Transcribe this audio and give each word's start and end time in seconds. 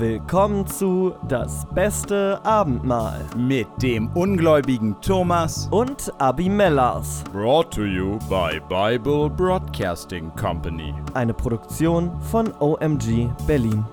Willkommen 0.00 0.66
zu 0.66 1.12
Das 1.28 1.66
beste 1.74 2.40
Abendmahl 2.42 3.20
Mit 3.36 3.68
dem 3.82 4.08
ungläubigen 4.14 4.96
Thomas. 5.02 5.68
und 5.70 6.10
Abimellas, 6.16 7.22
Brought 7.34 7.70
to 7.74 7.84
you 7.84 8.18
by 8.30 8.58
Bible 8.70 9.28
Broadcasting 9.28 10.34
Company. 10.36 10.94
eine 11.12 11.34
Produktion 11.34 12.18
von 12.22 12.50
OMG 12.60 13.28
Berlin. 13.46 13.84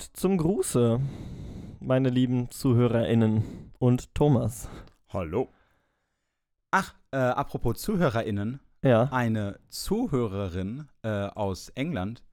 Gott 0.00 0.10
zum 0.14 0.38
Gruße, 0.38 0.98
meine 1.78 2.08
lieben 2.08 2.50
ZuhörerInnen 2.50 3.70
und 3.78 4.14
Thomas. 4.14 4.66
Hallo. 5.10 5.50
Ach, 6.70 6.94
äh, 7.10 7.18
apropos 7.18 7.82
ZuhörerInnen. 7.82 8.60
Ja, 8.82 9.10
Eine 9.12 9.60
Zuhörerin 9.68 10.88
äh, 11.02 11.26
aus 11.26 11.68
England 11.74 12.24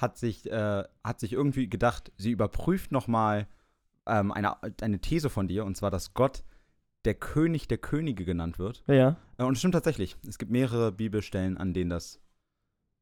hat 0.00 0.16
sich, 0.16 0.50
äh, 0.50 0.84
hat 1.04 1.20
sich 1.20 1.34
irgendwie 1.34 1.68
gedacht, 1.68 2.10
sie 2.16 2.30
überprüft 2.30 2.90
nochmal 2.90 3.46
ähm, 4.06 4.32
eine, 4.32 4.54
eine 4.80 5.00
These 5.00 5.28
von 5.28 5.46
dir, 5.46 5.66
und 5.66 5.76
zwar, 5.76 5.90
dass 5.90 6.14
Gott 6.14 6.42
der 7.04 7.16
König 7.16 7.68
der 7.68 7.76
Könige 7.76 8.24
genannt 8.24 8.58
wird. 8.58 8.82
ja. 8.86 9.16
Äh, 9.36 9.42
und 9.44 9.52
es 9.52 9.58
stimmt 9.58 9.74
tatsächlich. 9.74 10.16
Es 10.26 10.38
gibt 10.38 10.52
mehrere 10.52 10.90
Bibelstellen, 10.90 11.58
an 11.58 11.74
denen 11.74 11.90
das, 11.90 12.18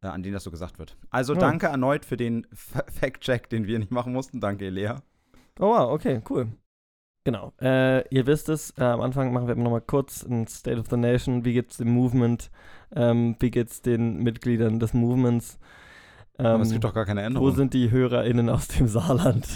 an 0.00 0.22
denen 0.22 0.34
das 0.34 0.44
so 0.44 0.50
gesagt 0.50 0.78
wird. 0.78 0.96
Also 1.10 1.34
Ja. 1.34 1.40
danke 1.40 1.66
erneut 1.66 2.04
für 2.04 2.16
den 2.16 2.46
Fact-Check, 2.52 3.48
den 3.50 3.66
wir 3.66 3.78
nicht 3.78 3.90
machen 3.90 4.12
mussten. 4.12 4.40
Danke, 4.40 4.66
Elea. 4.66 5.02
Oh 5.58 5.70
wow, 5.70 5.90
okay, 5.92 6.20
cool. 6.30 6.48
Genau. 7.24 7.52
Äh, 7.60 8.08
ihr 8.14 8.26
wisst 8.26 8.48
es, 8.48 8.70
äh, 8.78 8.84
am 8.84 9.00
Anfang 9.00 9.32
machen 9.32 9.48
wir 9.48 9.54
immer 9.54 9.64
noch 9.64 9.70
mal 9.72 9.80
kurz 9.80 10.22
ein 10.24 10.46
State 10.46 10.78
of 10.78 10.86
the 10.88 10.96
Nation. 10.96 11.44
Wie 11.44 11.52
geht's 11.52 11.76
dem 11.76 11.90
Movement? 11.92 12.50
Ähm, 12.94 13.36
wie 13.40 13.50
geht's 13.50 13.82
den 13.82 14.22
Mitgliedern 14.22 14.78
des 14.78 14.94
Movements? 14.94 15.58
Aber 16.38 16.54
Ähm, 16.54 16.60
es 16.62 16.70
gibt 16.70 16.84
doch 16.84 16.94
gar 16.94 17.04
keine 17.04 17.22
wo 17.22 17.26
Änderung. 17.26 17.54
sind 17.54 17.74
die 17.74 17.90
HörerInnen 17.90 18.48
aus 18.48 18.68
dem 18.68 18.86
Saarland? 18.86 19.46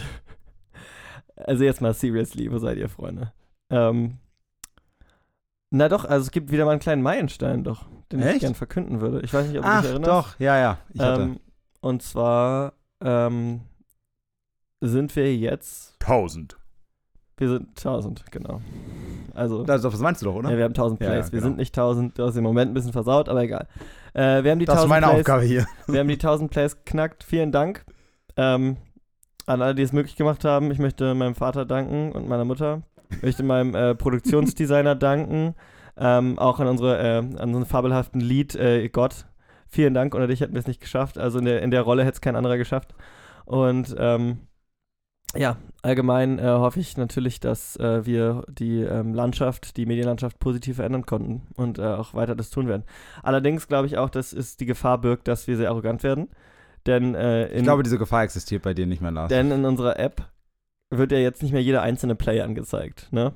also 1.36 1.64
jetzt 1.64 1.80
mal 1.80 1.94
seriously, 1.94 2.50
wo 2.50 2.58
seid 2.58 2.77
ihr, 2.78 2.88
Freunde? 2.88 3.32
Ähm, 3.70 4.18
na 5.72 5.88
doch, 5.88 6.04
also 6.04 6.24
es 6.26 6.30
gibt 6.30 6.50
wieder 6.52 6.64
mal 6.64 6.72
einen 6.72 6.80
kleinen 6.80 7.02
Meilenstein 7.02 7.64
doch, 7.64 7.86
den 8.12 8.20
ich 8.20 8.26
Echt? 8.26 8.40
gern 8.40 8.54
verkünden 8.54 9.00
würde. 9.00 9.20
Ich 9.22 9.32
weiß 9.34 9.46
nicht, 9.48 9.58
ob 9.58 9.64
du 9.64 9.68
Ach, 9.70 9.80
dich 9.82 9.90
erinnerst. 9.90 10.10
doch, 10.10 10.38
ja, 10.40 10.58
ja. 10.58 10.78
Ich 10.92 11.00
hatte 11.00 11.22
Ähm, 11.22 11.40
und 11.80 12.02
zwar 12.02 12.74
ähm, 13.02 13.62
sind 14.80 15.14
wir 15.16 15.34
jetzt 15.36 15.96
1000. 16.02 16.56
Wir 17.38 17.48
sind 17.48 17.68
1000, 17.70 18.30
genau. 18.30 18.60
Also, 19.34 19.64
Das, 19.64 19.82
das 19.82 19.98
meinst 19.98 20.22
du 20.22 20.26
doch, 20.26 20.34
oder? 20.36 20.50
ja, 20.50 20.56
wir 20.58 20.64
haben 20.64 20.72
1000 20.72 21.00
Ja, 21.00 21.08
Plays. 21.08 21.26
ja, 21.26 21.32
Wir 21.32 21.38
genau. 21.40 21.48
sind 21.50 21.56
nicht 21.56 21.76
1000, 21.76 22.18
du 22.18 22.24
hast 22.24 22.36
im 22.36 22.44
Moment 22.44 22.70
ein 22.70 22.74
bisschen 22.74 22.92
versaut, 22.92 23.28
aber 23.28 23.42
egal. 23.42 23.66
Äh, 24.14 24.44
wir 24.44 24.50
haben 24.52 24.58
die 24.58 24.66
das 24.66 24.76
ist 24.76 24.82
1000 24.82 24.88
meine 24.90 25.06
Plays, 25.06 25.20
Aufgabe 25.20 25.42
hier. 25.42 25.66
Wir 25.88 26.00
haben 26.00 26.08
die 26.08 26.14
1000 26.14 26.50
Plays 26.50 26.84
knackt. 26.84 27.24
Vielen 27.24 27.50
Dank 27.50 27.84
ähm, 28.36 28.76
an 29.46 29.62
alle, 29.62 29.74
die 29.74 29.82
es 29.82 29.92
möglich 29.92 30.14
gemacht 30.16 30.44
haben. 30.44 30.70
Ich 30.70 30.78
möchte 30.78 31.14
meinem 31.14 31.34
Vater 31.34 31.64
danken 31.64 32.12
und 32.12 32.28
meiner 32.28 32.44
Mutter. 32.44 32.82
Ich 33.16 33.22
möchte 33.22 33.42
meinem 33.42 33.74
äh, 33.74 33.94
Produktionsdesigner 33.94 34.94
danken. 34.94 35.55
Ähm, 35.96 36.38
auch 36.38 36.58
an 36.60 36.66
unsere, 36.68 36.98
äh, 36.98 37.18
an 37.18 37.36
unseren 37.38 37.66
fabelhaften 37.66 38.20
Lied 38.20 38.55
äh, 38.55 38.89
Gott. 38.89 39.27
Vielen 39.68 39.95
Dank. 39.95 40.14
Ohne 40.14 40.27
dich 40.27 40.40
hätten 40.40 40.55
wir 40.55 40.61
es 40.61 40.67
nicht 40.67 40.80
geschafft. 40.80 41.18
Also 41.18 41.39
in 41.39 41.45
der, 41.45 41.62
in 41.62 41.70
der 41.70 41.83
Rolle 41.83 42.02
hätte 42.02 42.14
es 42.14 42.20
kein 42.20 42.36
anderer 42.36 42.56
geschafft. 42.58 42.95
Und 43.45 43.95
ähm, 43.98 44.39
ja, 45.34 45.56
allgemein 45.83 46.39
äh, 46.39 46.42
hoffe 46.42 46.78
ich 46.80 46.96
natürlich, 46.96 47.40
dass 47.40 47.77
äh, 47.77 48.05
wir 48.05 48.45
die 48.48 48.80
ähm, 48.80 49.14
Landschaft, 49.14 49.77
die 49.77 49.86
Medienlandschaft 49.86 50.39
positiv 50.39 50.77
verändern 50.77 51.06
konnten 51.06 51.42
und 51.55 51.79
äh, 51.79 51.83
auch 51.83 52.12
weiter 52.12 52.34
das 52.34 52.50
tun 52.50 52.68
werden. 52.68 52.84
Allerdings 53.23 53.67
glaube 53.67 53.86
ich 53.86 53.96
auch, 53.96 54.11
dass 54.11 54.33
es 54.34 54.56
die 54.56 54.67
Gefahr 54.67 54.98
birgt, 55.00 55.29
dass 55.29 55.46
wir 55.46 55.56
sehr 55.56 55.70
arrogant 55.70 56.02
werden. 56.02 56.29
Denn, 56.86 57.14
äh, 57.14 57.46
in, 57.46 57.58
Ich 57.58 57.62
glaube, 57.62 57.83
diese 57.83 57.98
Gefahr 57.98 58.24
existiert 58.24 58.62
bei 58.62 58.74
dir 58.74 58.86
nicht 58.86 59.00
mehr, 59.00 59.11
Lars. 59.11 59.29
denn 59.29 59.50
in 59.50 59.64
unserer 59.64 59.98
App 59.98 60.29
wird 60.98 61.13
ja 61.13 61.19
jetzt 61.19 61.42
nicht 61.42 61.53
mehr 61.53 61.63
jeder 61.63 61.83
einzelne 61.83 62.14
Play 62.14 62.41
angezeigt, 62.41 63.08
ne? 63.13 63.33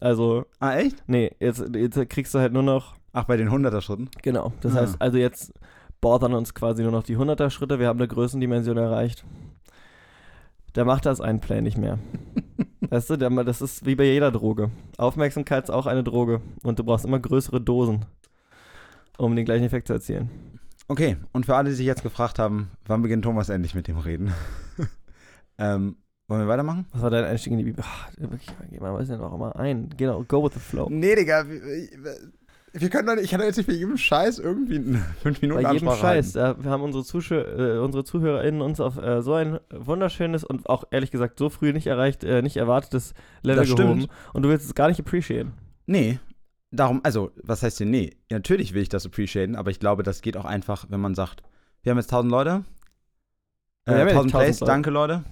Also, 0.00 0.44
ah, 0.60 0.74
echt? 0.76 1.02
nee, 1.06 1.30
jetzt, 1.40 1.64
jetzt 1.74 2.08
kriegst 2.10 2.34
du 2.34 2.38
halt 2.38 2.52
nur 2.52 2.62
noch, 2.62 2.94
Ach, 3.12 3.24
bei 3.24 3.36
den 3.36 3.48
100er-Schritten? 3.48 4.10
genau, 4.22 4.52
das 4.60 4.76
Ah. 4.76 4.80
heißt, 4.80 4.96
also 5.00 5.18
jetzt 5.18 5.52
bordern 6.00 6.34
uns 6.34 6.52
quasi 6.54 6.82
nur 6.82 6.92
noch 6.92 7.02
die 7.04 7.16
100er 7.16 7.50
Schritte, 7.50 7.78
wir 7.78 7.88
haben 7.88 7.98
eine 7.98 8.08
Größendimension 8.08 8.76
erreicht. 8.76 9.24
Der 10.74 10.84
macht 10.84 11.06
das 11.06 11.20
ein 11.20 11.40
Play 11.40 11.62
nicht 11.62 11.78
mehr. 11.78 11.98
weißt 12.90 13.10
du, 13.10 13.16
das 13.16 13.62
ist 13.62 13.86
wie 13.86 13.94
bei 13.94 14.04
jeder 14.04 14.32
Droge. 14.32 14.70
Aufmerksamkeit 14.98 15.64
ist 15.64 15.70
auch 15.70 15.86
eine 15.86 16.02
Droge 16.04 16.40
und 16.64 16.78
du 16.78 16.84
brauchst 16.84 17.04
immer 17.04 17.20
größere 17.20 17.60
Dosen, 17.60 18.04
um 19.16 19.34
den 19.36 19.44
gleichen 19.44 19.64
Effekt 19.64 19.86
zu 19.86 19.92
erzielen. 19.94 20.28
Okay, 20.88 21.16
und 21.32 21.46
für 21.46 21.56
alle, 21.56 21.70
die 21.70 21.76
sich 21.76 21.86
jetzt 21.86 22.02
gefragt 22.02 22.38
haben, 22.38 22.70
wann 22.84 23.00
beginnt 23.02 23.24
Thomas 23.24 23.48
endlich 23.48 23.74
mit 23.74 23.88
dem 23.88 23.96
Reden? 23.98 24.34
ähm, 25.58 25.96
wollen 26.34 26.46
wir 26.46 26.52
weitermachen? 26.52 26.86
Was 26.92 27.02
war 27.02 27.10
dein 27.10 27.24
Einstieg 27.24 27.52
in 27.52 27.58
die 27.58 27.64
Bibel? 27.64 27.84
Ach, 27.86 28.10
wirklich, 28.18 28.48
geh 28.70 28.80
mal, 28.80 28.92
weiß 28.94 29.08
nicht, 29.08 29.20
auch 29.20 29.34
immer 29.34 29.56
ein. 29.56 29.88
Genau, 29.96 30.22
go 30.24 30.44
with 30.44 30.54
the 30.54 30.60
flow. 30.60 30.88
Nee, 30.90 31.14
Digga, 31.14 31.46
wir, 31.48 31.60
wir 32.76 32.90
können 32.90 33.06
doch 33.06 33.14
nicht, 33.14 33.24
ich 33.24 33.30
kann 33.30 33.38
doch 33.38 33.46
jetzt 33.46 33.56
nicht 33.56 33.66
für 33.66 33.72
jedem 33.76 33.96
Scheiß 33.96 34.40
irgendwie 34.40 34.76
eine 34.76 34.98
5 35.22 35.40
Minuten 35.42 35.62
Bei 35.62 35.72
jedem 35.72 35.88
Ansprache 35.88 36.14
Scheiß. 36.16 36.34
Äh, 36.36 36.54
wir 36.58 36.70
haben 36.70 36.82
unsere, 36.82 37.04
Zuschau 37.04 37.36
äh, 37.36 37.78
unsere 37.78 38.02
ZuhörerInnen 38.04 38.60
uns 38.62 38.80
auf 38.80 38.98
äh, 38.98 39.22
so 39.22 39.34
ein 39.34 39.60
wunderschönes 39.72 40.42
und 40.42 40.68
auch 40.68 40.84
ehrlich 40.90 41.12
gesagt 41.12 41.38
so 41.38 41.50
früh 41.50 41.72
nicht 41.72 41.86
erreicht, 41.86 42.24
äh, 42.24 42.42
nicht 42.42 42.56
erwartetes 42.56 43.14
Level 43.42 43.62
Das 43.62 43.68
stimmt. 43.68 44.00
gehoben. 44.00 44.06
Und 44.32 44.42
du 44.42 44.48
willst 44.48 44.66
es 44.66 44.74
gar 44.74 44.88
nicht 44.88 44.98
appreciaten. 44.98 45.52
Nee, 45.86 46.18
darum, 46.72 47.00
also, 47.04 47.30
was 47.42 47.62
heißt 47.62 47.78
denn 47.78 47.90
nee? 47.90 48.10
Ja, 48.30 48.38
natürlich 48.38 48.74
will 48.74 48.82
ich 48.82 48.88
das 48.88 49.06
appreciaten, 49.06 49.54
aber 49.54 49.70
ich 49.70 49.78
glaube, 49.78 50.02
das 50.02 50.20
geht 50.20 50.36
auch 50.36 50.44
einfach, 50.44 50.86
wenn 50.88 51.00
man 51.00 51.14
sagt, 51.14 51.42
wir 51.82 51.90
haben 51.90 51.98
jetzt 51.98 52.12
1000 52.12 52.30
Leute, 52.30 52.64
äh, 53.86 53.92
ja 53.92 53.98
1000 53.98 54.04
nicht 54.04 54.16
1000 54.16 54.32
Plays, 54.32 54.60
Leute. 54.60 54.72
danke 54.72 54.90
Leute. 54.90 55.24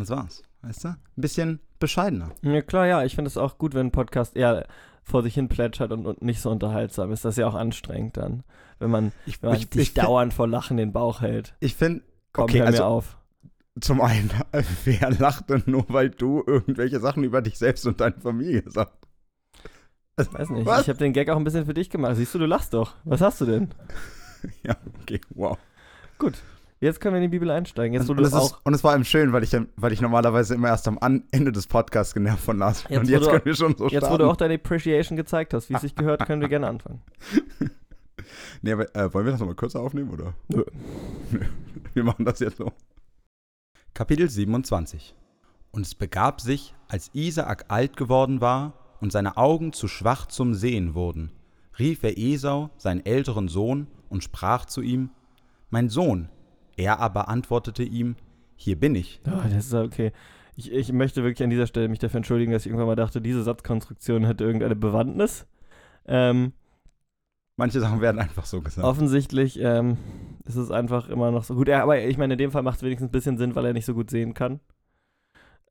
Und 0.00 0.08
das 0.08 0.16
war's, 0.16 0.42
weißt 0.62 0.84
du? 0.84 0.88
Ein 0.88 0.96
bisschen 1.16 1.60
bescheidener. 1.78 2.30
Ja, 2.42 2.62
klar, 2.62 2.86
ja. 2.86 3.04
Ich 3.04 3.14
finde 3.14 3.28
es 3.28 3.36
auch 3.36 3.58
gut, 3.58 3.74
wenn 3.74 3.88
ein 3.88 3.92
Podcast 3.92 4.34
eher 4.36 4.66
vor 5.02 5.22
sich 5.22 5.34
hin 5.34 5.48
plätschert 5.48 5.92
und, 5.92 6.06
und 6.06 6.22
nicht 6.22 6.40
so 6.40 6.50
unterhaltsam 6.50 7.12
ist. 7.12 7.24
Das 7.24 7.34
ist 7.34 7.38
ja 7.38 7.46
auch 7.46 7.54
anstrengend 7.54 8.16
dann, 8.16 8.44
wenn 8.78 8.90
man, 8.90 9.12
Ich, 9.26 9.42
wenn 9.42 9.50
man 9.50 9.58
ich, 9.58 9.68
sich 9.70 9.82
ich, 9.88 9.94
dauernd 9.94 10.32
vor 10.32 10.46
Lachen 10.48 10.76
den 10.76 10.92
Bauch 10.92 11.20
hält. 11.20 11.54
ich 11.60 11.74
finde, 11.74 12.02
Komm, 12.32 12.44
Okay, 12.44 12.62
also- 12.62 12.82
mir 12.82 12.86
auf. 12.86 13.16
zum 13.80 14.00
einen, 14.00 14.30
wer 14.84 15.10
lacht 15.10 15.50
denn 15.50 15.64
nur, 15.66 15.84
weil 15.88 16.10
du 16.10 16.42
irgendwelche 16.46 17.00
Sachen 17.00 17.24
über 17.24 17.42
dich 17.42 17.58
selbst 17.58 17.86
und 17.86 18.00
deine 18.00 18.18
Familie 18.20 18.62
sagst? 18.66 18.94
Weiß 20.16 20.50
nicht. 20.50 20.66
Was? 20.66 20.82
Ich 20.82 20.88
habe 20.88 20.98
den 20.98 21.12
Gag 21.14 21.30
auch 21.30 21.36
ein 21.36 21.44
bisschen 21.44 21.64
für 21.64 21.72
dich 21.74 21.88
gemacht. 21.90 22.14
Siehst 22.16 22.34
du, 22.34 22.38
du 22.38 22.46
lachst 22.46 22.74
doch. 22.74 22.94
Was 23.04 23.20
hast 23.20 23.40
du 23.40 23.46
denn? 23.46 23.68
Ja, 24.62 24.74
okay, 25.02 25.20
wow. 25.34 25.58
Gut. 26.18 26.38
Jetzt 26.82 26.98
können 27.00 27.14
wir 27.14 27.18
in 27.18 27.30
die 27.30 27.36
Bibel 27.36 27.50
einsteigen. 27.50 27.92
Jetzt, 27.92 28.08
und, 28.08 28.18
es 28.20 28.32
auch 28.32 28.46
ist, 28.46 28.56
und 28.64 28.72
es 28.72 28.82
war 28.82 28.96
ihm 28.96 29.04
schön, 29.04 29.34
weil 29.34 29.42
ich, 29.44 29.54
weil 29.76 29.92
ich 29.92 30.00
normalerweise 30.00 30.54
immer 30.54 30.68
erst 30.68 30.88
am 30.88 30.98
Ende 31.30 31.52
des 31.52 31.66
Podcasts 31.66 32.14
genervt 32.14 32.42
von 32.42 32.56
Lars 32.58 32.84
bin. 32.84 32.92
Jetzt, 32.92 33.00
und 33.02 33.08
wo 33.08 33.12
jetzt 33.12 33.26
du- 33.26 33.30
können 33.30 33.44
wir 33.44 33.54
schon 33.54 33.76
so 33.76 33.84
Jetzt, 33.88 34.02
wo 34.02 34.06
starten. 34.06 34.18
du 34.22 34.30
auch 34.30 34.36
deine 34.36 34.54
Appreciation 34.54 35.16
gezeigt 35.16 35.52
hast, 35.52 35.68
wie 35.68 35.74
es 35.74 35.82
sich 35.82 35.94
gehört, 35.94 36.24
können 36.26 36.40
wir 36.40 36.48
gerne 36.48 36.68
anfangen. 36.68 37.02
nee, 38.62 38.72
aber, 38.72 38.94
äh, 38.96 39.12
wollen 39.12 39.26
wir 39.26 39.32
das 39.32 39.40
nochmal 39.40 39.56
kürzer 39.56 39.80
aufnehmen, 39.80 40.10
oder? 40.10 40.32
Nö. 40.48 40.64
Wir 41.92 42.04
machen 42.04 42.24
das 42.24 42.38
jetzt 42.38 42.56
so. 42.58 42.72
Kapitel 43.94 44.30
27 44.30 45.14
Und 45.72 45.84
es 45.84 45.94
begab 45.96 46.40
sich, 46.40 46.74
als 46.88 47.10
Isaak 47.14 47.64
alt 47.68 47.96
geworden 47.96 48.40
war 48.40 48.74
und 49.00 49.10
seine 49.12 49.36
Augen 49.36 49.72
zu 49.72 49.88
schwach 49.88 50.26
zum 50.26 50.54
Sehen 50.54 50.94
wurden, 50.94 51.32
rief 51.78 52.04
er 52.04 52.16
Esau, 52.16 52.70
seinen 52.78 53.04
älteren 53.04 53.48
Sohn, 53.48 53.88
und 54.08 54.22
sprach 54.24 54.64
zu 54.66 54.80
ihm, 54.82 55.10
Mein 55.70 55.88
Sohn. 55.88 56.28
Er 56.80 56.98
aber 56.98 57.28
antwortete 57.28 57.82
ihm, 57.82 58.16
Hier 58.56 58.78
bin 58.80 58.94
ich. 58.94 59.20
Oh, 59.26 59.42
das 59.44 59.66
ist 59.66 59.74
okay. 59.74 60.12
Ich, 60.56 60.72
ich 60.72 60.92
möchte 60.92 61.22
wirklich 61.22 61.42
an 61.42 61.50
dieser 61.50 61.66
Stelle 61.66 61.88
mich 61.88 61.98
dafür 61.98 62.18
entschuldigen, 62.18 62.52
dass 62.52 62.62
ich 62.62 62.68
irgendwann 62.68 62.86
mal 62.86 62.96
dachte, 62.96 63.20
diese 63.20 63.42
Satzkonstruktion 63.42 64.24
hätte 64.24 64.44
irgendeine 64.44 64.76
Bewandtnis. 64.76 65.46
Ähm, 66.06 66.52
Manche 67.56 67.80
Sachen 67.80 68.00
werden 68.00 68.18
einfach 68.18 68.46
so 68.46 68.62
gesagt. 68.62 68.86
offensichtlich 68.86 69.60
ähm, 69.60 69.98
ist 70.46 70.56
es 70.56 70.70
einfach 70.70 71.10
immer 71.10 71.30
noch 71.30 71.44
so 71.44 71.54
gut. 71.54 71.68
Ja, 71.68 71.82
aber 71.82 72.02
ich 72.02 72.16
meine, 72.16 72.34
in 72.34 72.38
dem 72.38 72.50
Fall 72.50 72.62
macht 72.62 72.78
es 72.78 72.82
wenigstens 72.82 73.08
ein 73.08 73.12
bisschen 73.12 73.36
Sinn, 73.36 73.54
weil 73.54 73.66
er 73.66 73.72
nicht 73.74 73.84
so 73.84 73.92
gut 73.92 74.08
sehen 74.10 74.32
kann. 74.32 74.60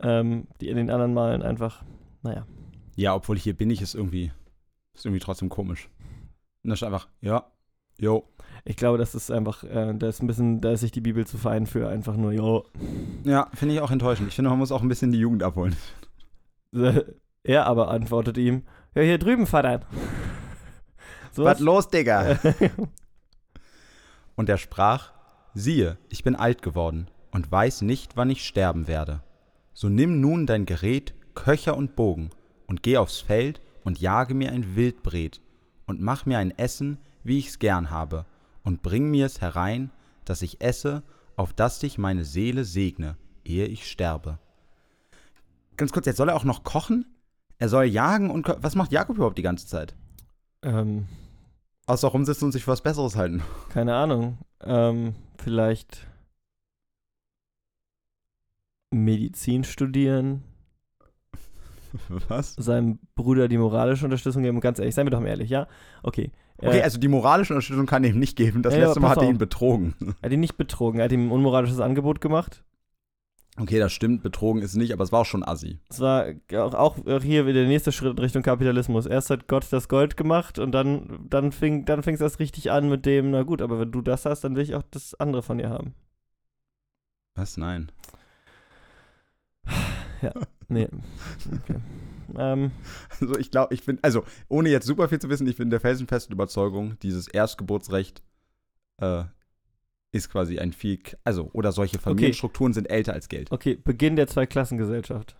Ähm, 0.02 0.48
die 0.62 0.70
in 0.70 0.78
den 0.78 0.92
anderen 0.92 1.14
Malen 1.16 1.42
einfach, 1.42 1.84
naja. 2.22 2.46
Ja, 2.96 3.16
obwohl 3.16 3.38
hier 3.38 3.56
bin 3.58 3.72
ich, 3.72 3.82
ist 3.82 3.96
irgendwie, 3.96 4.32
ist 4.94 5.06
irgendwie 5.06 5.24
trotzdem 5.24 5.50
komisch. 5.50 5.90
Und 6.64 6.70
das 6.70 6.80
ist 6.80 6.84
einfach, 6.84 7.08
ja, 7.22 7.52
jo. 7.98 8.28
Ich 8.66 8.76
glaube, 8.76 8.98
das 8.98 9.16
ist 9.16 9.32
einfach, 9.32 9.64
äh, 9.64 9.94
da 9.96 10.08
ist 10.08 10.22
ein 10.22 10.28
bisschen, 10.28 10.62
da 10.62 10.72
ist 10.72 10.82
sich 10.82 10.92
die 10.92 11.02
Bibel 11.02 11.26
zu 11.26 11.38
fein 11.38 11.66
für 11.66 11.88
einfach 11.88 12.16
nur, 12.16 12.32
jo. 12.32 12.66
Ja, 13.24 13.48
finde 13.54 13.76
ich 13.76 13.82
auch 13.82 13.92
enttäuschend. 13.92 14.30
Ich 14.30 14.36
finde, 14.36 14.50
man 14.50 14.60
muss 14.60 14.72
auch 14.72 14.82
ein 14.82 14.90
bisschen 14.90 15.12
die 15.12 15.20
Jugend 15.20 15.44
abholen. 15.44 15.76
Er 17.42 17.68
aber 17.68 17.90
antwortet 17.90 18.38
ihm, 18.38 18.64
ja, 18.94 19.02
hier 19.02 19.18
drüben, 19.18 19.48
Vater. 19.48 19.82
So 21.32 21.46
Was 21.46 21.60
los, 21.60 21.88
Digga? 21.88 22.40
Und 24.36 24.50
er 24.50 24.58
sprach, 24.58 25.12
siehe, 25.54 25.98
ich 26.10 26.24
bin 26.24 26.36
alt 26.36 26.62
geworden 26.62 27.08
und 27.32 27.52
weiß 27.52 27.82
nicht, 27.84 28.18
wann 28.18 28.30
ich 28.30 28.46
sterben 28.46 28.88
werde. 28.88 29.22
So 29.74 29.90
nimm 29.90 30.20
nun 30.22 30.46
dein 30.46 30.66
Gerät, 30.66 31.14
Köcher 31.36 31.78
und 31.78 31.96
Bogen, 31.96 32.32
und 32.68 32.84
geh 32.84 32.98
aufs 32.98 33.20
Feld 33.20 33.62
und 33.84 34.00
jage 34.00 34.34
mir 34.34 34.52
ein 34.52 34.76
Wildbret, 34.76 35.42
und 35.86 36.02
mach 36.02 36.26
mir 36.26 36.38
ein 36.38 36.58
Essen, 36.58 36.98
wie 37.24 37.40
ich's 37.40 37.60
gern 37.60 37.90
habe, 37.90 38.26
und 38.70 38.84
bring 38.84 39.10
mir 39.10 39.26
es 39.26 39.42
herein, 39.42 39.90
dass 40.26 40.44
ich 40.44 40.62
esse, 40.62 41.02
auf 41.36 41.54
dass 41.54 41.80
dich 41.80 41.98
meine 41.98 42.24
Seele 42.24 42.66
segne, 42.66 43.18
ehe 43.44 43.66
ich 43.66 43.90
sterbe. 43.90 44.38
Ganz 45.76 45.92
kurz, 45.92 46.06
jetzt 46.06 46.18
soll 46.18 46.30
er 46.30 46.36
auch 46.36 46.44
noch 46.44 46.64
kochen? 46.64 47.06
Er 47.58 47.68
soll 47.68 47.86
jagen 47.86 48.30
und 48.30 48.48
was 48.62 48.76
macht 48.76 48.92
Jakob 48.92 49.16
überhaupt 49.16 49.40
die 49.40 49.44
ganze 49.44 49.66
Zeit? 49.66 49.96
ähm, 50.62 51.08
Außer 51.88 52.10
rumsitzen 52.10 52.46
und 52.46 52.52
sich 52.52 52.64
für 52.64 52.70
was 52.72 52.82
Besseres 52.84 53.16
halten. 53.16 53.42
keine 53.70 53.96
Ahnung. 53.96 54.38
Ähm, 54.62 55.16
vielleicht 55.40 56.06
Medizin 58.92 59.64
studieren, 59.64 60.44
Was? 62.28 62.56
seinem 62.56 63.00
Bruder 63.16 63.48
die 63.48 63.58
moralische 63.58 64.06
Unterstützung 64.06 64.44
geben. 64.44 64.60
Ganz 64.62 64.80
ehrlich, 64.80 64.96
seien 64.96 65.06
wir 65.06 65.12
doch 65.12 65.20
mal 65.22 65.28
ehrlich, 65.30 65.50
ja? 65.50 65.68
Okay. 66.04 66.32
Okay, 66.58 66.80
Äh, 66.80 66.84
also 66.84 67.00
die 67.00 67.08
moralische 67.08 67.54
Unterstützung 67.54 67.86
kann 67.86 68.04
er 68.04 68.10
ihm 68.12 68.20
nicht 68.20 68.36
geben. 68.36 68.62
Das 68.64 68.74
Ja, 68.74 68.82
ja, 68.82 68.86
letzte 68.88 69.00
Mal 69.00 69.10
hat 69.10 69.18
er 69.20 69.24
auf. 69.26 69.30
ihn 69.30 69.38
betrogen. 69.38 69.96
er 70.22 70.26
hat 70.28 70.32
ihn 70.32 70.40
nicht 70.42 70.58
betrogen. 70.58 71.00
Er 71.00 71.06
hat 71.06 71.12
ihm 71.12 71.28
ein 71.28 71.32
unmoralisches 71.32 71.80
Angebot 71.80 72.20
gemacht. 72.22 72.64
Okay, 73.58 73.78
das 73.80 73.92
stimmt, 73.92 74.24
betrogen 74.24 74.62
ist 74.62 74.76
nicht, 74.76 74.94
aber 74.94 75.04
es 75.04 75.12
war 75.12 75.22
auch 75.22 75.26
schon 75.26 75.44
assi. 75.44 75.80
Es 75.90 76.00
war 76.00 76.28
auch, 76.54 76.74
auch 76.74 76.96
hier 77.22 77.46
wieder 77.46 77.60
der 77.60 77.68
nächste 77.68 77.92
Schritt 77.92 78.14
in 78.14 78.20
Richtung 78.20 78.42
Kapitalismus. 78.42 79.06
Erst 79.06 79.30
hat 79.32 79.48
Gott 79.50 79.68
das 79.72 79.90
Gold 79.90 80.16
gemacht 80.16 80.60
und 80.60 80.72
dann, 80.72 81.26
dann 81.30 81.52
fing 81.52 81.84
dann 81.84 82.00
es 82.00 82.22
erst 82.22 82.40
richtig 82.40 82.72
an 82.72 82.88
mit 82.88 83.06
dem, 83.06 83.32
na 83.32 83.44
gut, 83.44 83.62
aber 83.62 83.80
wenn 83.82 83.92
du 83.92 84.02
das 84.02 84.26
hast, 84.26 84.46
dann 84.46 84.56
will 84.56 84.64
ich 84.64 84.76
auch 84.76 84.84
das 84.92 85.14
andere 85.16 85.44
von 85.44 85.58
dir 85.58 85.70
haben. 85.70 85.94
Was? 87.36 87.58
Nein. 87.58 87.92
Nee. 90.70 90.88
Okay. 91.64 91.76
ähm, 92.38 92.72
Also 93.20 93.38
ich 93.38 93.52
glaube, 93.52 93.74
ich 93.74 93.84
bin, 93.86 94.00
also 94.02 94.24
ohne 94.48 94.70
jetzt 94.70 94.86
super 94.86 95.10
viel 95.10 95.20
zu 95.20 95.30
wissen, 95.30 95.48
ich 95.48 95.58
bin 95.58 95.70
der 95.70 95.80
felsenfesten 95.80 96.34
Überzeugung, 96.34 96.98
dieses 97.02 97.28
Erstgeburtsrecht 97.28 98.22
äh, 99.02 99.24
ist 100.12 100.30
quasi 100.32 100.60
ein 100.60 100.72
viel, 100.74 101.00
also 101.24 101.50
oder 101.54 101.72
solche 101.72 102.00
Familienstrukturen 102.00 102.74
sind 102.74 102.90
älter 102.90 103.14
als 103.14 103.30
Geld. 103.30 103.52
okay, 103.52 103.76
Beginn 103.76 104.16
der 104.16 104.28
Zweiklassengesellschaft. 104.28 105.36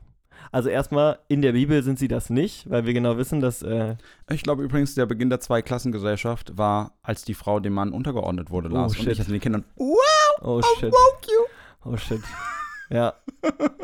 Also 0.52 0.70
erstmal, 0.70 1.20
in 1.28 1.42
der 1.42 1.52
Bibel 1.52 1.84
sind 1.84 2.00
sie 2.00 2.08
das 2.08 2.30
nicht, 2.30 2.68
weil 2.70 2.86
wir 2.86 2.94
genau 2.94 3.18
wissen, 3.18 3.40
dass 3.40 3.62
äh, 3.62 3.98
Ich 4.32 4.42
glaube 4.42 4.64
übrigens, 4.64 4.96
der 4.96 5.06
Beginn 5.06 5.30
der 5.30 5.40
Zweiklassengesellschaft 5.42 6.58
war, 6.58 6.98
als 7.04 7.24
die 7.26 7.34
Frau 7.34 7.60
dem 7.60 7.74
Mann 7.74 7.92
untergeordnet 7.92 8.50
wurde, 8.50 8.70
Oh, 8.70 8.74
Lars. 8.74 8.94
und 8.94 8.98
shit. 9.00 9.08
nicht 9.10 9.20
als 9.20 9.28
den 9.28 9.40
Kindern. 9.42 9.66
Oh 10.42 10.62
shit. 10.80 10.94
Oh 11.84 11.98
shit. 11.98 12.22
Ja. 12.90 13.14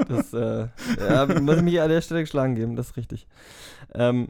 Das, 0.08 0.34
äh, 0.34 0.68
ja, 1.00 1.26
muss 1.42 1.58
ich 1.58 1.62
mich 1.62 1.80
an 1.82 1.90
der 1.90 2.02
Stelle 2.02 2.22
geschlagen 2.22 2.56
geben, 2.56 2.76
das 2.76 2.88
ist 2.92 2.98
richtig. 2.98 3.28
Ähm, 3.94 4.30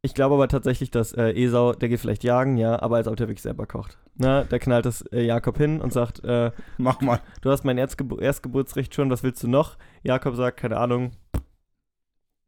ich 0.00 0.14
glaube 0.14 0.36
aber 0.36 0.48
tatsächlich, 0.48 0.90
dass 0.90 1.12
äh, 1.12 1.32
Esau, 1.32 1.72
der 1.72 1.88
geht 1.88 2.00
vielleicht 2.00 2.24
jagen, 2.24 2.56
ja, 2.56 2.80
aber 2.80 2.96
als 2.96 3.08
ob 3.08 3.16
der 3.16 3.28
wirklich 3.28 3.42
selber 3.42 3.66
kocht. 3.66 3.98
Na, 4.14 4.44
der 4.44 4.58
knallt 4.58 4.86
das 4.86 5.02
äh, 5.12 5.22
Jakob 5.22 5.58
hin 5.58 5.80
und 5.80 5.92
sagt, 5.92 6.24
äh, 6.24 6.50
Mach 6.76 7.00
mal. 7.00 7.20
du 7.42 7.50
hast 7.50 7.64
mein 7.64 7.78
Erzgebur 7.78 8.22
Erstgeburtsrecht 8.22 8.94
schon, 8.94 9.10
was 9.10 9.22
willst 9.22 9.42
du 9.42 9.48
noch? 9.48 9.76
Jakob 10.02 10.36
sagt, 10.36 10.58
keine 10.58 10.76
Ahnung, 10.76 11.12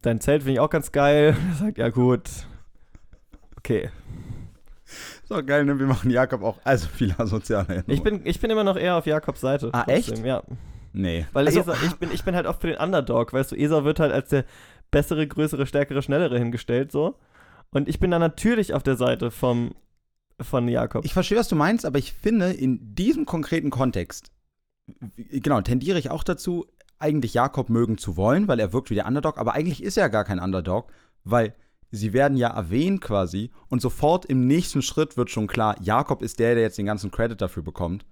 dein 0.03 0.21
Zelt 0.21 0.43
finde 0.43 0.55
ich 0.55 0.61
auch 0.61 0.71
ganz 0.71 0.93
geil. 0.93 1.37
Er 1.51 1.55
sagt, 1.57 1.79
ja 1.79 1.89
gut. 1.89 2.29
Okay. 3.59 3.91
So 5.25 5.45
geil, 5.45 5.65
ne? 5.65 5.79
Wir 5.79 5.87
machen 5.87 6.11
Jakob 6.11 6.43
auch, 6.43 6.59
also 6.65 6.89
viel 6.89 7.15
soziale 7.25 7.69
Erinnerung. 7.69 7.95
Ich 7.95 8.03
bin, 8.03 8.21
ich 8.25 8.41
bin 8.41 8.51
immer 8.51 8.65
noch 8.65 8.77
eher 8.77 8.97
auf 8.97 9.07
Jakobs 9.07 9.41
Seite. 9.41 9.71
Ah, 9.73 9.85
echt? 9.87 10.19
Ja. 10.19 10.43
Nee. 10.93 11.27
Weil 11.33 11.47
also, 11.47 11.61
Esau, 11.61 11.75
ich, 11.87 11.95
bin, 11.97 12.11
ich 12.13 12.25
bin 12.25 12.35
halt 12.35 12.47
oft 12.47 12.61
für 12.61 12.69
den 12.69 12.79
Underdog, 12.79 13.33
weißt 13.33 13.53
du, 13.53 13.57
Esau 13.57 13.85
wird 13.85 14.01
halt 14.01 14.13
als 14.13 14.31
der 14.31 14.45
bessere, 14.91 15.27
größere, 15.27 15.67
stärkere, 15.67 16.03
schnellere 16.03 16.39
hingestellt, 16.39 16.91
so. 16.93 17.17
Und 17.71 17.89
ich 17.89 18.01
bin 18.01 18.11
dann 18.11 18.21
natürlich 18.21 18.75
auf 18.75 18.83
der 18.83 18.97
Seite 18.97 19.31
vom, 19.31 19.75
von 20.41 20.67
Jakob. 20.67 21.05
Ich 21.05 21.13
verstehe, 21.13 21.39
was 21.39 21.49
du 21.49 21.57
meinst, 21.57 21.87
aber 21.87 21.99
ich 21.99 22.13
finde, 22.13 22.53
in 22.53 22.95
diesem 22.95 23.27
konkreten 23.27 23.71
Kontext, 23.71 24.33
genau, 25.17 25.61
tendiere 25.61 25.99
ich 25.99 26.11
auch 26.11 26.25
dazu, 26.25 26.67
eigentlich 26.99 27.35
Jakob 27.35 27.71
mögen 27.71 27.97
zu 27.97 28.17
wollen, 28.17 28.49
weil 28.49 28.61
er 28.61 28.73
wirkt 28.73 28.91
wie 28.91 28.95
der 28.95 29.07
Underdog, 29.07 29.39
aber 29.39 29.55
eigentlich 29.55 29.83
ist 29.83 29.97
er 29.97 30.11
gar 30.11 30.25
kein 30.25 30.41
Underdog, 30.41 30.93
weil 31.25 31.55
sie 31.91 32.13
werden 32.13 32.37
ja 32.37 32.49
erwähnt 32.49 33.01
quasi 33.01 33.51
und 33.69 33.81
sofort 33.81 34.27
im 34.27 34.47
nächsten 34.47 34.83
Schritt 34.83 35.17
wird 35.17 35.31
schon 35.31 35.47
klar, 35.47 35.77
Jakob 35.81 36.23
ist 36.23 36.39
der, 36.39 36.55
der 36.55 36.65
jetzt 36.65 36.79
den 36.79 36.87
ganzen 36.87 37.11
Credit 37.11 37.41
dafür 37.41 37.63
bekommt. 37.63 38.05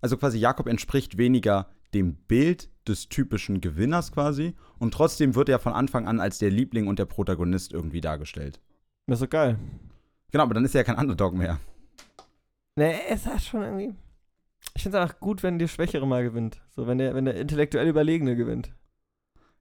Also 0.00 0.16
quasi 0.16 0.38
Jakob 0.38 0.66
entspricht 0.66 1.18
weniger 1.18 1.68
dem 1.94 2.14
Bild 2.14 2.70
des 2.88 3.08
typischen 3.08 3.60
Gewinners 3.60 4.12
quasi 4.12 4.54
und 4.78 4.94
trotzdem 4.94 5.34
wird 5.34 5.48
er 5.48 5.58
von 5.58 5.72
Anfang 5.72 6.06
an 6.06 6.20
als 6.20 6.38
der 6.38 6.50
Liebling 6.50 6.88
und 6.88 6.98
der 6.98 7.04
Protagonist 7.04 7.72
irgendwie 7.72 8.00
dargestellt. 8.00 8.60
Das 9.06 9.16
ist 9.16 9.20
so 9.20 9.28
geil. 9.28 9.58
Genau, 10.30 10.44
aber 10.44 10.54
dann 10.54 10.64
ist 10.64 10.74
er 10.74 10.80
ja 10.80 10.84
kein 10.84 10.98
Underdog 10.98 11.34
mehr. 11.34 11.58
Ne, 12.76 12.94
es 13.08 13.26
hat 13.26 13.42
schon 13.42 13.62
irgendwie. 13.62 13.94
Ich 14.74 14.82
finde 14.82 14.98
es 14.98 15.10
auch 15.10 15.20
gut, 15.20 15.42
wenn 15.42 15.58
der 15.58 15.68
Schwächere 15.68 16.06
mal 16.06 16.22
gewinnt. 16.22 16.62
So, 16.70 16.86
wenn 16.86 16.98
der, 16.98 17.14
wenn 17.14 17.26
der 17.26 17.36
intellektuell 17.36 17.88
Überlegene 17.88 18.36
gewinnt. 18.36 18.72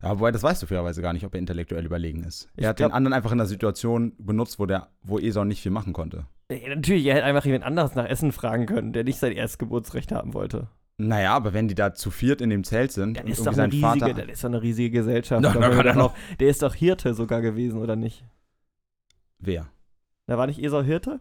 Ja, 0.01 0.17
wobei, 0.19 0.31
das 0.31 0.41
weißt 0.41 0.63
du 0.63 0.67
fairerweise 0.67 1.01
gar 1.01 1.13
nicht, 1.13 1.25
ob 1.25 1.33
er 1.35 1.39
intellektuell 1.39 1.85
überlegen 1.85 2.23
ist. 2.23 2.49
Ich 2.55 2.63
er 2.63 2.69
hat 2.69 2.77
glaub- 2.77 2.89
den 2.89 2.95
anderen 2.95 3.13
einfach 3.13 3.31
in 3.31 3.39
einer 3.39 3.47
Situation 3.47 4.13
benutzt, 4.17 4.57
wo, 4.57 4.65
der, 4.65 4.89
wo 5.03 5.19
Esau 5.19 5.43
nicht 5.43 5.61
viel 5.61 5.71
machen 5.71 5.93
konnte. 5.93 6.25
Ja, 6.51 6.69
natürlich, 6.69 7.05
er 7.05 7.15
hätte 7.15 7.25
einfach 7.25 7.45
jemand 7.45 7.65
anderes 7.65 7.93
nach 7.95 8.05
Essen 8.05 8.31
fragen 8.31 8.65
können, 8.65 8.93
der 8.93 9.03
nicht 9.03 9.19
sein 9.19 9.31
Erstgeburtsrecht 9.33 10.11
haben 10.11 10.33
wollte. 10.33 10.69
Naja, 11.07 11.33
aber 11.33 11.53
wenn 11.53 11.68
die 11.68 11.75
da 11.75 11.94
zu 11.94 12.12
viert 12.12 12.42
in 12.42 12.50
dem 12.50 12.63
Zelt 12.63 12.92
sind 12.92 13.18
Dann 13.18 13.27
ist 13.27 13.39
doch 13.42 13.48
eine 13.48 13.56
sein 13.56 13.69
riesige, 13.71 13.88
Vater. 14.06 14.13
das 14.13 14.27
ist 14.31 14.44
doch 14.44 14.50
eine 14.50 14.62
riesige 14.62 14.89
Gesellschaft. 14.92 15.44
Kann 15.53 15.62
er 15.62 15.83
doch 15.83 15.95
noch- 15.95 16.15
der 16.39 16.50
ist 16.50 16.62
doch 16.62 16.74
Hirte 16.75 17.13
sogar 17.13 17.42
gewesen, 17.42 17.80
oder 17.80 17.95
nicht? 17.95 18.24
Wer? 19.39 19.68
Da 20.27 20.38
war 20.38 20.48
nicht 20.48 20.62
Esau 20.63 20.81
Hirte? 20.83 21.19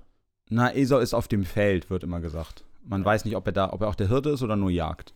Na, 0.49 0.75
Esau 0.75 0.99
ist 0.99 1.15
auf 1.15 1.29
dem 1.29 1.45
Feld, 1.45 1.91
wird 1.91 2.05
immer 2.05 2.21
gesagt. 2.21 2.65
Man 2.85 3.05
weiß 3.05 3.25
nicht, 3.25 3.37
ob 3.37 3.47
er 3.47 3.53
da, 3.53 3.73
ob 3.73 3.83
er 3.83 3.89
auch 3.89 3.95
der 3.95 4.09
Hirte 4.09 4.31
ist 4.31 4.43
oder 4.43 4.57
nur 4.57 4.71
jagt. 4.71 5.15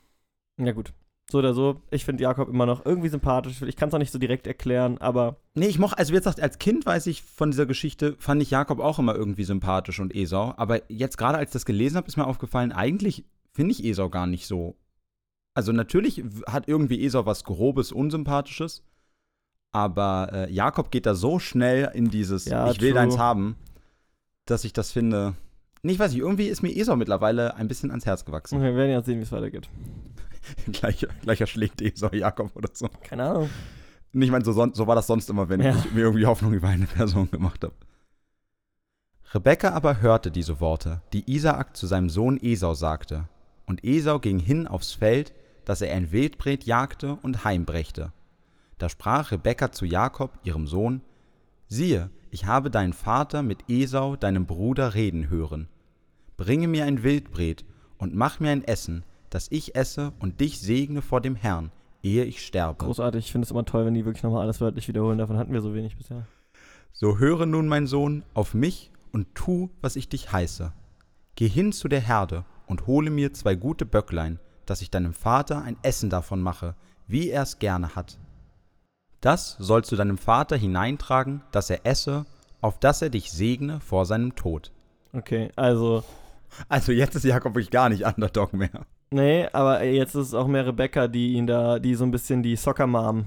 Ja, 0.59 0.73
gut. 0.73 0.93
So 1.31 1.39
oder 1.39 1.55
so. 1.55 1.81
Ich 1.91 2.05
finde 2.05 2.23
Jakob 2.23 2.49
immer 2.49 2.67
noch 2.67 2.85
irgendwie 2.85 3.09
sympathisch. 3.09 3.63
Ich 3.63 3.77
kann 3.77 3.89
es 3.89 3.95
auch 3.95 3.99
nicht 3.99 4.13
so 4.13 4.19
direkt 4.19 4.47
erklären, 4.47 4.99
aber 4.99 5.37
Nee, 5.55 5.67
ich 5.69 5.79
mochte, 5.79 5.99
also 5.99 6.13
wie 6.13 6.19
gesagt, 6.19 6.41
als 6.41 6.59
Kind 6.59 6.85
weiß 6.85 7.07
ich 7.07 7.23
von 7.23 7.51
dieser 7.51 7.65
Geschichte, 7.67 8.15
fand 8.19 8.43
ich 8.43 8.51
Jakob 8.51 8.79
auch 8.79 8.99
immer 8.99 9.15
irgendwie 9.15 9.45
sympathisch 9.45 10.01
und 10.01 10.15
Esau. 10.15 10.53
Aber 10.57 10.83
jetzt 10.91 11.17
gerade 11.17 11.39
als 11.39 11.51
ich 11.51 11.55
das 11.55 11.65
gelesen 11.65 11.97
habe, 11.97 12.07
ist 12.07 12.17
mir 12.17 12.27
aufgefallen, 12.27 12.73
eigentlich 12.73 13.25
finde 13.55 13.73
ich 13.73 13.85
Esau 13.85 14.11
gar 14.11 14.27
nicht 14.27 14.47
so. 14.47 14.77
Also 15.55 15.73
natürlich 15.73 16.23
hat 16.47 16.69
irgendwie 16.69 17.03
Esau 17.05 17.25
was 17.25 17.45
Grobes, 17.45 17.93
Unsympathisches. 17.93 18.83
Aber 19.73 20.29
äh, 20.33 20.53
Jakob 20.53 20.91
geht 20.91 21.07
da 21.07 21.15
so 21.15 21.39
schnell 21.39 21.91
in 21.95 22.11
dieses 22.11 22.45
Ja, 22.45 22.71
Ich 22.71 22.81
will 22.81 22.91
true. 22.93 23.01
deins 23.01 23.19
haben, 23.19 23.57
dass 24.45 24.65
ich 24.65 24.73
das 24.73 24.93
finde. 24.93 25.35
Nee, 25.83 25.93
ich 25.93 25.99
weiß 25.99 26.13
nicht, 26.13 26.21
irgendwie 26.21 26.47
ist 26.47 26.63
mir 26.63 26.75
Esau 26.77 26.97
mittlerweile 26.97 27.57
ein 27.57 27.67
bisschen 27.69 27.91
ans 27.91 28.07
Herz 28.07 28.25
gewachsen. 28.25 28.61
wir 28.63 28.75
werden 28.77 28.91
ja 28.91 29.03
sehen, 29.03 29.19
wie 29.19 29.23
es 29.23 29.33
weitergeht. 29.33 29.69
gleicher, 30.73 31.09
gleicher 31.23 31.47
schlägt 31.47 31.83
Esau 31.83 32.11
Jakob 32.13 32.55
oder 32.57 32.69
so. 32.73 32.89
Keine 33.03 33.25
Ahnung. 33.25 33.51
Ich 34.13 34.31
meine, 34.31 34.45
so, 34.45 34.53
so 34.53 34.87
war 34.87 34.95
das 34.95 35.09
sonst 35.09 35.29
immer, 35.31 35.49
wenn 35.49 35.61
Ja. 35.61 35.77
ich 35.77 35.93
mir 35.93 36.03
irgendwie 36.03 36.27
Hoffnung 36.27 36.53
über 36.53 36.69
eine 36.69 36.87
Person 36.87 37.29
gemacht 37.31 37.65
habe. 37.65 37.75
Rebekka 39.33 39.73
aber 39.73 40.01
hörte 40.01 40.31
diese 40.31 40.61
Worte, 40.61 41.03
die 41.13 41.29
Isaak 41.33 41.77
zu 41.77 41.87
seinem 41.89 42.09
Sohn 42.09 42.39
Esau 42.41 42.75
sagte. 42.75 43.29
Und 43.67 43.85
Esau 43.85 44.19
ging 44.19 44.39
hin 44.39 44.67
aufs 44.67 44.93
Feld, 44.93 45.33
dass 45.65 45.81
er 45.81 45.95
ein 45.95 46.13
Wildbret 46.13 46.65
jagte 46.65 47.17
und 47.23 47.45
heimbrächte. 47.45 48.13
Da 48.79 48.89
sprach 48.89 49.31
Rebekka 49.31 49.73
zu 49.73 49.87
Jakob, 49.87 50.39
ihrem 50.45 50.67
Sohn: 50.67 51.01
Siehe, 51.69 52.11
ich 52.31 52.47
habe 52.47 52.71
deinen 52.71 52.93
Vater 52.93 53.43
mit 53.43 53.65
Esau, 53.69 54.17
deinem 54.17 54.47
Bruder, 54.47 54.95
reden 54.95 55.31
hören. 55.31 55.69
Bringe 56.37 56.69
mir 56.69 56.85
ein 56.85 57.03
Wildbret 57.03 57.65
und 57.97 58.15
mach 58.15 58.41
mir 58.41 58.51
ein 58.51 58.65
Essen, 58.65 59.05
das 59.31 59.47
ich 59.51 59.77
esse 59.77 60.13
und 60.19 60.41
dich 60.41 60.61
segne 60.61 61.01
vor 61.01 61.21
dem 61.21 61.37
Herrn, 61.37 61.71
ehe 62.03 62.25
ich 62.25 62.45
sterbe. 62.45 62.85
Großartig. 62.85 63.27
Ich 63.27 63.33
finde 63.33 63.47
es 63.47 63.51
immer 63.51 63.65
toll, 63.65 63.87
wenn 63.87 63.95
die 63.95 64.05
wirklich 64.05 64.25
nochmal 64.25 64.43
alles 64.43 64.61
wörtlich 64.61 64.89
wiederholen. 64.89 65.19
Davon 65.19 65.39
hatten 65.39 65.53
wir 65.53 65.63
so 65.63 65.75
wenig 65.75 65.97
bisher. 65.97 66.27
So 66.93 67.19
höre 67.19 67.47
nun, 67.47 67.69
mein 67.69 67.87
Sohn, 67.87 68.25
auf 68.35 68.55
mich 68.55 68.91
und 69.13 69.35
tu, 69.35 69.71
was 69.81 69.97
ich 69.97 70.09
dich 70.09 70.33
heiße. 70.33 70.73
Geh 71.37 71.49
hin 71.49 71.73
zu 71.73 71.89
der 71.89 72.01
Herde 72.01 72.45
und 72.67 72.87
hole 72.87 73.11
mir 73.11 73.33
zwei 73.33 73.55
gute 73.55 73.87
Böcklein, 73.87 74.39
dass 74.67 74.83
ich 74.83 74.91
deinem 74.91 75.13
Vater 75.13 75.63
ein 75.63 75.77
Essen 75.83 76.11
davon 76.11 76.41
mache, 76.41 76.75
wie 77.07 77.31
er 77.31 77.43
es 77.43 77.59
gerne 77.59 77.95
hat. 77.95 78.19
Das 79.21 79.57
sollst 79.59 79.91
du 79.91 79.97
deinem 79.97 80.19
Vater 80.19 80.57
hineintragen, 80.57 81.43
dass 81.51 81.71
er 81.71 81.87
esse, 81.87 82.27
auf 82.61 82.79
dass 82.79 83.03
er 83.03 83.11
dich 83.11 83.33
segne 83.33 83.81
vor 83.81 84.07
seinem 84.07 84.35
Tod. 84.35 84.73
Okay, 85.13 85.51
also. 85.57 86.05
Also 86.69 86.93
jetzt 86.93 87.15
ist 87.15 87.25
Jakob 87.25 87.55
wirklich 87.55 87.71
gar 87.71 87.89
nicht 87.89 88.05
Underdog 88.05 88.53
mehr. 88.53 88.87
Nee, 89.11 89.49
aber 89.53 89.85
jetzt 89.85 90.15
ist 90.15 90.29
es 90.29 90.35
auch 90.35 90.47
mehr 90.47 90.67
Rebecca, 90.67 91.09
die 91.09 91.35
ihn 91.35 91.47
da, 91.47 91.79
die 91.79 91.95
so 91.95 92.05
ein 92.05 92.11
bisschen 92.11 92.43
die 92.43 92.57
Soccer-Mom, 92.57 93.27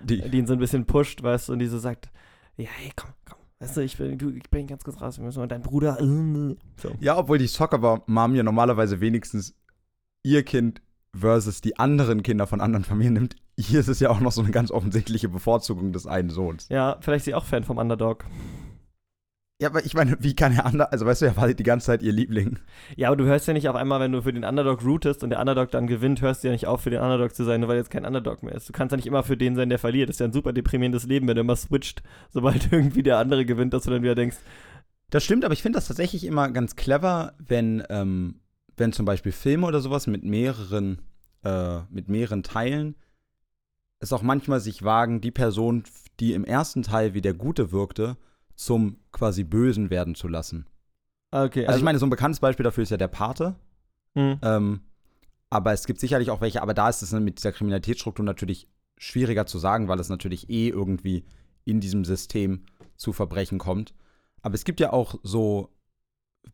Die, 0.00 0.20
die 0.28 0.38
ihn 0.38 0.46
so 0.46 0.52
ein 0.52 0.58
bisschen 0.58 0.84
pusht, 0.84 1.22
weißt 1.22 1.48
du, 1.48 1.52
und 1.54 1.58
die 1.58 1.66
so 1.66 1.78
sagt, 1.78 2.10
ja, 2.56 2.68
hey, 2.70 2.92
komm, 2.96 3.10
komm, 3.24 3.38
weißt 3.62 3.76
du, 3.76 3.80
ich 3.80 3.96
bin, 3.96 4.18
du, 4.18 4.30
ich 4.30 4.50
bin 4.50 4.66
ganz 4.66 4.84
kurz 4.84 5.00
raus, 5.00 5.18
wir 5.18 5.24
müssen 5.24 5.38
mal 5.38 5.46
dein 5.48 5.62
Bruder. 5.62 5.98
äh, 6.00 6.56
So. 6.76 6.92
Ja, 7.00 7.16
obwohl 7.16 7.38
die 7.38 7.46
Soccer-Mom 7.46 8.34
ja 8.34 8.42
normalerweise 8.42 9.00
wenigstens 9.00 9.54
ihr 10.22 10.42
Kind 10.42 10.82
versus 11.14 11.60
die 11.60 11.78
anderen 11.78 12.22
Kinder 12.22 12.46
von 12.46 12.60
anderen 12.60 12.84
Familien 12.84 13.14
nimmt. 13.14 13.36
Hier 13.58 13.80
ist 13.80 13.88
es 13.88 14.00
ja 14.00 14.10
auch 14.10 14.20
noch 14.20 14.32
so 14.32 14.42
eine 14.42 14.50
ganz 14.50 14.70
offensichtliche 14.70 15.28
Bevorzugung 15.28 15.92
des 15.92 16.06
einen 16.06 16.30
Sohns. 16.30 16.68
Ja, 16.70 16.96
vielleicht 17.00 17.18
ist 17.18 17.24
sie 17.26 17.34
auch 17.34 17.44
Fan 17.44 17.64
vom 17.64 17.78
Underdog. 17.78 18.24
Ja, 19.62 19.68
aber 19.68 19.86
ich 19.86 19.94
meine, 19.94 20.16
wie 20.18 20.34
kann 20.34 20.52
er 20.52 20.66
anders, 20.66 20.90
also 20.90 21.06
weißt 21.06 21.22
du, 21.22 21.26
er 21.26 21.36
war 21.36 21.54
die 21.54 21.62
ganze 21.62 21.86
Zeit 21.86 22.02
ihr 22.02 22.10
Liebling. 22.10 22.58
Ja, 22.96 23.06
aber 23.06 23.16
du 23.16 23.26
hörst 23.26 23.46
ja 23.46 23.52
nicht 23.52 23.68
auf 23.68 23.76
einmal, 23.76 24.00
wenn 24.00 24.10
du 24.10 24.20
für 24.20 24.32
den 24.32 24.42
Underdog 24.42 24.84
rootest 24.84 25.22
und 25.22 25.30
der 25.30 25.38
Underdog 25.38 25.70
dann 25.70 25.86
gewinnt, 25.86 26.20
hörst 26.20 26.42
du 26.42 26.48
ja 26.48 26.52
nicht 26.52 26.66
auf, 26.66 26.80
für 26.80 26.90
den 26.90 27.00
Underdog 27.00 27.32
zu 27.32 27.44
sein, 27.44 27.60
nur 27.60 27.68
weil 27.68 27.76
jetzt 27.76 27.92
kein 27.92 28.04
Underdog 28.04 28.42
mehr 28.42 28.56
ist. 28.56 28.68
Du 28.68 28.72
kannst 28.72 28.90
ja 28.90 28.96
nicht 28.96 29.06
immer 29.06 29.22
für 29.22 29.36
den 29.36 29.54
sein, 29.54 29.68
der 29.68 29.78
verliert. 29.78 30.08
Das 30.08 30.16
ist 30.16 30.20
ja 30.20 30.26
ein 30.26 30.32
super 30.32 30.52
deprimierendes 30.52 31.06
Leben, 31.06 31.28
wenn 31.28 31.36
du 31.36 31.42
immer 31.42 31.54
switcht, 31.54 32.02
sobald 32.30 32.72
irgendwie 32.72 33.04
der 33.04 33.18
andere 33.18 33.44
gewinnt, 33.44 33.72
dass 33.72 33.84
du 33.84 33.90
dann 33.90 34.02
wieder 34.02 34.16
denkst, 34.16 34.38
Das 35.10 35.22
stimmt, 35.22 35.44
aber 35.44 35.54
ich 35.54 35.62
finde 35.62 35.76
das 35.76 35.86
tatsächlich 35.86 36.26
immer 36.26 36.50
ganz 36.50 36.74
clever, 36.74 37.34
wenn, 37.38 37.84
ähm, 37.88 38.40
wenn 38.76 38.92
zum 38.92 39.06
Beispiel 39.06 39.30
Filme 39.30 39.68
oder 39.68 39.78
sowas 39.78 40.08
mit 40.08 40.24
mehreren, 40.24 41.02
äh, 41.44 41.82
mit 41.88 42.08
mehreren 42.08 42.42
Teilen 42.42 42.96
es 44.00 44.12
auch 44.12 44.22
manchmal 44.22 44.58
sich 44.58 44.82
wagen, 44.82 45.20
die 45.20 45.30
Person, 45.30 45.84
die 46.18 46.32
im 46.32 46.44
ersten 46.44 46.82
Teil 46.82 47.14
wie 47.14 47.20
der 47.20 47.34
Gute 47.34 47.70
wirkte, 47.70 48.16
zum 48.54 48.98
quasi 49.12 49.44
Bösen 49.44 49.90
werden 49.90 50.14
zu 50.14 50.28
lassen. 50.28 50.66
okay, 51.30 51.66
Also, 51.66 51.78
ich 51.78 51.84
meine, 51.84 51.98
so 51.98 52.06
ein 52.06 52.10
bekanntes 52.10 52.40
Beispiel 52.40 52.64
dafür 52.64 52.82
ist 52.82 52.90
ja 52.90 52.96
der 52.96 53.08
Pate. 53.08 53.56
hm, 54.14 54.38
Ähm, 54.42 54.80
aber 55.50 55.72
es 55.72 55.86
gibt 55.86 56.00
sicherlich 56.00 56.30
auch 56.30 56.40
welche, 56.40 56.62
aber 56.62 56.74
da 56.74 56.88
ist 56.88 57.02
es 57.02 57.12
mit 57.12 57.38
dieser 57.38 57.52
Kriminalitätsstruktur 57.52 58.24
natürlich 58.24 58.68
schwieriger 58.98 59.46
zu 59.46 59.58
sagen, 59.58 59.88
weil 59.88 60.00
es 60.00 60.08
natürlich 60.08 60.48
eh 60.48 60.68
irgendwie 60.68 61.24
in 61.64 61.80
diesem 61.80 62.04
System 62.04 62.64
zu 62.96 63.12
Verbrechen 63.12 63.58
kommt. 63.58 63.92
Aber 64.42 64.54
es 64.54 64.64
gibt 64.64 64.80
ja 64.80 64.92
auch 64.92 65.16
so 65.22 65.68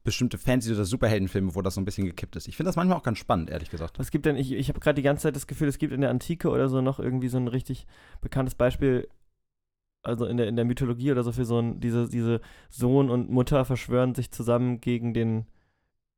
bestimmte 0.05 0.37
Fantasy- 0.37 0.73
oder 0.75 0.85
Superheldenfilme, 0.85 1.55
wo 1.55 1.63
das 1.63 1.75
so 1.75 1.81
ein 1.81 1.85
bisschen 1.85 2.05
gekippt 2.07 2.37
ist. 2.37 2.47
Ich 2.49 2.57
finde 2.57 2.69
das 2.69 2.77
manchmal 2.77 2.99
auch 2.99 3.03
ganz 3.03 3.19
spannend, 3.19 3.51
ehrlich 3.51 3.71
gesagt. 3.71 3.99
Was 3.99 4.11
gibt 4.11 4.27
denn, 4.27 4.37
ich, 4.37 4.53
ich 4.53 4.69
habe 4.69 4.81
gerade 4.81 4.97
die 4.97 5.03
ganze 5.03 5.23
Zeit 5.23 5.37
das 5.37 5.47
Gefühl, 5.47 5.69
es 5.69 5.79
gibt 5.79 5.93
in 5.93 6.01
der 6.01 6.11
Antike 6.11 6.51
oder 6.51 6.69
so 6.69 6.81
noch 6.81 6.99
irgendwie 6.99 7.29
so 7.29 7.39
ein 7.39 7.49
richtig 7.49 7.87
bekanntes 8.21 8.55
Beispiel, 8.55 9.09
also 10.03 10.27
in 10.27 10.37
der, 10.37 10.47
in 10.49 10.57
der 10.57 10.65
Mythologie 10.65 11.13
oder 11.13 11.23
so 11.23 11.33
für 11.33 11.45
so 11.45 11.59
ein, 11.59 11.81
diese, 11.81 12.09
diese 12.09 12.41
Sohn 12.71 13.11
und 13.11 13.31
Mutter 13.31 13.65
verschwören 13.65 14.15
sich 14.15 14.31
zusammen 14.31 14.81
gegen 14.81 15.13
den, 15.15 15.47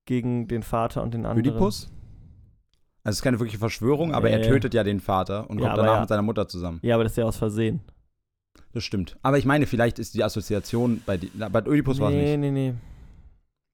gegen 0.07 0.49
den 0.49 0.63
Vater 0.63 1.03
und 1.03 1.15
den 1.15 1.27
anderen. 1.27 1.47
Oedipus? 1.47 1.91
Also 3.03 3.15
es 3.15 3.17
ist 3.17 3.23
keine 3.23 3.39
wirkliche 3.41 3.59
Verschwörung, 3.59 4.13
aber 4.15 4.29
er 4.31 4.39
Nee. 4.41 4.49
tötet 4.49 4.75
ja 4.75 4.85
den 4.85 5.01
Vater 5.01 5.49
und 5.49 5.59
Ja, 5.59 5.69
kommt 5.69 5.79
danach 5.79 5.95
ja. 5.95 6.01
mit 6.01 6.09
seiner 6.11 6.23
Mutter 6.23 6.47
zusammen. 6.49 6.81
Ja, 6.83 6.95
aber 6.97 7.05
das 7.05 7.13
ist 7.13 7.17
ja 7.17 7.25
aus 7.25 7.37
Versehen. 7.39 7.81
Das 8.73 8.85
stimmt. 8.85 9.17
Aber 9.23 9.39
ich 9.39 9.47
meine, 9.47 9.67
vielleicht 9.67 9.99
ist 9.99 10.15
die 10.15 10.23
Assoziation 10.23 11.03
bei, 11.07 11.17
die, 11.17 11.29
bei 11.29 11.67
Oedipus 11.67 11.99
war 11.99 12.11
es 12.11 12.15
nee, 12.15 12.37
nicht. 12.37 12.53
nee, 12.53 12.71
nee. 12.71 12.75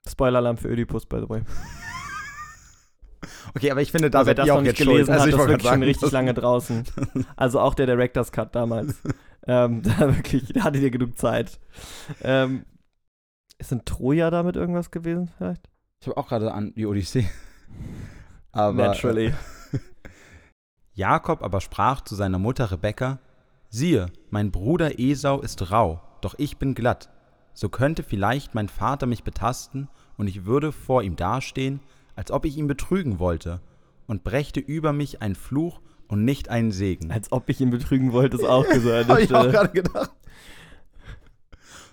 Spoiler-Alarm 0.09 0.57
für 0.57 0.69
Oedipus, 0.69 1.05
by 1.07 1.19
the 1.21 1.29
way. 1.29 1.43
Okay, 3.55 3.71
aber 3.71 3.83
ich 3.83 3.91
finde, 3.91 4.11
da 4.11 4.21
wer 4.21 4.25
seid 4.27 4.39
das 4.39 4.47
ihr 4.47 4.55
auch 4.55 4.61
nicht 4.61 4.79
jetzt 4.79 4.79
gelesen 4.79 5.07
schuld. 5.07 5.11
Also 5.11 5.23
hat, 5.23 5.29
ich 5.29 5.57
das 5.57 5.65
ist 5.65 5.69
schon 5.71 5.83
richtig 5.83 6.11
lange 6.13 6.35
draußen. 6.35 6.85
Also 7.37 7.61
auch 7.61 7.75
der 7.75 7.87
Director's 7.87 8.33
Cut 8.33 8.55
damals. 8.55 9.01
ähm, 9.47 9.83
da 9.99 10.15
wirklich, 10.15 10.53
da 10.53 10.65
hattet 10.65 10.83
ihr 10.83 10.91
genug 10.91 11.19
Zeit. 11.19 11.59
Ähm, 12.23 12.65
ist 13.59 13.73
in 13.73 13.85
Troja 13.85 14.31
damit 14.31 14.57
irgendwas 14.57 14.91
gewesen 14.91 15.31
vielleicht? 15.37 15.69
Ich 16.01 16.07
habe 16.07 16.17
auch 16.17 16.29
gerade 16.29 16.53
an 16.53 16.75
die 16.75 16.87
Odyssee. 16.87 17.29
Aber, 18.53 18.85
äh, 18.85 18.87
Naturally. 18.89 19.35
Jakob 20.93 21.43
aber 21.43 21.61
sprach 21.61 22.01
zu 22.01 22.15
seiner 22.15 22.39
Mutter 22.39 22.71
Rebekka: 22.73 23.19
Siehe, 23.69 24.07
mein 24.31 24.51
Bruder 24.51 24.99
Esau 24.99 25.43
ist 25.43 25.71
rau, 25.71 26.01
doch 26.23 26.35
ich 26.39 26.57
bin 26.57 26.75
glatt. 26.75 27.11
So 27.53 27.69
könnte 27.69 28.03
vielleicht 28.03 28.55
mein 28.55 28.71
Vater 28.71 29.07
mich 29.07 29.23
betasten, 29.23 29.89
und 30.17 30.27
ich 30.27 30.45
würde 30.47 30.73
vor 30.73 31.03
ihm 31.03 31.17
dastehen, 31.17 31.81
als 32.17 32.31
ob 32.33 32.45
ich 32.45 32.57
ihn 32.59 32.67
betrügen 32.67 33.19
wollte, 33.21 33.61
und 34.09 34.25
brächte 34.25 34.61
über 34.61 34.93
mich 34.93 35.23
ein 35.23 35.35
Fluch 35.35 35.81
und 36.09 36.25
nicht 36.25 36.49
einen 36.49 36.71
Segen. 36.73 37.11
Als 37.11 37.33
ob 37.33 37.49
ich 37.49 37.61
ihn 37.61 37.71
betrügen 37.71 38.13
wollte, 38.13 38.37
ist 38.37 38.45
auch 38.45 38.67
gesagt. 38.73 39.09
Habe 39.09 39.23
ich 39.23 39.35
auch 39.35 39.51
gerade 39.51 39.71
gedacht. 39.73 40.11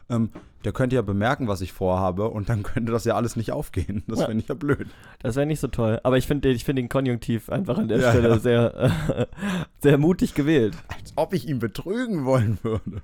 Ähm, 0.10 0.30
der 0.64 0.74
könnte 0.74 0.96
ja 0.96 1.02
bemerken, 1.02 1.48
was 1.48 1.62
ich 1.62 1.74
vorhabe, 1.74 2.30
und 2.30 2.50
dann 2.50 2.62
könnte 2.64 2.92
das 2.92 3.06
ja 3.06 3.16
alles 3.16 3.36
nicht 3.36 3.52
aufgehen. 3.52 4.04
Das 4.08 4.20
Ja. 4.20 4.26
finde 4.28 4.44
ich 4.44 4.48
ja 4.50 4.56
blöd. 4.56 4.88
Das 5.22 5.36
wäre 5.36 5.46
nicht 5.46 5.60
so 5.60 5.68
toll. 5.68 6.00
Aber 6.04 6.18
ich 6.18 6.28
finde 6.28 6.50
ich 6.50 6.64
find 6.66 6.78
den 6.78 6.90
Konjunktiv 6.90 7.50
einfach 7.50 7.78
an 7.78 7.88
der 7.88 8.00
Ja, 8.00 8.12
Stelle 8.12 8.30
ja. 8.30 8.38
sehr, 8.40 8.76
äh, 9.10 9.26
sehr 9.80 9.98
mutig 9.98 10.36
gewählt. 10.36 10.76
als 10.90 11.14
ob 11.16 11.34
ich 11.34 11.48
ihn 11.48 11.60
betrügen 11.60 12.26
wollen 12.26 12.60
würde. 12.64 13.02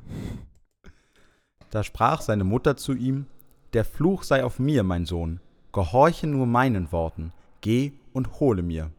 Da 1.71 1.83
sprach 1.83 2.21
seine 2.21 2.43
Mutter 2.43 2.77
zu 2.77 2.93
ihm, 2.93 3.25
Der 3.73 3.85
Fluch 3.85 4.23
sei 4.23 4.43
auf 4.43 4.57
mir, 4.59 4.83
mein 4.83 5.05
Sohn, 5.05 5.39
gehorche 5.71 6.27
nur 6.27 6.45
meinen 6.45 6.91
Worten, 6.91 7.31
geh 7.61 7.93
und 8.13 8.39
hole 8.39 8.61
mir. 8.61 8.91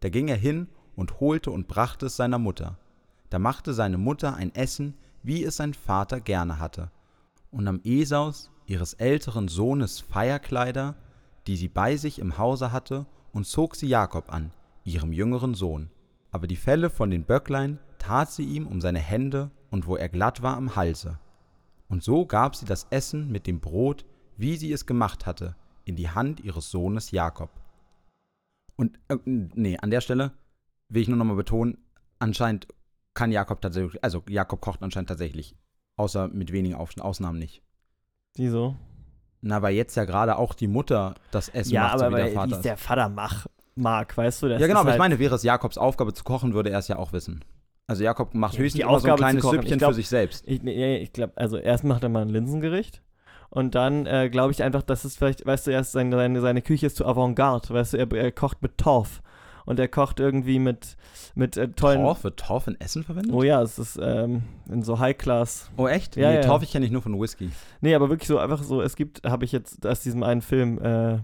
Da 0.00 0.08
ging 0.08 0.28
er 0.28 0.36
hin 0.36 0.68
und 0.94 1.20
holte 1.20 1.50
und 1.50 1.68
brachte 1.68 2.06
es 2.06 2.16
seiner 2.16 2.38
Mutter. 2.38 2.78
Da 3.30 3.38
machte 3.38 3.72
seine 3.72 3.98
Mutter 3.98 4.34
ein 4.34 4.54
Essen, 4.54 4.94
wie 5.22 5.42
es 5.42 5.56
sein 5.56 5.74
Vater 5.74 6.20
gerne 6.20 6.58
hatte, 6.58 6.90
und 7.50 7.64
nahm 7.64 7.80
Esaus, 7.84 8.50
ihres 8.66 8.94
älteren 8.94 9.48
Sohnes 9.48 10.00
Feierkleider, 10.00 10.94
die 11.46 11.56
sie 11.56 11.68
bei 11.68 11.96
sich 11.96 12.18
im 12.18 12.38
Hause 12.38 12.72
hatte, 12.72 13.06
und 13.32 13.46
zog 13.46 13.76
sie 13.76 13.88
Jakob 13.88 14.32
an, 14.32 14.52
ihrem 14.84 15.12
jüngeren 15.12 15.54
Sohn. 15.54 15.90
Aber 16.30 16.46
die 16.46 16.56
Felle 16.56 16.90
von 16.90 17.10
den 17.10 17.24
Böcklein 17.24 17.78
tat 17.98 18.30
sie 18.30 18.44
ihm 18.44 18.66
um 18.66 18.80
seine 18.80 18.98
Hände 18.98 19.50
und 19.70 19.86
wo 19.86 19.96
er 19.96 20.08
glatt 20.08 20.42
war 20.42 20.56
am 20.56 20.76
Halse. 20.76 21.18
Und 21.88 22.02
so 22.02 22.26
gab 22.26 22.56
sie 22.56 22.66
das 22.66 22.86
Essen 22.90 23.30
mit 23.30 23.46
dem 23.46 23.60
Brot, 23.60 24.04
wie 24.36 24.56
sie 24.56 24.72
es 24.72 24.86
gemacht 24.86 25.26
hatte, 25.26 25.56
in 25.86 25.96
die 25.96 26.10
Hand 26.10 26.40
ihres 26.40 26.70
Sohnes 26.70 27.10
Jakob. 27.12 27.48
Und, 28.76 28.98
äh, 29.08 29.16
nee, 29.24 29.78
an 29.78 29.90
der 29.90 30.02
Stelle 30.02 30.32
will 30.88 31.00
ich 31.02 31.08
nur 31.08 31.16
nochmal 31.16 31.36
betonen, 31.36 31.78
anscheinend 32.18 32.68
kann 33.14 33.32
Jakob 33.32 33.62
tatsächlich, 33.62 34.02
also 34.04 34.22
Jakob 34.28 34.60
kocht 34.60 34.82
anscheinend 34.82 35.08
tatsächlich, 35.08 35.56
außer 35.96 36.28
mit 36.28 36.52
wenigen 36.52 36.74
Aus 36.74 36.98
Ausnahmen 36.98 37.38
nicht. 37.38 37.62
Wieso? 38.36 38.76
Na, 39.40 39.62
weil 39.62 39.74
jetzt 39.74 39.94
ja 39.94 40.04
gerade 40.04 40.36
auch 40.36 40.52
die 40.54 40.66
Mutter 40.66 41.14
das 41.30 41.48
Essen 41.48 41.72
Ja, 41.72 41.82
macht, 41.84 41.98
so 41.98 42.04
aber 42.04 42.16
wie 42.16 42.20
weil 42.20 42.24
der 42.26 42.34
Vater 42.34 42.56
ist. 42.56 42.64
der 42.64 42.76
Vater 42.76 43.08
mach, 43.08 43.46
mag, 43.74 44.16
weißt 44.16 44.42
du? 44.42 44.48
Das 44.48 44.60
Ja, 44.60 44.66
genau, 44.66 44.80
aber 44.80 44.90
ich 44.90 44.92
halt, 44.92 44.98
meine, 44.98 45.18
wäre 45.18 45.34
es 45.34 45.42
Jakobs 45.42 45.78
Aufgabe 45.78 46.12
zu 46.12 46.24
kochen, 46.24 46.52
würde 46.52 46.70
er 46.70 46.80
es 46.80 46.88
ja 46.88 46.96
auch 46.98 47.12
wissen. 47.12 47.44
Also 47.86 48.02
Jakob 48.02 48.34
macht 48.34 48.54
Ja, 48.54 48.60
höchstens 48.60 48.82
immer 48.82 48.98
so 49.00 49.08
ein 49.08 49.16
kleines. 49.16 49.44
Ich 49.44 49.50
Süppchen 49.50 49.78
glaub- 49.78 49.90
für 49.90 49.94
sich 49.94 50.08
selbst. 50.08 50.44
Ich, 50.46 50.62
nee, 50.62 50.98
ich 50.98 51.12
glaube, 51.12 51.34
also 51.36 51.56
erst 51.56 51.84
macht 51.84 52.02
er 52.02 52.08
mal 52.08 52.22
ein 52.22 52.28
Linsengericht 52.28 53.00
und 53.56 53.74
dann 53.74 54.04
äh, 54.04 54.28
glaube 54.28 54.52
ich 54.52 54.62
einfach, 54.62 54.82
dass 54.82 55.04
es 55.04 55.16
vielleicht, 55.16 55.46
weißt 55.46 55.66
du, 55.66 55.70
erst 55.70 55.92
seine, 55.92 56.14
seine, 56.14 56.42
seine 56.42 56.60
Küche 56.60 56.84
ist 56.84 56.96
zu 56.96 57.06
Avantgarde, 57.06 57.70
weißt 57.70 57.94
du, 57.94 57.96
er, 57.96 58.12
er 58.12 58.30
kocht 58.30 58.60
mit 58.60 58.76
Torf 58.76 59.22
und 59.64 59.80
er 59.80 59.88
kocht 59.88 60.20
irgendwie 60.20 60.58
mit, 60.58 60.98
mit 61.34 61.56
äh, 61.56 61.68
tollen. 61.68 62.02
Torf? 62.02 62.22
Wird 62.22 62.38
Torf 62.38 62.66
in 62.66 62.78
Essen 62.78 63.02
verwendet? 63.02 63.32
Oh 63.32 63.42
ja, 63.42 63.62
es 63.62 63.78
ist 63.78 63.98
ähm, 63.98 64.42
in 64.68 64.82
so 64.82 64.98
High-Class. 64.98 65.70
Oh, 65.78 65.88
echt? 65.88 66.16
Ja, 66.16 66.28
nee, 66.28 66.34
ja. 66.36 66.42
Torf 66.42 66.64
ich 66.64 66.70
kenne 66.70 66.84
ich 66.84 66.92
nur 66.92 67.00
von 67.00 67.18
Whisky. 67.18 67.50
Nee, 67.80 67.94
aber 67.94 68.10
wirklich 68.10 68.28
so 68.28 68.36
einfach 68.36 68.62
so, 68.62 68.82
es 68.82 68.94
gibt, 68.94 69.26
habe 69.26 69.46
ich 69.46 69.52
jetzt 69.52 69.86
aus 69.86 70.00
diesem 70.02 70.22
einen 70.22 70.42
Film, 70.42 70.78
äh, 70.82 71.20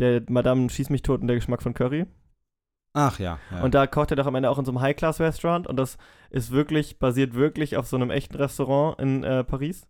der 0.00 0.24
Madame 0.28 0.68
schießt 0.68 0.90
mich 0.90 1.00
tot 1.00 1.22
und 1.22 1.28
der 1.28 1.36
Geschmack 1.36 1.62
von 1.62 1.72
Curry. 1.72 2.04
Ach 2.92 3.18
ja. 3.18 3.38
ja. 3.50 3.62
Und 3.62 3.72
da 3.72 3.86
kocht 3.86 4.10
er 4.10 4.16
doch 4.18 4.26
am 4.26 4.34
Ende 4.34 4.50
auch 4.50 4.58
in 4.58 4.66
so 4.66 4.70
einem 4.70 4.82
High-Class-Restaurant 4.82 5.66
und 5.66 5.78
das 5.78 5.96
ist 6.28 6.50
wirklich, 6.50 6.98
basiert 6.98 7.32
wirklich 7.32 7.78
auf 7.78 7.86
so 7.86 7.96
einem 7.96 8.10
echten 8.10 8.36
Restaurant 8.36 9.00
in 9.00 9.24
äh, 9.24 9.44
Paris, 9.44 9.86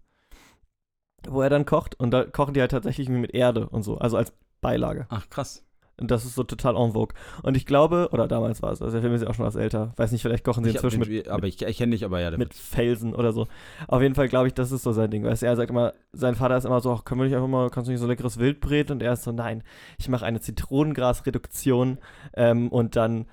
wo 1.26 1.42
er 1.42 1.50
dann 1.50 1.66
kocht 1.66 1.98
und 1.98 2.10
da 2.12 2.25
kochen 2.25 2.54
die 2.54 2.60
halt 2.60 2.70
tatsächlich 2.70 3.08
mit 3.08 3.34
Erde 3.34 3.68
und 3.68 3.82
so, 3.82 3.98
also 3.98 4.16
als 4.16 4.32
Beilage. 4.60 5.06
Ach 5.08 5.28
krass. 5.30 5.64
Und 6.00 6.12
das 6.12 6.25
ist 6.25 6.37
so 6.37 6.44
total 6.44 6.76
en 6.76 6.92
vogue. 6.92 7.12
Und 7.42 7.56
ich 7.56 7.66
glaube, 7.66 8.10
oder 8.12 8.28
damals 8.28 8.62
war 8.62 8.70
es, 8.70 8.80
also 8.80 8.92
der 8.92 9.00
Film 9.02 9.14
ist 9.14 9.22
ja 9.22 9.28
auch 9.28 9.34
schon 9.34 9.44
was 9.44 9.56
älter, 9.56 9.94
weiß 9.96 10.12
nicht, 10.12 10.22
vielleicht 10.22 10.44
kochen 10.44 10.62
sie 10.62 10.70
Ich 10.70 10.76
inzwischen 10.76 11.02
den- 11.02 11.12
mit, 11.12 11.26
aber 11.28 11.48
ich, 11.48 11.60
ich 11.60 11.76
kenne 11.78 11.90
dich, 11.90 12.04
aber 12.04 12.20
ja. 12.20 12.30
mit 12.37 12.54
Felsen 12.54 13.16
oder 13.16 13.32
so. 13.32 13.48
Auf 13.88 14.00
jeden 14.00 14.14
Fall 14.14 14.28
glaube 14.28 14.46
ich, 14.46 14.54
das 14.54 14.70
ist 14.70 14.84
so 14.84 14.92
sein 14.92 15.10
Ding. 15.10 15.25
Weißt 15.25 15.42
du, 15.42 15.46
er 15.46 15.56
sagt 15.56 15.70
immer, 15.70 15.94
sein 16.12 16.37
Vater 16.37 16.56
ist 16.56 16.66
immer 16.66 16.80
so, 16.80 16.92
ach, 16.92 17.04
können 17.04 17.20
wir 17.20 17.25
nicht 17.25 17.34
einfach 17.34 17.48
mal, 17.48 17.68
kannst 17.70 17.88
du 17.88 17.90
nicht 17.92 18.00
so 18.00 18.06
leckeres 18.06 18.38
Wildbret? 18.38 18.92
Und 18.92 19.02
er 19.02 19.14
ist 19.14 19.25
so, 19.25 19.32
nein, 19.32 19.64
ich 19.98 20.08
mache 20.08 20.25
eine 20.25 20.38
Zitronengrasreduktion 20.40 21.98
ähm, 22.34 22.68
und 22.68 22.94
dann 22.94 23.26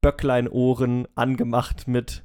Böckleinohren 0.00 1.06
angemacht 1.16 1.86
mit 1.88 2.24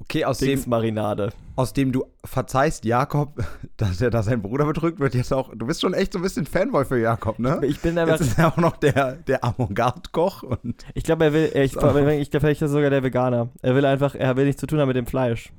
Okay, 0.00 0.24
aus 0.24 0.38
dem, 0.38 0.48
Dingsmarinade. 0.48 1.32
aus 1.56 1.72
dem 1.72 1.92
du 1.92 2.04
verzeihst 2.24 2.84
Jakob, 2.84 3.44
dass 3.76 4.00
er 4.00 4.10
da 4.10 4.22
seinen 4.22 4.42
Bruder 4.42 4.64
betrügt, 4.64 4.98
wird 4.98 5.14
jetzt 5.14 5.32
auch. 5.32 5.54
Du 5.54 5.66
bist 5.66 5.80
schon 5.82 5.94
echt 5.94 6.12
so 6.12 6.18
ein 6.18 6.22
bisschen 6.22 6.46
Fanboy 6.46 6.84
für 6.84 6.98
Jakob, 6.98 7.38
ne? 7.38 7.60
Ich 7.62 7.80
bin 7.80 7.96
Jetzt 7.96 8.08
einfach, 8.08 8.20
ist 8.20 8.38
er 8.38 8.48
auch 8.48 8.56
noch 8.56 8.76
der, 8.78 9.16
der 9.16 9.44
Avantgarde-Koch 9.44 10.42
und. 10.42 10.84
ich 10.94 11.04
glaube, 11.04 11.26
er 11.26 11.32
will, 11.32 11.52
ich, 11.54 11.72
So. 11.72 11.78
ich 11.80 12.30
glaube, 12.30 12.40
vielleicht 12.40 12.62
ist 12.62 12.62
er 12.62 12.68
sogar 12.68 12.90
der 12.90 13.02
Veganer. 13.02 13.50
Er 13.62 13.74
will 13.74 13.84
einfach, 13.84 14.14
er 14.14 14.36
will 14.36 14.46
nichts 14.46 14.60
zu 14.60 14.66
tun 14.66 14.80
haben 14.80 14.88
mit 14.88 14.96
dem 14.96 15.06
Fleisch. 15.06 15.52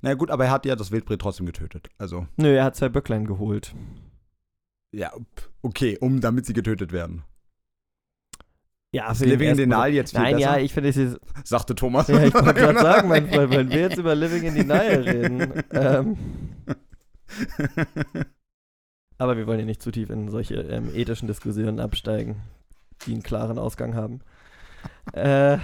Na 0.00 0.14
gut, 0.14 0.30
aber 0.30 0.44
er 0.46 0.50
hat 0.52 0.64
ja 0.64 0.76
das 0.76 0.92
Wildbret 0.92 1.20
trotzdem 1.20 1.46
getötet. 1.46 1.88
Also, 1.98 2.26
Nö, 2.36 2.54
er 2.54 2.64
hat 2.64 2.76
zwei 2.76 2.88
Böcklein 2.88 3.26
geholt. 3.26 3.74
ja, 4.92 5.12
okay, 5.62 5.98
um 6.00 6.20
damit 6.20 6.46
sie 6.46 6.52
getötet 6.54 6.92
werden. 6.92 7.24
Ja, 8.90 9.12
für 9.12 9.26
Living 9.26 9.50
in 9.50 9.56
Denial 9.58 9.92
jetzt 9.92 10.12
viel 10.12 10.20
Nein, 10.20 10.36
besser? 10.36 10.56
ja, 10.56 10.58
ich 10.58 10.72
finde, 10.72 10.88
es 10.88 10.96
ist 10.96 11.18
sagte 11.44 11.74
Thomas. 11.74 12.08
Ja, 12.08 12.22
ich 12.22 12.32
wollte 12.32 12.54
gerade 12.54 12.78
sagen, 12.78 13.08
mein 13.08 13.28
Freund, 13.28 13.50
wenn 13.50 13.70
wir 13.70 13.80
jetzt 13.80 13.98
über 13.98 14.14
Living 14.14 14.44
in 14.44 14.54
Denial 14.54 15.02
reden. 15.02 15.52
Ähm, 15.72 16.16
Aber 19.18 19.36
wir 19.36 19.46
wollen 19.46 19.58
ja 19.58 19.66
nicht 19.66 19.82
zu 19.82 19.90
tief 19.90 20.10
in 20.10 20.30
solche 20.30 20.54
ähm, 20.54 20.90
ethischen 20.94 21.26
Diskussionen 21.26 21.80
absteigen, 21.80 22.36
die 23.04 23.12
einen 23.12 23.22
klaren 23.22 23.58
Ausgang 23.58 23.94
haben. 23.94 24.20
äh, 25.12 25.58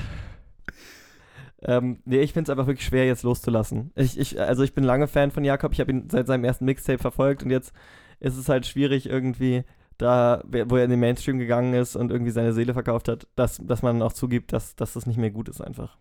ähm, 1.62 2.00
nee, 2.04 2.21
ich 2.21 2.33
finde 2.35 2.50
es 2.50 2.50
einfach 2.50 2.66
wirklich 2.66 2.85
schwer, 2.87 3.07
jetzt 3.07 3.23
loszulassen. 3.23 3.90
Ich, 3.95 4.19
ich, 4.19 4.38
also 4.38 4.62
ich 4.64 4.75
bin 4.75 4.85
lange 4.85 5.07
Fan 5.07 5.31
von 5.31 5.45
Jakob, 5.45 5.73
ich 5.73 5.81
habe 5.81 5.93
ihn 5.93 6.11
seit 6.11 6.26
seinem 6.26 6.45
ersten 6.45 6.66
Mixtape 6.66 6.99
verfolgt 6.99 7.43
und 7.43 7.50
jetzt 7.50 7.73
ist 8.21 8.37
es 8.37 8.49
halt 8.49 8.66
schwierig 8.66 9.07
irgendwie 9.09 9.64
da, 9.98 10.42
wo 10.44 10.76
er 10.76 10.84
in 10.84 10.90
den 10.90 11.00
Mainstream 11.00 11.38
gegangen 11.38 11.74
ist 11.74 11.96
und 11.96 12.10
irgendwie 12.10 12.32
seine 12.32 12.52
Seele 12.52 12.72
verkauft 12.72 13.08
hat, 13.08 13.26
dass, 13.36 13.58
dass 13.58 13.82
man 13.82 14.02
auch 14.02 14.12
zugibt, 14.12 14.52
dass, 14.52 14.76
dass 14.76 14.94
das 14.94 15.06
nicht 15.06 15.18
mehr 15.18 15.30
gut 15.30 15.48
ist 15.48 15.60
einfach. 15.60 15.96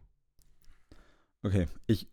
Okay, 1.43 1.67
ich 1.87 2.07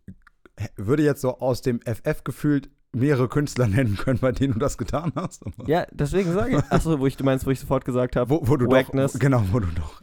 würde 0.77 1.03
jetzt 1.03 1.21
so 1.21 1.39
aus 1.39 1.63
dem 1.63 1.81
FF 1.81 2.25
gefühlt 2.25 2.71
mehrere 2.93 3.29
Künstler 3.29 3.69
nennen 3.69 3.97
können, 3.97 4.19
bei 4.19 4.33
denen 4.33 4.55
du 4.55 4.59
das 4.59 4.77
getan 4.77 5.13
hast. 5.15 5.45
Ja, 5.67 5.87
deswegen 5.93 6.33
sage 6.33 6.59
ich. 6.59 6.65
Achso, 6.73 6.99
wo 6.99 7.07
ich, 7.07 7.17
du 7.17 7.25
meinst, 7.25 7.47
wo 7.47 7.51
ich 7.51 7.61
sofort 7.61 7.85
gesagt 7.85 8.17
habe, 8.17 8.31
wo, 8.31 8.41
wo 8.43 8.57
du 8.57 8.67
Wackness. 8.67 9.13
Doch, 9.13 9.21
genau, 9.21 9.43
wo 9.53 9.61
du 9.61 9.69
doch. 9.69 10.03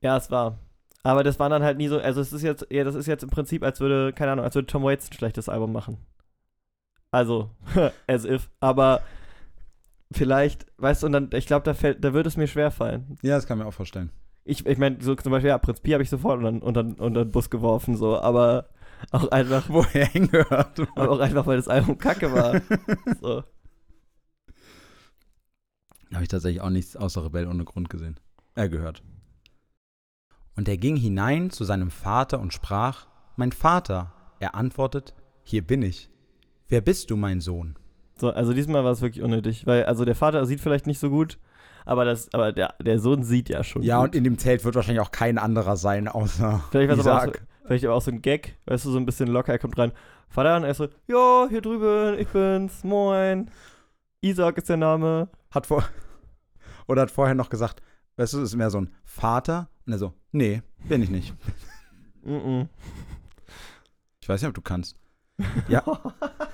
Ja, 0.00 0.16
es 0.16 0.30
war. 0.30 0.58
Aber 1.02 1.22
das 1.22 1.38
war 1.38 1.48
dann 1.48 1.62
halt 1.62 1.78
nie 1.78 1.88
so, 1.88 1.98
also 1.98 2.20
es 2.20 2.32
ist 2.32 2.42
jetzt, 2.42 2.66
ja, 2.70 2.84
das 2.84 2.94
ist 2.94 3.06
jetzt 3.06 3.22
im 3.22 3.30
Prinzip, 3.30 3.62
als 3.62 3.80
würde, 3.80 4.12
keine 4.12 4.32
Ahnung, 4.32 4.44
als 4.44 4.54
würde 4.54 4.66
Tom 4.66 4.82
Waits 4.82 5.10
ein 5.10 5.14
schlechtes 5.14 5.48
Album 5.48 5.72
machen. 5.72 5.98
Also, 7.10 7.50
as 8.06 8.24
if. 8.24 8.50
Aber 8.60 9.02
vielleicht, 10.12 10.66
weißt 10.78 11.02
du, 11.02 11.06
und 11.06 11.12
dann, 11.12 11.30
ich 11.32 11.46
glaube, 11.46 11.64
da 11.64 11.74
fällt, 11.74 12.04
da 12.04 12.12
würde 12.12 12.28
es 12.28 12.36
mir 12.36 12.46
schwer 12.46 12.70
fallen. 12.70 13.18
Ja, 13.22 13.36
das 13.36 13.46
kann 13.46 13.58
mir 13.58 13.66
auch 13.66 13.74
vorstellen. 13.74 14.10
Ich, 14.44 14.66
ich 14.66 14.78
meine, 14.78 15.00
so 15.00 15.14
zum 15.14 15.32
Beispiel, 15.32 15.50
ja, 15.50 15.58
Prinz 15.58 15.80
Pi 15.80 15.92
habe 15.92 16.02
ich 16.02 16.10
sofort 16.10 16.42
unter, 16.42 16.66
unter, 16.66 17.02
unter 17.02 17.24
den 17.24 17.30
Bus 17.30 17.50
geworfen, 17.50 17.96
so, 17.96 18.18
aber 18.18 18.68
auch 19.10 19.28
einfach. 19.28 19.68
Wo 19.68 19.84
er 19.92 20.06
hingehört. 20.06 20.80
Aber 20.94 21.10
auch 21.10 21.20
einfach, 21.20 21.46
weil 21.46 21.56
das 21.56 21.68
Album 21.68 21.98
kacke 21.98 22.32
war. 22.32 22.60
so. 23.20 23.44
Habe 26.12 26.22
ich 26.22 26.28
tatsächlich 26.28 26.60
auch 26.60 26.70
nichts 26.70 26.96
außer 26.96 27.24
Rebell 27.24 27.46
ohne 27.46 27.64
Grund 27.64 27.88
gesehen. 27.88 28.18
Er 28.54 28.64
äh, 28.64 28.68
gehört. 28.68 29.02
Und 30.56 30.68
er 30.68 30.76
ging 30.76 30.96
hinein 30.96 31.50
zu 31.50 31.64
seinem 31.64 31.90
Vater 31.90 32.40
und 32.40 32.52
sprach: 32.52 33.06
Mein 33.36 33.52
Vater. 33.52 34.12
Er 34.40 34.54
antwortet: 34.54 35.14
Hier 35.44 35.66
bin 35.66 35.82
ich. 35.82 36.10
Wer 36.68 36.80
bist 36.80 37.10
du, 37.10 37.16
mein 37.16 37.40
Sohn? 37.40 37.76
So, 38.20 38.30
also 38.30 38.52
diesmal 38.52 38.84
war 38.84 38.92
es 38.92 39.00
wirklich 39.00 39.24
unnötig, 39.24 39.66
weil 39.66 39.84
also 39.84 40.04
der 40.04 40.14
Vater 40.14 40.44
sieht 40.44 40.60
vielleicht 40.60 40.86
nicht 40.86 40.98
so 40.98 41.08
gut, 41.08 41.38
aber, 41.86 42.04
das, 42.04 42.32
aber 42.34 42.52
der, 42.52 42.74
der 42.80 42.98
Sohn 42.98 43.22
sieht 43.22 43.48
ja 43.48 43.64
schon. 43.64 43.82
Ja, 43.82 43.98
gut. 44.00 44.08
und 44.08 44.14
in 44.14 44.24
dem 44.24 44.38
Zelt 44.38 44.64
wird 44.64 44.74
wahrscheinlich 44.74 45.00
auch 45.00 45.10
kein 45.10 45.38
anderer 45.38 45.76
sein, 45.76 46.06
außer 46.06 46.62
vielleicht 46.70 46.98
Isaac. 46.98 47.22
Aber 47.22 47.32
so, 47.32 47.40
vielleicht 47.64 47.84
aber 47.86 47.94
auch 47.94 48.02
so 48.02 48.10
ein 48.10 48.20
Gag, 48.20 48.58
weißt 48.66 48.84
du, 48.84 48.90
so 48.90 48.98
ein 48.98 49.06
bisschen 49.06 49.28
locker, 49.28 49.52
er 49.52 49.58
kommt 49.58 49.78
rein. 49.78 49.92
Vater, 50.28 50.56
und 50.56 50.64
er 50.64 50.70
ist 50.70 50.76
so, 50.76 50.88
ja, 51.08 51.46
hier 51.48 51.62
drüben, 51.62 52.18
ich 52.18 52.28
bin's, 52.28 52.84
moin. 52.84 53.50
Isaac 54.20 54.58
ist 54.58 54.68
der 54.68 54.76
Name. 54.76 55.28
Hat 55.50 55.66
vor, 55.66 55.82
oder 56.86 57.02
hat 57.02 57.10
vorher 57.10 57.34
noch 57.34 57.48
gesagt, 57.48 57.82
weißt 58.16 58.34
du, 58.34 58.38
es 58.38 58.50
ist 58.50 58.56
mehr 58.56 58.70
so 58.70 58.82
ein 58.82 58.92
Vater. 59.02 59.70
Und 59.86 59.94
er 59.94 59.98
so, 59.98 60.12
nee, 60.30 60.62
bin 60.88 61.02
ich 61.02 61.10
nicht. 61.10 61.34
Mm 62.22 62.36
-mm. 62.36 62.68
Ich 64.20 64.28
weiß 64.28 64.42
nicht, 64.42 64.48
ob 64.50 64.54
du 64.54 64.60
kannst. 64.60 64.94
Ja. 65.68 65.82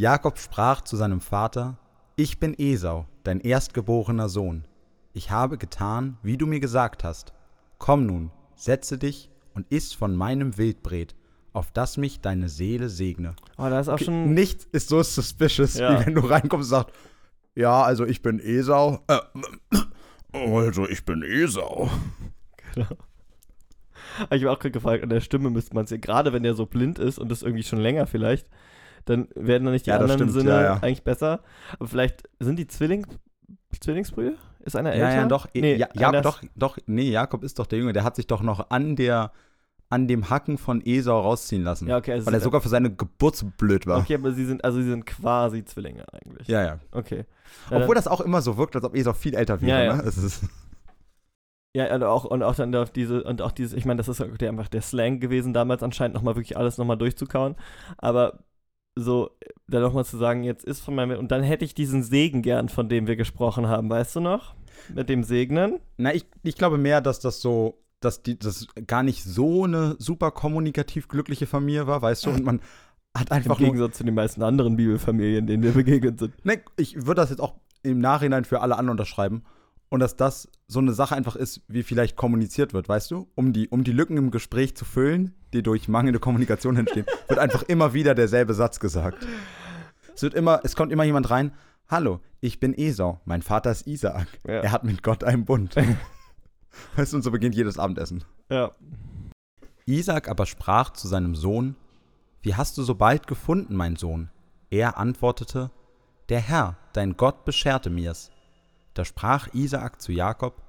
Jakob 0.00 0.38
sprach 0.38 0.80
zu 0.80 0.96
seinem 0.96 1.20
Vater, 1.20 1.76
Ich 2.16 2.40
bin 2.40 2.54
Esau, 2.58 3.04
dein 3.22 3.38
erstgeborener 3.38 4.30
Sohn. 4.30 4.64
Ich 5.12 5.30
habe 5.30 5.58
getan, 5.58 6.16
wie 6.22 6.38
du 6.38 6.46
mir 6.46 6.58
gesagt 6.58 7.04
hast. 7.04 7.34
Komm 7.76 8.06
nun, 8.06 8.30
setze 8.54 8.96
dich 8.96 9.30
und 9.52 9.66
iss 9.68 9.92
von 9.92 10.16
meinem 10.16 10.56
Wildbret, 10.56 11.14
auf 11.52 11.70
das 11.70 11.98
mich 11.98 12.22
deine 12.22 12.48
Seele 12.48 12.88
segne. 12.88 13.36
Oh, 13.58 13.68
da 13.68 13.78
ist 13.78 13.90
auch 13.90 13.98
schon. 13.98 14.32
Nichts 14.32 14.66
ist 14.72 14.88
so 14.88 15.02
suspicious, 15.02 15.74
ja. 15.74 16.00
wie 16.00 16.06
wenn 16.06 16.14
du 16.14 16.22
reinkommst 16.22 16.72
und 16.72 16.78
sagst, 16.78 16.94
ja, 17.54 17.82
also 17.82 18.06
ich 18.06 18.22
bin 18.22 18.40
Esau. 18.40 19.04
Äh, 19.06 19.18
also 20.32 20.88
ich 20.88 21.04
bin 21.04 21.22
Esau. 21.22 21.90
Genau. 22.74 22.96
Ich 24.30 24.44
habe 24.44 24.52
auch 24.52 24.58
gerade 24.58 24.70
gefragt, 24.70 25.02
an 25.02 25.10
der 25.10 25.20
Stimme 25.20 25.50
müsste 25.50 25.74
man 25.74 25.84
es 25.84 25.90
ja, 25.90 25.98
gerade 25.98 26.32
wenn 26.32 26.42
der 26.42 26.54
so 26.54 26.64
blind 26.64 26.98
ist 26.98 27.18
und 27.18 27.30
das 27.30 27.42
irgendwie 27.42 27.64
schon 27.64 27.80
länger 27.80 28.06
vielleicht, 28.06 28.48
dann 29.04 29.28
werden 29.34 29.64
dann 29.64 29.72
nicht 29.72 29.86
die 29.86 29.90
ja, 29.90 29.96
anderen 29.96 30.18
stimmt, 30.18 30.32
Sinne 30.32 30.50
ja, 30.50 30.62
ja. 30.62 30.72
eigentlich 30.74 31.04
besser. 31.04 31.40
Aber 31.78 31.88
vielleicht 31.88 32.28
sind 32.38 32.58
die 32.58 32.66
Zwilling, 32.66 33.06
Zwillingsbrüder? 33.78 34.34
Ist 34.60 34.76
einer 34.76 34.92
älter? 34.92 35.08
Ja, 35.08 35.14
ja, 35.14 35.26
doch. 35.26 35.48
Nee, 35.54 35.76
ja, 35.76 35.88
Jakob, 35.94 36.22
doch, 36.22 36.42
doch, 36.54 36.78
nee, 36.86 37.10
Jakob 37.10 37.44
ist 37.44 37.58
doch 37.58 37.66
der 37.66 37.78
Junge. 37.78 37.92
Der 37.92 38.04
hat 38.04 38.16
sich 38.16 38.26
doch 38.26 38.42
noch 38.42 38.70
an 38.70 38.94
der, 38.96 39.32
an 39.88 40.06
dem 40.06 40.28
Hacken 40.28 40.58
von 40.58 40.82
Esau 40.84 41.18
rausziehen 41.20 41.64
lassen. 41.64 41.88
Ja, 41.88 41.96
okay. 41.96 42.12
Also 42.12 42.26
weil 42.26 42.34
er 42.34 42.40
sogar 42.40 42.60
für 42.60 42.68
seine 42.68 42.94
Geburt 42.94 43.42
blöd 43.56 43.86
war. 43.86 43.98
Okay, 44.00 44.14
aber 44.14 44.32
sie 44.32 44.44
sind, 44.44 44.64
also 44.64 44.80
sie 44.80 44.88
sind 44.88 45.06
quasi 45.06 45.64
Zwillinge 45.64 46.04
eigentlich. 46.12 46.46
Ja, 46.48 46.62
ja. 46.62 46.78
Okay. 46.92 47.24
Obwohl 47.70 47.94
das 47.94 48.06
auch 48.06 48.20
immer 48.20 48.42
so 48.42 48.58
wirkt, 48.58 48.76
als 48.76 48.84
ob 48.84 48.94
Esau 48.94 49.14
viel 49.14 49.34
älter 49.34 49.60
wäre, 49.60 49.84
ja, 49.84 49.96
ne? 49.96 50.02
Es 50.02 50.18
ist 50.18 50.44
ja, 51.72 51.94
und 51.94 52.02
auch, 52.02 52.24
und 52.24 52.42
auch 52.42 52.56
dann 52.56 52.74
auf 52.74 52.90
diese, 52.90 53.22
und 53.22 53.42
auch 53.42 53.52
diese, 53.52 53.76
ich 53.76 53.84
meine, 53.84 53.98
das 53.98 54.08
ist 54.08 54.20
einfach 54.20 54.68
der 54.68 54.82
Slang 54.82 55.20
gewesen, 55.20 55.52
damals 55.52 55.84
anscheinend 55.84 56.14
nochmal 56.14 56.34
wirklich 56.34 56.56
alles 56.56 56.78
nochmal 56.78 56.98
durchzukauen. 56.98 57.54
Aber 57.96 58.40
so, 58.96 59.30
dann 59.68 59.82
nochmal 59.82 60.04
zu 60.04 60.16
sagen, 60.16 60.42
jetzt 60.42 60.64
ist 60.64 60.80
von 60.80 60.94
meinem, 60.94 61.18
und 61.18 61.30
dann 61.30 61.42
hätte 61.42 61.64
ich 61.64 61.74
diesen 61.74 62.02
Segen 62.02 62.42
gern, 62.42 62.68
von 62.68 62.88
dem 62.88 63.06
wir 63.06 63.16
gesprochen 63.16 63.68
haben, 63.68 63.88
weißt 63.88 64.16
du 64.16 64.20
noch? 64.20 64.54
Mit 64.94 65.08
dem 65.08 65.24
Segnen? 65.24 65.80
Na, 65.96 66.14
ich, 66.14 66.26
ich 66.42 66.56
glaube 66.56 66.78
mehr, 66.78 67.00
dass 67.00 67.20
das 67.20 67.40
so, 67.40 67.82
dass 68.00 68.22
die, 68.22 68.38
das 68.38 68.66
gar 68.86 69.02
nicht 69.02 69.22
so 69.24 69.64
eine 69.64 69.96
super 69.98 70.30
kommunikativ 70.30 71.08
glückliche 71.08 71.46
Familie 71.46 71.86
war, 71.86 72.02
weißt 72.02 72.26
du, 72.26 72.30
und 72.30 72.44
man 72.44 72.60
hat 73.16 73.30
einfach. 73.32 73.58
Im 73.58 73.66
Gegensatz 73.66 73.98
zu 73.98 74.04
den 74.04 74.14
meisten 74.14 74.42
anderen 74.42 74.76
Bibelfamilien, 74.76 75.46
denen 75.46 75.62
wir 75.62 75.72
begegnet 75.72 76.18
sind. 76.18 76.44
Ne, 76.44 76.60
ich 76.76 76.96
würde 77.06 77.20
das 77.20 77.30
jetzt 77.30 77.40
auch 77.40 77.54
im 77.82 77.98
Nachhinein 77.98 78.44
für 78.44 78.60
alle 78.60 78.76
anderen 78.76 78.98
unterschreiben 78.98 79.44
und 79.90 80.00
dass 80.00 80.16
das 80.16 80.48
so 80.68 80.78
eine 80.78 80.92
Sache 80.92 81.16
einfach 81.16 81.36
ist, 81.36 81.62
wie 81.68 81.82
vielleicht 81.82 82.16
kommuniziert 82.16 82.72
wird, 82.72 82.88
weißt 82.88 83.10
du? 83.10 83.28
Um 83.34 83.52
die, 83.52 83.68
um 83.68 83.84
die 83.84 83.92
Lücken 83.92 84.16
im 84.16 84.30
Gespräch 84.30 84.76
zu 84.76 84.84
füllen, 84.84 85.34
die 85.52 85.62
durch 85.62 85.88
mangelnde 85.88 86.20
Kommunikation 86.20 86.76
entstehen, 86.76 87.06
wird 87.28 87.40
einfach 87.40 87.64
immer 87.64 87.92
wieder 87.92 88.14
derselbe 88.14 88.54
Satz 88.54 88.78
gesagt. 88.80 89.26
Es 90.14 90.22
wird 90.22 90.34
immer, 90.34 90.60
es 90.62 90.76
kommt 90.76 90.92
immer 90.92 91.04
jemand 91.04 91.28
rein, 91.30 91.52
hallo, 91.88 92.20
ich 92.40 92.60
bin 92.60 92.72
Esau, 92.72 93.20
mein 93.24 93.42
Vater 93.42 93.72
ist 93.72 93.86
Isaak. 93.86 94.28
Ja. 94.46 94.60
Er 94.60 94.72
hat 94.72 94.84
mit 94.84 95.02
Gott 95.02 95.24
einen 95.24 95.44
Bund. 95.44 95.74
weißt 96.96 97.12
du, 97.12 97.16
und 97.16 97.22
so 97.22 97.32
beginnt 97.32 97.56
jedes 97.56 97.78
Abendessen. 97.78 98.22
Ja. 98.48 98.70
Isaak 99.86 100.28
aber 100.28 100.46
sprach 100.46 100.90
zu 100.90 101.08
seinem 101.08 101.34
Sohn, 101.34 101.74
Wie 102.42 102.54
hast 102.54 102.78
du 102.78 102.84
so 102.84 102.94
bald 102.94 103.26
gefunden, 103.26 103.74
mein 103.74 103.96
Sohn? 103.96 104.30
Er 104.70 104.98
antwortete, 104.98 105.72
Der 106.28 106.40
Herr, 106.40 106.76
dein 106.92 107.16
Gott, 107.16 107.44
bescherte 107.44 107.90
mir's 107.90 108.30
da 108.94 109.04
sprach 109.04 109.52
Isaak 109.54 110.00
zu 110.00 110.12
Jakob, 110.12 110.62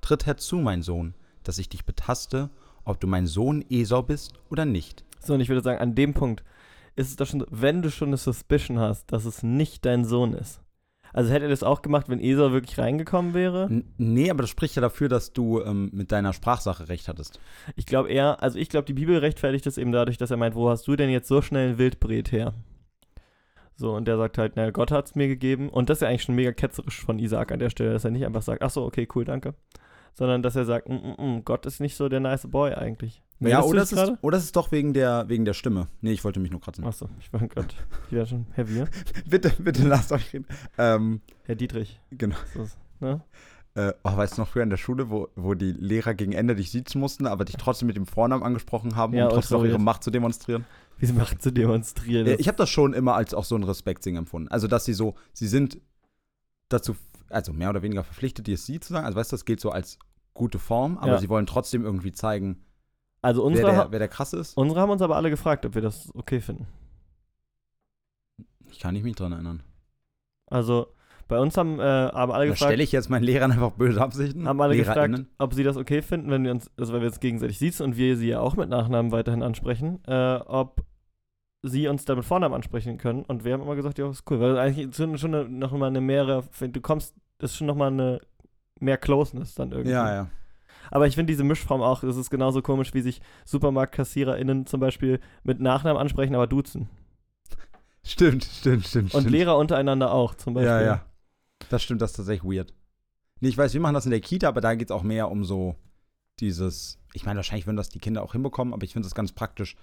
Tritt 0.00 0.26
herzu, 0.26 0.56
mein 0.56 0.82
Sohn, 0.82 1.14
dass 1.42 1.58
ich 1.58 1.68
dich 1.68 1.84
betaste, 1.84 2.50
ob 2.84 3.00
du 3.00 3.06
mein 3.06 3.26
Sohn 3.26 3.64
Esau 3.68 4.02
bist 4.02 4.34
oder 4.50 4.64
nicht. 4.64 5.04
So, 5.20 5.34
und 5.34 5.40
ich 5.40 5.48
würde 5.48 5.62
sagen, 5.62 5.80
an 5.80 5.94
dem 5.94 6.14
Punkt 6.14 6.44
ist 6.96 7.10
es 7.10 7.16
doch 7.16 7.26
schon, 7.26 7.44
wenn 7.50 7.82
du 7.82 7.90
schon 7.90 8.08
eine 8.08 8.16
Suspicion 8.16 8.78
hast, 8.78 9.12
dass 9.12 9.24
es 9.24 9.42
nicht 9.42 9.84
dein 9.84 10.04
Sohn 10.04 10.32
ist. 10.32 10.60
Also 11.12 11.32
hätte 11.32 11.46
er 11.46 11.50
das 11.50 11.62
auch 11.62 11.82
gemacht, 11.82 12.08
wenn 12.08 12.20
Esau 12.20 12.52
wirklich 12.52 12.78
reingekommen 12.78 13.34
wäre? 13.34 13.64
N 13.64 13.84
nee, 13.96 14.30
aber 14.30 14.42
das 14.42 14.50
spricht 14.50 14.76
ja 14.76 14.82
dafür, 14.82 15.08
dass 15.08 15.32
du 15.32 15.62
ähm, 15.62 15.90
mit 15.92 16.12
deiner 16.12 16.32
Sprachsache 16.32 16.88
recht 16.88 17.08
hattest. 17.08 17.40
Ich 17.76 17.86
glaube 17.86 18.10
eher, 18.10 18.42
also 18.42 18.58
ich 18.58 18.68
glaube, 18.68 18.84
die 18.84 18.92
Bibel 18.92 19.16
rechtfertigt 19.16 19.66
es 19.66 19.78
eben 19.78 19.92
dadurch, 19.92 20.18
dass 20.18 20.30
er 20.30 20.36
meint, 20.36 20.54
wo 20.54 20.68
hast 20.68 20.86
du 20.86 20.96
denn 20.96 21.10
jetzt 21.10 21.28
so 21.28 21.40
schnell 21.40 21.70
ein 21.70 21.78
Wildbret 21.78 22.30
her? 22.30 22.54
So, 23.78 23.94
und 23.94 24.08
der 24.08 24.16
sagt 24.16 24.38
halt, 24.38 24.56
naja, 24.56 24.72
Gott 24.72 24.90
hat 24.90 25.06
es 25.06 25.14
mir 25.14 25.28
gegeben. 25.28 25.68
Und 25.68 25.88
das 25.88 25.98
ist 25.98 26.02
ja 26.02 26.08
eigentlich 26.08 26.24
schon 26.24 26.34
mega 26.34 26.52
ketzerisch 26.52 27.00
von 27.00 27.20
Isaac 27.20 27.52
an 27.52 27.60
der 27.60 27.70
Stelle, 27.70 27.92
dass 27.92 28.04
er 28.04 28.10
nicht 28.10 28.26
einfach 28.26 28.42
sagt, 28.42 28.60
ach 28.60 28.70
so, 28.70 28.84
okay, 28.84 29.06
cool, 29.14 29.24
danke. 29.24 29.54
Sondern 30.14 30.42
dass 30.42 30.56
er 30.56 30.64
sagt, 30.64 30.88
mm, 30.88 30.94
mm, 30.94 31.36
mm, 31.36 31.44
Gott 31.44 31.64
ist 31.64 31.78
nicht 31.78 31.94
so 31.94 32.08
der 32.08 32.18
nice 32.18 32.48
Boy 32.50 32.74
eigentlich. 32.74 33.22
Meldest 33.38 33.62
ja, 33.62 33.70
oder 33.70 33.82
es, 33.82 33.92
ist, 33.92 34.12
oder 34.20 34.36
es 34.36 34.44
ist 34.44 34.56
doch 34.56 34.72
wegen 34.72 34.94
der, 34.94 35.28
wegen 35.28 35.44
der 35.44 35.52
Stimme. 35.52 35.86
Nee, 36.00 36.10
ich 36.10 36.24
wollte 36.24 36.40
mich 36.40 36.50
nur 36.50 36.60
kratzen. 36.60 36.84
Ach 36.84 36.92
so, 36.92 37.08
ich 37.20 37.32
war 37.32 37.46
gerade, 37.46 37.68
ich 38.10 38.18
war 38.18 38.26
schon 38.26 38.46
heavy. 38.54 38.82
bitte, 39.30 39.52
bitte 39.60 39.86
lasst 39.86 40.10
euch 40.10 40.34
reden. 40.34 40.46
Ähm, 40.76 41.20
Herr 41.44 41.54
Dietrich. 41.54 42.00
Genau. 42.10 42.34
So, 42.54 42.66
ne? 42.98 43.20
Äh, 43.78 43.94
oh, 44.02 44.16
weißt 44.16 44.36
du 44.36 44.40
noch 44.40 44.48
früher 44.48 44.64
in 44.64 44.70
der 44.70 44.76
Schule, 44.76 45.08
wo, 45.08 45.28
wo 45.36 45.54
die 45.54 45.70
Lehrer 45.70 46.12
gegen 46.12 46.32
Ende 46.32 46.56
dich 46.56 46.72
siezen 46.72 47.00
mussten, 47.00 47.28
aber 47.28 47.44
dich 47.44 47.54
trotzdem 47.56 47.86
mit 47.86 47.96
dem 47.96 48.06
Vornamen 48.06 48.42
angesprochen 48.42 48.96
haben, 48.96 49.14
ja, 49.14 49.26
um 49.26 49.34
trotzdem 49.34 49.58
auch 49.58 49.64
ihre 49.64 49.78
Macht 49.78 50.02
zu 50.02 50.10
demonstrieren? 50.10 50.64
Diese 51.00 51.12
Macht 51.12 51.40
zu 51.40 51.52
demonstrieren. 51.52 52.26
Äh, 52.26 52.34
ich 52.34 52.48
habe 52.48 52.58
das 52.58 52.70
schon 52.70 52.92
immer 52.92 53.14
als 53.14 53.34
auch 53.34 53.44
so 53.44 53.54
ein 53.54 53.62
Respektsing 53.62 54.16
empfunden. 54.16 54.48
Also, 54.48 54.66
dass 54.66 54.84
sie 54.84 54.94
so, 54.94 55.14
sie 55.32 55.46
sind 55.46 55.78
dazu, 56.68 56.96
also 57.30 57.52
mehr 57.52 57.70
oder 57.70 57.82
weniger 57.82 58.02
verpflichtet, 58.02 58.48
dir 58.48 58.54
es 58.54 58.66
sie 58.66 58.80
zu 58.80 58.94
sagen. 58.94 59.06
Also, 59.06 59.16
weißt 59.16 59.30
du, 59.30 59.34
das 59.34 59.44
geht 59.44 59.60
so 59.60 59.70
als 59.70 60.00
gute 60.34 60.58
Form, 60.58 60.98
aber 60.98 61.12
ja. 61.12 61.18
sie 61.18 61.28
wollen 61.28 61.46
trotzdem 61.46 61.84
irgendwie 61.84 62.10
zeigen, 62.10 62.64
also 63.22 63.44
unsere, 63.44 63.68
wer, 63.68 63.74
der, 63.74 63.92
wer 63.92 63.98
der 64.00 64.08
krass 64.08 64.32
ist. 64.32 64.56
Unsere 64.56 64.80
haben 64.80 64.90
uns 64.90 65.02
aber 65.02 65.14
alle 65.14 65.30
gefragt, 65.30 65.64
ob 65.64 65.76
wir 65.76 65.82
das 65.82 66.10
okay 66.16 66.40
finden. 66.40 66.66
Ich 68.72 68.80
kann 68.80 68.94
nicht 68.94 69.04
mich 69.04 69.14
dran 69.14 69.30
erinnern. 69.30 69.62
Also, 70.46 70.88
bei 71.28 71.38
uns 71.38 71.56
haben, 71.56 71.78
äh, 71.78 71.82
haben 71.82 72.32
alle 72.32 72.46
da 72.46 72.52
gefragt. 72.52 72.70
stelle 72.70 72.82
ich 72.82 72.90
jetzt 72.90 73.10
meinen 73.10 73.22
Lehrern 73.22 73.52
einfach 73.52 73.72
böse 73.72 74.00
Absichten. 74.00 74.48
Haben 74.48 74.60
alle 74.60 74.76
gefragt, 74.76 75.24
ob 75.38 75.54
sie 75.54 75.62
das 75.62 75.76
okay 75.76 76.02
finden, 76.02 76.30
wenn 76.30 76.42
wir 76.42 76.50
uns, 76.50 76.70
also 76.76 76.92
weil 76.92 77.02
wir 77.02 77.08
uns 77.08 77.20
gegenseitig 77.20 77.58
sitzen 77.58 77.84
und 77.84 77.96
wir 77.96 78.16
sie 78.16 78.28
ja 78.28 78.40
auch 78.40 78.56
mit 78.56 78.68
Nachnamen 78.68 79.12
weiterhin 79.12 79.42
ansprechen, 79.42 80.00
äh, 80.06 80.36
ob 80.46 80.82
sie 81.62 81.86
uns 81.88 82.04
damit 82.04 82.24
Vornamen 82.24 82.54
ansprechen 82.54 82.98
können. 82.98 83.24
Und 83.24 83.44
wir 83.44 83.52
haben 83.52 83.62
immer 83.62 83.76
gesagt, 83.76 83.98
ja, 83.98 84.08
ist 84.08 84.28
cool. 84.30 84.40
Weil 84.40 84.58
eigentlich 84.58 84.88
ist 84.88 85.20
schon 85.20 85.34
eine, 85.34 85.48
noch 85.48 85.72
mal 85.72 85.86
eine 85.86 86.00
mehrere, 86.00 86.44
du 86.60 86.80
kommst, 86.80 87.14
das 87.38 87.52
ist 87.52 87.56
schon 87.58 87.66
noch 87.66 87.76
mal 87.76 87.88
eine 87.88 88.20
mehr 88.80 88.96
Closeness 88.96 89.54
dann 89.54 89.72
irgendwie. 89.72 89.92
Ja, 89.92 90.14
ja. 90.14 90.28
Aber 90.90 91.06
ich 91.06 91.14
finde 91.14 91.32
diese 91.32 91.44
Mischform 91.44 91.82
auch, 91.82 92.00
das 92.00 92.16
ist 92.16 92.30
genauso 92.30 92.62
komisch, 92.62 92.94
wie 92.94 93.02
sich 93.02 93.20
SupermarktkassiererInnen 93.44 94.64
zum 94.66 94.80
Beispiel 94.80 95.20
mit 95.42 95.60
Nachnamen 95.60 96.00
ansprechen, 96.00 96.34
aber 96.34 96.46
duzen. 96.46 96.88
Stimmt, 98.02 98.44
stimmt, 98.44 98.86
stimmt. 98.86 99.14
Und 99.14 99.20
stimmt. 99.20 99.30
Lehrer 99.32 99.58
untereinander 99.58 100.12
auch 100.12 100.34
zum 100.34 100.54
Beispiel. 100.54 100.70
Ja, 100.70 100.82
ja. 100.82 101.04
Das 101.70 101.82
stimmt, 101.82 102.00
das 102.02 102.10
ist 102.12 102.16
tatsächlich 102.16 102.44
weird. 102.50 102.72
Nee, 103.40 103.48
ich 103.48 103.58
weiß, 103.58 103.72
wir 103.74 103.80
machen 103.80 103.94
das 103.94 104.04
in 104.04 104.10
der 104.10 104.20
Kita, 104.20 104.48
aber 104.48 104.60
da 104.60 104.74
geht 104.74 104.90
es 104.90 104.94
auch 104.94 105.02
mehr 105.02 105.30
um 105.30 105.44
so 105.44 105.76
dieses, 106.40 106.98
ich 107.14 107.24
meine, 107.24 107.36
wahrscheinlich 107.38 107.66
würden 107.66 107.76
das 107.76 107.88
die 107.88 107.98
Kinder 107.98 108.22
auch 108.22 108.32
hinbekommen, 108.32 108.72
aber 108.74 108.84
ich 108.84 108.92
finde 108.92 109.06
das 109.06 109.14
ganz 109.14 109.32
praktisch 109.32 109.76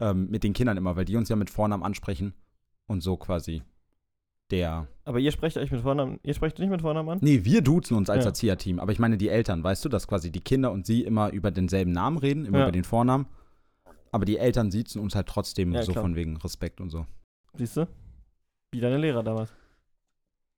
ähm, 0.00 0.28
mit 0.30 0.44
den 0.44 0.52
Kindern 0.52 0.76
immer, 0.76 0.96
weil 0.96 1.04
die 1.04 1.16
uns 1.16 1.28
ja 1.28 1.36
mit 1.36 1.50
Vornamen 1.50 1.82
ansprechen 1.82 2.34
und 2.86 3.00
so 3.02 3.16
quasi 3.16 3.62
der. 4.50 4.88
Aber 5.04 5.18
ihr 5.20 5.30
sprecht 5.30 5.56
euch 5.56 5.70
mit 5.70 5.80
Vornamen, 5.82 6.18
ihr 6.22 6.34
sprecht 6.34 6.58
nicht 6.58 6.70
mit 6.70 6.80
Vornamen 6.82 7.08
an? 7.08 7.18
Nee, 7.20 7.44
wir 7.44 7.62
duzen 7.62 7.96
uns 7.96 8.10
als 8.10 8.24
Ja. 8.24 8.30
Erzieherteam, 8.30 8.80
aber 8.80 8.92
ich 8.92 8.98
meine 8.98 9.16
die 9.16 9.28
Eltern, 9.28 9.62
weißt 9.62 9.84
du, 9.84 9.88
dass 9.88 10.08
quasi 10.08 10.30
die 10.32 10.40
Kinder 10.40 10.72
und 10.72 10.86
sie 10.86 11.02
immer 11.02 11.30
über 11.30 11.50
denselben 11.50 11.92
Namen 11.92 12.18
reden, 12.18 12.44
immer 12.44 12.58
Ja. 12.58 12.64
über 12.64 12.72
den 12.72 12.84
Vornamen, 12.84 13.26
aber 14.10 14.24
die 14.24 14.38
Eltern 14.38 14.70
siezen 14.72 15.00
uns 15.00 15.14
halt 15.14 15.28
trotzdem 15.28 15.72
Ja, 15.72 15.82
so 15.82 15.92
klar. 15.92 16.02
von 16.02 16.16
wegen 16.16 16.36
Respekt 16.38 16.80
und 16.80 16.90
so. 16.90 17.06
Siehst 17.54 17.76
du? 17.76 17.86
Wie 18.72 18.80
deine 18.80 18.98
Lehrer 18.98 19.22
damals. 19.22 19.52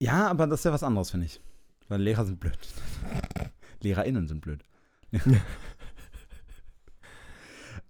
Ja, 0.02 0.26
aber 0.26 0.48
das 0.48 0.60
ist 0.60 0.64
ja 0.64 0.72
was 0.72 0.82
anderes, 0.82 1.12
finde 1.12 1.26
ich. 1.26 1.40
Weil 1.88 2.02
Lehrer 2.02 2.24
sind 2.24 2.40
blöd. 2.40 2.58
LehrerInnen 3.82 4.26
sind 4.26 4.40
blöd. 4.40 4.64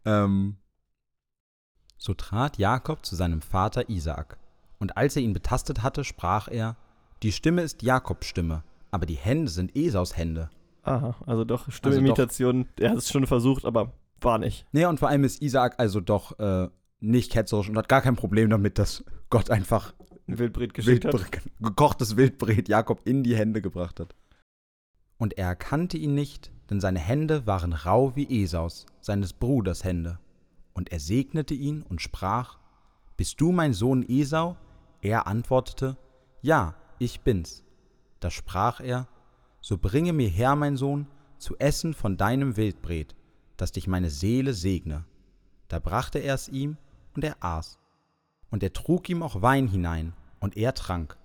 ähm, 0.04 0.56
so 1.96 2.12
trat 2.12 2.58
Jakob 2.58 3.06
zu 3.06 3.16
seinem 3.16 3.40
Vater 3.40 3.88
Isaak. 3.88 4.36
Und 4.78 4.98
als 4.98 5.16
er 5.16 5.22
ihn 5.22 5.32
betastet 5.32 5.82
hatte, 5.82 6.04
sprach 6.04 6.48
er: 6.48 6.76
Die 7.22 7.32
Stimme 7.32 7.62
ist 7.62 7.82
Jakobs 7.82 8.26
Stimme, 8.26 8.62
aber 8.90 9.06
die 9.06 9.14
Hände 9.14 9.50
sind 9.50 9.74
Esaus 9.74 10.14
Hände. 10.14 10.50
Aha, 10.82 11.16
also 11.24 11.44
doch 11.44 11.72
Stimmimitation. 11.72 12.68
Er 12.78 12.90
hat 12.90 12.98
es 12.98 13.10
schon 13.10 13.26
versucht, 13.26 13.64
aber 13.64 13.94
war 14.20 14.36
nicht. 14.36 14.66
Nee, 14.72 14.84
und 14.84 14.98
vor 14.98 15.08
allem 15.08 15.24
ist 15.24 15.40
Isaak 15.40 15.80
also 15.80 16.00
doch 16.02 16.38
äh, 16.38 16.68
nicht 17.00 17.32
ketzerisch 17.32 17.70
und 17.70 17.78
hat 17.78 17.88
gar 17.88 18.02
kein 18.02 18.16
Problem 18.16 18.50
damit, 18.50 18.78
dass 18.78 19.02
Gott 19.30 19.48
einfach 19.48 19.94
Ein 20.28 20.38
Wildbret 20.38 20.74
geschickt 20.74 21.04
hat. 21.04 21.12
Wildbret, 21.12 21.42
gekochtes 21.60 22.16
Wildbret 22.16 22.68
Jakob 22.68 23.00
in 23.04 23.22
die 23.22 23.36
Hände 23.36 23.60
gebracht 23.60 24.00
hat. 24.00 24.14
Und 25.18 25.38
er 25.38 25.46
erkannte 25.46 25.96
ihn 25.98 26.14
nicht, 26.14 26.52
denn 26.70 26.80
seine 26.80 26.98
Hände 26.98 27.46
waren 27.46 27.72
rau 27.72 28.16
wie 28.16 28.42
Esaus, 28.42 28.86
seines 29.00 29.32
Bruders 29.32 29.84
Hände. 29.84 30.18
Und 30.74 30.90
er 30.90 31.00
segnete 31.00 31.54
ihn 31.54 31.82
und 31.82 32.00
sprach: 32.00 32.58
Bist 33.16 33.40
du 33.40 33.52
mein 33.52 33.74
Sohn 33.74 34.04
Esau? 34.08 34.56
Er 35.00 35.26
antwortete: 35.26 35.96
Ja, 36.40 36.74
ich 36.98 37.20
bin's. 37.20 37.64
Da 38.20 38.30
sprach 38.30 38.80
er: 38.80 39.08
So 39.60 39.76
bringe 39.78 40.12
mir 40.12 40.28
her, 40.28 40.56
mein 40.56 40.76
Sohn, 40.76 41.06
zu 41.38 41.58
essen 41.58 41.92
von 41.92 42.16
deinem 42.16 42.56
Wildbret, 42.56 43.14
dass 43.56 43.72
dich 43.72 43.86
meine 43.86 44.10
Seele 44.10 44.54
segne. 44.54 45.04
Da 45.68 45.78
brachte 45.78 46.20
er 46.20 46.34
es 46.34 46.48
ihm, 46.48 46.76
und 47.14 47.24
er 47.24 47.36
aß. 47.40 47.78
Und 48.52 48.62
er 48.62 48.72
trug 48.72 49.08
ihm 49.08 49.24
auch 49.24 49.42
Wein 49.42 49.66
hinein, 49.66 50.12
und 50.38 50.56
er 50.56 50.74
trank. 50.74 51.16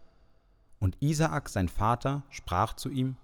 Und 0.80 0.98
Isaak, 1.00 1.50
sein 1.50 1.70
Vater, 1.70 2.24
sprach 2.32 2.74
zu 2.74 2.90
ihm, 2.90 3.18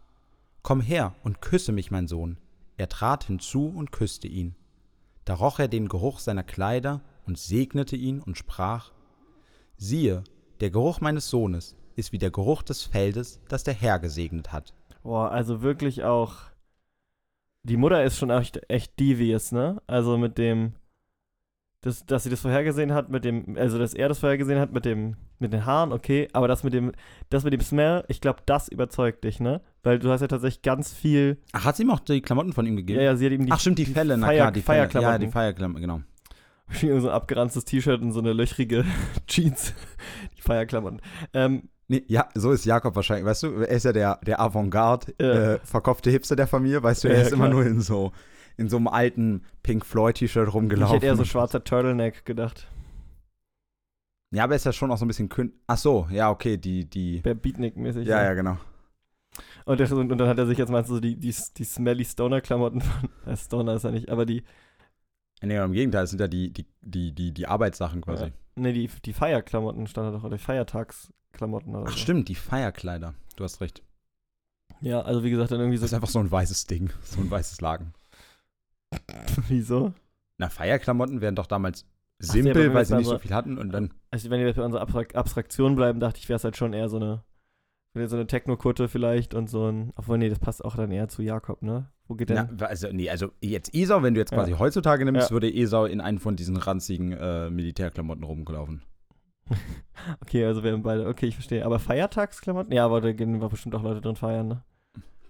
Komm 0.62 0.82
her 0.82 1.16
und 1.24 1.42
küsse 1.42 1.72
mich, 1.72 1.90
mein 1.90 2.08
Sohn. 2.08 2.38
Er 2.78 2.90
trat 2.90 3.24
hinzu 3.24 3.68
und 3.68 3.92
küsste 3.92 4.28
ihn. 4.28 4.56
Da 5.26 5.34
roch 5.34 5.58
er 5.58 5.68
den 5.68 5.88
Geruch 5.88 6.20
seiner 6.20 6.44
Kleider 6.44 7.02
und 7.26 7.40
segnete 7.40 7.96
ihn 7.96 8.20
und 8.22 8.38
sprach, 8.38 8.92
Siehe, 9.78 10.24
der 10.60 10.70
Geruch 10.70 11.02
meines 11.02 11.30
Sohnes 11.30 11.76
ist 11.96 12.12
wie 12.12 12.18
der 12.18 12.32
Geruch 12.32 12.64
des 12.64 12.84
Feldes, 12.84 13.40
das 13.48 13.64
der 13.64 13.74
Herr 13.74 14.00
gesegnet 14.00 14.52
hat. 14.52 14.74
Boah, 15.04 15.32
also 15.32 15.62
wirklich 15.62 16.04
auch. 16.04 16.36
Die 17.64 17.78
Mutter 17.78 18.04
ist 18.04 18.18
schon 18.18 18.30
echt, 18.30 18.62
echt 18.70 19.00
devious, 19.00 19.52
ne? 19.52 19.82
Also 19.88 20.18
mit 20.18 20.38
dem. 20.38 20.74
Das, 21.84 22.06
dass 22.06 22.24
sie 22.24 22.30
das 22.30 22.40
vorhergesehen 22.40 22.94
hat 22.94 23.10
mit 23.10 23.26
dem, 23.26 23.58
also 23.58 23.78
dass 23.78 23.94
er 23.94 24.08
das 24.08 24.20
vorhergesehen 24.20 24.58
hat 24.60 24.72
mit 24.72 24.86
dem, 24.86 25.18
mit 25.40 25.52
den 25.54 25.66
Haaren, 25.66 25.92
okay, 25.92 26.30
aber 26.32 26.48
das 26.48 26.64
mit 26.64 26.74
dem, 26.74 26.94
das 27.30 27.44
mit 27.44 27.52
dem 27.52 27.60
Smell, 27.60 28.06
ich 28.08 28.22
glaube, 28.22 28.40
das 28.46 28.70
überzeugt 28.70 29.26
dich, 29.26 29.42
ne? 29.42 29.60
Weil 29.84 30.00
du 30.00 30.10
hast 30.10 30.22
ja 30.22 30.28
tatsächlich 30.28 30.62
ganz 30.62 30.94
viel, 30.94 31.38
Ach, 31.52 31.66
hat 31.66 31.76
sie 31.76 31.84
ihm 31.84 31.92
auch 31.92 32.00
die 32.00 32.22
Klamotten 32.22 32.54
von 32.54 32.66
ihm 32.66 32.78
gegeben? 32.78 33.00
ja, 33.00 33.06
ja, 33.08 33.16
sie 33.18 33.26
hat 33.26 33.34
ihm 33.34 33.46
die, 33.46 33.52
Ach 33.52 33.60
stimmt, 33.60 33.80
die, 33.80 33.86
Felle, 33.86 34.18
na 34.18 34.28
Feier- 34.28 34.36
klar, 34.38 34.52
die 34.54 34.62
Felle. 34.62 35.02
Ja, 35.02 35.18
die 35.18 35.28
Feierklamotten, 35.28 35.82
genau. 35.82 36.02
so 36.72 36.88
ein 37.10 37.14
abgeranztes 37.14 37.66
T-Shirt 37.66 38.02
und 38.02 38.14
so 38.14 38.20
eine 38.22 38.32
löchrige 38.32 38.86
Jeans, 39.28 39.74
die 40.38 40.42
Feierklamotten. 40.42 41.02
Ähm, 41.34 41.70
Nee, 41.90 42.02
ja, 42.08 42.30
so 42.34 42.52
ist 42.54 42.64
Jakob 42.64 42.96
wahrscheinlich. 42.96 43.26
Weißt 43.26 43.44
du, 43.44 43.48
er 43.58 43.68
ist 43.68 43.84
ja 43.84 43.92
der, 43.92 44.18
der 44.26 44.40
Avantgarde, 44.40 45.14
Ja. 45.20 45.56
äh, 45.56 45.60
verkopfte 45.66 46.10
Hipster 46.10 46.38
der 46.38 46.48
Familie. 46.48 46.82
Weißt 46.82 47.04
du, 47.04 47.10
er 47.10 47.16
Ja, 47.16 47.22
ist 47.24 47.32
ja, 47.32 47.36
immer 47.36 47.50
klar. 47.50 47.60
nur 47.62 47.70
in 47.70 47.82
so, 47.82 48.14
in 48.58 48.70
so 48.70 48.78
einem 48.78 48.88
alten 48.88 49.44
Pink 49.64 49.86
Floyd-T-Shirt 49.86 50.48
ich 50.48 50.54
rumgelaufen. 50.54 50.96
hätte 50.96 51.06
eher 51.08 51.16
so 51.16 51.26
schwarzer 51.26 51.64
Turtleneck 51.64 52.26
gedacht. 52.26 52.68
ja, 54.32 54.44
aber 54.44 54.54
er 54.54 54.58
ist 54.58 54.66
ja 54.66 54.74
schon 54.74 54.92
auch 54.92 54.98
so 54.98 55.06
ein 55.06 55.08
bisschen 55.08 55.30
kün 55.30 55.54
Ach 55.68 55.78
so, 55.78 56.08
ja, 56.12 56.30
okay, 56.30 56.58
die, 56.58 56.86
die. 56.90 57.22
Beatnik-mäßig. 57.22 58.08
Ja, 58.08 58.20
so. 58.20 58.24
ja, 58.26 58.34
genau. 58.34 58.58
Und, 59.66 59.80
der, 59.80 59.92
und, 59.94 60.12
und 60.12 60.18
dann 60.18 60.28
hat 60.28 60.38
er 60.38 60.46
sich 60.46 60.58
jetzt 60.58 60.70
du 60.70 60.84
so 60.86 61.00
die, 61.00 61.16
die, 61.16 61.34
die 61.58 61.64
smelly 61.64 62.06
Stoner-Klamotten 62.06 62.82
von. 62.82 63.10
Äh, 63.26 63.38
Stoner 63.38 63.74
ist 63.76 63.84
er 63.86 63.92
nicht, 63.92 64.10
aber 64.10 64.26
die. 64.26 64.44
Nee, 65.42 65.58
im 65.58 65.72
Gegenteil, 65.74 66.04
es 66.04 66.10
sind 66.10 66.20
ja 66.20 66.28
die, 66.28 66.52
die, 66.52 66.66
die, 66.82 67.14
die, 67.14 67.34
die 67.34 67.48
Arbeitssachen 67.48 68.02
quasi. 68.02 68.26
Ja. 68.26 68.32
Nee, 68.56 68.74
die, 68.74 68.90
die 69.06 69.14
Feierklamotten 69.14 69.88
stand 69.88 70.08
da 70.08 70.12
doch, 70.18 70.24
oder 70.24 70.38
die 70.38 70.44
Feiertagsklamotten 70.44 71.76
oder 71.76 71.86
Ach 71.88 71.92
so. 71.92 71.98
stimmt, 71.98 72.28
die 72.30 72.36
Feierkleider. 72.36 73.14
Du 73.36 73.44
hast 73.44 73.60
recht. 73.62 73.82
Ja, 74.82 75.02
also 75.02 75.24
wie 75.24 75.30
gesagt, 75.32 75.52
dann 75.52 75.60
irgendwie 75.60 75.78
Das 75.78 75.86
ist 75.86 75.90
so. 75.92 75.96
einfach 75.96 76.10
so 76.10 76.20
ein 76.20 76.30
weißes 76.32 76.66
Ding, 76.68 76.92
so 77.02 77.20
ein 77.22 77.32
weißes 77.32 77.62
Lagen. 77.62 77.94
Wieso? 79.48 79.94
Na, 80.38 80.50
Feierklamotten 80.50 81.22
wären 81.22 81.36
doch 81.36 81.48
damals 81.48 81.86
ja, 82.22 82.28
simpel, 82.28 82.68
wenn 82.68 82.74
weil 82.74 82.86
sie 82.86 82.96
nicht 82.96 83.08
so 83.08 83.18
viel 83.18 83.34
hatten 83.34 83.58
und 83.58 83.72
dann. 83.72 83.94
Also 84.12 84.30
wenn 84.30 84.40
wir 84.40 84.48
jetzt 84.48 84.58
bei 84.58 84.64
unserer 84.64 84.82
Abstrak 84.82 85.16
Abstraktion 85.16 85.76
bleiben, 85.76 86.00
dachte 86.00 86.20
ich, 86.20 86.30
wäre 86.30 86.38
es 86.38 86.44
halt 86.44 86.58
schon 86.58 86.74
eher 86.74 86.90
so 86.90 86.98
eine. 86.98 87.24
So 87.96 88.16
eine 88.16 88.26
Techno-Kutte 88.26 88.88
vielleicht 88.88 89.36
und 89.36 89.52
so 89.52 89.68
ein. 89.70 89.94
Obwohl, 89.96 90.18
nee, 90.18 90.28
das 90.30 90.40
passt 90.40 90.66
auch 90.66 90.76
dann 90.76 90.92
eher 90.92 91.10
zu 91.10 91.22
Jakob, 91.22 91.62
ne? 91.62 91.92
Wo 92.08 92.16
geht 92.16 92.30
der? 92.30 92.50
Na, 92.52 92.66
also, 92.66 92.88
nee, 92.92 93.08
also 93.08 93.30
jetzt 93.40 93.76
Esau, 93.76 94.02
wenn 94.02 94.16
du 94.16 94.20
jetzt 94.20 94.32
Ja. 94.32 94.40
quasi 94.40 94.54
heutzutage 94.54 95.06
nimmst, 95.06 95.30
Ja. 95.30 95.32
würde 95.32 95.54
Esau 95.54 95.86
in 95.86 96.02
einen 96.02 96.18
von 96.18 96.36
diesen 96.36 96.58
ranzigen 96.58 97.12
äh, 97.12 97.52
Militärklamotten 97.52 98.24
rumgelaufen. 98.24 98.82
Okay, 100.22 100.44
also 100.46 100.64
wir 100.64 100.74
haben 100.74 100.82
beide. 100.84 101.08
Okay, 101.08 101.28
ich 101.28 101.36
verstehe. 101.36 101.64
Aber 101.66 101.80
Feiertagsklamotten? 101.80 102.74
Ja, 102.74 102.84
aber 102.86 103.00
da 103.00 103.14
gehen 103.14 103.40
wir 103.40 103.48
bestimmt 103.48 103.76
auch 103.76 103.84
Leute 103.84 104.02
drin 104.02 104.16
feiern, 104.16 104.48
ne? 104.48 104.64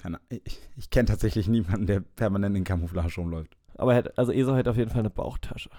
Keine, 0.03 0.19
ich 0.27 0.59
ich 0.75 0.89
kenne 0.89 1.05
tatsächlich 1.07 1.47
niemanden, 1.47 1.85
der 1.85 2.01
permanent 2.01 2.57
in 2.57 2.65
Camouflage 2.65 3.15
rumläuft. 3.15 3.55
Aber 3.75 3.93
er 3.93 3.99
hat, 3.99 4.17
also 4.17 4.33
Esau 4.33 4.53
hat 4.53 4.67
auf 4.67 4.75
jeden 4.75 4.89
Fall 4.89 4.99
eine 4.99 5.09
Bauchtasche. 5.09 5.69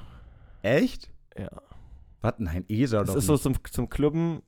Echt? 0.62 1.10
Ja. 1.38 1.50
Was? 2.22 2.37
Nein, 2.38 2.64
Esau 2.68 3.00
Das 3.00 3.08
doch 3.08 3.16
ist 3.16 3.26
so 3.26 3.34
nicht. 3.34 3.42
zum, 3.42 3.54
zum 3.70 3.90
Clubben 3.90 4.40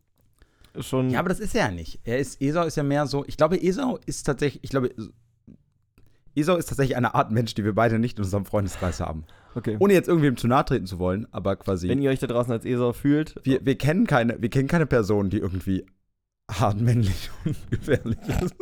schon. 0.81 1.11
Ja, 1.11 1.19
aber 1.19 1.29
das 1.29 1.41
ist 1.41 1.55
er 1.55 1.67
ja 1.67 1.71
nicht. 1.71 2.01
Er 2.05 2.19
ist, 2.19 2.41
Esau 2.41 2.65
ist 2.65 2.77
ja 2.79 2.83
mehr 2.85 3.07
so, 3.07 3.27
ich 3.27 3.37
glaube, 3.37 3.63
Esau 3.63 3.99
ist 4.07 4.23
tatsächlich, 4.23 4.65
ich 4.65 4.71
glaube, 4.71 4.95
Esau 6.35 6.57
ist 6.57 6.71
tatsächlich 6.71 6.97
eine 6.97 7.15
Art 7.15 7.31
Mensch, 7.31 7.53
die 7.53 7.63
wir 7.63 7.75
beide 7.75 7.99
nicht 7.99 8.17
in 8.17 8.25
unserem 8.25 8.47
Freundeskreis 8.47 9.01
haben. 9.01 9.25
okay. 9.55 9.77
Ohne 9.79 9.93
jetzt 9.93 10.09
irgendwem 10.09 10.39
zu 10.39 10.49
nahe 10.49 10.65
treten 10.65 10.87
zu 10.87 10.99
wollen, 10.99 11.27
aber 11.33 11.57
quasi, 11.57 11.87
Wenn 11.91 12.01
ihr 12.01 12.09
euch 12.09 12.19
da 12.21 12.27
draußen 12.27 12.51
als 12.51 12.65
Esau 12.65 12.95
fühlt, 12.95 13.35
wir, 13.45 13.65
wir, 13.67 13.77
kennen 13.77 14.07
keine, 14.07 14.41
wir 14.41 14.49
kennen 14.49 14.69
keine 14.69 14.87
Person, 14.87 15.29
die 15.29 15.39
irgendwie 15.39 15.85
hart 16.51 16.81
männlich 16.81 17.31
und 17.45 17.71
gefährlich 17.71 18.19
ist. 18.41 18.55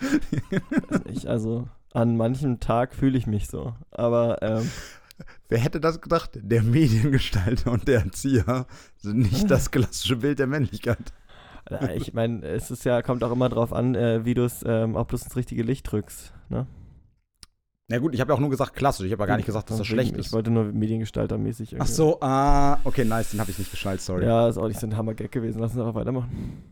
Weiß 0.00 1.04
nicht, 1.06 1.26
also 1.26 1.68
an 1.92 2.16
manchem 2.16 2.60
Tag 2.60 2.94
fühle 2.94 3.18
ich 3.18 3.26
mich 3.26 3.48
so. 3.48 3.74
Aber 3.90 4.40
ähm, 4.42 4.70
Wer 5.48 5.58
hätte 5.58 5.80
das 5.80 6.00
gedacht? 6.00 6.30
Der 6.34 6.62
Mediengestalter 6.62 7.72
und 7.72 7.86
der 7.88 8.04
Erzieher 8.04 8.66
sind 8.96 9.18
nicht 9.18 9.50
das 9.50 9.70
klassische 9.70 10.16
Bild 10.16 10.38
der 10.38 10.46
Männlichkeit. 10.46 11.12
ich 11.96 12.14
meine, 12.14 12.42
es 12.46 12.70
ist 12.70 12.84
ja, 12.84 13.02
kommt 13.02 13.22
auch 13.22 13.32
immer 13.32 13.48
drauf 13.48 13.72
an, 13.72 13.94
äh, 13.94 14.24
wie 14.24 14.34
du 14.34 14.44
es 14.44 14.64
ähm, 14.66 14.96
auch 14.96 15.06
bloß 15.06 15.24
ins 15.24 15.36
richtige 15.36 15.62
Licht 15.62 15.90
drückst. 15.90 16.32
Ne? 16.48 16.66
Na 17.88 17.98
gut, 17.98 18.14
ich 18.14 18.20
habe 18.20 18.30
ja 18.30 18.36
auch 18.36 18.40
nur 18.40 18.50
gesagt 18.50 18.74
klassisch. 18.74 19.06
Ich 19.06 19.12
habe 19.12 19.22
ja 19.24 19.26
gar 19.26 19.36
nicht 19.36 19.46
gesagt, 19.46 19.68
dass 19.68 19.76
das 19.78 19.86
Deswegen, 19.88 20.00
schlecht 20.02 20.18
Ich 20.18 20.26
ist. 20.28 20.32
wollte 20.32 20.50
nur 20.50 20.64
mediengestaltermäßig 20.64 21.70
Ach 21.74 21.78
irgendwie- 21.80 21.92
so, 21.92 22.18
ah, 22.20 22.78
okay, 22.84 23.04
nice, 23.04 23.32
den 23.32 23.40
habe 23.40 23.50
ich 23.50 23.58
nicht 23.58 23.70
geschnallt, 23.72 24.00
sorry. 24.00 24.24
Ja, 24.24 24.48
ist 24.48 24.56
auch 24.58 24.68
nicht 24.68 24.80
so 24.80 24.86
ein 24.86 24.96
Hammer-Gag 24.96 25.32
gewesen. 25.32 25.58
Lass 25.60 25.72
uns 25.72 25.80
einfach 25.80 25.96
weitermachen. 25.96 26.62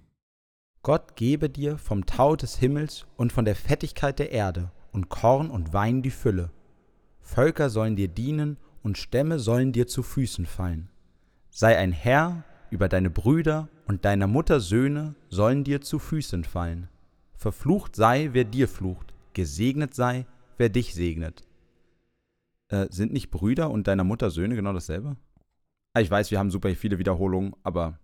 Gott 0.83 1.17
gebe 1.17 1.51
dir 1.51 1.77
vom 1.79 2.07
Tau 2.07 2.37
des 2.37 2.57
Himmels 2.57 3.07
und 3.17 3.33
von 3.33 3.45
der 3.45 3.57
Fettigkeit 3.57 4.19
der 4.19 4.33
Erde 4.33 4.71
und 4.93 5.09
Korn 5.09 5.51
und 5.51 5.73
Wein 5.73 6.03
die 6.03 6.11
Fülle. 6.11 6.51
Völker 7.21 7.69
sollen 7.69 7.97
dir 7.97 8.09
dienen 8.09 8.57
und 8.83 8.97
Stämme 8.97 9.39
sollen 9.39 9.73
dir 9.73 9.87
zu 9.87 10.03
Füßen 10.03 10.47
fallen. 10.47 10.89
Sei 11.51 11.77
ein 11.77 11.93
Herr 11.93 12.45
über 12.71 12.89
deine 12.89 13.11
Brüder 13.11 13.69
und 13.87 14.05
deiner 14.05 14.27
Mutter 14.27 14.61
Söhne 14.61 15.15
sollen 15.29 15.65
dir 15.65 15.81
zu 15.81 15.99
Füßen 15.99 16.45
fallen. 16.45 16.89
Verflucht 17.35 17.97
sei, 17.97 18.31
wer 18.33 18.45
dir 18.45 18.69
flucht, 18.69 19.15
gesegnet 19.33 19.95
sei, 19.95 20.27
wer 20.57 20.69
dich 20.69 20.95
segnet. 20.95 21.45
Äh, 22.69 22.87
sind 22.91 23.13
nicht 23.13 23.31
Brüder 23.31 23.71
und 23.71 23.87
deiner 23.87 24.05
Mutter 24.05 24.31
Söhne 24.31 24.57
genau 24.57 24.73
dasselbe? 24.73 25.17
Ich 25.99 26.11
weiß, 26.11 26.31
wir 26.31 26.39
haben 26.39 26.51
super 26.51 26.75
viele 26.75 26.99
Wiederholungen, 26.99 27.55
aber. 27.63 27.99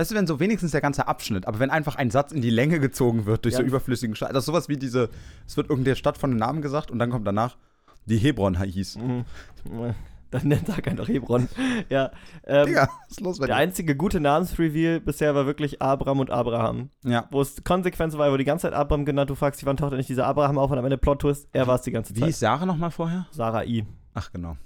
Weißt 0.00 0.12
du, 0.12 0.14
wenn 0.14 0.26
so 0.26 0.40
wenigstens 0.40 0.70
der 0.70 0.80
ganze 0.80 1.08
Abschnitt, 1.08 1.46
aber 1.46 1.58
wenn 1.58 1.68
einfach 1.68 1.96
ein 1.96 2.10
Satz 2.10 2.32
in 2.32 2.40
die 2.40 2.48
Länge 2.48 2.80
gezogen 2.80 3.26
wird 3.26 3.44
durch 3.44 3.52
Ja. 3.52 3.58
so 3.60 3.66
überflüssigen 3.66 4.16
Scheiß. 4.16 4.30
Das 4.32 4.44
ist 4.44 4.46
sowas 4.46 4.70
wie 4.70 4.78
diese, 4.78 5.10
es 5.46 5.58
wird 5.58 5.68
irgendeine 5.68 5.94
Stadt 5.94 6.16
von 6.16 6.30
den 6.30 6.38
Namen 6.38 6.62
gesagt 6.62 6.90
und 6.90 6.98
dann 6.98 7.10
kommt 7.10 7.26
danach, 7.26 7.58
die 8.06 8.16
Hebron 8.16 8.58
hieß. 8.62 8.96
Mhm. 8.96 9.26
Dann 10.30 10.48
nennt 10.48 10.66
er 10.70 10.76
einfach 10.86 11.06
Hebron. 11.06 11.48
Ja. 11.90 12.12
Ähm, 12.46 12.64
Digga, 12.68 12.88
was 13.02 13.10
ist 13.10 13.20
los 13.20 13.38
bei 13.40 13.46
der 13.46 13.56
einzige 13.56 13.94
gute 13.94 14.20
Namensreveal 14.20 15.00
bisher 15.00 15.34
war 15.34 15.44
wirklich 15.44 15.82
Abraham 15.82 16.20
und 16.20 16.30
Abraham. 16.30 16.88
Ja. 17.04 17.26
Wo 17.30 17.42
es 17.42 17.62
konsequent 17.62 18.16
war, 18.16 18.32
wo 18.32 18.38
die 18.38 18.44
ganze 18.44 18.62
Zeit 18.62 18.72
Abraham 18.72 19.04
genannt, 19.04 19.28
du 19.28 19.34
fragst 19.34 19.60
dich, 19.60 19.66
wann 19.66 19.76
taucht 19.76 19.90
denn 19.90 19.98
nicht 19.98 20.08
dieser 20.08 20.26
Abraham 20.26 20.56
auf 20.56 20.70
und 20.70 20.78
am 20.78 20.84
Ende 20.86 20.96
Plot-Twist, 20.96 21.46
er 21.52 21.66
war 21.66 21.74
es 21.74 21.82
die 21.82 21.90
ganze 21.90 22.16
Wie 22.16 22.20
Zeit. 22.20 22.28
hieß 22.28 22.40
Sarah 22.40 22.64
nochmal 22.64 22.90
vorher? 22.90 23.26
Sarah 23.32 23.64
I. 23.64 23.84
Ach, 24.14 24.32
genau. 24.32 24.56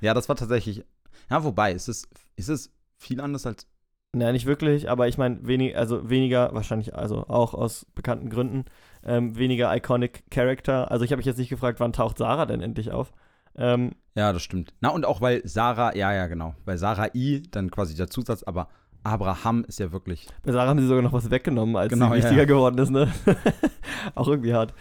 Ja, 0.00 0.14
das 0.14 0.28
war 0.28 0.36
tatsächlich. 0.36 0.84
Ja, 1.28 1.42
wobei, 1.42 1.72
ist 1.72 1.88
es, 1.88 2.06
ist 2.36 2.50
es 2.50 2.70
viel 2.98 3.20
anders 3.20 3.46
als. 3.46 3.66
Naja, 4.12 4.32
nicht 4.32 4.46
wirklich, 4.46 4.88
aber 4.88 5.08
ich 5.08 5.18
meine, 5.18 5.46
wenig, 5.46 5.76
also 5.76 6.08
weniger, 6.08 6.54
wahrscheinlich 6.54 6.94
also 6.94 7.26
auch 7.28 7.52
aus 7.52 7.86
bekannten 7.94 8.30
Gründen, 8.30 8.64
ähm, 9.04 9.36
weniger 9.36 9.74
iconic 9.76 10.24
Character. 10.30 10.90
Also 10.90 11.04
ich 11.04 11.12
habe 11.12 11.18
mich 11.18 11.26
jetzt 11.26 11.38
nicht 11.38 11.50
gefragt, 11.50 11.80
wann 11.80 11.92
taucht 11.92 12.18
Sarah 12.18 12.46
denn 12.46 12.62
endlich 12.62 12.92
auf? 12.92 13.12
Ähm, 13.56 13.92
Ja, 14.14 14.32
das 14.32 14.42
stimmt. 14.42 14.72
Na, 14.80 14.88
und 14.90 15.04
auch 15.04 15.20
weil 15.20 15.42
Sarah, 15.46 15.94
ja, 15.94 16.12
ja, 16.14 16.26
genau. 16.28 16.54
Bei 16.64 16.76
Sarah 16.76 17.08
I 17.14 17.42
dann 17.50 17.70
quasi 17.70 17.94
der 17.94 18.08
Zusatz, 18.08 18.42
aber 18.42 18.68
Abraham 19.04 19.64
ist 19.68 19.78
ja 19.78 19.92
wirklich. 19.92 20.26
bei 20.42 20.52
Sarah 20.52 20.70
haben 20.70 20.80
sie 20.80 20.86
sogar 20.86 21.02
noch 21.02 21.12
was 21.12 21.30
weggenommen, 21.30 21.76
als 21.76 21.92
Genau, 21.92 22.06
sie 22.06 22.10
ja, 22.12 22.16
wichtiger 22.16 22.42
ja. 22.42 22.44
geworden 22.46 22.78
ist, 22.78 22.90
ne? 22.90 23.12
auch 24.14 24.28
irgendwie 24.28 24.54
hart. 24.54 24.72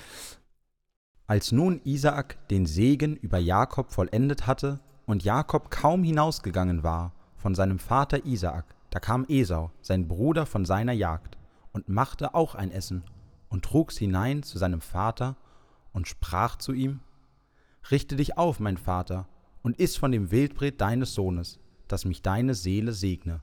Als 1.27 1.51
nun 1.51 1.81
Isaak 1.83 2.37
den 2.49 2.65
Segen 2.65 3.15
über 3.15 3.37
Jakob 3.39 3.91
vollendet 3.91 4.47
hatte 4.47 4.79
und 5.05 5.23
Jakob 5.23 5.71
kaum 5.71 6.03
hinausgegangen 6.03 6.83
war 6.83 7.13
von 7.35 7.55
seinem 7.55 7.79
Vater 7.79 8.25
Isaak, 8.25 8.74
da 8.95 9.01
kam 9.01 9.25
Esau, 9.27 9.71
sein 9.81 10.07
Bruder, 10.07 10.45
von 10.45 10.63
seiner 10.63 10.93
Jagd 10.93 11.37
und 11.73 11.89
machte 11.89 12.33
auch 12.33 12.55
ein 12.55 12.71
Essen 12.71 13.03
und 13.49 13.65
trug's 13.65 13.97
hinein 13.97 14.41
zu 14.41 14.57
seinem 14.57 14.79
Vater 14.79 15.35
und 15.91 16.07
sprach 16.07 16.55
zu 16.55 16.71
ihm: 16.71 17.01
Richte 17.91 18.15
dich 18.15 18.37
auf, 18.37 18.61
mein 18.61 18.77
Vater, 18.77 19.27
und 19.63 19.81
iss 19.81 19.97
von 19.97 20.13
dem 20.13 20.31
Wildbret 20.31 20.79
deines 20.79 21.13
Sohnes, 21.13 21.59
dass 21.89 22.05
mich 22.05 22.21
deine 22.21 22.53
Seele 22.53 22.93
segne. 22.93 23.41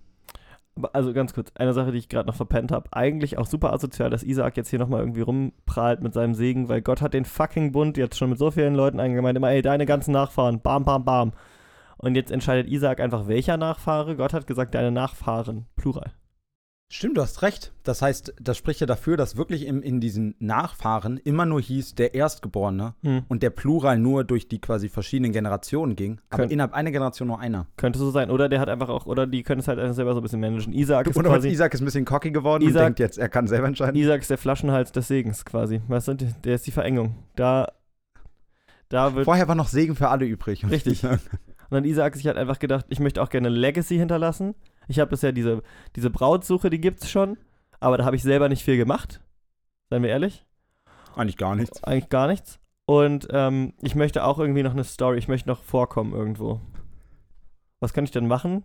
Also 0.95 1.13
ganz 1.13 1.35
kurz, 1.35 1.53
eine 1.57 1.75
Sache, 1.75 1.93
die 1.93 1.99
ich 1.99 2.09
gerade 2.09 2.29
noch 2.29 2.37
verpennt 2.37 2.73
habe. 2.73 2.89
Eigentlich 2.91 3.37
auch 3.37 3.45
super 3.45 3.75
asozial, 3.75 4.09
dass 4.09 4.23
Isaac 4.23 4.57
jetzt 4.57 4.71
hier 4.71 4.79
nochmal 4.79 5.01
irgendwie 5.01 5.21
rumprahlt 5.21 6.03
mit 6.03 6.15
seinem 6.15 6.35
Segen, 6.35 6.71
weil 6.71 6.81
Gott 6.81 7.03
hat 7.03 7.13
den 7.13 7.27
fucking 7.27 7.73
Bund 7.73 7.99
jetzt 7.99 8.17
schon 8.17 8.31
mit 8.31 8.39
so 8.39 8.51
vielen 8.51 8.75
Leuten 8.75 9.01
eingemeint, 9.01 9.37
immer, 9.37 9.51
ey, 9.51 9.61
deine 9.61 9.85
ganzen 9.85 10.13
Nachfahren, 10.13 10.63
bam, 10.63 10.87
bam, 10.87 11.05
bam. 11.05 11.33
Und 12.03 12.15
jetzt 12.17 12.31
entscheidet 12.31 12.69
Isaac 12.71 13.01
einfach, 13.01 13.29
welcher 13.29 13.57
Nachfahre. 13.57 14.17
Gott 14.17 14.33
hat 14.35 14.47
gesagt, 14.47 14.75
deine 14.75 14.91
Nachfahren, 14.91 15.67
Plural. 15.77 16.13
Stimmt, 16.95 17.17
du 17.17 17.23
hast 17.23 17.41
recht. 17.41 17.73
Das 17.85 18.03
heißt, 18.03 18.35
das 18.39 18.59
spricht 18.59 18.81
ja 18.81 18.87
dafür, 18.87 19.17
dass 19.17 19.39
wirklich 19.39 19.65
im, 19.67 19.83
in 19.83 19.99
diesen 20.01 20.35
Nachfahren 20.41 21.17
immer 21.17 21.47
nur 21.47 21.59
hieß 21.59 21.95
der 21.95 22.15
Erstgeborene 22.15 22.95
Hm. 23.03 23.23
und 23.29 23.43
der 23.43 23.49
Plural 23.49 23.97
nur 23.99 24.25
durch 24.25 24.47
die 24.47 24.61
quasi 24.61 24.91
verschiedenen 24.91 25.33
Generationen 25.33 25.97
ging, 25.97 26.21
aber 26.29 26.43
Könnt- 26.43 26.53
innerhalb 26.53 26.75
einer 26.75 26.91
Generation 26.91 27.29
nur 27.29 27.39
einer. 27.41 27.67
Könnte 27.79 27.99
so 27.99 28.11
sein. 28.11 28.31
Oder 28.31 28.51
der 28.51 28.61
hat 28.61 28.69
einfach 28.69 28.91
auch, 28.91 29.07
oder 29.07 29.27
die 29.27 29.43
können 29.43 29.61
es 29.61 29.69
halt 29.69 29.79
einfach 29.79 29.95
selber 29.95 30.13
so 30.13 30.21
ein 30.21 30.23
bisschen 30.23 30.41
managen. 30.41 30.75
Isaac 30.75 31.07
ist 31.07 31.17
Oder 31.17 31.31
quasi, 31.31 31.49
Isaac 31.49 31.73
ist 31.73 31.81
ein 31.81 31.87
bisschen 31.87 32.05
cocky 32.05 32.31
geworden 32.31 32.63
Isaac- 32.63 32.75
und 32.81 32.85
denkt 32.85 32.99
jetzt, 32.99 33.17
er 33.17 33.31
kann 33.31 33.47
selber 33.47 33.69
entscheiden. 33.69 33.97
Isaac 33.99 34.21
ist 34.21 34.29
der 34.31 34.37
Flaschenhals 34.39 34.93
des 34.93 35.09
Segens 35.09 35.47
quasi. 35.47 35.81
Weißt 35.89 36.09
du, 36.09 36.15
der 36.17 36.55
ist 36.57 36.67
die 36.67 36.73
Verengung. 36.73 37.15
Da, 37.37 37.69
da 38.91 39.15
wird 39.15 39.25
Vorher 39.25 39.49
war 39.49 39.55
noch 39.55 39.69
Segen 39.69 39.97
für 39.97 40.09
alle 40.09 40.27
übrig. 40.27 40.63
Richtig. 40.71 41.07
Und 41.73 41.77
dann 41.77 41.85
Isaac 41.87 42.17
sich 42.17 42.27
hat 42.27 42.37
einfach 42.37 42.59
gedacht, 42.59 42.85
ich 42.91 43.01
möchte 43.01 43.23
auch 43.23 43.31
gerne 43.31 43.49
Legacy 43.49 43.97
hinterlassen. 43.97 44.55
Ich 44.89 45.01
habe 45.01 45.09
bisher 45.09 45.33
diese, 45.33 45.63
diese 45.97 46.11
Brautsuche, 46.11 46.69
die 46.69 46.83
gibt's 46.83 47.09
schon, 47.09 47.39
aber 47.81 47.97
da 47.97 48.05
habe 48.05 48.15
ich 48.15 48.23
selber 48.23 48.51
nicht 48.51 48.63
viel 48.63 48.77
gemacht. 48.77 49.23
Seien 49.89 50.03
wir 50.03 50.11
ehrlich. 50.11 50.45
Eigentlich 51.17 51.39
gar 51.39 51.57
nichts. 51.57 51.83
Eigentlich 51.83 52.11
gar 52.11 52.27
nichts. 52.27 52.61
Und 52.85 53.27
ähm, 53.31 53.73
ich 53.81 53.95
möchte 53.95 54.25
auch 54.25 54.39
irgendwie 54.39 54.63
noch 54.63 54.73
eine 54.73 54.85
Story, 54.85 55.17
ich 55.17 55.29
möchte 55.29 55.49
noch 55.49 55.63
vorkommen 55.63 56.13
irgendwo. 56.13 56.61
Was 57.81 57.95
kann 57.95 58.05
ich 58.05 58.11
denn 58.11 58.27
machen? 58.27 58.65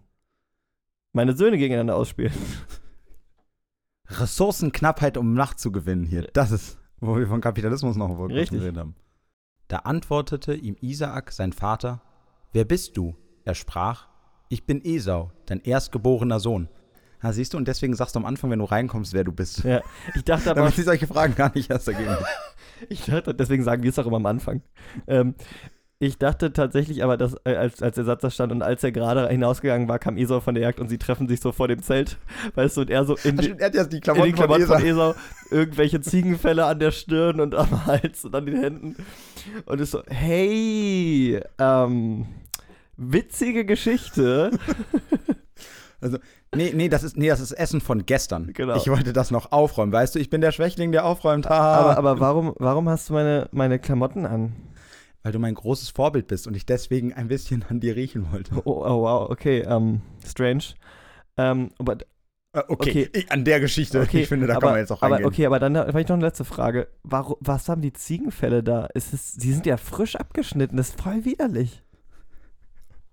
Meine 1.13 1.33
Söhne 1.33 1.57
gegeneinander 1.57 1.95
ausspielen. 1.95 2.33
Ressourcenknappheit, 4.09 5.15
um 5.15 5.33
Macht 5.33 5.61
zu 5.61 5.71
gewinnen 5.71 6.03
hier. 6.03 6.23
Das 6.33 6.51
ist, 6.51 6.77
wo 6.99 7.15
wir 7.15 7.27
von 7.27 7.39
Kapitalismus 7.39 7.95
noch 7.95 8.13
kurz 8.17 8.33
Richtig. 8.33 8.59
geredet 8.59 8.79
haben. 8.79 8.95
Da 9.69 9.77
antwortete 9.77 10.53
ihm 10.55 10.75
Isaak, 10.81 11.31
sein 11.31 11.53
Vater, 11.53 12.01
Wer 12.53 12.65
bist 12.65 12.97
du? 12.97 13.15
Er 13.43 13.55
sprach, 13.55 14.07
Ich 14.49 14.65
bin 14.65 14.81
Esau, 14.83 15.31
dein 15.45 15.61
erstgeborener 15.61 16.39
Sohn. 16.39 16.69
Ah, 17.19 17.33
siehst 17.33 17.53
du, 17.53 17.57
und 17.57 17.67
deswegen 17.67 17.95
sagst 17.95 18.15
du 18.15 18.19
am 18.19 18.25
Anfang, 18.25 18.51
wenn 18.51 18.59
du 18.59 18.65
reinkommst, 18.65 19.13
wer 19.13 19.23
du 19.23 19.31
bist. 19.31 19.63
Ja, 19.63 19.81
ich 20.15 20.23
dachte 20.23 20.49
aber, 20.51 20.61
Damit 20.61 20.75
sich 20.75 20.85
solche 20.85 21.07
Fragen 21.07 21.35
gar 21.35 21.51
nicht 21.53 21.69
erst 21.69 21.87
ergeben. 21.87 22.15
ich 22.89 23.05
dachte, 23.05 23.33
deswegen 23.33 23.63
sagen 23.63 23.83
wir 23.83 23.89
es 23.89 23.99
auch 23.99 24.05
immer 24.05 24.17
am 24.17 24.25
Anfang. 24.27 24.61
Ähm, 25.07 25.35
ich 25.99 26.17
dachte 26.19 26.53
tatsächlich 26.53 27.03
aber, 27.03 27.17
dass 27.17 27.35
äh, 27.43 27.55
als, 27.55 27.81
als 27.81 27.95
der 27.95 28.03
Satz 28.03 28.21
da 28.21 28.29
stand 28.29 28.51
und 28.51 28.61
als 28.61 28.83
er 28.83 28.91
gerade 28.91 29.27
hinausgegangen 29.29 29.87
war, 29.87 29.97
kam 29.99 30.17
Esau 30.17 30.39
von 30.41 30.53
der 30.53 30.63
Jagd 30.63 30.79
und 30.79 30.89
sie 30.89 30.97
treffen 30.99 31.27
sich 31.27 31.39
so 31.41 31.51
vor 31.51 31.67
dem 31.67 31.81
Zelt, 31.81 32.17
weißt 32.55 32.77
du, 32.77 32.81
und 32.81 32.89
er 32.89 33.03
so 33.05 33.15
in, 33.23 33.37
die- 33.37 33.55
Er 33.57 33.69
die 33.71 33.95
in 33.95 34.01
Klamotten, 34.01 34.25
den 34.29 34.35
Klamotten 34.35 34.65
von 34.67 34.77
von 34.77 34.85
Esau. 34.85 35.11
Esau 35.11 35.19
irgendwelche 35.49 36.01
Ziegenfälle 36.01 36.65
an 36.65 36.79
der 36.79 36.91
Stirn 36.91 37.39
und 37.39 37.55
am 37.55 37.85
Hals 37.87 38.25
und 38.25 38.35
an 38.35 38.45
den 38.45 38.59
Händen 38.61 38.95
und 39.65 39.81
ist 39.81 39.91
so, 39.91 40.03
hey, 40.07 41.41
ähm, 41.57 42.25
witzige 42.97 43.65
Geschichte. 43.65 44.51
Nee, 46.55 46.71
nee, 46.75 46.89
das 46.89 47.03
ist, 47.03 47.17
nee, 47.17 47.27
das 47.27 47.39
ist 47.39 47.51
Essen 47.53 47.81
von 47.81 48.05
gestern. 48.05 48.53
Genau. 48.53 48.75
Ich 48.75 48.87
wollte 48.87 49.13
das 49.13 49.31
noch 49.31 49.51
aufräumen. 49.51 49.91
Weißt 49.91 50.13
du, 50.15 50.19
ich 50.19 50.29
bin 50.29 50.41
der 50.41 50.51
Schwächling, 50.51 50.91
der 50.91 51.05
aufräumt. 51.05 51.47
Aber, 51.47 51.97
aber 51.97 52.19
warum, 52.19 52.53
warum 52.57 52.87
hast 52.87 53.09
du 53.09 53.13
meine, 53.13 53.49
meine 53.51 53.79
Klamotten 53.79 54.25
an? 54.25 54.53
Weil 55.27 55.33
du 55.33 55.39
mein 55.39 55.55
großes 55.55 55.89
Vorbild 55.89 56.27
bist 56.27 56.47
und 56.47 56.55
ich 56.55 56.65
deswegen 56.65 57.11
ein 57.11 57.27
bisschen 57.27 57.65
an 57.67 57.81
dir 57.81 57.97
riechen 57.97 58.31
wollte. 58.31 58.55
Oh, 58.63 58.81
oh 58.85 59.01
wow, 59.01 59.29
okay, 59.29 59.59
ähm, 59.59 59.99
strange. 60.25 60.63
Ähm, 61.35 61.71
aber 61.77 61.97
Äh, 62.53 62.61
Okay, 62.69 63.09
Okay. 63.09 63.09
Ich, 63.11 63.29
an 63.29 63.43
der 63.43 63.59
Geschichte, 63.59 63.99
Okay, 63.99 64.21
ich 64.21 64.29
finde, 64.29 64.47
da 64.47 64.53
aber, 64.53 64.61
kann 64.61 64.69
man 64.71 64.79
jetzt 64.79 64.91
auch 64.91 65.01
aber 65.01 65.15
reingehen. 65.15 65.27
okay, 65.27 65.45
aber 65.45 65.59
dann 65.59 65.75
habe 65.77 65.99
ich 65.99 66.07
noch 66.07 66.15
eine 66.15 66.23
letzte 66.23 66.45
Frage. 66.45 66.87
Warum, 67.03 67.35
was 67.41 67.67
haben 67.67 67.81
die 67.81 67.91
Ziegenfälle 67.91 68.63
da? 68.63 68.85
Ist 68.93 69.13
es, 69.13 69.33
die 69.33 69.51
sind 69.51 69.65
ja 69.65 69.75
frisch 69.75 70.15
abgeschnitten, 70.15 70.77
das 70.77 70.91
ist 70.91 71.01
voll 71.01 71.25
widerlich. 71.25 71.83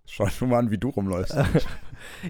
Schau 0.06 0.28
schon 0.28 0.50
mal 0.50 0.58
an, 0.58 0.70
wie 0.70 0.78
du 0.78 0.88
rumläufst. 0.90 1.36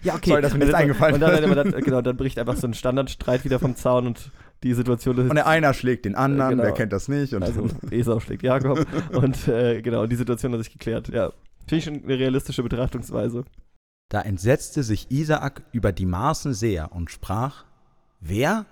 Ja, 0.04 0.14
okay. 0.14 0.30
Sorry, 0.30 0.42
dass 0.42 0.52
mir 0.54 0.60
das 0.60 0.66
Und 0.68 0.72
dann- 0.72 0.80
eingefallen 0.82 1.14
und 1.14 1.20
dann, 1.20 1.34
ist. 1.34 1.42
aber 1.44 1.54
dann, 1.64 1.82
Genau, 1.82 2.00
dann 2.00 2.16
bricht 2.16 2.38
einfach 2.38 2.56
so 2.56 2.68
ein 2.68 2.74
Standardstreit 2.74 3.44
wieder 3.44 3.58
vom 3.58 3.74
Zaun 3.74 4.06
und 4.06 4.30
die 4.62 4.72
Situation 4.72 5.18
ist. 5.18 5.28
Und 5.30 5.34
der 5.34 5.48
einer 5.48 5.74
schlägt 5.74 6.04
den 6.04 6.14
anderen, 6.14 6.50
Genau. 6.50 6.62
wer 6.62 6.72
kennt 6.72 6.92
das 6.92 7.08
nicht? 7.08 7.34
Und 7.34 7.42
also 7.42 7.68
Esau 7.90 8.20
schlägt 8.20 8.44
Jakob 8.44 8.86
und 9.12 9.48
äh, 9.48 9.82
genau, 9.82 10.06
die 10.06 10.14
Situation 10.14 10.52
hat 10.52 10.60
sich 10.60 10.72
geklärt. 10.72 11.08
Ja, 11.08 11.32
finde 11.66 11.76
ich 11.76 11.84
schon 11.84 12.04
eine 12.04 12.18
realistische 12.18 12.62
Betrachtungsweise. 12.62 13.44
da 14.10 14.20
entsetzte 14.20 14.84
sich 14.84 15.10
Isaak 15.10 15.62
über 15.72 15.90
die 15.90 16.06
Maßen 16.06 16.54
sehr 16.54 16.92
und 16.92 17.10
sprach: 17.10 17.64
Wer? 18.20 18.66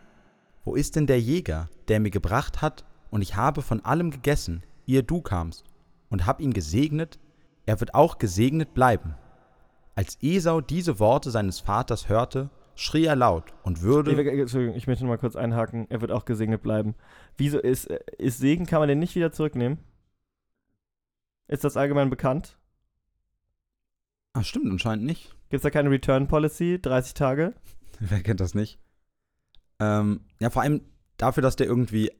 Wo 0.64 0.76
ist 0.76 0.94
denn 0.94 1.08
der 1.08 1.20
Jäger, 1.20 1.68
der 1.88 1.98
mir 1.98 2.10
gebracht 2.10 2.62
hat, 2.62 2.84
und 3.10 3.22
ich 3.22 3.34
habe 3.34 3.62
von 3.62 3.84
allem 3.84 4.12
gegessen, 4.12 4.62
ehe 4.86 5.02
du 5.02 5.20
kamst, 5.20 5.64
und 6.10 6.26
hab 6.26 6.40
ihn 6.40 6.52
gesegnet, 6.52 7.18
er 7.66 7.80
wird 7.80 7.94
auch 7.94 8.18
gesegnet 8.18 8.74
bleiben. 8.74 9.14
Als 9.94 10.18
Esau 10.22 10.60
diese 10.60 10.98
Worte 10.98 11.30
seines 11.30 11.60
Vaters 11.60 12.08
hörte, 12.08 12.50
schrie 12.74 13.04
er 13.04 13.16
laut 13.16 13.52
und 13.62 13.82
würde. 13.82 14.14
Nee, 14.14 14.40
Entschuldigung, 14.40 14.76
ich 14.76 14.86
möchte 14.86 15.04
mal 15.04 15.18
kurz 15.18 15.36
einhaken. 15.36 15.86
Er 15.90 16.00
wird 16.00 16.10
auch 16.10 16.24
gesegnet 16.24 16.62
bleiben. 16.62 16.94
Wieso 17.36 17.58
ist, 17.58 17.86
äh, 17.86 18.00
ist 18.18 18.38
Segen, 18.38 18.66
kann 18.66 18.80
man 18.80 18.88
den 18.88 18.98
nicht 18.98 19.14
wieder 19.14 19.32
zurücknehmen? 19.32 19.78
Ist 21.48 21.64
das 21.64 21.76
allgemein 21.76 22.10
bekannt? 22.10 22.56
Ah, 24.32 24.42
stimmt, 24.42 24.70
anscheinend 24.70 25.04
nicht. 25.04 25.30
Gibt 25.50 25.58
es 25.58 25.62
da 25.62 25.70
keine 25.70 25.90
Return 25.90 26.26
Policy? 26.26 26.78
30 26.80 27.14
Tage? 27.14 27.54
Wer 28.00 28.22
kennt 28.22 28.40
das 28.40 28.54
nicht? 28.54 28.78
Ähm, 29.78 30.20
ja, 30.40 30.48
vor 30.48 30.62
allem 30.62 30.80
dafür, 31.18 31.42
dass 31.42 31.56
der 31.56 31.66
irgendwie 31.66 32.10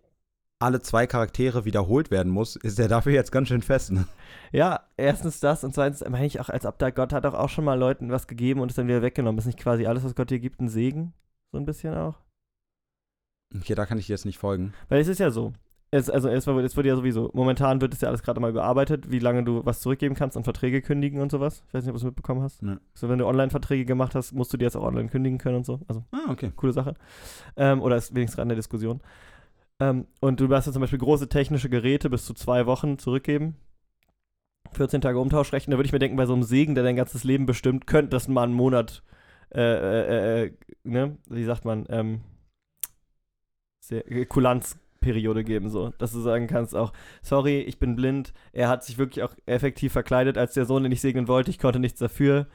alle 0.63 0.81
zwei 0.81 1.07
Charaktere 1.07 1.65
wiederholt 1.65 2.11
werden 2.11 2.33
muss, 2.33 2.57
ist 2.57 2.79
der 2.79 2.89
dafür 2.89 3.13
jetzt 3.13 3.33
ganz 3.33 3.49
schön 3.49 3.63
fest. 3.63 3.93
Ne? 3.93 4.07
Ja, 4.53 4.81
erstens 4.97 5.41
das 5.41 5.65
und 5.65 5.75
zweitens 5.75 6.03
meine 6.09 6.27
ich 6.27 6.41
auch, 6.41 6.49
als 6.49 6.67
ob 6.67 6.79
da 6.79 6.91
Gott 6.91 7.13
hat 7.13 7.25
doch 7.25 7.35
auch 7.35 7.49
schon 7.49 7.65
mal 7.65 7.79
Leuten 7.79 8.11
was 8.11 8.27
gegeben 8.27 8.61
und 8.61 8.71
es 8.71 8.77
dann 8.77 8.89
wieder 8.89 9.03
weggenommen. 9.03 9.39
Ist 9.39 9.47
nicht 9.47 9.59
quasi 9.59 9.87
alles, 9.87 10.05
was 10.05 10.15
Gott 10.15 10.31
dir 10.31 10.39
gibt, 10.41 10.61
ein 10.61 10.69
Segen? 10.69 11.13
So 11.53 11.59
ein 11.59 11.65
bisschen 11.67 11.95
auch? 11.95 12.17
Okay, 13.55 13.75
da 13.75 13.87
kann 13.87 13.99
ich 13.99 14.07
dir 14.07 14.13
jetzt 14.13 14.25
nicht 14.25 14.39
folgen. 14.39 14.73
Weil 14.89 15.01
es 15.01 15.09
ist 15.09 15.19
ja 15.19 15.31
so. 15.31 15.53
Es, 15.95 16.09
also 16.09 16.31
es, 16.31 16.47
es 16.47 16.77
wird 16.77 16.87
ja 16.87 16.97
sowieso, 16.97 17.31
momentan 17.35 17.83
wird 17.83 17.93
es 17.93 18.01
ja 18.01 18.09
alles 18.09 18.23
gerade 18.23 18.41
mal 18.41 18.49
überarbeitet, 18.49 19.11
wie 19.11 19.19
lange 19.19 19.45
du 19.45 19.67
was 19.67 19.83
zurückgeben 19.83 20.15
kannst 20.15 20.39
und 20.39 20.45
Verträge 20.45 20.81
kündigen 20.81 21.21
und 21.21 21.31
sowas. 21.31 21.63
Ich 21.69 21.75
weiß 21.75 21.85
nicht, 21.85 21.91
ob 21.91 21.97
du 21.97 21.99
es 21.99 22.05
mitbekommen 22.05 22.41
hast. 22.41 22.63
Nee. 22.63 22.77
So, 22.95 23.11
wenn 23.11 23.19
du 23.19 23.27
Online-Verträge 23.27 23.85
gemacht 23.85 24.15
hast, 24.15 24.33
musst 24.33 24.51
du 24.55 24.57
die 24.57 24.65
jetzt 24.65 24.75
auch 24.75 24.85
online 24.85 25.11
kündigen 25.11 25.37
können 25.37 25.57
und 25.57 25.67
so. 25.67 25.81
Also 25.89 26.03
Ah, 26.13 26.31
okay. 26.31 26.51
coole 26.57 26.73
Sache. 26.73 26.95
Ähm, 27.57 27.83
oder 27.83 27.97
ist 27.97 28.15
wenigstens 28.15 28.41
an 28.41 28.49
der 28.49 28.57
Diskussion. 28.57 29.03
Ähm, 29.83 30.07
und 30.21 30.39
du 30.39 30.47
darfst 30.47 30.69
ja 30.69 30.73
zum 30.73 30.81
Beispiel 30.81 31.01
große 31.01 31.29
technische 31.29 31.69
Geräte 31.69 32.09
bis 32.09 32.25
zu 32.25 32.35
zwei 32.35 32.67
Wochen 32.67 32.99
zurückgeben. 32.99 33.57
14 34.73 35.01
Tage 35.01 35.19
Umtauschrecht. 35.19 35.67
Und 35.67 35.73
da 35.73 35.77
würde 35.77 35.87
ich 35.87 35.93
mir 35.93 35.99
denken, 35.99 36.17
bei 36.17 36.27
so 36.27 36.35
einem 36.35 36.45
Segen, 36.45 36.75
der 36.77 36.85
dein 36.85 36.97
ganzes 36.97 37.25
Leben 37.25 37.47
bestimmt, 37.47 37.87
könnte 37.87 38.11
das 38.11 38.29
mal 38.29 38.45
einen 38.45 38.55
Monat, 38.55 39.03
äh, 39.53 39.61
äh, 39.61 40.45
äh, 40.45 40.53
ne, 40.85 41.19
wie 41.29 41.45
sagt 41.45 41.65
man, 41.65 41.87
ähm, 41.89 42.21
sehr, 43.81 44.09
äh, 44.11 44.25
Kulanzperiode 44.25 45.43
geben, 45.43 45.69
so, 45.69 45.91
dass 45.99 46.13
du 46.13 46.21
sagen 46.21 46.47
kannst 46.47 46.77
auch, 46.77 46.93
sorry, 47.23 47.61
ich 47.61 47.81
bin 47.81 47.97
blind, 47.97 48.33
er 48.53 48.69
hat 48.69 48.85
sich 48.85 48.99
wirklich 48.99 49.25
auch 49.25 49.35
effektiv 49.47 49.93
verkleidet 49.93 50.39
als 50.39 50.55
der 50.55 50.65
Sohn, 50.65 50.85
den 50.85 50.93
ich 50.93 51.01
segnen 51.01 51.27
wollte, 51.27 51.51
ich 51.51 51.59
konnte 51.59 51.81
nichts 51.81 51.99
dafür. 51.99 52.47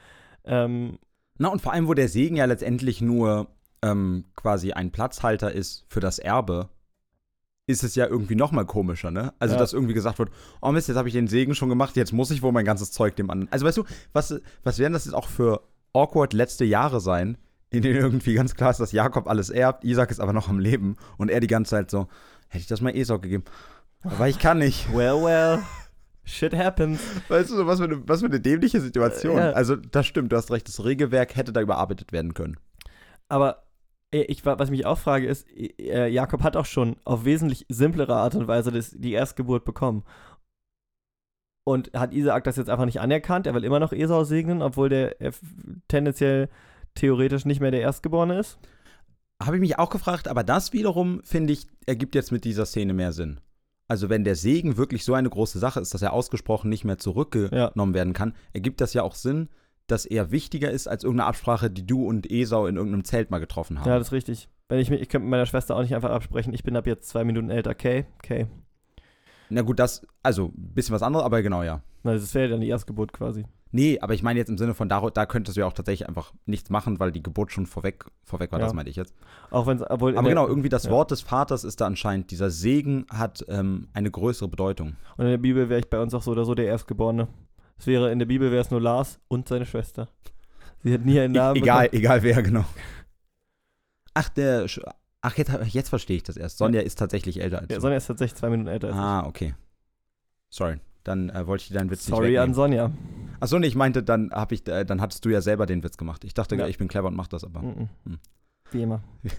Ähm, 0.44 0.98
Na, 1.36 1.48
und 1.48 1.60
vor 1.60 1.72
allem, 1.74 1.88
wo 1.88 1.94
der 1.94 2.08
Segen 2.08 2.36
ja 2.36 2.46
letztendlich 2.46 3.02
nur 3.02 3.48
ähm, 3.82 4.24
quasi 4.34 4.72
ein 4.72 4.90
Platzhalter 4.90 5.52
ist 5.52 5.84
für 5.88 6.00
das 6.00 6.18
Erbe, 6.18 6.70
ist 7.68 7.84
es 7.84 7.94
ja 7.94 8.06
irgendwie 8.06 8.34
noch 8.34 8.50
mal 8.50 8.64
komischer, 8.64 9.10
ne? 9.10 9.32
Also, 9.38 9.54
Ja. 9.54 9.60
dass 9.60 9.72
irgendwie 9.74 9.94
gesagt 9.94 10.18
wird, 10.18 10.30
oh 10.62 10.72
Mist, 10.72 10.88
jetzt 10.88 10.96
habe 10.96 11.06
ich 11.08 11.14
den 11.14 11.28
Segen 11.28 11.54
schon 11.54 11.68
gemacht, 11.68 11.96
jetzt 11.96 12.12
muss 12.12 12.30
ich 12.30 12.42
wohl 12.42 12.50
mein 12.50 12.64
ganzes 12.64 12.90
Zeug 12.90 13.14
dem 13.14 13.30
anderen. 13.30 13.52
Also, 13.52 13.66
weißt 13.66 13.76
du, 13.76 13.84
was, 14.12 14.40
was 14.64 14.78
werden 14.78 14.94
das 14.94 15.04
jetzt 15.04 15.14
auch 15.14 15.28
für 15.28 15.60
awkward 15.92 16.32
letzte 16.32 16.64
Jahre 16.64 17.00
sein, 17.00 17.36
in 17.70 17.82
denen 17.82 17.96
irgendwie 17.96 18.34
ganz 18.34 18.54
klar 18.54 18.70
ist, 18.70 18.80
dass 18.80 18.92
Jakob 18.92 19.28
alles 19.28 19.50
erbt, 19.50 19.84
Isaac 19.84 20.10
ist 20.10 20.20
aber 20.20 20.32
noch 20.32 20.48
am 20.48 20.58
Leben 20.58 20.96
und 21.18 21.30
er 21.30 21.40
die 21.40 21.46
ganze 21.46 21.70
Zeit 21.72 21.90
so, 21.90 22.08
hätte 22.48 22.62
ich 22.62 22.66
das 22.66 22.80
mal 22.80 22.96
Esau 22.96 23.18
gegeben. 23.18 23.44
Aber 24.02 24.28
ich 24.28 24.38
kann 24.38 24.58
nicht. 24.58 24.90
well, 24.94 25.22
well, 25.22 25.58
shit 26.24 26.54
happens. 26.56 27.00
Weißt 27.28 27.50
du, 27.50 27.66
was 27.66 27.78
für 27.80 27.84
eine, 27.84 28.08
was 28.08 28.20
für 28.20 28.26
eine 28.26 28.40
dämliche 28.40 28.80
Situation. 28.80 29.36
Äh, 29.36 29.50
ja. 29.50 29.50
Also, 29.52 29.76
das 29.76 30.06
stimmt, 30.06 30.32
du 30.32 30.36
hast 30.36 30.50
recht, 30.50 30.66
das 30.68 30.82
Regelwerk 30.84 31.36
hätte 31.36 31.52
da 31.52 31.60
überarbeitet 31.60 32.12
werden 32.12 32.32
können. 32.32 32.56
Aber 33.28 33.64
ich, 34.10 34.44
wa- 34.46 34.58
was 34.58 34.68
ich 34.68 34.76
mich 34.76 34.86
auch 34.86 34.98
frage, 34.98 35.26
ist, 35.26 35.46
äh, 35.56 36.08
Jakob 36.08 36.42
hat 36.42 36.56
auch 36.56 36.64
schon 36.64 36.96
auf 37.04 37.24
wesentlich 37.24 37.66
simplere 37.68 38.16
Art 38.16 38.34
und 38.34 38.48
Weise 38.48 38.72
das, 38.72 38.90
die 38.90 39.12
Erstgeburt 39.12 39.64
bekommen. 39.64 40.04
Und 41.66 41.92
hat 41.92 42.14
Isaak 42.14 42.44
das 42.44 42.56
jetzt 42.56 42.70
einfach 42.70 42.86
nicht 42.86 43.00
anerkannt? 43.00 43.46
Er 43.46 43.54
will 43.54 43.64
immer 43.64 43.80
noch 43.80 43.92
Esau 43.92 44.24
segnen, 44.24 44.62
obwohl 44.62 44.88
der 44.88 45.20
äh, 45.20 45.32
tendenziell 45.88 46.48
theoretisch 46.94 47.44
nicht 47.44 47.60
mehr 47.60 47.70
der 47.70 47.82
Erstgeborene 47.82 48.38
ist? 48.38 48.58
Habe 49.42 49.56
ich 49.56 49.60
mich 49.60 49.78
auch 49.78 49.90
gefragt, 49.90 50.28
aber 50.28 50.42
das 50.42 50.72
wiederum, 50.72 51.20
finde 51.24 51.52
ich, 51.52 51.66
ergibt 51.86 52.14
jetzt 52.14 52.32
mit 52.32 52.44
dieser 52.44 52.64
Szene 52.66 52.94
mehr 52.94 53.12
Sinn. 53.12 53.40
Also 53.86 54.08
wenn 54.08 54.24
der 54.24 54.34
Segen 54.34 54.76
wirklich 54.76 55.04
so 55.04 55.14
eine 55.14 55.30
große 55.30 55.58
Sache 55.58 55.80
ist, 55.80 55.94
dass 55.94 56.02
er 56.02 56.12
ausgesprochen 56.12 56.68
nicht 56.70 56.84
mehr 56.84 56.98
zurückgenommen 56.98 57.94
werden 57.94 58.14
kann, 58.14 58.34
ergibt 58.52 58.80
das 58.80 58.94
ja 58.94 59.02
auch 59.02 59.14
Sinn, 59.14 59.48
dass 59.90 60.06
er 60.06 60.30
wichtiger 60.30 60.70
ist 60.70 60.86
als 60.86 61.02
irgendeine 61.04 61.28
Absprache, 61.28 61.70
die 61.70 61.86
du 61.86 62.06
und 62.06 62.30
Esau 62.30 62.66
in 62.66 62.76
irgendeinem 62.76 63.04
Zelt 63.04 63.30
mal 63.30 63.38
getroffen 63.38 63.80
haben. 63.80 63.88
Ja, 63.88 63.98
das 63.98 64.08
ist 64.08 64.12
richtig. 64.12 64.48
Wenn 64.68 64.78
ich, 64.78 64.90
mich- 64.90 65.00
ich 65.00 65.08
könnte 65.08 65.24
mit 65.24 65.30
meiner 65.32 65.46
Schwester 65.46 65.74
auch 65.76 65.82
nicht 65.82 65.94
einfach 65.94 66.10
absprechen, 66.10 66.52
ich 66.54 66.62
bin 66.62 66.76
ab 66.76 66.86
jetzt 66.86 67.08
zwei 67.08 67.24
Minuten 67.24 67.50
älter. 67.50 67.70
Okay, 67.70 68.04
okay. 68.18 68.46
Na 69.50 69.62
gut, 69.62 69.78
das, 69.78 70.06
also 70.22 70.46
ein 70.46 70.74
bisschen 70.74 70.94
was 70.94 71.02
anderes, 71.02 71.24
aber 71.24 71.42
genau 71.42 71.62
ja. 71.62 71.80
Na, 72.02 72.12
Das 72.12 72.34
wäre 72.34 72.48
dann 72.50 72.60
die 72.60 72.68
Erstgeburt 72.68 73.12
quasi. 73.12 73.44
Nee, 73.70 73.98
aber 74.00 74.14
ich 74.14 74.22
meine 74.22 74.38
jetzt 74.38 74.48
im 74.48 74.56
Sinne 74.56 74.72
von, 74.72 74.88
da, 74.88 75.10
da 75.10 75.26
könntest 75.26 75.56
du 75.56 75.60
ja 75.60 75.66
auch 75.66 75.72
tatsächlich 75.74 76.08
einfach 76.08 76.32
nichts 76.46 76.70
machen, 76.70 77.00
weil 77.00 77.12
die 77.12 77.22
Geburt 77.22 77.52
schon 77.52 77.66
vorweg, 77.66 78.04
vorweg 78.24 78.50
war, 78.50 78.58
Ja. 78.58 78.64
das 78.64 78.74
meinte 78.74 78.88
ich 78.90 78.96
jetzt. 78.96 79.14
Auch 79.50 79.66
wenn 79.66 79.82
obwohl. 79.82 80.16
Aber 80.16 80.28
genau, 80.28 80.46
irgendwie 80.46 80.70
das 80.70 80.84
ja. 80.84 80.90
Wort 80.90 81.10
des 81.10 81.20
Vaters 81.20 81.64
ist 81.64 81.80
da 81.82 81.86
anscheinend, 81.86 82.30
dieser 82.30 82.48
Segen 82.50 83.04
hat 83.12 83.44
ähm, 83.48 83.88
eine 83.92 84.10
größere 84.10 84.48
Bedeutung. 84.48 84.96
Und 85.18 85.24
in 85.26 85.30
der 85.32 85.38
Bibel 85.38 85.68
wäre 85.68 85.80
ich 85.80 85.90
bei 85.90 86.00
uns 86.00 86.14
auch 86.14 86.22
so 86.22 86.30
oder 86.32 86.44
so 86.46 86.54
der 86.54 86.64
Erstgeborene. 86.66 87.28
Es 87.78 87.86
wäre, 87.86 88.10
in 88.10 88.18
der 88.18 88.26
Bibel 88.26 88.50
wäre 88.50 88.60
es 88.62 88.70
nur 88.70 88.80
Lars 88.80 89.20
und 89.28 89.48
seine 89.48 89.66
Schwester. 89.66 90.08
Sie 90.82 90.92
hat 90.92 91.04
nie 91.04 91.18
einen 91.20 91.34
Namen 91.34 91.56
E 91.56 91.60
egal, 91.60 91.82
bekommen. 91.84 92.00
egal 92.00 92.22
wer, 92.22 92.42
genau. 92.42 92.64
Ach, 94.14 94.28
der, 94.30 94.66
Sch- 94.66 94.82
ach 95.20 95.36
jetzt, 95.36 95.50
jetzt 95.72 95.88
verstehe 95.88 96.16
ich 96.16 96.22
das 96.24 96.36
erst. 96.36 96.58
Sonja 96.58 96.80
ist 96.80 96.98
tatsächlich 96.98 97.40
älter 97.40 97.60
als 97.60 97.68
Ja. 97.72 97.80
Sonja 97.80 97.96
ist 97.96 98.06
tatsächlich 98.06 98.36
zwei 98.38 98.50
Minuten 98.50 98.68
älter 98.68 98.88
als 98.88 98.96
Ah, 98.96 99.26
okay. 99.26 99.54
Sorry, 100.50 100.78
dann 101.04 101.30
äh, 101.30 101.46
wollte 101.46 101.62
ich 101.62 101.68
dir 101.68 101.74
deinen. 101.74 101.90
Witz 101.90 102.06
Sorry 102.06 102.30
nicht 102.30 102.38
an 102.40 102.50
wegnehmen. 102.50 102.54
Sonja. 102.54 102.90
Achso, 103.40 103.58
nee, 103.58 103.66
ich 103.68 103.76
meinte, 103.76 104.02
dann, 104.02 104.30
hab 104.32 104.50
ich, 104.50 104.66
äh, 104.66 104.84
dann 104.84 105.00
hattest 105.00 105.24
du 105.24 105.28
ja 105.28 105.40
selber 105.40 105.66
den 105.66 105.82
Witz 105.84 105.96
gemacht. 105.96 106.24
Ich 106.24 106.34
dachte, 106.34 106.56
Ja. 106.56 106.66
ich 106.66 106.78
bin 106.78 106.88
clever 106.88 107.08
und 107.08 107.16
mach 107.16 107.28
das 107.28 107.44
aber. 107.44 107.62
Mhm. 107.62 107.88
Hm. 108.04 108.18
Wie 108.72 108.82
immer. 108.82 109.02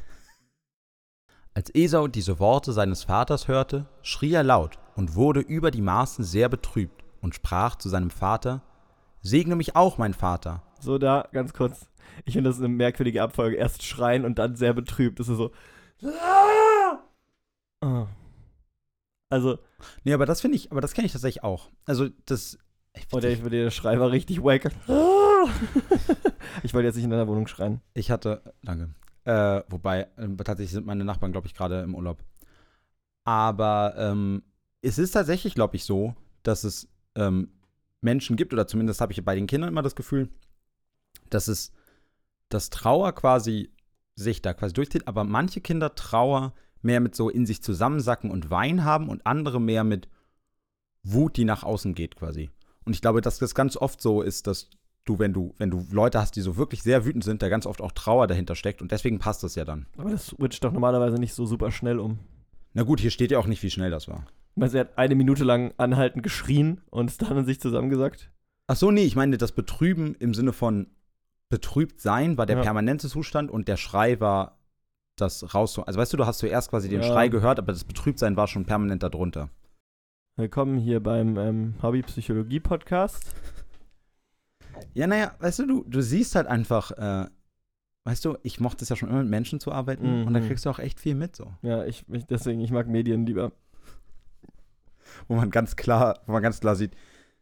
Als 1.53 1.73
Esau 1.73 2.07
diese 2.07 2.39
Worte 2.39 2.71
seines 2.73 3.03
Vaters 3.03 3.47
hörte, 3.47 3.85
schrie 4.01 4.33
er 4.33 4.43
laut 4.43 4.77
und 4.95 5.15
wurde 5.15 5.39
über 5.41 5.71
die 5.71 5.81
Maßen 5.81 6.23
sehr 6.23 6.47
betrübt 6.47 7.03
und 7.21 7.35
sprach 7.35 7.75
zu 7.75 7.89
seinem 7.89 8.09
Vater, 8.09 8.61
Segne 9.21 9.55
mich 9.55 9.75
auch, 9.75 9.97
mein 9.97 10.13
Vater. 10.13 10.63
So, 10.79 10.97
da, 10.97 11.27
ganz 11.33 11.53
kurz. 11.53 11.89
Ich 12.25 12.33
finde 12.33 12.49
das 12.49 12.59
eine 12.59 12.69
merkwürdige 12.69 13.21
Abfolge. 13.21 13.57
Erst 13.57 13.83
schreien 13.83 14.23
und 14.23 14.39
dann 14.39 14.55
sehr 14.55 14.73
betrübt. 14.73 15.19
Das 15.19 15.27
ist 15.27 15.37
so. 15.37 15.51
Ah. 17.81 18.07
Also, 19.29 19.59
Nee, 20.03 20.13
aber 20.13 20.25
das 20.25 20.41
finde 20.41 20.57
ich, 20.57 20.71
aber 20.71 20.81
das 20.81 20.93
kenne 20.93 21.05
ich 21.05 21.11
tatsächlich 21.11 21.43
auch. 21.43 21.69
Also, 21.85 22.09
das. 22.25 22.57
Ich, 22.95 23.07
oh, 23.11 23.19
der, 23.19 23.35
der 23.35 23.71
Schrei 23.71 23.99
war 23.99 24.11
richtig 24.11 24.43
wack. 24.43 24.71
ich 26.63 26.73
wollte 26.73 26.87
jetzt 26.87 26.95
nicht 26.95 27.05
in 27.05 27.11
deiner 27.11 27.27
Wohnung 27.27 27.47
schreien. 27.47 27.81
ich 27.93 28.09
hatte, 28.09 28.41
danke. 28.63 28.89
Äh, 29.25 29.61
wobei, 29.69 30.07
ähm, 30.17 30.37
tatsächlich 30.37 30.71
sind 30.71 30.87
meine 30.87 31.05
Nachbarn, 31.05 31.31
glaube 31.31 31.45
ich, 31.47 31.53
gerade 31.53 31.81
im 31.81 31.93
Urlaub. 31.93 32.23
Aber 33.25 33.93
ähm, 33.95 34.41
es 34.81 34.97
ist 34.97 35.11
tatsächlich, 35.11 35.53
glaube 35.53 35.75
ich, 35.75 35.85
so, 35.85 36.15
dass 36.41 36.63
es 36.63 36.87
ähm, 37.19 37.49
Menschen 38.01 38.37
gibt, 38.37 38.53
oder 38.53 38.65
zumindest 38.65 39.01
habe 39.01 39.11
ich 39.11 39.23
bei 39.23 39.35
den 39.35 39.47
Kindern 39.47 39.69
immer 39.69 39.81
das 39.81 39.95
Gefühl, 39.95 40.29
dass 41.29 41.47
es, 41.47 41.71
dass 42.47 42.69
Trauer 42.69 43.13
quasi 43.13 43.71
sich 44.15 44.41
da 44.41 44.53
quasi 44.53 44.73
durchzieht, 44.73 45.07
aber 45.07 45.23
manche 45.23 45.61
Kinder 45.61 45.95
Trauer 45.95 46.53
mehr 46.81 47.01
mit 47.01 47.15
so 47.15 47.29
in 47.29 47.45
sich 47.45 47.61
zusammensacken 47.61 48.31
und 48.31 48.49
Wein 48.49 48.83
haben 48.83 49.09
und 49.09 49.25
andere 49.25 49.59
mehr 49.59 49.83
mit 49.83 50.07
Wut, 51.03 51.37
die 51.37 51.45
nach 51.45 51.63
außen 51.63 51.93
geht 51.93 52.15
quasi. 52.15 52.49
Und 52.85 52.95
ich 52.95 53.01
glaube, 53.01 53.21
dass 53.21 53.39
das 53.39 53.53
ganz 53.53 53.75
oft 53.77 54.01
so 54.01 54.21
ist, 54.21 54.47
dass 54.47 54.69
du, 55.05 55.19
wenn 55.19 55.33
du, 55.33 55.53
wenn 55.57 55.71
du 55.71 55.85
Leute 55.91 56.19
hast, 56.19 56.35
die 56.35 56.41
so 56.41 56.57
wirklich 56.57 56.83
sehr 56.83 57.05
wütend 57.05 57.23
sind, 57.23 57.41
da 57.41 57.49
ganz 57.49 57.65
oft 57.65 57.81
auch 57.81 57.91
Trauer 57.91 58.27
dahinter 58.27 58.55
steckt 58.55 58.81
und 58.81 58.91
deswegen 58.91 59.19
passt 59.19 59.43
das 59.43 59.55
ja 59.55 59.65
dann. 59.65 59.87
Aber 59.97 60.11
das 60.11 60.27
switcht 60.27 60.63
doch 60.63 60.71
normalerweise 60.71 61.17
nicht 61.17 61.33
so 61.33 61.45
super 61.45 61.71
schnell 61.71 61.99
um. 61.99 62.19
Na 62.73 62.83
gut, 62.83 62.99
hier 62.99 63.11
steht 63.11 63.31
ja 63.31 63.39
auch 63.39 63.47
nicht, 63.47 63.63
wie 63.63 63.71
schnell 63.71 63.91
das 63.91 64.07
war. 64.07 64.25
Weil 64.59 64.69
sie 64.69 64.79
hat 64.79 64.97
eine 64.97 65.15
Minute 65.15 65.43
lang 65.43 65.73
anhaltend 65.77 66.23
geschrien 66.23 66.81
und 66.89 67.09
ist 67.09 67.21
dann 67.21 67.37
in 67.37 67.45
sich 67.45 67.59
zusammengesagt. 67.59 68.31
Ach 68.67 68.75
so, 68.75 68.91
nee, 68.91 69.03
ich 69.03 69.15
meine 69.15 69.37
das 69.37 69.51
Betrüben 69.53 70.15
im 70.15 70.33
Sinne 70.33 70.53
von 70.53 70.87
betrübt 71.49 71.99
sein 71.99 72.37
war 72.37 72.45
der 72.45 72.57
Ja. 72.57 72.61
permanente 72.61 73.07
Zustand 73.09 73.49
und 73.49 73.67
der 73.67 73.77
Schrei 73.77 74.19
war 74.19 74.59
das 75.15 75.55
raus. 75.55 75.79
Also 75.79 75.99
weißt 75.99 76.13
du, 76.13 76.17
du 76.17 76.25
hast 76.27 76.37
zuerst 76.39 76.69
quasi 76.69 76.87
den 76.89 77.01
Ja. 77.01 77.07
Schrei 77.07 77.27
gehört, 77.29 77.57
aber 77.57 77.71
das 77.71 77.83
Betrübtsein 77.83 78.37
war 78.37 78.47
schon 78.47 78.65
permanent 78.65 79.01
darunter. 79.01 79.49
Willkommen 80.35 80.77
hier 80.77 81.01
beim 81.01 81.37
ähm, 81.37 81.73
Hobby-Psychologie-Podcast. 81.81 83.33
Ja, 84.93 85.07
naja, 85.07 85.33
weißt 85.39 85.59
du, 85.59 85.65
du, 85.65 85.83
du 85.87 86.01
siehst 86.01 86.35
halt 86.35 86.47
einfach, 86.47 86.91
äh, 86.91 87.27
weißt 88.05 88.23
du, 88.25 88.37
ich 88.43 88.59
mochte 88.59 88.83
es 88.83 88.89
ja 88.89 88.95
schon 88.95 89.09
immer 89.09 89.19
mit 89.21 89.29
Menschen 89.29 89.59
zu 89.59 89.71
arbeiten 89.71 90.21
Mhm. 90.21 90.27
und 90.27 90.33
da 90.33 90.39
kriegst 90.39 90.65
du 90.65 90.69
auch 90.69 90.79
echt 90.79 90.99
viel 90.99 91.15
mit 91.15 91.35
so. 91.35 91.51
Ja, 91.63 91.83
ich, 91.85 92.05
ich 92.09 92.25
deswegen, 92.27 92.61
ich 92.61 92.71
mag 92.71 92.87
Medien 92.87 93.25
lieber. 93.25 93.51
Wo 95.27 95.35
man 95.35 95.49
ganz 95.51 95.75
klar, 95.75 96.19
wo 96.25 96.31
man 96.33 96.41
ganz 96.41 96.59
klar 96.59 96.75
sieht, 96.75 96.95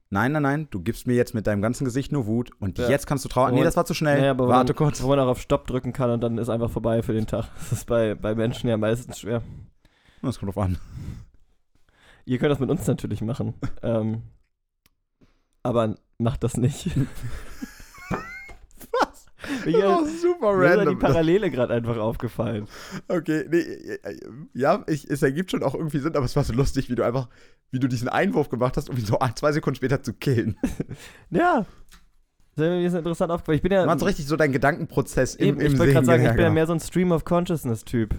nein, 0.09 0.31
nein, 0.31 0.43
nein, 0.43 0.67
du 0.69 0.81
gibst 0.81 1.07
mir 1.07 1.15
jetzt 1.15 1.33
mit 1.33 1.47
deinem 1.47 1.61
ganzen 1.61 1.85
Gesicht 1.85 2.11
nur 2.11 2.25
Wut 2.27 2.51
und 2.59 2.77
Ja. 2.77 2.89
jetzt 2.89 3.07
kannst 3.07 3.25
du 3.25 3.29
trauern. 3.29 3.53
Nee, 3.53 3.63
das 3.63 3.75
war 3.77 3.85
zu 3.85 3.93
schnell. 3.93 4.19
Naja, 4.19 4.37
Warte 4.37 4.73
man, 4.73 4.77
kurz. 4.77 5.01
Wo 5.01 5.07
man 5.07 5.19
auch 5.19 5.27
auf 5.27 5.41
Stopp 5.41 5.67
drücken 5.67 5.93
kann 5.93 6.09
und 6.11 6.21
dann 6.21 6.37
ist 6.37 6.49
einfach 6.49 6.69
vorbei 6.69 7.03
für 7.03 7.13
den 7.13 7.27
Tag. 7.27 7.49
Das 7.55 7.71
ist 7.71 7.85
bei, 7.85 8.15
bei 8.15 8.35
Menschen 8.35 8.69
ja 8.69 8.77
meistens 8.77 9.19
schwer. 9.19 9.41
Das 10.21 10.39
kommt 10.39 10.53
drauf 10.55 10.63
an. 10.63 10.77
Ihr 12.25 12.39
könnt 12.39 12.51
das 12.51 12.59
mit 12.59 12.69
uns 12.69 12.85
natürlich 12.87 13.21
machen. 13.21 13.53
ähm, 13.83 14.23
aber 15.63 15.95
macht 16.17 16.43
das 16.43 16.57
nicht. 16.57 16.89
Mir, 19.65 20.05
super 20.21 20.57
mir 20.57 20.81
ist 20.81 20.89
die 20.89 20.95
Parallele 20.95 21.51
gerade 21.51 21.73
einfach 21.73 21.97
aufgefallen. 21.97 22.67
Okay, 23.07 23.45
nee, 23.49 23.57
äh, 23.59 24.19
ja, 24.53 24.83
ich, 24.87 25.09
es 25.09 25.21
ergibt 25.21 25.51
schon 25.51 25.63
auch 25.63 25.75
irgendwie 25.75 25.99
Sinn, 25.99 26.15
aber 26.15 26.25
es 26.25 26.35
war 26.35 26.43
so 26.43 26.53
lustig, 26.53 26.89
wie 26.89 26.95
du 26.95 27.03
einfach, 27.03 27.29
wie 27.71 27.79
du 27.79 27.87
diesen 27.87 28.09
Einwurf 28.09 28.49
gemacht 28.49 28.77
hast, 28.77 28.89
um 28.89 28.97
ihn 28.97 29.05
so 29.05 29.19
ein, 29.19 29.35
zwei 29.35 29.51
Sekunden 29.51 29.75
später 29.75 30.01
zu 30.01 30.13
killen. 30.13 30.57
Ja. 31.29 31.65
Das 32.55 32.65
ist 32.65 32.71
mir 32.71 32.87
ist 32.87 32.93
interessant 32.95 33.31
aufgefallen. 33.31 33.57
Ich 33.57 33.61
bin 33.61 33.71
ja. 33.71 33.81
Du 33.81 33.85
machst 33.87 33.99
so 33.99 34.05
richtig 34.07 34.25
so 34.25 34.35
deinen 34.35 34.51
Gedankenprozess 34.51 35.35
im, 35.35 35.47
Eben, 35.49 35.61
im 35.61 35.73
ich 35.73 35.79
wollte 35.79 35.93
gerade 35.93 36.05
sagen, 36.07 36.25
ich 36.25 36.31
bin 36.31 36.41
ja 36.41 36.49
mehr 36.49 36.65
so 36.65 36.73
ein 36.73 36.79
Stream 36.79 37.11
of 37.11 37.23
Consciousness-Typ. 37.23 38.15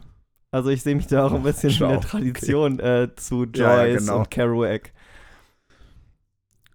Also 0.53 0.71
ich 0.71 0.83
sehe 0.83 0.95
mich 0.95 1.09
da 1.09 1.27
auch 1.27 1.33
ein 1.33 1.43
bisschen 1.43 1.71
in 1.71 1.77
schau, 1.77 1.89
der 1.89 2.01
Tradition 2.01 2.79
äh, 2.79 3.09
zu 3.17 3.45
Joyce 3.45 3.57
Ja, 3.59 3.85
ja, 3.85 3.99
genau. 3.99 4.19
und 4.19 4.31
Kerouac. 4.31 4.93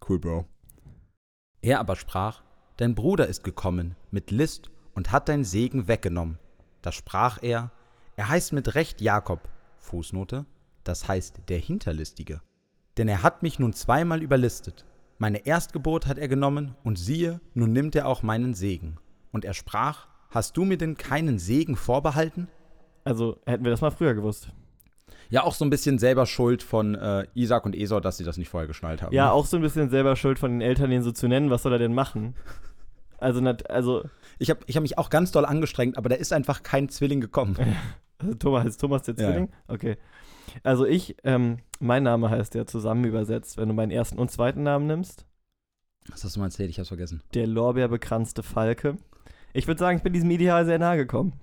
Cool, 0.07 0.19
Bro. 0.19 0.45
Er 1.61 1.79
aber 1.79 1.95
sprach, 1.95 2.42
dein 2.77 2.95
Bruder 2.95 3.27
ist 3.27 3.43
gekommen 3.43 3.95
mit 4.11 4.31
List 4.31 4.69
und 4.95 5.11
hat 5.11 5.29
dein 5.29 5.43
Segen 5.43 5.87
weggenommen. 5.87 6.39
Da 6.81 6.91
sprach 6.91 7.41
er, 7.41 7.71
er 8.15 8.29
heißt 8.29 8.53
mit 8.53 8.75
Recht 8.75 9.01
Jakob, 9.01 9.49
Fußnote, 9.77 10.45
das 10.83 11.07
heißt 11.07 11.41
der 11.49 11.59
Hinterlistige. 11.59 12.41
Denn 12.97 13.07
er 13.07 13.23
hat 13.23 13.41
mich 13.43 13.59
nun 13.59 13.73
zweimal 13.73 14.21
überlistet. 14.21 14.85
Meine 15.17 15.45
Erstgeburt 15.45 16.05
hat 16.05 16.17
er 16.17 16.27
genommen, 16.27 16.75
und 16.83 16.97
siehe, 16.97 17.39
nun 17.53 17.71
nimmt 17.71 17.95
er 17.95 18.07
auch 18.07 18.23
meinen 18.23 18.53
Segen. 18.53 18.97
Und 19.31 19.45
er 19.45 19.53
sprach, 19.53 20.07
hast 20.29 20.57
du 20.57 20.65
mir 20.65 20.77
denn 20.77 20.97
keinen 20.97 21.39
Segen 21.39 21.75
vorbehalten? 21.75 22.49
Also 23.03 23.39
hätten 23.45 23.63
wir 23.63 23.71
das 23.71 23.81
mal 23.81 23.91
früher 23.91 24.13
gewusst. 24.13 24.49
Ja, 25.29 25.43
auch 25.43 25.53
so 25.55 25.65
ein 25.65 25.69
bisschen 25.69 25.97
selber 25.99 26.25
Schuld 26.25 26.61
von 26.63 26.95
äh, 26.95 27.25
Isaac 27.33 27.65
und 27.65 27.75
Esau, 27.75 27.99
dass 27.99 28.17
sie 28.17 28.23
das 28.23 28.37
nicht 28.37 28.49
vorher 28.49 28.67
geschnallt 28.67 29.01
haben. 29.01 29.13
Ja, 29.13 29.31
auch 29.31 29.45
so 29.45 29.57
ein 29.57 29.63
bisschen 29.63 29.89
selber 29.89 30.15
schuld 30.15 30.37
von 30.39 30.51
den 30.51 30.61
Eltern, 30.61 30.89
den 30.91 31.01
so 31.03 31.11
zu 31.11 31.27
nennen. 31.27 31.49
Was 31.49 31.63
soll 31.63 31.73
er 31.73 31.79
denn 31.79 31.93
machen? 31.93 32.35
Also, 33.17 33.41
nat- 33.41 33.69
also, 33.69 34.03
Ich 34.37 34.49
habe 34.49 34.59
ich 34.67 34.75
hab 34.75 34.81
mich 34.83 34.97
auch 34.97 35.09
ganz 35.09 35.31
doll 35.31 35.45
angestrengt, 35.45 35.97
aber 35.97 36.09
da 36.09 36.15
ist 36.15 36.33
einfach 36.33 36.61
kein 36.61 36.89
Zwilling 36.89 37.21
gekommen. 37.21 37.55
also 38.19 38.33
Thomas 38.35 38.65
heißt 38.65 38.81
Thomas 38.81 39.03
der 39.03 39.15
Ja, 39.15 39.25
Zwilling? 39.25 39.49
Okay. 39.67 39.97
Also 40.61 40.85
ich, 40.85 41.15
ähm, 41.23 41.59
mein 41.79 42.03
Name 42.03 42.29
heißt 42.29 42.53
ja 42.55 42.65
zusammen 42.65 43.05
übersetzt, 43.05 43.57
wenn 43.57 43.69
du 43.69 43.73
meinen 43.73 43.91
ersten 43.91 44.19
und 44.19 44.29
zweiten 44.29 44.61
Namen 44.63 44.87
nimmst. 44.87 45.25
Was 46.09 46.23
hast 46.23 46.35
du 46.35 46.41
mal 46.41 46.47
erzählt? 46.47 46.69
Ich 46.69 46.79
hab's 46.79 46.89
vergessen. 46.89 47.21
Der 47.33 47.47
lorbeerbekranzte 47.47 48.43
Falke. 48.43 48.97
Ich 49.53 49.67
würde 49.67 49.79
sagen, 49.79 49.97
ich 49.97 50.03
bin 50.03 50.13
diesem 50.13 50.29
Ideal 50.31 50.65
sehr 50.65 50.79
nahe 50.79 50.97
gekommen. 50.97 51.33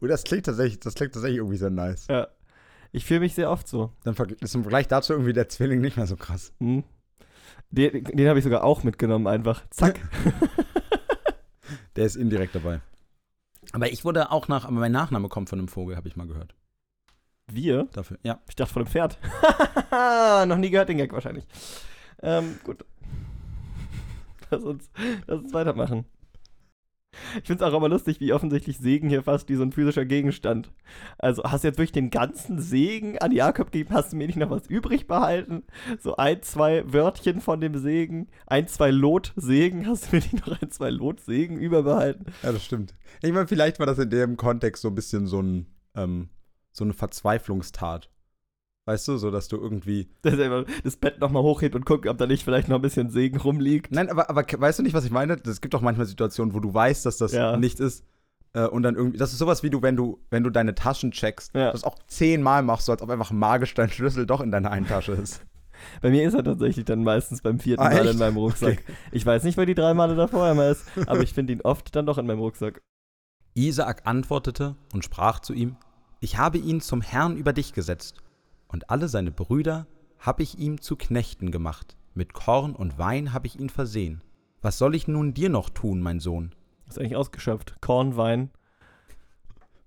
Oh, 0.00 0.06
das 0.06 0.24
klingt 0.24 0.46
tatsächlich, 0.46 0.80
das 0.80 0.94
klingt 0.94 1.14
tatsächlich 1.14 1.38
irgendwie 1.38 1.56
sehr 1.56 1.70
nice. 1.70 2.06
Ja. 2.08 2.28
Ich 2.92 3.04
fühle 3.04 3.20
mich 3.20 3.34
sehr 3.34 3.50
oft 3.50 3.68
so. 3.68 3.92
Dann 4.04 4.14
ist 4.40 4.54
im 4.54 4.62
Vergleich 4.62 4.88
dazu 4.88 5.12
irgendwie 5.12 5.32
der 5.32 5.48
Zwilling 5.48 5.80
nicht 5.80 5.96
mehr 5.96 6.06
so 6.06 6.16
krass. 6.16 6.52
Hm. 6.58 6.84
Den, 7.70 8.04
den 8.04 8.28
habe 8.28 8.38
ich 8.38 8.44
sogar 8.44 8.64
auch 8.64 8.82
mitgenommen, 8.82 9.26
einfach. 9.26 9.62
Zack. 9.70 10.00
Der 11.96 12.06
ist 12.06 12.16
indirekt 12.16 12.54
dabei. 12.54 12.80
Aber 13.72 13.90
ich 13.90 14.04
wurde 14.04 14.30
auch 14.30 14.48
nach, 14.48 14.64
aber 14.64 14.76
mein 14.76 14.92
Nachname 14.92 15.28
kommt 15.28 15.48
von 15.50 15.58
einem 15.58 15.68
Vogel, 15.68 15.96
habe 15.96 16.08
ich 16.08 16.16
mal 16.16 16.26
gehört. 16.26 16.54
Wir? 17.50 17.88
Dafür, 17.92 18.18
ja. 18.22 18.40
Ich 18.48 18.56
dachte 18.56 18.72
von 18.72 18.82
einem 18.82 18.90
Pferd. 18.90 19.18
Noch 20.48 20.56
nie 20.56 20.70
gehört 20.70 20.88
den 20.88 20.98
Gag 20.98 21.12
wahrscheinlich. 21.12 21.44
Ähm, 22.22 22.58
gut. 22.64 22.84
Lass 24.50 24.62
uns, 24.62 24.90
lass 25.26 25.40
uns 25.40 25.52
weitermachen. 25.52 26.06
Ich 27.40 27.46
finde 27.46 27.64
es 27.64 27.70
auch 27.70 27.76
immer 27.76 27.88
lustig, 27.88 28.20
wie 28.20 28.32
offensichtlich 28.32 28.78
Segen 28.78 29.08
hier 29.08 29.22
fast 29.22 29.48
wie 29.48 29.54
so 29.54 29.62
ein 29.62 29.72
physischer 29.72 30.04
Gegenstand. 30.04 30.72
Also 31.18 31.42
hast 31.44 31.64
du 31.64 31.68
jetzt 31.68 31.78
wirklich 31.78 31.92
den 31.92 32.10
ganzen 32.10 32.60
Segen 32.60 33.18
an 33.18 33.32
Jakob 33.32 33.72
gegeben? 33.72 33.94
Hast 33.94 34.12
du 34.12 34.16
mir 34.16 34.26
nicht 34.26 34.38
noch 34.38 34.50
was 34.50 34.66
übrig 34.66 35.06
behalten? 35.06 35.64
So 36.00 36.16
ein, 36.16 36.42
zwei 36.42 36.90
Wörtchen 36.90 37.40
von 37.40 37.60
dem 37.60 37.76
Segen, 37.76 38.28
ein, 38.46 38.68
zwei 38.68 38.90
Lot-Segen. 38.90 39.86
Hast 39.86 40.06
du 40.12 40.16
mir 40.16 40.22
nicht 40.22 40.46
noch 40.46 40.60
ein, 40.60 40.70
zwei 40.70 40.90
Lot-Segen 40.90 41.58
überbehalten? 41.58 42.26
Ja, 42.42 42.52
das 42.52 42.64
stimmt. 42.64 42.94
Ich 43.22 43.32
meine, 43.32 43.48
vielleicht 43.48 43.78
war 43.78 43.86
das 43.86 43.98
in 43.98 44.10
dem 44.10 44.36
Kontext 44.36 44.82
so 44.82 44.88
ein 44.88 44.94
bisschen 44.94 45.26
so 45.26 45.40
ein, 45.40 45.66
ähm, 45.94 46.30
so 46.72 46.84
eine 46.84 46.94
Verzweiflungstat. 46.94 48.10
Weißt 48.88 49.06
du, 49.06 49.18
so 49.18 49.30
dass 49.30 49.48
du 49.48 49.58
irgendwie. 49.58 50.08
Dass 50.22 50.38
er 50.38 50.64
das 50.82 50.96
Bett 50.96 51.20
nochmal 51.20 51.42
hochhebt 51.42 51.74
und 51.74 51.84
guckt, 51.84 52.06
ob 52.06 52.16
da 52.16 52.26
nicht 52.26 52.42
vielleicht 52.42 52.68
noch 52.68 52.76
ein 52.76 52.80
bisschen 52.82 53.10
Segen 53.10 53.36
rumliegt. 53.38 53.92
Nein, 53.92 54.08
aber, 54.08 54.30
aber 54.30 54.44
weißt 54.50 54.78
du 54.78 54.82
nicht, 54.82 54.94
was 54.94 55.04
ich 55.04 55.10
meine? 55.10 55.36
Es 55.46 55.60
gibt 55.60 55.74
doch 55.74 55.82
manchmal 55.82 56.06
Situationen, 56.06 56.54
wo 56.54 56.60
du 56.60 56.72
weißt, 56.72 57.04
dass 57.04 57.18
das 57.18 57.32
Ja. 57.32 57.58
nicht 57.58 57.80
ist. 57.80 58.02
Äh, 58.54 58.64
und 58.66 58.82
dann 58.84 58.94
irgendwie. 58.96 59.18
Das 59.18 59.32
ist 59.32 59.38
sowas 59.40 59.62
wie 59.62 59.68
du, 59.68 59.82
wenn 59.82 59.94
du, 59.94 60.18
wenn 60.30 60.42
du 60.42 60.48
deine 60.48 60.74
Taschen 60.74 61.10
checkst, 61.10 61.54
Ja. 61.54 61.70
das 61.70 61.84
auch 61.84 61.96
zehnmal 62.06 62.62
machst, 62.62 62.86
so 62.86 62.92
als 62.92 63.02
ob 63.02 63.10
einfach 63.10 63.30
magisch 63.30 63.74
dein 63.74 63.90
Schlüssel 63.90 64.24
doch 64.24 64.40
in 64.40 64.50
deiner 64.50 64.70
einen 64.70 64.86
Tasche 64.86 65.12
ist. 65.12 65.42
Bei 66.00 66.08
mir 66.08 66.26
ist 66.26 66.32
er 66.32 66.42
tatsächlich 66.42 66.86
dann 66.86 67.04
meistens 67.04 67.42
beim 67.42 67.60
vierten 67.60 67.82
Ah, 67.82 67.90
Mal 67.90 67.98
echt? 68.06 68.12
in 68.14 68.18
meinem 68.18 68.38
Rucksack. 68.38 68.78
Okay. 68.84 68.92
Ich 69.12 69.26
weiß 69.26 69.44
nicht, 69.44 69.58
wer 69.58 69.66
die 69.66 69.74
drei 69.74 69.92
Male 69.92 70.16
davor 70.16 70.50
immer 70.50 70.68
ist, 70.70 70.86
aber 71.06 71.20
ich 71.20 71.34
finde 71.34 71.52
ihn 71.52 71.60
oft 71.60 71.94
dann 71.94 72.06
doch 72.06 72.16
in 72.16 72.26
meinem 72.26 72.40
Rucksack. 72.40 72.80
Isaak 73.54 74.06
antwortete 74.06 74.76
und 74.94 75.04
sprach 75.04 75.40
zu 75.40 75.52
ihm: 75.52 75.76
Ich 76.20 76.38
habe 76.38 76.56
ihn 76.56 76.80
zum 76.80 77.02
Herrn 77.02 77.36
über 77.36 77.52
dich 77.52 77.74
gesetzt, 77.74 78.22
und 78.68 78.90
alle 78.90 79.08
seine 79.08 79.30
Brüder 79.30 79.86
habe 80.18 80.42
ich 80.42 80.58
ihm 80.58 80.80
zu 80.80 80.96
Knechten 80.96 81.50
gemacht. 81.50 81.96
Mit 82.14 82.32
Korn 82.34 82.74
und 82.74 82.98
Wein 82.98 83.32
habe 83.32 83.46
ich 83.46 83.58
ihn 83.58 83.70
versehen. 83.70 84.22
Was 84.60 84.78
soll 84.78 84.94
ich 84.94 85.08
nun 85.08 85.34
dir 85.34 85.48
noch 85.48 85.70
tun, 85.70 86.00
mein 86.00 86.20
Sohn? 86.20 86.54
Ist 86.88 86.98
eigentlich 86.98 87.16
ausgeschöpft. 87.16 87.80
Korn, 87.80 88.16
Wein. 88.16 88.50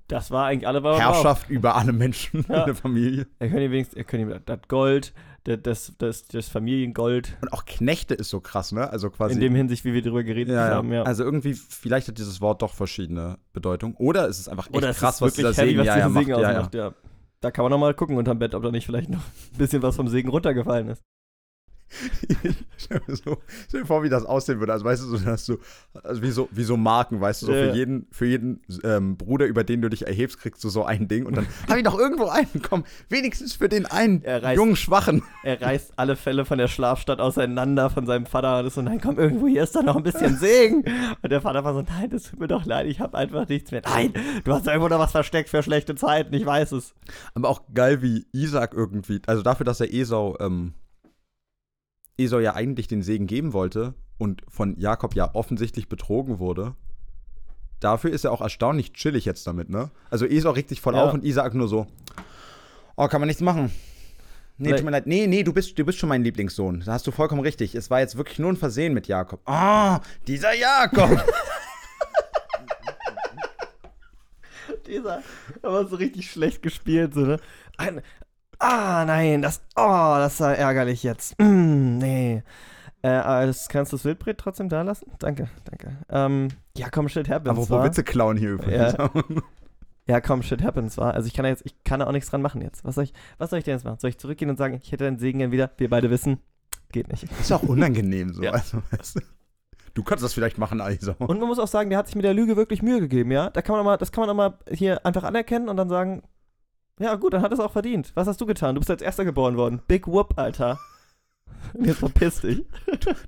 Das 0.08 0.30
war 0.30 0.48
eigentlich 0.48 0.68
alle, 0.68 0.82
man 0.82 0.98
Herrschaft 0.98 1.50
über 1.50 1.76
alle 1.76 1.94
Menschen 1.94 2.46
Ja. 2.50 2.60
in 2.60 2.66
der 2.66 2.76
Familie. 2.76 3.28
Er 3.40 3.48
könnte 3.48 3.64
ihm 3.64 3.72
wenigstens, 3.72 3.98
er 3.98 4.04
könnte 4.04 4.36
ihm 4.36 4.42
das 4.46 4.60
Gold, 4.68 5.14
das, 5.46 5.60
das, 5.64 5.94
das, 5.98 6.28
das 6.28 6.50
Familiengold, 6.50 7.38
Und 7.42 7.54
auch 7.54 7.66
Knechte 7.66 8.14
ist 8.14 8.30
so 8.30 8.42
krass, 8.42 8.74
ne? 8.74 8.90
Also 8.90 9.10
quasi. 9.10 9.36
in 9.36 9.40
dem 9.40 9.56
Hinsicht, 9.56 9.86
wie 9.86 9.94
wir 9.94 10.02
darüber 10.02 10.24
geredet 10.24 10.54
ja, 10.54 10.70
haben, 10.70 10.90
ja. 10.90 10.96
ja. 10.96 11.04
Also 11.04 11.24
irgendwie, 11.24 11.54
vielleicht 11.54 12.10
hat 12.10 12.18
dieses 12.18 12.42
Wort 12.42 12.62
doch 12.62 12.74
verschiedene 12.74 13.38
Bedeutungen. 13.54 13.96
Oder 13.96 14.28
es 14.28 14.40
ist 14.40 14.50
einfach 14.50 14.68
echt 14.68 14.76
Oder 14.76 14.90
es 14.90 14.98
krass, 14.98 15.16
ist 15.16 15.22
was 15.22 15.34
dieser 15.34 15.54
Segen, 15.54 15.84
ja, 15.84 15.98
ja, 15.98 16.10
macht. 16.10 16.28
Ja, 16.28 16.42
ja. 16.42 16.70
ja. 16.74 16.94
Da 17.42 17.50
kann 17.50 17.64
man 17.64 17.72
noch 17.72 17.80
mal 17.80 17.96
gucken 17.96 18.18
unterm 18.18 18.38
Bett, 18.38 18.54
ob 18.54 18.62
da 18.62 18.72
nicht 18.72 18.86
vielleicht 18.86 19.10
noch 19.10 19.20
ein 19.20 19.58
bisschen 19.58 19.82
was 19.82 19.96
vom 19.96 20.08
Segen 20.08 20.30
runtergefallen 20.30 20.90
ist. 20.90 21.02
Stell 22.78 23.00
dir 23.08 23.16
so, 23.16 23.38
stell 23.68 23.82
dir 23.82 23.86
vor, 23.86 24.02
wie 24.04 24.10
das 24.10 24.26
aussehen 24.26 24.60
würde. 24.60 24.74
Also 24.74 24.86
weißt 24.86 25.04
du, 25.04 25.08
so, 25.08 25.18
dass 25.18 25.46
du, 25.46 25.58
also 26.04 26.22
wie 26.22 26.32
so, 26.32 26.48
wie 26.52 26.64
so 26.64 26.78
Marken, 26.78 27.22
weißt 27.22 27.42
du, 27.44 27.46
so 27.48 27.52
Ja, 27.54 27.70
für 27.72 27.76
jeden, 27.78 28.08
für 28.12 28.26
jeden 28.26 28.62
ähm, 28.84 29.18
Bruder, 29.18 29.46
über 29.46 29.64
den 29.64 29.82
du 29.82 29.90
dich 29.90 30.08
erhebst, 30.08 30.40
kriegst 30.40 30.64
du 30.64 30.70
so 30.70 30.84
ein 30.86 31.08
Ding 31.08 31.26
und 31.26 31.36
dann 31.38 31.46
habe 31.70 31.80
ich 31.80 31.86
noch 31.86 31.98
irgendwo 31.98 32.26
einen, 32.28 32.48
komm, 32.68 32.84
wenigstens 33.10 33.54
für 33.54 33.70
den 33.70 33.86
einen 33.86 34.24
Er 34.24 34.44
reißt- 34.44 34.56
jungen 34.56 34.76
Schwachen. 34.76 35.22
Er 35.44 35.62
reißt 35.62 35.94
alle 35.98 36.16
Fälle 36.16 36.46
von 36.46 36.58
der 36.58 36.68
Schlafstadt 36.68 37.20
auseinander 37.20 37.90
von 37.90 38.06
seinem 38.06 38.26
Vater 38.26 38.60
und 38.60 38.66
ist 38.68 38.76
so, 38.76 38.82
nein, 38.82 39.00
komm, 39.02 39.20
irgendwo 39.20 39.48
hier 39.48 39.64
ist 39.64 39.76
da 39.76 39.84
noch 39.84 39.96
ein 39.98 40.04
bisschen 40.04 40.38
Segen. 40.38 40.84
Und 41.22 41.32
der 41.32 41.42
Vater 41.42 41.64
war 41.64 41.74
so, 41.74 41.82
nein, 41.82 42.10
das 42.10 42.24
tut 42.24 42.40
mir 42.40 42.48
doch 42.48 42.66
leid, 42.66 42.88
ich 42.88 43.00
habe 43.00 43.18
einfach 43.18 43.48
nichts 43.48 43.72
mehr. 43.72 43.82
Nein, 43.86 44.14
du 44.44 44.54
hast 44.54 44.66
irgendwo 44.66 44.88
noch 44.88 45.00
was 45.00 45.12
versteckt 45.12 45.50
für 45.50 45.62
schlechte 45.62 45.96
Zeiten, 45.96 46.34
ich 46.34 46.46
weiß 46.46 46.72
es. 46.72 46.94
Aber 47.36 47.50
auch 47.50 47.62
geil, 47.74 48.02
wie 48.02 48.26
Isaac 48.32 48.74
irgendwie, 48.74 49.22
also 49.28 49.42
dafür, 49.44 49.66
dass 49.66 49.80
er 49.82 49.94
Esau, 49.94 50.38
ähm, 50.40 50.74
Esau 52.24 52.40
ja 52.40 52.54
eigentlich 52.56 52.88
den 52.88 53.02
Segen 53.02 53.28
geben 53.28 53.54
wollte 53.54 53.94
und 54.18 54.44
von 54.48 54.78
Jakob 54.80 55.16
ja 55.16 55.34
offensichtlich 55.34 55.90
betrogen 55.90 56.40
wurde, 56.40 56.76
dafür 57.80 58.12
ist 58.12 58.24
er 58.26 58.32
auch 58.32 58.42
erstaunlich 58.42 58.94
chillig 58.94 59.26
jetzt 59.26 59.46
damit, 59.48 59.70
ne? 59.70 59.90
Also 60.10 60.26
Esau 60.26 60.52
regt 60.52 60.70
sich 60.70 60.82
voll 60.82 60.96
Ja. 60.96 61.04
auf 61.06 61.14
und 61.14 61.24
Isaac 61.24 61.54
nur 61.54 61.68
so, 61.68 61.88
oh, 62.96 63.08
kann 63.08 63.22
man 63.22 63.28
nichts 63.28 63.42
machen. 63.42 63.72
Nee, 64.58 64.74
tut 64.74 64.84
mir 64.84 64.92
leid. 64.92 65.08
Nee, 65.08 65.26
nee, 65.26 65.42
du 65.42 65.54
bist, 65.54 65.80
du 65.80 65.84
bist 65.84 65.98
schon 65.98 66.10
mein 66.10 66.24
Lieblingssohn. 66.24 66.84
Da 66.86 66.94
hast 66.94 67.08
du 67.08 67.12
vollkommen 67.12 67.42
richtig. 67.42 67.74
Es 67.74 67.90
war 67.90 68.00
jetzt 68.00 68.16
wirklich 68.16 68.38
nur 68.38 68.52
ein 68.52 68.58
Versehen 68.58 68.94
mit 68.94 69.08
Jakob. 69.08 69.42
Ah, 69.46 70.02
dieser 70.28 70.54
Jakob. 70.54 71.10
Dieser, 74.88 75.24
aber 75.62 75.86
so 75.88 75.96
richtig 75.96 76.30
schlecht 76.30 76.62
gespielt, 76.62 77.14
so, 77.14 77.22
ne? 77.22 77.40
Ein, 77.78 78.02
ah, 78.62 79.04
nein, 79.06 79.42
das, 79.42 79.62
oh, 79.76 80.16
das 80.18 80.40
war 80.40 80.56
ärgerlich 80.56 81.04
jetzt. 81.04 81.40
Mm, 81.40 81.98
nee. 81.98 82.44
Äh, 83.04 83.10
aber 83.10 83.48
das, 83.48 83.68
kannst 83.68 83.92
du 83.92 83.98
das 83.98 84.06
Wildbret 84.06 84.38
trotzdem 84.38 84.70
da 84.70 84.84
lassen? 84.84 85.12
Danke, 85.20 85.50
danke. 85.66 85.98
Ähm, 86.10 86.50
ja, 86.78 86.90
komm, 86.90 87.10
shit 87.10 87.30
happens, 87.30 87.50
Aber 87.50 87.70
wo 87.70 87.76
wa? 87.76 87.84
Witze 87.84 88.04
klauen 88.04 88.38
hier 88.38 88.52
übrigens. 88.52 88.96
Ja, 90.08 90.20
komm, 90.20 90.42
shit 90.44 90.64
happens, 90.64 90.98
war. 90.98 91.14
Also 91.14 91.28
ich 91.28 91.34
kann 91.34 91.44
da 91.44 91.50
jetzt, 91.50 91.66
ich 91.66 91.84
kann 91.84 92.00
da 92.00 92.08
auch 92.08 92.12
nichts 92.12 92.30
dran 92.30 92.42
machen 92.42 92.62
jetzt. 92.62 92.84
Was 92.84 92.96
soll 92.96 93.06
ich, 93.06 93.14
was 93.38 93.50
soll 93.50 93.60
ich 93.60 93.66
denn 93.66 93.76
jetzt 93.76 93.86
machen? 93.86 94.00
Soll 94.00 94.10
ich 94.10 94.18
zurückgehen 94.18 94.50
und 94.50 94.58
sagen, 94.58 94.80
ich 94.82 94.92
hätte 94.92 95.06
deinen 95.06 95.20
Segen 95.20 95.40
gern 95.40 95.52
wieder? 95.52 95.72
Wir 95.78 95.90
beide 95.90 96.10
wissen, 96.10 96.40
geht 96.92 97.08
nicht. 97.10 97.24
ist 97.40 97.52
auch 97.52 97.64
unangenehm 97.64 98.34
so. 98.34 98.42
Ja. 98.44 98.52
Also, 98.52 98.82
weißt 98.92 99.16
du, 99.18 99.20
du 99.94 100.04
kannst 100.04 100.24
das 100.24 100.34
vielleicht 100.34 100.58
machen, 100.58 100.80
Esau. 100.80 101.16
Und 101.20 101.40
man 101.40 101.48
muss 101.48 101.60
auch 101.60 101.68
sagen, 101.68 101.90
der 101.90 102.00
hat 102.00 102.08
sich 102.08 102.16
mit 102.16 102.26
der 102.26 102.34
Lüge 102.34 102.58
wirklich 102.58 102.82
Mühe 102.82 103.00
gegeben, 103.00 103.32
ja? 103.32 103.50
Da 103.52 103.62
kann 103.62 103.74
man 103.74 103.82
auch 103.82 103.86
mal, 103.86 103.98
das 103.98 104.12
kann 104.12 104.24
man 104.24 104.30
auch 104.32 104.36
mal 104.36 104.58
hier 104.70 105.06
einfach 105.06 105.24
anerkennen 105.24 105.70
und 105.70 105.78
dann 105.78 105.90
sagen, 105.90 106.24
ja 107.00 107.16
gut, 107.16 107.34
dann 107.34 107.42
hat 107.42 107.52
es 107.52 107.60
auch 107.60 107.72
verdient. 107.72 108.12
Was 108.16 108.28
hast 108.28 108.40
du 108.42 108.46
getan? 108.46 108.76
Du 108.76 108.82
bist 108.82 108.92
als 108.92 109.02
Erster 109.02 109.26
geboren 109.26 109.58
worden. 109.58 109.82
Big 109.88 110.08
Whoop, 110.08 110.38
Alter. 110.38 110.80
Und 111.74 111.86
Jetzt 111.86 112.00
verpiss 112.00 112.42
dich. 112.42 112.66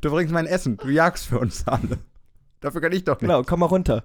Du 0.01 0.11
bringst 0.11 0.33
mein 0.33 0.45
Essen, 0.45 0.77
du 0.77 0.89
jagst 0.89 1.27
für 1.27 1.39
uns 1.39 1.67
alle. 1.67 1.99
Dafür 2.59 2.81
kann 2.81 2.91
ich 2.91 3.03
doch 3.03 3.13
nicht. 3.13 3.21
Genau, 3.21 3.43
komm 3.43 3.61
mal 3.61 3.67
runter. 3.67 4.03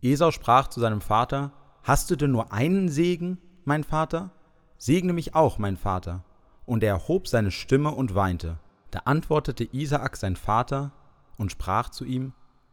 Esau 0.00 0.30
sprach 0.30 0.68
zu 0.68 0.80
seinem 0.80 1.00
Vater: 1.00 1.52
Hast 1.82 2.10
du 2.10 2.16
denn 2.16 2.30
nur 2.30 2.52
einen 2.52 2.88
Segen, 2.88 3.38
mein 3.64 3.84
Vater? 3.84 4.32
Segne 4.78 5.12
mich 5.12 5.34
auch, 5.34 5.58
mein 5.58 5.76
Vater. 5.76 6.24
Und 6.66 6.82
er 6.82 6.90
erhob 6.90 7.28
seine 7.28 7.50
Stimme 7.50 7.90
und 7.90 8.14
weinte. 8.14 8.58
Da 8.90 9.00
antwortete 9.04 9.64
Isaak 9.72 10.16
sein 10.16 10.36
Vater 10.36 10.92
und 11.38 11.52
sprach 11.52 11.90
zu 11.90 12.04
ihm: 12.04 12.32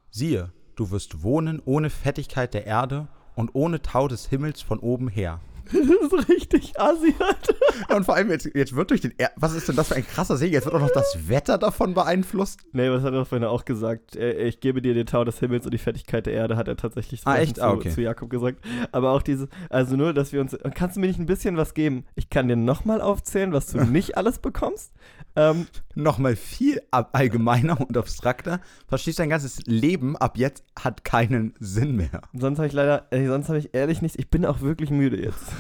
Siehe, 0.10 0.52
du 0.76 0.92
wirst 0.92 1.24
wohnen 1.24 1.62
ohne 1.64 1.90
Fettigkeit 1.90 2.54
der 2.54 2.66
Erde 2.66 3.08
und 3.40 3.52
ohne 3.54 3.82
Tau 3.82 4.08
des 4.08 4.28
Himmels 4.28 4.62
von 4.62 4.80
oben 4.80 5.08
her. 5.08 5.40
Das 5.72 6.22
ist 6.22 6.30
richtig 6.30 6.80
assi, 6.80 7.14
Alter. 7.20 7.96
Und 7.96 8.04
vor 8.04 8.16
allem, 8.16 8.32
jetzt, 8.32 8.50
jetzt 8.56 8.76
wird 8.76 8.90
durch 8.90 9.02
den. 9.02 9.14
Er 9.20 9.30
Was 9.36 9.54
ist 9.54 9.68
denn 9.70 9.76
das 9.76 9.90
für 9.90 9.96
ein 9.96 10.06
krasser 10.08 10.36
Segen? 10.36 10.52
Jetzt 10.54 10.66
wird 10.66 10.74
auch 10.74 10.80
noch 10.80 10.90
das 10.90 11.28
Wetter 11.30 11.60
davon 11.60 11.94
beeinflusst. 11.94 12.62
Nee, 12.72 12.90
was 12.90 13.04
hat 13.04 13.14
er 13.14 13.24
vorhin 13.24 13.48
auch 13.48 13.66
gesagt? 13.66 14.16
Ich 14.16 14.62
gebe 14.62 14.82
dir 14.82 14.96
den 14.96 15.06
Tau 15.06 15.24
des 15.24 15.38
Himmels 15.38 15.66
und 15.66 15.72
die 15.72 15.78
Fertigkeit 15.78 16.26
der 16.26 16.34
Erde, 16.34 16.58
hat 16.58 16.68
er 16.68 16.76
tatsächlich 16.76 17.22
Ah, 17.26 17.38
echt? 17.38 17.58
zu, 17.58 17.64
Ah, 17.64 17.74
okay. 17.74 17.92
zu 17.92 18.02
Jakob 18.02 18.32
gesagt. 18.32 18.66
Aber 18.92 19.12
auch 19.12 19.22
diese, 19.22 19.48
also 19.70 19.96
nur, 19.96 20.12
dass 20.14 20.34
wir 20.34 20.42
uns, 20.42 20.58
kannst 20.74 20.96
du 20.98 21.02
mir 21.02 21.08
nicht 21.08 21.20
ein 21.20 21.28
bisschen 21.28 21.56
was 21.56 21.76
geben? 21.76 22.04
Ich 22.16 22.32
kann 22.32 22.48
dir 22.48 22.56
nochmal 22.56 23.00
aufzählen, 23.00 23.54
was 23.54 23.68
du 23.68 23.78
nicht 23.86 24.18
alles 24.18 24.40
bekommst. 24.40 24.92
Ähm, 25.40 25.68
Nochmal 25.96 26.36
viel 26.36 26.82
allgemeiner 26.92 27.80
und 27.80 27.96
abstrakter. 27.96 28.60
Verstehst 28.88 29.20
dein 29.20 29.30
ganzes 29.30 29.66
Leben 29.66 30.18
ab 30.18 30.38
jetzt 30.38 30.66
hat 30.78 31.06
keinen 31.06 31.54
Sinn 31.60 31.96
mehr. 31.96 32.22
sonst 32.34 32.58
habe 32.58 32.68
ich 32.68 32.74
leider, 32.74 33.08
äh, 33.12 33.26
sonst 33.26 33.48
habe 33.48 33.58
ich 33.60 33.74
ehrlich 33.74 34.02
nichts, 34.02 34.18
ich 34.20 34.30
bin 34.30 34.46
auch 34.46 34.60
wirklich 34.62 34.90
müde 34.90 35.22
jetzt. 35.22 35.44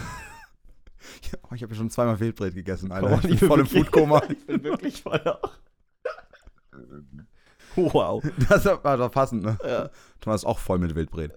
Oh, 1.43 1.53
ich 1.55 1.63
habe 1.63 1.73
ja 1.73 1.77
schon 1.77 1.89
zweimal 1.89 2.19
Wildbret 2.19 2.55
gegessen, 2.55 2.91
Alter. 2.91 3.11
Oh, 3.11 3.15
ich 3.15 3.21
bin 3.21 3.31
liebe 3.31 3.47
voll 3.47 3.59
im. 3.59 3.65
Foodkoma. 3.65 4.21
Ich 4.29 4.45
bin 4.45 4.63
wirklich 4.63 5.01
voll 5.01 5.21
auch. 5.25 5.51
Wow. 7.75 8.23
Das 8.47 8.65
war 8.65 8.97
doch 8.97 9.11
passend, 9.11 9.43
ne? 9.43 9.57
Ja. 9.63 9.89
Thomas 10.21 10.41
ist 10.41 10.45
auch 10.45 10.59
voll 10.59 10.77
mit 10.79 10.95
Wildbret. 10.95 11.33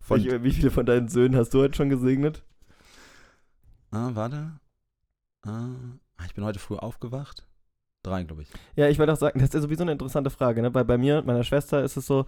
Von, 0.00 0.22
Wie, 0.22 0.42
wie 0.42 0.52
viele 0.52 0.70
von 0.70 0.86
deinen 0.86 1.08
Söhnen 1.08 1.36
hast 1.36 1.54
du 1.54 1.60
heute 1.60 1.76
schon 1.76 1.88
gesegnet? 1.88 2.42
ah, 3.92 4.10
warte. 4.14 4.52
Ah, 5.42 5.68
ich 6.26 6.34
bin 6.34 6.44
heute 6.44 6.58
früh 6.58 6.76
aufgewacht. 6.76 7.46
Drei, 8.02 8.22
glaube 8.24 8.42
ich. 8.42 8.48
Ja, 8.76 8.88
ich 8.88 8.98
wollte 8.98 9.12
auch 9.12 9.16
sagen, 9.18 9.38
das 9.38 9.48
ist 9.48 9.54
ja 9.54 9.60
sowieso 9.60 9.82
eine 9.82 9.92
interessante 9.92 10.30
Frage, 10.30 10.62
ne? 10.62 10.72
Weil 10.74 10.84
bei 10.84 10.96
mir 10.98 11.18
und 11.18 11.26
meiner 11.26 11.44
Schwester 11.44 11.82
ist 11.82 11.96
es 11.98 12.06
so, 12.06 12.24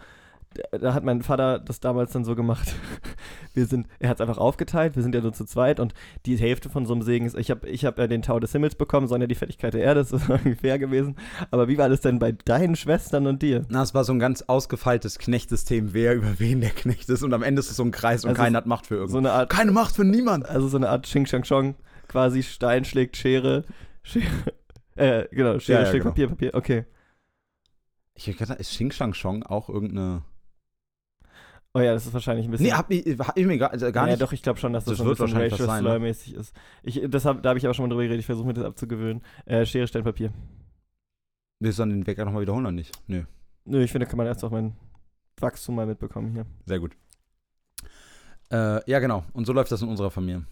da- 0.71 0.93
hat 0.93 1.03
mein 1.05 1.23
Vater 1.23 1.59
das 1.59 1.81
damals 1.81 2.13
dann 2.13 2.25
so 2.25 2.35
gemacht. 2.35 2.75
Wir 3.55 3.67
sind, 3.67 3.87
er 3.99 4.09
hat 4.09 4.17
es 4.17 4.21
einfach 4.23 4.39
aufgeteilt, 4.39 4.97
wir 4.97 5.03
sind 5.03 5.15
ja 5.15 5.21
nur 5.21 5.35
zu 5.35 5.45
zweit 5.45 5.79
und 5.79 5.93
die 6.25 6.37
Hälfte 6.39 6.71
von 6.71 6.87
so 6.87 6.95
einem 6.95 7.03
Segen 7.03 7.27
ist, 7.27 7.37
ich 7.37 7.51
habe 7.51 7.69
ich 7.69 7.85
hab 7.85 7.99
ja 7.99 8.07
den 8.07 8.23
Tau 8.23 8.41
des 8.41 8.51
Himmels 8.53 8.77
bekommen, 8.77 9.09
sondern 9.09 9.29
die 9.29 9.35
Fertigkeit 9.35 9.75
der 9.75 9.83
Erde, 9.83 10.01
das 10.01 10.11
ist 10.11 10.27
irgendwie 10.31 10.55
fair 10.55 10.79
gewesen. 10.79 11.17
Aber 11.51 11.69
wie 11.69 11.77
war 11.77 11.91
das 11.91 12.01
denn 12.01 12.19
bei 12.19 12.33
deinen 12.33 12.77
Schwestern 12.77 13.27
und 13.27 13.43
dir? 13.43 13.67
Na, 13.69 13.83
es 13.83 13.93
war 13.93 14.05
so 14.05 14.13
ein 14.15 14.19
ganz 14.19 14.41
ausgefeiltes 14.41 15.19
Knechtsystem, 15.19 15.93
wer 15.93 16.15
über 16.15 16.39
wen 16.41 16.63
der 16.63 16.71
Knecht 16.71 17.11
ist. 17.11 17.23
Und 17.23 17.35
am 17.35 17.43
Ende 17.43 17.61
ist 17.61 17.71
es 17.71 17.77
so 17.77 17.83
ein 17.85 17.91
Kreis 17.91 18.25
und 18.25 18.31
Also 18.31 18.43
keiner 18.43 18.57
hat 18.57 18.65
Macht 18.67 18.87
für 18.87 18.95
So 18.95 19.01
irgendwas. 19.01 19.19
eine 19.19 19.33
Art, 19.33 19.51
Keine 19.51 19.73
Macht 19.73 19.97
für 19.97 20.05
niemand. 20.05 20.47
also 20.49 20.67
so 20.69 20.79
eine 20.79 20.89
Art 20.89 21.05
Xing 21.05 21.27
Shang 21.27 21.43
Chong, 21.43 21.75
quasi 22.13 22.43
Stein 22.43 22.85
schlägt 22.85 23.17
Schere, 23.17 23.65
Schere, 24.03 24.27
äh, 24.97 25.27
genau, 25.31 25.59
Schere 25.59 25.79
Ja, 25.81 25.85
ja, 25.85 25.91
schlägt 25.91 26.05
genau. 26.05 26.11
Papier, 26.11 26.29
Papier, 26.29 26.55
okay. 26.55 26.85
Ich 28.15 28.29
hab 28.29 28.37
gedacht, 28.37 28.61
ist 28.61 28.71
Xing 28.71 28.93
Shang 28.93 29.13
Chong 29.15 29.43
auch 29.43 29.71
irgendeine. 29.71 30.23
Oh 31.75 31.81
ja, 31.81 31.95
das 31.95 32.05
ist 32.05 32.13
wahrscheinlich 32.13 32.47
ein 32.47 32.51
bisschen. 32.51 32.67
Nee, 32.67 32.73
hab 32.75 32.91
ich, 32.91 33.19
hab 33.19 33.37
ich 33.37 33.47
mir 33.47 33.57
gar, 33.57 33.71
also 33.71 33.91
gar 33.91 34.05
ja, 34.05 34.13
nicht. 34.13 34.21
doch, 34.23 34.33
ich 34.33 34.43
glaube 34.43 34.59
schon, 34.61 34.75
dass 34.75 34.85
das, 34.85 34.93
Das 34.93 34.99
so 34.99 35.05
ein 35.05 35.09
wird 35.09 35.19
bisschen 35.19 35.51
was 35.51 35.59
sein, 35.67 35.85
ne? 35.85 36.09
Ist. 36.11 36.53
Ich, 36.83 37.01
das 37.09 37.25
hab, 37.25 37.43
da 37.43 37.49
habe 37.49 37.59
ich 37.59 37.65
aber 37.65 37.73
schon 37.73 37.85
mal 37.85 37.89
drüber 37.89 38.03
geredet, 38.03 38.21
ich 38.21 38.27
versuche 38.27 38.47
mir 38.47 38.53
das 38.53 38.67
abzugewöhnen. 38.67 39.23
Äh, 39.47 39.65
Schere, 39.65 39.87
Stein, 39.87 40.05
Papier. 40.05 40.31
Willst 41.61 41.79
du 41.79 41.83
dann 41.83 41.91
den 41.91 42.07
Wecker 42.07 42.27
nochmal 42.27 42.43
wiederholen 42.43 42.67
oder 42.67 42.73
nicht? 42.73 42.93
Nö, 43.07 43.23
Nö, 43.65 43.83
ich 43.83 43.91
finde, 43.91 44.05
da 44.05 44.11
kann 44.11 44.19
man 44.19 44.27
erst 44.27 44.45
auch 44.45 44.51
mein 44.51 44.77
Wachstum 45.41 45.77
mal 45.77 45.87
mitbekommen 45.87 46.33
hier. 46.33 46.45
sehr 46.67 46.79
gut. 46.79 46.95
Äh, 48.51 48.91
ja, 48.91 48.99
genau. 48.99 49.25
Und 49.33 49.47
so 49.47 49.55
läuft 49.55 49.73
das 49.73 49.81
in 49.81 49.89
unserer 49.89 50.11
Familie. 50.11 50.45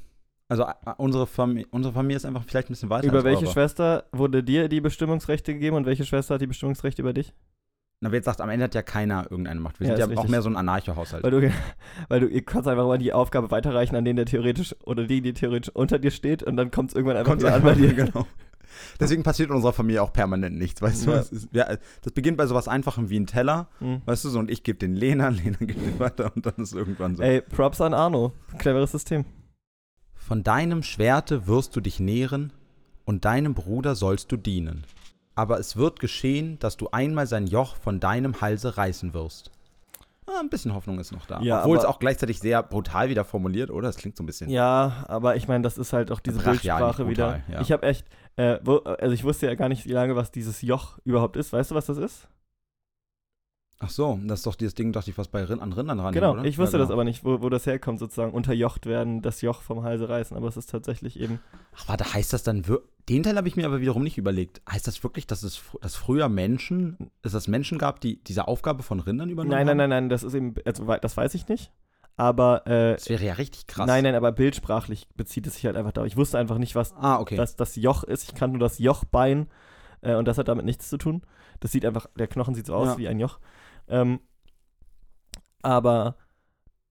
Also 0.50 0.66
unsere, 0.98 1.26
Familie, 1.26 1.66
unsere 1.70 1.94
Familie 1.94 2.16
ist 2.16 2.26
einfach 2.26 2.42
vielleicht 2.44 2.68
ein 2.68 2.72
bisschen 2.74 2.90
weiter 2.90 3.06
über 3.06 3.24
welche 3.24 3.44
eure. 3.44 3.52
Schwester 3.52 4.04
wurde 4.12 4.42
dir 4.42 4.68
die 4.68 4.80
Bestimmungsrechte 4.80 5.54
gegeben 5.54 5.76
und 5.76 5.86
welche 5.86 6.04
Schwester 6.04 6.34
hat 6.34 6.40
die 6.42 6.46
Bestimmungsrechte 6.48 7.00
über 7.02 7.12
dich? 7.12 7.32
Na, 8.00 8.10
wer 8.10 8.16
jetzt 8.18 8.24
sagt, 8.24 8.40
am 8.40 8.48
Ende 8.50 8.64
hat 8.64 8.74
ja 8.74 8.82
keiner 8.82 9.30
irgendeine 9.30 9.60
Macht. 9.60 9.78
Wir 9.78 9.86
Ja, 9.88 9.96
sind 9.96 10.10
ja 10.12 10.18
auch 10.18 10.26
mehr 10.26 10.42
so 10.42 10.48
ein 10.48 10.56
Anarcho-Haushalt. 10.56 11.22
Weil 11.22 11.30
du, 11.30 11.52
weil 12.08 12.20
du 12.20 12.26
ihr 12.26 12.42
kannst 12.44 12.66
einfach 12.68 12.86
mal 12.86 12.98
die 12.98 13.12
Aufgabe 13.12 13.50
weiterreichen 13.50 13.94
an 13.94 14.04
den, 14.04 14.16
der 14.16 14.26
theoretisch 14.26 14.74
oder 14.84 15.06
die, 15.06 15.20
die 15.20 15.34
theoretisch 15.34 15.74
unter 15.74 15.98
dir 15.98 16.10
steht 16.10 16.42
und 16.42 16.56
dann 16.56 16.70
kommt 16.70 16.90
es 16.90 16.94
irgendwann 16.96 17.18
einfach 17.18 17.30
Kommt 17.30 17.42
wieder 17.42 17.54
an 17.54 17.62
bei 17.62 17.74
dir. 17.74 17.92
genau. 17.94 18.26
Deswegen 18.98 19.22
passiert 19.22 19.50
in 19.50 19.56
unserer 19.56 19.72
Familie 19.72 20.02
auch 20.02 20.12
permanent 20.12 20.56
nichts, 20.56 20.80
weißt 20.80 21.06
du? 21.06 21.10
Ja. 21.10 21.18
Es 21.18 21.30
ist, 21.32 21.48
ja, 21.52 21.66
das 22.02 22.12
beginnt 22.12 22.38
bei 22.38 22.46
sowas 22.46 22.68
Einfachem 22.68 23.10
wie 23.10 23.18
ein 23.20 23.26
Teller, 23.26 23.68
Hm. 23.80 24.00
weißt 24.06 24.24
du, 24.24 24.28
so, 24.30 24.38
und 24.38 24.50
ich 24.50 24.62
gebe 24.62 24.78
den 24.78 24.94
Lena, 24.94 25.28
Lena 25.28 25.58
gibt 25.60 25.80
den 25.84 25.98
weiter 26.00 26.32
und 26.34 26.46
dann 26.46 26.54
ist 26.56 26.72
irgendwann 26.74 27.16
so. 27.16 27.22
Ey, 27.22 27.40
Props 27.42 27.80
an 27.80 27.94
Arno. 27.94 28.32
Cleveres 28.58 28.92
System. 28.92 29.24
Von 30.30 30.44
deinem 30.44 30.84
Schwerte 30.84 31.48
wirst 31.48 31.74
du 31.74 31.80
dich 31.80 31.98
nähren 31.98 32.52
und 33.04 33.24
deinem 33.24 33.52
Bruder 33.52 33.96
sollst 33.96 34.30
du 34.30 34.36
dienen. 34.36 34.84
Aber 35.34 35.58
es 35.58 35.76
wird 35.76 35.98
geschehen, 35.98 36.56
dass 36.60 36.76
du 36.76 36.88
einmal 36.92 37.26
sein 37.26 37.48
Joch 37.48 37.74
von 37.74 37.98
deinem 37.98 38.40
Halse 38.40 38.76
reißen 38.76 39.12
wirst. 39.12 39.50
Ah, 40.28 40.38
ein 40.38 40.48
bisschen 40.48 40.72
Hoffnung 40.72 41.00
ist 41.00 41.10
noch 41.10 41.26
da. 41.26 41.40
Ja, 41.42 41.62
Obwohl 41.62 41.78
es 41.78 41.82
aber- 41.82 41.94
auch 41.94 41.98
gleichzeitig 41.98 42.38
sehr 42.38 42.62
brutal 42.62 43.08
wieder 43.08 43.24
formuliert, 43.24 43.72
oder? 43.72 43.88
Das 43.88 43.96
klingt 43.96 44.16
so 44.16 44.22
ein 44.22 44.26
bisschen. 44.26 44.48
Ja, 44.50 45.04
aber 45.08 45.34
ich 45.34 45.48
meine, 45.48 45.62
das 45.64 45.76
ist 45.78 45.92
halt 45.92 46.12
auch 46.12 46.20
diese 46.20 46.36
Brachial, 46.38 46.78
Bildsprache 46.78 47.02
nicht 47.02 47.10
wieder. 47.10 47.26
brutal, 47.32 47.44
ja. 47.52 47.60
Ich 47.62 47.72
habe 47.72 47.86
echt, 47.88 48.06
äh, 48.36 48.60
wo, 48.62 48.76
also 48.76 49.12
ich 49.12 49.24
wusste 49.24 49.46
ja 49.48 49.56
gar 49.56 49.68
nicht, 49.68 49.84
wie 49.86 49.92
lange 49.92 50.14
was 50.14 50.30
dieses 50.30 50.62
Joch 50.62 50.98
überhaupt 51.04 51.36
ist. 51.38 51.52
Weißt 51.52 51.72
du, 51.72 51.74
was 51.74 51.86
das 51.86 51.98
ist? 51.98 52.28
Ach 53.82 53.88
so, 53.88 54.18
das 54.24 54.40
ist 54.40 54.46
doch 54.46 54.56
dieses 54.56 54.74
Ding, 54.74 54.92
dachte 54.92 55.08
ich, 55.10 55.16
was 55.16 55.28
bei 55.28 55.42
Rin 55.42 55.58
an 55.60 55.72
Rindern 55.72 56.00
ran 56.00 56.12
genau, 56.12 56.32
oder? 56.32 56.44
ich 56.44 56.58
wusste 56.58 56.76
ja, 56.76 56.80
das 56.80 56.88
genau. 56.88 56.96
aber 56.96 57.04
nicht, 57.04 57.24
wo, 57.24 57.40
wo 57.40 57.48
das 57.48 57.64
herkommt, 57.64 57.98
sozusagen. 57.98 58.32
Unterjocht 58.32 58.84
werden, 58.84 59.22
das 59.22 59.40
Joch 59.40 59.62
vom 59.62 59.82
Halse 59.82 60.06
reißen, 60.08 60.36
aber 60.36 60.48
es 60.48 60.58
ist 60.58 60.68
tatsächlich 60.68 61.18
eben. 61.18 61.40
Ach, 61.76 61.88
warte, 61.88 62.12
heißt 62.12 62.32
das 62.34 62.42
dann 62.42 62.68
wir- 62.68 62.82
Den 63.08 63.22
Teil 63.22 63.36
habe 63.38 63.48
ich 63.48 63.56
mir 63.56 63.64
aber 63.64 63.80
wiederum 63.80 64.02
nicht 64.02 64.18
überlegt. 64.18 64.60
Heißt 64.70 64.86
das 64.86 65.02
wirklich, 65.02 65.26
dass 65.26 65.42
es 65.42 65.62
dass 65.80 65.96
früher 65.96 66.28
Menschen, 66.28 67.10
dass 67.22 67.32
es 67.32 67.48
Menschen 67.48 67.78
gab, 67.78 68.00
die 68.02 68.22
diese 68.22 68.46
Aufgabe 68.48 68.82
von 68.82 69.00
Rindern 69.00 69.30
übernommen 69.30 69.52
Nein, 69.52 69.66
nein, 69.66 69.70
haben? 69.80 69.88
nein, 69.90 70.04
nein, 70.04 70.08
das 70.10 70.22
ist 70.24 70.34
eben, 70.34 70.54
also 70.66 70.84
das 71.00 71.16
weiß 71.16 71.34
ich 71.34 71.48
nicht. 71.48 71.72
Aber, 72.18 72.66
äh, 72.66 72.92
Das 72.96 73.08
wäre 73.08 73.24
ja 73.24 73.32
richtig 73.32 73.66
krass. 73.66 73.86
nein, 73.86 74.04
nein, 74.04 74.14
aber 74.14 74.30
bildsprachlich 74.30 75.08
bezieht 75.16 75.46
es 75.46 75.54
sich 75.54 75.64
halt 75.64 75.76
einfach 75.76 75.92
darauf. 75.92 76.06
Ich 76.06 76.18
wusste 76.18 76.38
einfach 76.38 76.58
nicht, 76.58 76.74
was 76.74 76.92
Ah, 76.96 77.18
okay. 77.18 77.34
das, 77.36 77.56
das 77.56 77.76
Joch 77.76 78.04
ist. 78.04 78.24
Ich 78.28 78.34
kannte 78.34 78.58
nur 78.58 78.68
das 78.68 78.78
Jochbein 78.78 79.46
äh, 80.02 80.16
und 80.16 80.28
das 80.28 80.36
hat 80.36 80.48
damit 80.48 80.66
nichts 80.66 80.90
zu 80.90 80.98
tun. 80.98 81.22
Das 81.60 81.72
sieht 81.72 81.86
einfach, 81.86 82.06
der 82.18 82.26
Knochen 82.26 82.54
sieht 82.54 82.66
so 82.66 82.74
aus 82.74 82.88
Ja. 82.88 82.98
wie 82.98 83.08
ein 83.08 83.18
Joch. 83.18 83.38
Ähm, 83.90 84.20
aber 85.62 86.16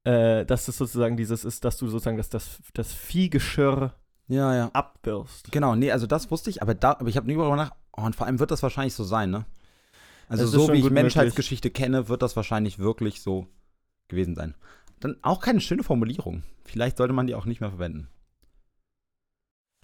äh, 0.04 0.46
dass 0.46 0.68
es 0.68 0.78
sozusagen 0.78 1.18
dieses 1.18 1.44
ist, 1.44 1.66
dass 1.66 1.78
du 1.78 1.88
sozusagen 1.88 2.18
das, 2.18 2.30
das, 2.30 2.60
das 2.74 2.94
Viehgeschirr 2.94 3.94
ja, 4.28 4.56
ja. 4.56 4.70
abwirfst. 4.74 5.52
Genau, 5.52 5.76
nee, 5.76 5.92
also 5.92 6.08
das 6.08 6.30
wusste 6.30 6.50
ich, 6.50 6.62
aber, 6.62 6.76
da, 6.76 6.92
aber 6.92 7.08
ich 7.08 7.18
habe 7.18 7.28
nie 7.28 7.36
darüber 7.36 7.56
nach. 7.56 7.72
Oh, 7.98 8.04
und 8.04 8.16
vor 8.16 8.28
allem 8.28 8.40
wird 8.40 8.52
das 8.52 8.64
wahrscheinlich 8.64 8.94
so 8.94 9.04
sein, 9.04 9.32
ne? 9.32 9.46
Also 10.28 10.44
Es 10.44 10.52
so 10.52 10.72
wie 10.72 10.78
ich 10.78 10.90
Menschheitsgeschichte 10.90 11.72
kenne, 11.72 12.08
wird 12.08 12.22
das 12.22 12.36
wahrscheinlich 12.36 12.78
wirklich 12.78 13.22
so 13.22 13.48
gewesen 14.08 14.36
sein. 14.36 14.54
Dann 15.00 15.18
auch 15.24 15.40
keine 15.42 15.60
schöne 15.60 15.84
Formulierung. 15.84 16.44
Vielleicht 16.64 16.98
sollte 16.98 17.14
man 17.14 17.26
die 17.26 17.34
auch 17.34 17.46
nicht 17.46 17.62
mehr 17.62 17.72
verwenden. 17.72 18.10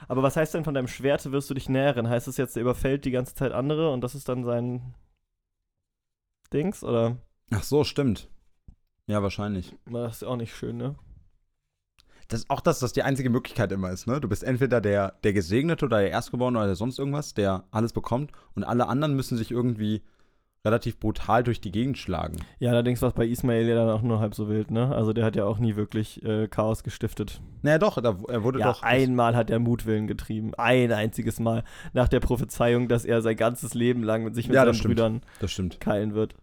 Aber 0.07 0.21
was 0.21 0.35
heißt 0.35 0.53
denn 0.53 0.63
von 0.63 0.75
deinem 0.75 0.87
Schwert 0.87 1.31
wirst 1.31 1.49
du 1.49 1.55
dich 1.55 1.67
nähren? 1.67 2.07
Heißt 2.07 2.27
es 2.27 2.37
jetzt, 2.37 2.55
er 2.55 2.61
überfällt 2.61 3.05
die 3.05 3.11
ganze 3.11 3.33
Zeit 3.33 3.53
andere 3.53 3.91
und 3.91 4.01
das 4.01 4.13
ist 4.13 4.29
dann 4.29 4.43
sein 4.43 4.93
Dings? 6.55 6.83
Oder? 6.83 7.17
Ach 7.51 7.63
so, 7.63 7.83
stimmt. 7.83 8.29
Ja, 9.07 9.21
wahrscheinlich. 9.21 9.75
Das 9.91 10.17
ist 10.17 10.23
auch 10.23 10.37
nicht 10.37 10.55
schön, 10.55 10.77
ne? 10.77 10.95
Das 12.27 12.39
ist 12.39 12.49
auch 12.49 12.61
das, 12.61 12.79
das 12.79 12.91
die 12.93 13.03
einzige 13.03 13.29
Möglichkeit 13.29 13.71
immer 13.71 13.91
ist, 13.91 14.07
ne? 14.07 14.19
Du 14.19 14.27
bist 14.27 14.43
entweder 14.43 14.81
der, 14.81 15.11
der 15.23 15.33
Gesegnete 15.33 15.85
oder 15.85 15.99
der 15.99 16.09
Erstgeborene 16.09 16.57
oder 16.57 16.75
sonst 16.75 16.97
irgendwas, 16.97 17.35
der 17.35 17.65
alles 17.69 17.93
bekommt 17.93 18.31
und 18.55 18.63
alle 18.63 18.87
anderen 18.87 19.15
müssen 19.15 19.37
sich 19.37 19.51
irgendwie 19.51 20.01
relativ 20.65 20.99
brutal 20.99 21.43
durch 21.43 21.61
die 21.61 21.71
Gegend 21.71 21.99
schlagen. 21.99 22.37
Ja, 22.57 22.71
allerdings 22.71 22.99
war 23.03 23.09
es 23.09 23.13
bei 23.13 23.27
Ismail 23.27 23.67
ja 23.67 23.75
dann 23.75 23.89
auch 23.91 24.01
nur 24.01 24.19
halb 24.19 24.33
so 24.33 24.49
wild, 24.49 24.71
ne? 24.71 24.95
Also 24.95 25.13
der 25.13 25.23
hat 25.23 25.35
ja 25.35 25.45
auch 25.45 25.59
nie 25.59 25.75
wirklich 25.75 26.23
äh, 26.25 26.47
Chaos 26.47 26.81
gestiftet. 26.83 27.39
Naja, 27.61 27.77
doch, 27.77 28.01
da, 28.01 28.17
er 28.27 28.43
wurde 28.43 28.57
Ja, 28.59 28.71
doch. 28.71 28.81
einmal 28.81 29.35
hat 29.35 29.51
er 29.51 29.59
Mutwillen 29.59 30.07
getrieben. 30.07 30.55
Ein 30.55 30.91
einziges 30.91 31.39
Mal. 31.39 31.63
Nach 31.93 32.07
der 32.07 32.21
Prophezeiung, 32.21 32.87
dass 32.87 33.05
er 33.05 33.21
sein 33.21 33.35
ganzes 33.35 33.75
Leben 33.75 34.01
lang 34.01 34.23
mit 34.23 34.33
sich 34.33 34.47
mit 34.47 34.55
Ja, 34.55 34.63
seinen 34.65 34.73
stimmt. 34.73 34.95
Brüdern 34.95 35.21
Das 35.39 35.51
stimmt. 35.51 35.79
keilen 35.79 36.15
wird. 36.15 36.33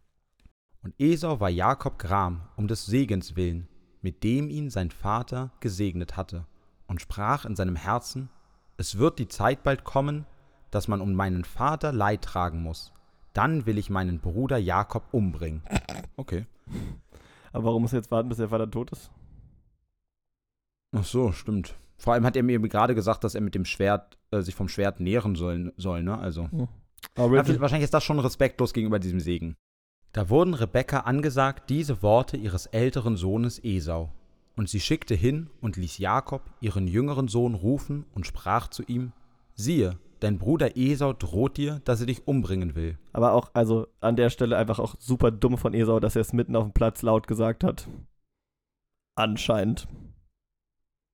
Und 0.82 0.94
Esau 0.98 1.38
war 1.40 1.48
Jakob 1.48 1.98
gram 1.98 2.42
um 2.56 2.66
des 2.66 2.86
Segens 2.86 3.36
willen, 3.36 3.68
mit 4.00 4.24
dem 4.24 4.50
ihn 4.50 4.68
sein 4.68 4.90
Vater 4.90 5.52
gesegnet 5.60 6.16
hatte, 6.16 6.46
und 6.86 7.00
sprach 7.00 7.44
in 7.44 7.54
seinem 7.54 7.76
Herzen: 7.76 8.28
Es 8.76 8.98
wird 8.98 9.18
die 9.18 9.28
Zeit 9.28 9.62
bald 9.62 9.84
kommen, 9.84 10.26
dass 10.70 10.88
man 10.88 11.00
um 11.00 11.14
meinen 11.14 11.44
Vater 11.44 11.92
Leid 11.92 12.22
tragen 12.22 12.62
muss. 12.62 12.92
Dann 13.32 13.64
will 13.64 13.78
ich 13.78 13.90
meinen 13.90 14.20
Bruder 14.20 14.58
Jakob 14.58 15.04
umbringen. 15.12 15.62
Okay. 16.16 16.46
Aber 17.52 17.64
warum 17.64 17.82
muss 17.82 17.92
er 17.92 17.98
jetzt 17.98 18.10
warten, 18.10 18.28
bis 18.28 18.38
der 18.38 18.48
Vater 18.48 18.70
tot 18.70 18.90
ist? 18.90 19.10
Ach 20.94 21.04
so, 21.04 21.32
stimmt. 21.32 21.74
Vor 21.96 22.12
allem 22.12 22.26
hat 22.26 22.36
er 22.36 22.42
mir 22.42 22.58
gerade 22.58 22.94
gesagt, 22.94 23.24
dass 23.24 23.34
er 23.34 23.40
mit 23.40 23.54
dem 23.54 23.64
Schwert 23.64 24.18
äh, 24.30 24.40
sich 24.42 24.54
vom 24.54 24.68
Schwert 24.68 25.00
nähren 25.00 25.36
soll, 25.36 25.72
soll 25.76 26.02
ne? 26.02 26.18
Also. 26.18 26.48
Aber 27.14 27.36
Ja, 27.36 27.60
wahrscheinlich 27.60 27.84
ist 27.84 27.94
das 27.94 28.04
schon 28.04 28.18
respektlos 28.18 28.72
gegenüber 28.72 28.98
diesem 28.98 29.20
Segen. 29.20 29.56
Da 30.12 30.28
wurden 30.28 30.52
Rebekka 30.52 31.00
angesagt 31.00 31.70
diese 31.70 32.02
Worte 32.02 32.36
ihres 32.36 32.66
älteren 32.66 33.16
Sohnes 33.16 33.58
Esau. 33.64 34.12
Und 34.56 34.68
sie 34.68 34.80
schickte 34.80 35.14
hin 35.14 35.48
und 35.62 35.76
ließ 35.76 35.96
Jakob, 35.96 36.42
ihren 36.60 36.86
jüngeren 36.86 37.28
Sohn, 37.28 37.54
rufen 37.54 38.04
und 38.14 38.26
sprach 38.26 38.68
zu 38.68 38.82
ihm: 38.82 39.12
Siehe, 39.54 39.98
dein 40.20 40.38
Bruder 40.38 40.76
Esau 40.76 41.14
droht 41.14 41.56
dir, 41.56 41.80
dass 41.86 42.00
er 42.00 42.06
dich 42.06 42.28
umbringen 42.28 42.74
will. 42.74 42.98
Aber 43.14 43.32
auch, 43.32 43.50
also 43.54 43.86
an 44.00 44.16
der 44.16 44.28
Stelle 44.28 44.58
einfach 44.58 44.78
auch 44.78 44.96
super 44.98 45.30
dumm 45.30 45.56
von 45.56 45.72
Esau, 45.72 45.98
dass 45.98 46.14
er 46.14 46.20
es 46.20 46.34
mitten 46.34 46.56
auf 46.56 46.64
dem 46.64 46.74
Platz 46.74 47.00
laut 47.00 47.26
gesagt 47.26 47.64
hat. 47.64 47.88
Anscheinend. 49.14 49.88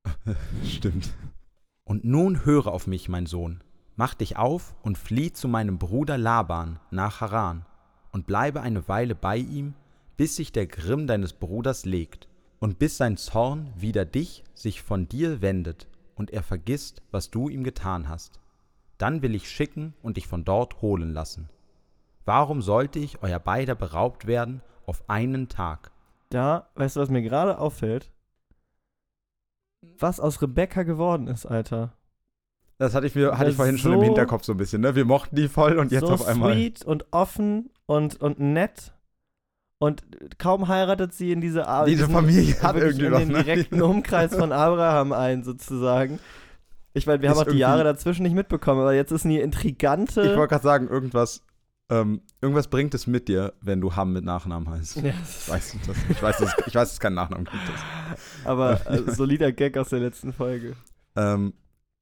Stimmt. 0.64 1.14
Und 1.84 2.04
nun 2.04 2.44
höre 2.44 2.66
auf 2.66 2.88
mich, 2.88 3.08
mein 3.08 3.26
Sohn. 3.26 3.62
Mach 3.94 4.14
dich 4.14 4.36
auf 4.36 4.74
und 4.82 4.98
flieh 4.98 5.32
zu 5.32 5.46
meinem 5.46 5.78
Bruder 5.78 6.18
Laban 6.18 6.80
nach 6.90 7.20
Haran 7.20 7.64
und 8.12 8.26
bleibe 8.26 8.60
eine 8.60 8.88
Weile 8.88 9.14
bei 9.14 9.36
ihm, 9.36 9.74
bis 10.16 10.36
sich 10.36 10.52
der 10.52 10.66
Grimm 10.66 11.06
deines 11.06 11.32
Bruders 11.32 11.84
legt 11.84 12.28
und 12.58 12.78
bis 12.78 12.96
sein 12.96 13.16
Zorn 13.16 13.72
wider 13.76 14.04
dich 14.04 14.44
sich 14.54 14.82
von 14.82 15.08
dir 15.08 15.40
wendet 15.42 15.86
und 16.16 16.30
er 16.32 16.42
vergisst, 16.42 17.02
was 17.10 17.30
du 17.30 17.48
ihm 17.48 17.62
getan 17.64 18.08
hast. 18.08 18.40
Dann 18.98 19.22
will 19.22 19.34
ich 19.36 19.48
schicken 19.48 19.94
und 20.02 20.16
dich 20.16 20.26
von 20.26 20.44
dort 20.44 20.82
holen 20.82 21.12
lassen. 21.12 21.48
Warum 22.24 22.60
sollte 22.62 22.98
ich 22.98 23.22
euer 23.22 23.38
beider 23.38 23.74
beraubt 23.76 24.26
werden 24.26 24.60
auf 24.86 25.08
einen 25.08 25.48
Tag? 25.48 25.92
Da, 26.30 26.68
weißt 26.74 26.96
du, 26.96 27.00
was 27.00 27.08
mir 27.10 27.22
gerade 27.22 27.58
auffällt? 27.58 28.10
Was 29.98 30.18
aus 30.20 30.42
Rebecca 30.42 30.82
geworden 30.82 31.28
ist, 31.28 31.46
Alter. 31.46 31.92
Das 32.78 32.94
hatte 32.94 33.06
ich, 33.06 33.14
mir, 33.14 33.32
hatte 33.32 33.44
Das 33.44 33.50
ich 33.52 33.56
vorhin 33.56 33.78
schon 33.78 33.92
so- 33.92 33.98
im 33.98 34.04
Hinterkopf 34.04 34.44
so 34.44 34.52
ein 34.52 34.56
bisschen, 34.58 34.82
ne? 34.82 34.94
Wir 34.94 35.04
mochten 35.04 35.36
die 35.36 35.48
voll 35.48 35.78
und 35.78 35.90
jetzt 35.92 36.06
so 36.06 36.12
auf 36.12 36.26
einmal. 36.26 36.52
sweet 36.54 36.84
und 36.84 37.06
offen 37.12 37.70
und, 37.88 38.20
und 38.20 38.38
nett. 38.38 38.92
Und 39.80 40.02
kaum 40.38 40.68
heiratet 40.68 41.14
sie 41.14 41.32
in 41.32 41.40
diese 41.40 41.66
Ar 41.66 41.84
Diese 41.86 42.02
diesen- 42.06 42.12
Familie 42.14 42.62
hat 42.62 42.76
irgendwie 42.76 43.06
in 43.06 43.12
was, 43.12 43.18
den 43.20 43.28
ne? 43.32 43.44
direkten 43.44 43.80
Umkreis 43.82 44.34
von 44.34 44.52
Abraham 44.66 45.12
ein, 45.12 45.42
sozusagen. 45.44 46.18
Ich 46.94 47.06
meine, 47.06 47.22
wir 47.22 47.30
Ist 47.30 47.38
haben 47.38 47.46
auch 47.46 47.52
die 47.52 47.58
Jahre 47.58 47.84
dazwischen 47.84 48.24
nicht 48.24 48.34
mitbekommen, 48.34 48.80
aber 48.80 48.92
jetzt 48.94 49.12
ist 49.12 49.24
eine 49.24 49.40
intrigante. 49.40 50.22
Ich 50.22 50.36
wollte 50.36 50.48
gerade 50.50 50.64
sagen, 50.64 50.88
irgendwas, 50.88 51.42
ähm, 51.90 52.22
irgendwas 52.40 52.66
bringt 52.68 52.92
es 52.94 53.06
mit 53.06 53.28
dir, 53.28 53.52
wenn 53.60 53.80
du 53.80 53.94
Ham 53.94 54.12
mit 54.12 54.24
Nachnamen 54.24 54.68
heißt. 54.68 54.96
ja, 54.96 55.10
Ich 55.10 55.48
weiß, 55.48 55.76
das, 55.86 55.96
ich 56.08 56.22
weiß, 56.22 56.38
dass, 56.38 56.56
ich 56.66 56.74
weiß, 56.74 56.88
dass 56.88 56.92
es 56.94 57.00
keinen 57.00 57.14
Nachnamen 57.14 57.44
gibt. 57.44 57.56
Das. 57.68 58.16
aber 58.44 58.80
äh, 58.90 59.12
solider 59.12 59.52
Gag 59.52 59.78
aus 59.78 59.90
der 59.90 60.00
letzten 60.00 60.32
Folge. 60.32 60.74
Ähm, 61.14 61.52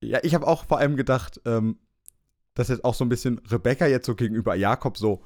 ja, 0.01 0.21
ich 0.23 0.35
habe 0.35 0.47
auch 0.47 0.65
vor 0.65 0.79
allem 0.79 0.97
gedacht, 0.97 1.43
ähm, 1.45 1.79
dass 2.55 2.69
jetzt 2.69 2.85
auch 2.85 2.95
so 2.95 3.05
ein 3.05 3.11
bisschen 3.11 3.39
Rebecca 3.51 3.87
jetzt 3.87 4.07
so 4.07 4.15
gegenüber 4.15 4.55
Jakob 4.55 4.97
so, 4.97 5.23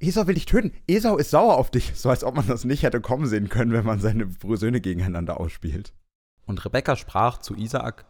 Esau 0.00 0.26
will 0.26 0.34
dich 0.34 0.46
töten, 0.46 0.72
Esau 0.86 1.16
ist 1.16 1.30
sauer 1.30 1.56
auf 1.56 1.70
dich. 1.70 1.92
So 1.94 2.10
als 2.10 2.22
ob 2.22 2.36
man 2.36 2.46
das 2.46 2.64
nicht 2.64 2.82
hätte 2.84 3.00
kommen 3.00 3.26
sehen 3.26 3.48
können, 3.48 3.72
wenn 3.72 3.84
man 3.84 4.00
seine 4.00 4.28
Söhne 4.54 4.80
gegeneinander 4.80 5.40
ausspielt. 5.40 5.92
Und 6.46 6.64
Rebecca 6.64 6.96
sprach 6.96 7.38
zu 7.38 7.56
Isaak, 7.56 8.06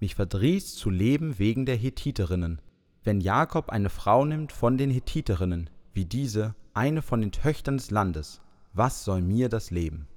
mich 0.00 0.14
verdrießt 0.16 0.76
zu 0.76 0.90
leben 0.90 1.38
wegen 1.38 1.64
der 1.64 1.76
Hethiterinnen. 1.76 2.60
Wenn 3.04 3.20
Jakob 3.20 3.70
eine 3.70 3.88
Frau 3.88 4.24
nimmt 4.24 4.52
von 4.52 4.76
den 4.76 4.90
Hethiterinnen, 4.90 5.70
wie 5.92 6.04
diese, 6.04 6.54
eine 6.74 7.02
von 7.02 7.20
den 7.20 7.32
Töchtern 7.32 7.76
des 7.76 7.90
Landes, 7.90 8.40
was 8.72 9.04
soll 9.04 9.22
mir 9.22 9.48
das 9.48 9.70
Leben? 9.70 10.08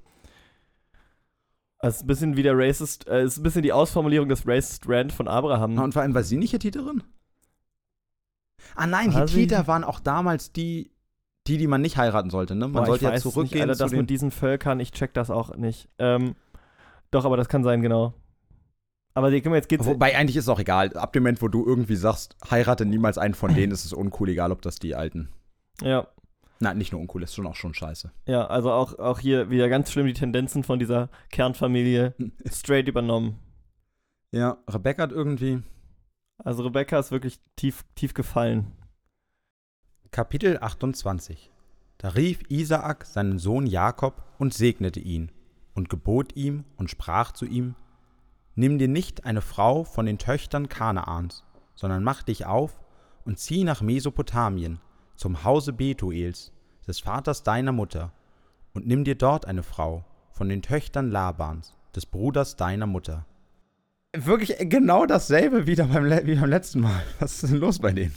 Also 1.80 1.97
ist 1.97 2.03
ein 2.03 2.08
bisschen 2.08 2.38
wie 2.38 2.43
der 2.43 2.58
Racist, 2.58 3.08
äh, 3.08 3.24
ist 3.24 3.38
ein 3.38 3.43
bisschen 3.43 3.62
die 3.62 3.74
Ausformulierung 3.74 4.28
des 4.28 4.47
Racist 4.47 4.86
Rand 4.88 5.12
von 5.12 5.28
Abraham. 5.28 5.78
Und 5.78 5.93
vor 5.93 6.01
allem, 6.01 6.16
war 6.16 6.24
sie 6.24 6.38
nicht 6.38 6.53
Hethiterin? 6.53 7.03
Ah 8.76 8.88
nein, 8.88 9.14
War 9.14 9.28
sie? 9.28 9.41
Hethiter 9.41 9.68
waren 9.68 9.84
auch 9.84 9.99
damals 9.99 10.51
die, 10.51 10.91
die, 11.48 11.58
die 11.58 11.68
man 11.68 11.82
nicht 11.82 11.98
heiraten 11.98 12.30
sollte. 12.30 12.56
Ne? 12.56 12.68
Man 12.68 12.74
Boah, 12.74 12.86
sollte 12.88 13.06
ja 13.06 13.12
es 13.12 13.24
nicht, 13.24 13.34
zurückgehen 13.34 13.62
Alter, 13.70 13.76
zu 13.76 13.84
das 13.84 13.91
mit 13.91 14.10
diesen 14.10 14.32
Völkern, 14.32 14.80
ich 14.80 14.91
check 14.91 15.14
das 15.14 15.30
auch 15.30 15.56
nicht. 15.56 15.88
Ähm, 16.00 16.36
doch, 17.12 17.26
aber 17.26 17.38
das 17.38 17.50
kann 17.50 17.64
sein, 17.64 17.82
genau. 17.82 18.14
Aber 19.14 19.32
die- 19.32 19.38
jetzt 19.38 19.70
geht's. 19.70 19.86
Wobei 19.86 20.16
eigentlich 20.18 20.36
ist 20.36 20.46
es 20.46 20.50
auch 20.50 20.60
egal. 20.60 20.96
Ab 20.98 21.14
dem 21.14 21.24
Moment, 21.24 21.41
wo 21.41 21.48
du 21.48 21.66
irgendwie 21.66 21.96
sagst, 21.96 22.36
heirate 22.52 22.86
niemals 22.86 23.18
einen 23.18 23.34
von 23.34 23.54
denen, 23.56 23.72
ist 23.72 23.86
es 23.86 23.93
uncool, 23.93 24.30
egal 24.30 24.52
ob 24.52 24.62
das 24.62 24.76
die 24.76 24.93
alten. 24.96 25.30
Ja, 25.82 26.08
Na, 26.60 26.74
nicht 26.74 26.91
nur 26.91 27.00
uncool, 27.02 27.24
ist 27.24 27.36
schon 27.36 27.48
auch 27.48 27.56
schon 27.56 27.74
scheiße. 27.74 28.12
ja, 28.28 28.46
also 28.48 28.72
auch, 28.72 28.98
auch 29.00 29.20
hier 29.20 29.50
wieder 29.50 29.70
ganz 29.70 29.91
schlimm 29.91 30.08
die 30.08 30.14
Tendenzen 30.14 30.64
von 30.64 30.80
dieser 30.80 31.10
Kernfamilie 31.30 32.14
straight 32.52 32.88
übernommen. 32.88 33.39
Ja, 34.32 34.58
Rebecca 34.70 35.04
hat 35.04 35.12
irgendwie. 35.12 35.62
Also 36.43 36.64
Rebecca 36.64 37.00
ist 37.00 37.12
wirklich 37.12 37.39
tief, 37.56 37.86
tief 37.96 38.14
gefallen. 38.14 38.72
Kapitel 40.16 40.59
28 40.61 41.51
Da 41.97 42.07
rief 42.07 42.39
Isaak 42.47 43.05
seinen 43.05 43.38
Sohn 43.38 43.68
Jakob 43.68 44.24
und 44.39 44.53
segnete 44.53 45.01
ihn 45.01 45.30
und 45.74 45.89
gebot 45.89 46.38
ihm 46.38 46.63
und 46.78 46.89
sprach 46.89 47.34
zu 47.34 47.45
ihm: 47.45 47.76
Nimm 48.55 48.78
dir 48.78 48.88
nicht 48.88 49.26
eine 49.26 49.41
Frau 49.41 49.84
von 49.84 50.05
den 50.05 50.18
Töchtern 50.18 50.70
Kanaans, 50.70 51.43
sondern 51.76 52.05
mach 52.05 52.24
dich 52.24 52.45
auf 52.45 52.80
und 53.26 53.39
zieh 53.39 53.66
nach 53.66 53.82
Mesopotamien 53.82 54.80
zum 55.18 55.43
Hause 55.43 55.74
Betuels, 55.74 56.53
des 56.88 57.01
Vaters 57.01 57.43
deiner 57.43 57.74
Mutter, 57.74 58.13
und 58.74 58.88
nimm 58.88 59.03
dir 59.03 59.16
dort 59.16 59.45
eine 59.45 59.63
Frau 59.63 60.05
von 60.32 60.47
den 60.47 60.61
Töchtern 60.61 61.11
Labans, 61.11 61.76
des 61.93 62.05
Bruders 62.05 62.55
deiner 62.55 62.88
Mutter. 62.88 63.26
Wirklich 64.16 64.55
genau 64.70 65.05
dasselbe 65.05 65.68
wieder 65.68 65.88
beim, 65.88 66.05
wie 66.26 66.36
beim 66.36 66.49
letzten 66.49 66.80
Mal. 66.80 67.03
Was 67.20 67.43
ist 67.43 67.51
denn 67.51 67.59
los 67.59 67.80
bei 67.80 67.91
denen? 67.91 68.16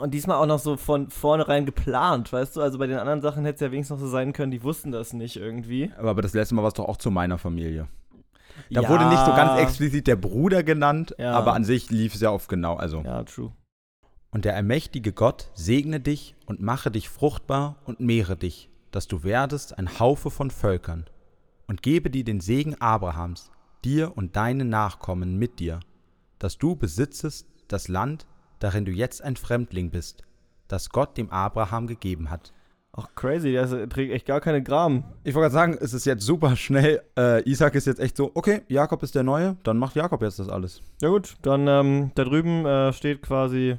Und 0.00 0.12
diesmal 0.12 0.36
auch 0.36 0.46
noch 0.46 0.58
so 0.58 0.76
von 0.76 1.08
vornherein 1.10 1.64
geplant, 1.64 2.32
weißt 2.32 2.56
du? 2.56 2.60
Also 2.60 2.78
bei 2.78 2.86
den 2.86 2.98
anderen 2.98 3.22
Sachen 3.22 3.44
hätte 3.44 3.54
es 3.56 3.60
ja 3.62 3.72
wenigstens 3.72 3.98
noch 3.98 4.04
so 4.06 4.10
sein 4.10 4.32
können, 4.32 4.50
die 4.50 4.62
wussten 4.62 4.92
das 4.92 5.12
nicht 5.12 5.36
irgendwie. 5.36 5.90
Aber 5.98 6.20
das 6.20 6.34
letzte 6.34 6.54
Mal 6.54 6.62
war 6.62 6.68
es 6.68 6.74
doch 6.74 6.84
auch 6.88 6.98
zu 6.98 7.10
meiner 7.10 7.38
Familie. 7.38 7.88
Da 8.70 8.82
Ja. 8.82 8.88
wurde 8.90 9.06
nicht 9.08 9.24
so 9.24 9.32
ganz 9.32 9.58
explizit 9.58 10.06
der 10.06 10.16
Bruder 10.16 10.62
genannt, 10.62 11.14
Ja. 11.18 11.32
aber 11.32 11.54
an 11.54 11.64
sich 11.64 11.90
lief 11.90 12.14
es 12.14 12.20
ja 12.20 12.28
auf 12.30 12.48
genau. 12.48 12.76
Also. 12.76 13.00
Ja, 13.00 13.22
true. 13.24 13.52
Und 14.30 14.44
der 14.44 14.56
allmächtige 14.56 15.12
Gott 15.12 15.50
segne 15.54 16.00
dich 16.00 16.34
und 16.46 16.60
mache 16.60 16.90
dich 16.90 17.08
fruchtbar 17.08 17.76
und 17.84 17.98
mehre 18.00 18.36
dich, 18.36 18.68
dass 18.90 19.08
du 19.08 19.24
werdest 19.24 19.78
ein 19.78 19.98
Haufe 19.98 20.30
von 20.30 20.50
Völkern. 20.50 21.06
Und 21.66 21.82
gebe 21.82 22.10
dir 22.10 22.24
den 22.24 22.40
Segen 22.40 22.78
Abrahams, 22.80 23.50
dir 23.84 24.16
und 24.16 24.36
deinen 24.36 24.68
Nachkommen 24.68 25.38
mit 25.38 25.58
dir, 25.60 25.80
dass 26.38 26.58
du 26.58 26.76
besitzest 26.76 27.46
das 27.68 27.88
Land, 27.88 28.26
darin 28.62 28.84
du 28.84 28.92
jetzt 28.92 29.22
ein 29.22 29.36
Fremdling 29.36 29.90
bist, 29.90 30.22
das 30.68 30.90
Gott 30.90 31.16
dem 31.16 31.30
Abraham 31.30 31.86
gegeben 31.86 32.30
hat. 32.30 32.52
Auch 32.94 33.08
crazy, 33.14 33.52
der 33.52 33.88
trägt 33.88 34.12
echt 34.12 34.26
gar 34.26 34.40
keine 34.40 34.62
Gram. 34.62 35.04
Ich 35.24 35.34
wollte 35.34 35.50
gerade 35.50 35.54
sagen, 35.54 35.78
es 35.80 35.94
ist 35.94 36.04
jetzt 36.04 36.24
super 36.24 36.56
schnell. 36.56 37.02
Äh, 37.18 37.48
Isaac 37.48 37.74
ist 37.74 37.86
jetzt 37.86 38.00
echt 38.00 38.18
so, 38.18 38.30
okay, 38.34 38.62
Jakob 38.68 39.02
ist 39.02 39.14
der 39.14 39.22
Neue, 39.22 39.56
dann 39.62 39.78
macht 39.78 39.96
Jakob 39.96 40.20
jetzt 40.20 40.38
das 40.38 40.50
alles. 40.50 40.82
Ja 41.00 41.08
gut, 41.08 41.36
dann 41.40 41.66
ähm, 41.66 42.10
da 42.14 42.24
drüben 42.24 42.66
äh, 42.66 42.92
steht 42.92 43.22
quasi, 43.22 43.78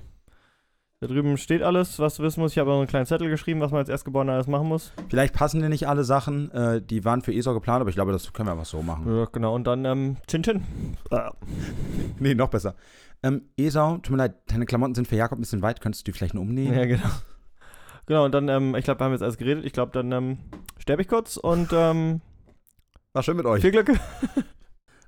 da 1.00 1.06
drüben 1.06 1.38
steht 1.38 1.62
alles, 1.62 2.00
was 2.00 2.16
du 2.16 2.24
wissen 2.24 2.42
musst. 2.42 2.56
Ich 2.56 2.60
habe 2.60 2.72
auch 2.72 2.80
einen 2.80 2.88
kleinen 2.88 3.06
Zettel 3.06 3.30
geschrieben, 3.30 3.62
was 3.62 3.70
man 3.70 3.82
als 3.82 3.90
Erstgeborener 3.90 4.34
alles 4.34 4.48
machen 4.48 4.68
muss. 4.68 4.94
Vielleicht 5.10 5.36
passen 5.36 5.62
dir 5.62 5.70
nicht 5.70 5.88
alle 5.88 6.04
Sachen, 6.04 6.50
äh, 6.52 6.82
die 6.82 7.06
waren 7.06 7.22
für 7.22 7.34
Esau 7.34 7.54
geplant, 7.54 7.82
aber 7.82 7.92
ich 7.92 7.96
glaube, 7.96 8.14
das 8.14 8.34
können 8.34 8.48
wir 8.48 8.54
einfach 8.54 8.66
so 8.66 8.82
machen. 8.82 9.16
Ja, 9.16 9.26
genau, 9.32 9.54
und 9.54 9.66
dann 9.66 9.86
ähm, 9.86 10.18
Chin 10.28 10.42
Chin. 10.42 10.64
Nee, 12.20 12.34
noch 12.34 12.50
besser. 12.50 12.74
Ähm, 13.24 13.44
Esau, 13.58 13.98
tut 13.98 14.12
mir 14.12 14.18
leid, 14.18 14.36
deine 14.48 14.66
Klamotten 14.66 14.96
sind 14.96 15.08
für 15.08 15.16
Jakob 15.16 15.38
ein 15.38 15.42
bisschen 15.42 15.62
weit, 15.62 15.80
könntest 15.82 16.06
du 16.06 16.12
die 16.12 16.18
vielleicht 16.18 16.34
nur 16.34 16.44
umnähen? 16.44 16.74
Ja, 16.74 16.86
genau. 16.86 17.10
Genau, 18.06 18.26
und 18.26 18.34
dann, 18.34 18.50
ähm, 18.50 18.76
ich 18.76 18.84
glaube, 18.84 19.00
wir 19.00 19.06
haben 19.06 19.14
jetzt 19.14 19.22
alles 19.24 19.38
geredet. 19.38 19.64
Ich 19.64 19.72
glaube, 19.72 19.94
dann 19.94 20.12
ähm, 20.12 20.38
sterbe 20.78 21.02
ich 21.02 21.08
kurz 21.08 21.38
und 21.38 21.70
ähm, 21.72 22.20
War 23.14 23.24
schön 23.24 23.38
mit 23.38 23.46
euch. 23.46 23.62
viel 23.62 23.72
Glück. 23.72 23.92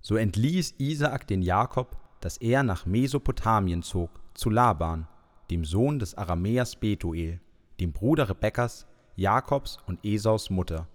So 0.01 0.15
entließ 0.15 0.75
Isaak 0.77 1.27
den 1.27 1.41
Jakob, 1.41 1.97
dass 2.21 2.37
er 2.37 2.63
nach 2.63 2.85
Mesopotamien 2.85 3.81
zog, 3.83 4.09
zu 4.33 4.49
Laban, 4.49 5.07
dem 5.51 5.65
Sohn 5.65 5.99
des 5.99 6.15
Aramäers 6.15 6.75
Betuel, 6.77 7.41
dem 7.81 7.91
Bruder 7.91 8.29
Rebekkas, 8.29 8.87
Jakobs 9.15 9.77
und 9.87 9.99
Esaus 10.05 10.49
Mutter. 10.49 10.87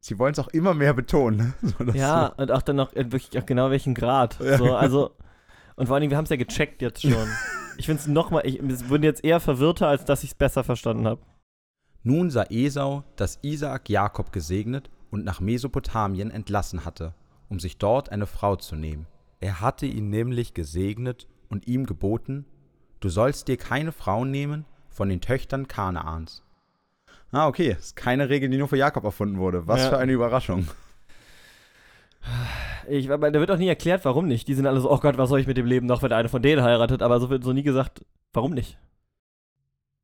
Sie 0.00 0.18
wollen 0.18 0.32
es 0.32 0.38
auch 0.38 0.48
immer 0.48 0.74
mehr 0.74 0.92
betonen. 0.94 1.54
ne? 1.62 1.72
So, 1.78 1.84
Ja, 1.92 2.26
und 2.26 2.50
auch 2.50 2.62
dann 2.62 2.76
noch 2.76 2.92
äh, 2.94 3.10
wirklich 3.12 3.40
auch 3.40 3.46
genau 3.46 3.70
welchen 3.70 3.94
Grad. 3.94 4.38
Ja. 4.40 4.58
So, 4.58 4.74
also, 4.74 5.12
und 5.80 5.86
vor 5.86 5.94
allen 5.94 6.02
Dingen, 6.02 6.10
wir 6.10 6.16
haben 6.18 6.24
es 6.24 6.30
ja 6.30 6.36
gecheckt 6.36 6.82
jetzt 6.82 7.02
schon. 7.02 7.14
Ich 7.76 7.86
finde 7.86 8.02
es 8.02 8.06
nochmal, 8.08 8.44
ich 8.46 8.60
es 8.60 8.90
wurde 8.90 9.06
jetzt 9.06 9.24
eher 9.24 9.40
verwirrter, 9.40 9.88
als 9.88 10.04
dass 10.04 10.22
ich 10.22 10.30
es 10.32 10.34
besser 10.34 10.64
verstanden 10.64 11.06
habe. 11.06 11.22
Nun 12.02 12.28
sah 12.28 12.44
Esau, 12.50 13.04
dass 13.16 13.38
Isaak 13.40 13.88
Jakob 13.88 14.32
gesegnet 14.32 14.90
und 15.10 15.24
nach 15.24 15.40
Mesopotamien 15.40 16.30
entlassen 16.30 16.84
hatte, 16.84 17.14
um 17.48 17.58
sich 17.58 17.78
dort 17.78 18.12
eine 18.12 18.26
Frau 18.26 18.56
zu 18.56 18.76
nehmen. 18.76 19.06
Er 19.40 19.62
hatte 19.62 19.86
ihn 19.86 20.10
nämlich 20.10 20.52
gesegnet 20.52 21.26
und 21.48 21.66
ihm 21.68 21.86
geboten, 21.86 22.44
du 23.00 23.08
sollst 23.08 23.48
dir 23.48 23.56
keine 23.56 23.92
Frau 23.92 24.26
nehmen 24.26 24.66
von 24.90 25.08
den 25.08 25.22
Töchtern 25.22 25.66
Kanaans. 25.66 26.42
Ah, 27.32 27.46
okay, 27.46 27.76
ist 27.78 27.96
keine 27.96 28.28
Regel, 28.28 28.50
die 28.50 28.58
nur 28.58 28.68
für 28.68 28.76
Jakob 28.76 29.04
erfunden 29.04 29.38
wurde. 29.38 29.66
Was 29.66 29.84
Ja. 29.84 29.88
für 29.88 29.98
eine 29.98 30.12
Überraschung. 30.12 30.68
Ich, 32.88 33.06
da 33.06 33.20
wird 33.20 33.50
auch 33.50 33.56
nie 33.58 33.68
erklärt, 33.68 34.04
warum 34.04 34.26
nicht. 34.26 34.48
Die 34.48 34.54
sind 34.54 34.66
alle 34.66 34.80
so, 34.80 34.90
oh 34.90 34.98
Gott, 34.98 35.16
was 35.18 35.28
soll 35.28 35.40
ich 35.40 35.46
mit 35.46 35.56
dem 35.56 35.66
Leben 35.66 35.86
noch, 35.86 36.02
wenn 36.02 36.12
einer 36.12 36.28
von 36.28 36.42
denen 36.42 36.62
heiratet? 36.62 37.02
Aber 37.02 37.20
so 37.20 37.30
wird 37.30 37.44
so 37.44 37.52
nie 37.52 37.62
gesagt, 37.62 38.04
warum 38.32 38.52
nicht. 38.52 38.78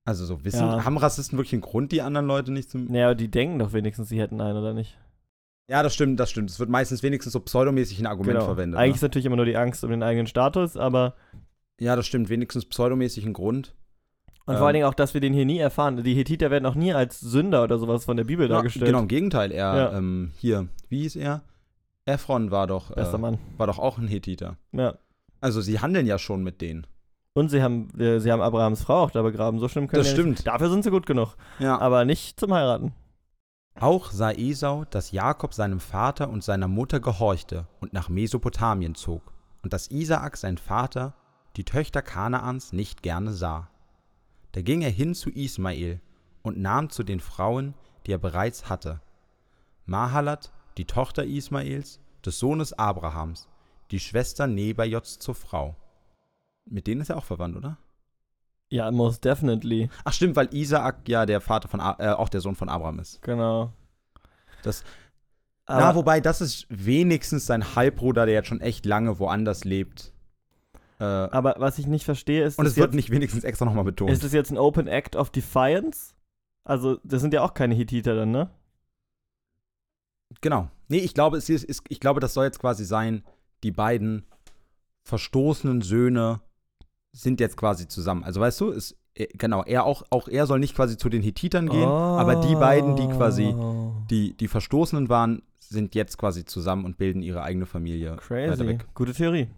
Also 0.05 0.25
so 0.25 0.45
wissen, 0.45 0.61
Ja. 0.61 0.85
haben 0.85 0.99
Rassisten 0.99 1.37
wirklich 1.37 1.53
einen 1.55 1.63
Grund, 1.63 1.91
die 1.91 2.01
anderen 2.03 2.27
Leute 2.27 2.53
nicht 2.53 2.71
zum... 2.71 2.85
Naja, 2.87 3.15
die 3.15 3.29
denken 3.29 3.59
doch 3.59 3.73
wenigstens, 3.73 4.09
sie 4.09 4.21
hätten 4.21 4.41
einen, 4.41 4.57
oder 4.59 4.73
nicht? 4.73 4.97
Ja, 5.69 5.83
das 5.83 5.95
stimmt, 5.95 6.21
das 6.21 6.31
stimmt. 6.31 6.49
Es 6.49 6.61
wird 6.61 6.71
meistens 6.71 7.03
wenigstens 7.03 7.33
so 7.33 7.41
pseudomäßig 7.41 7.99
ein 7.99 8.07
Argument 8.07 8.41
verwendet. 8.41 8.75
Genau. 8.75 8.79
Eigentlich 8.85 8.93
ne? 8.93 8.97
ist 8.97 9.03
natürlich 9.03 9.27
immer 9.27 9.35
nur 9.37 9.47
die 9.47 9.57
Angst 9.57 9.83
um 9.83 9.91
den 9.91 10.05
eigenen 10.05 10.29
Status, 10.29 10.77
aber 10.77 11.15
Ja, 11.81 11.97
das 11.97 12.07
stimmt, 12.07 12.29
wenigstens 12.29 12.67
pseudomäßig 12.67 13.27
ein 13.27 13.33
Grund. 13.33 13.75
und 14.47 14.55
Ähm. 14.55 14.59
vor 14.59 14.69
allen 14.69 14.75
Dingen 14.75 14.87
auch, 14.87 14.95
dass 14.95 15.13
wir 15.13 15.21
den 15.21 15.33
hier 15.35 15.45
nie 15.45 15.59
erfahren. 15.59 16.01
Die 16.05 16.15
Hethiter 16.15 16.53
werden 16.53 16.67
auch 16.67 16.77
nie 16.77 16.93
als 16.95 17.19
Sünder 17.19 17.65
oder 17.65 17.79
sowas 17.79 18.05
von 18.05 18.17
der 18.17 18.23
Bibel 18.25 18.49
Ja, 18.49 18.55
dargestellt. 18.55 18.87
Genau, 18.87 19.01
im 19.01 19.09
Gegenteil. 19.09 19.51
Er, 19.51 19.75
Ja. 19.75 19.99
ähm, 19.99 20.31
hier, 20.39 20.69
wie 20.89 21.01
hieß 21.01 21.17
er? 21.17 21.43
Ephron 22.07 22.51
war 22.51 22.67
doch, 22.67 22.95
Bester 22.95 23.17
äh, 23.17 23.21
Mann. 23.21 23.39
war 23.57 23.67
doch 23.67 23.79
auch 23.79 23.99
ein 23.99 24.09
Hethiter. 24.09 24.57
Ja. 24.73 24.95
Also 25.41 25.61
sie 25.61 25.81
handeln 25.81 26.07
ja 26.07 26.19
schon 26.19 26.43
mit 26.43 26.61
denen. 26.61 26.87
Und 27.35 27.51
sie 27.51 27.63
haben, 27.63 27.91
äh, 28.01 28.19
sie 28.19 28.33
haben 28.33 28.41
Abrahams 28.41 28.83
Frau 28.83 29.03
auch 29.03 29.11
da 29.11 29.21
begraben. 29.23 29.59
So 29.59 29.69
schlimm 29.69 29.89
können 29.89 30.01
Das 30.01 30.09
ja 30.09 30.15
stimmt. 30.15 30.31
Nicht. 30.31 30.47
Dafür 30.47 30.71
sind 30.71 30.85
sie 30.85 30.91
gut 30.91 31.05
genug. 31.05 31.37
Ja. 31.59 31.79
Aber 31.79 32.05
nicht 32.05 32.41
zum 32.41 32.55
Heiraten. 32.55 32.95
Auch 33.79 34.11
sah 34.11 34.31
Esau, 34.31 34.87
dass 34.87 35.13
Jakob 35.13 35.53
seinem 35.53 35.81
Vater 35.81 36.31
und 36.31 36.43
seiner 36.43 36.69
Mutter 36.69 36.99
gehorchte 36.99 37.67
und 37.81 37.93
nach 37.93 38.09
Mesopotamien 38.09 38.95
zog, 38.95 39.35
und 39.63 39.75
dass 39.75 39.91
Isaak 39.91 40.39
sein 40.39 40.57
Vater 40.57 41.13
die 41.57 41.65
Töchter 41.65 42.01
Kanaans 42.01 42.73
nicht 42.73 43.03
gerne 43.03 43.33
sah. 43.33 43.69
Da 44.53 44.63
ging 44.63 44.81
er 44.81 44.91
hin 44.91 45.15
zu 45.15 45.29
Ismael 45.29 46.01
und 46.43 46.59
nahm 46.59 46.89
zu 46.89 47.03
den 47.03 47.21
Frauen, 47.21 47.75
die 48.07 48.13
er 48.13 48.19
bereits 48.19 48.71
hatte, 48.71 49.03
Mahalat, 49.85 50.53
die 50.77 50.85
Tochter 50.85 51.25
Ismaels, 51.25 52.01
des 52.25 52.39
Sohnes 52.39 52.73
Abrahams, 52.73 53.49
die 53.91 54.01
Schwester 54.01 54.47
Nebajots 54.47 55.19
zur 55.19 55.35
Frau. 55.35 55.77
Mit 56.65 56.87
denen 56.87 57.01
ist 57.01 57.11
er 57.11 57.17
auch 57.17 57.25
verwandt, 57.25 57.57
oder? 57.57 57.79
Ja, 58.69 58.91
most 58.91 59.25
definitely. 59.25 59.89
Ach 60.05 60.13
stimmt, 60.13 60.35
weil 60.35 60.53
Isaak 60.53 61.09
ja 61.09 61.25
der 61.25 61.41
Vater 61.41 61.69
von, 61.69 61.81
A 61.81 61.97
äh, 61.99 62.13
auch 62.15 62.29
der 62.29 62.41
Sohn 62.41 62.57
von 62.57 62.69
Abraham 62.69 62.99
ist. 62.99 63.23
Genau. 63.23 63.73
Das, 64.63 64.83
Aber, 65.67 65.81
na, 65.81 65.95
wobei, 65.95 66.21
das 66.21 66.41
ist 66.41 66.67
wenigstens 66.69 67.47
sein 67.47 67.77
Halbbruder, 67.77 68.27
der 68.27 68.35
jetzt 68.35 68.49
schon 68.49 68.61
echt 68.61 68.85
lange 68.85 69.21
woanders 69.21 69.65
lebt. 69.65 70.13
Äh, 70.99 71.05
aber 71.05 71.55
was 71.59 71.79
ich 71.79 71.87
nicht 71.87 72.05
verstehe, 72.05 72.45
ist, 72.45 72.59
und 72.59 72.65
das 72.65 72.73
es 72.73 72.77
wird 72.79 72.89
jetzt, 72.89 72.97
nicht 72.97 73.11
wenigstens 73.11 73.45
extra 73.45 73.67
nochmal 73.67 73.85
betont. 73.85 74.11
ist 74.11 74.25
das 74.25 74.33
jetzt 74.33 74.51
ein 74.51 74.59
Open 74.59 74.89
Act 74.89 75.15
of 75.15 75.31
Defiance? 75.31 76.15
Also, 76.65 76.99
das 77.05 77.21
sind 77.21 77.33
ja 77.33 77.43
auch 77.43 77.55
keine 77.55 77.77
Hittiter 77.77 78.17
dann, 78.17 78.33
ne? 78.33 78.51
Genau. 80.41 80.69
Nee, 80.89 80.99
ich 80.99 81.15
glaube, 81.15 81.37
es 81.37 81.49
ist, 81.49 81.83
ich 81.89 82.01
glaube, 82.01 82.21
das 82.21 82.35
soll 82.35 82.45
jetzt 82.45 82.59
quasi 82.61 82.85
sein, 82.85 83.25
die 83.63 83.71
beiden 83.73 84.25
verstoßenen 85.05 85.83
Söhne 85.83 86.41
sind 87.13 87.41
jetzt 87.41 87.57
quasi 87.57 87.89
zusammen. 87.89 88.25
Also 88.25 88.41
weißt 88.41 88.61
du, 88.61 88.71
ist, 88.71 88.97
äh, 89.15 89.27
genau, 89.39 89.63
er 89.63 89.85
auch, 89.85 90.03
auch 90.11 90.29
er 90.29 90.47
soll 90.47 90.59
nicht 90.59 90.75
quasi 90.75 90.97
zu 90.97 91.09
den 91.09 91.23
Hittitern 91.23 91.69
gehen, 91.69 91.89
aber 91.89 92.37
die 92.37 92.55
beiden, 92.55 92.97
die 92.97 93.07
quasi, 93.09 93.47
Oh. 93.47 93.95
die, 94.11 94.37
die 94.37 94.49
Verstoßenen 94.49 95.09
waren, 95.09 95.43
sind 95.59 95.95
jetzt 95.95 96.19
quasi 96.19 96.45
zusammen 96.45 96.85
und 96.85 96.99
bilden 96.99 97.23
ihre 97.23 97.43
eigene 97.43 97.67
Familie 97.67 98.17
Crazy. 98.17 98.79
Gute 98.95 99.15
Theorie. 99.15 99.49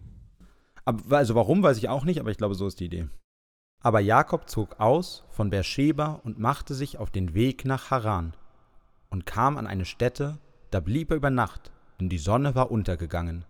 Aber, 0.85 1.17
also 1.17 1.35
warum, 1.35 1.61
weiß 1.61 1.77
ich 1.77 1.89
auch 1.89 2.05
nicht, 2.05 2.19
aber 2.19 2.31
ich 2.31 2.37
glaube, 2.37 2.55
so 2.55 2.65
ist 2.67 2.79
die 2.79 2.85
Idee. 2.85 3.07
Aber 3.81 3.99
Jakob 3.99 4.49
zog 4.49 4.79
aus 4.79 5.23
von 5.29 5.49
Beersheba 5.49 6.19
und 6.23 6.39
machte 6.39 6.73
sich 6.73 6.97
auf 6.97 7.11
den 7.11 7.33
Weg 7.33 7.65
nach 7.65 7.91
Haran 7.91 8.33
und 9.09 9.25
kam 9.25 9.57
an 9.57 9.67
eine 9.67 9.85
Stätte, 9.85 10.37
da 10.71 10.79
blieb 10.79 11.11
er 11.11 11.17
über 11.17 11.29
Nacht, 11.29 11.71
denn 11.99 12.09
die 12.09 12.17
Sonne 12.17 12.55
war 12.55 12.71
untergegangen. 12.71 13.45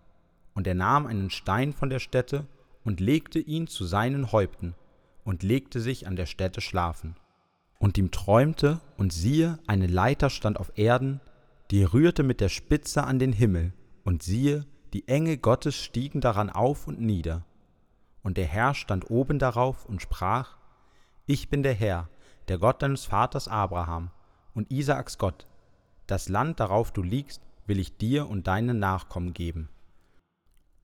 Und 0.54 0.66
er 0.66 0.74
nahm 0.74 1.06
einen 1.06 1.30
Stein 1.30 1.72
von 1.72 1.90
der 1.90 1.98
Stätte 1.98 2.46
und 2.84 3.00
legte 3.00 3.38
ihn 3.38 3.66
zu 3.66 3.84
seinen 3.84 4.32
Häupten 4.32 4.74
und 5.24 5.42
legte 5.42 5.80
sich 5.80 6.06
an 6.06 6.16
der 6.16 6.26
Stätte 6.26 6.60
schlafen. 6.60 7.16
Und 7.78 7.96
ihm 7.96 8.10
träumte, 8.10 8.80
und 8.98 9.12
siehe, 9.12 9.58
eine 9.66 9.86
Leiter 9.86 10.28
stand 10.28 10.58
auf 10.58 10.72
Erden, 10.76 11.20
die 11.70 11.84
rührte 11.84 12.22
mit 12.22 12.40
der 12.40 12.48
Spitze 12.48 13.04
an 13.04 13.18
den 13.18 13.32
Himmel, 13.32 13.72
und 14.04 14.22
siehe, 14.22 14.66
die 14.92 15.06
Engel 15.08 15.36
Gottes 15.36 15.76
stiegen 15.76 16.20
daran 16.20 16.50
auf 16.50 16.88
und 16.88 17.00
nieder. 17.00 17.44
Und 18.22 18.36
der 18.36 18.46
Herr 18.46 18.74
stand 18.74 19.10
oben 19.10 19.38
darauf 19.38 19.86
und 19.86 20.02
sprach, 20.02 20.56
Ich 21.26 21.48
bin 21.48 21.62
der 21.62 21.74
Herr, 21.74 22.08
der 22.48 22.58
Gott 22.58 22.82
deines 22.82 23.04
Vaters 23.04 23.48
Abraham 23.48 24.10
und 24.52 24.70
Isaaks 24.70 25.16
Gott. 25.16 25.46
Das 26.10 26.28
Land, 26.28 26.58
darauf 26.58 26.90
du 26.90 27.04
liegst, 27.04 27.40
will 27.66 27.78
ich 27.78 27.96
dir 27.96 28.28
und 28.28 28.48
deinen 28.48 28.80
Nachkommen 28.80 29.32
geben. 29.32 29.68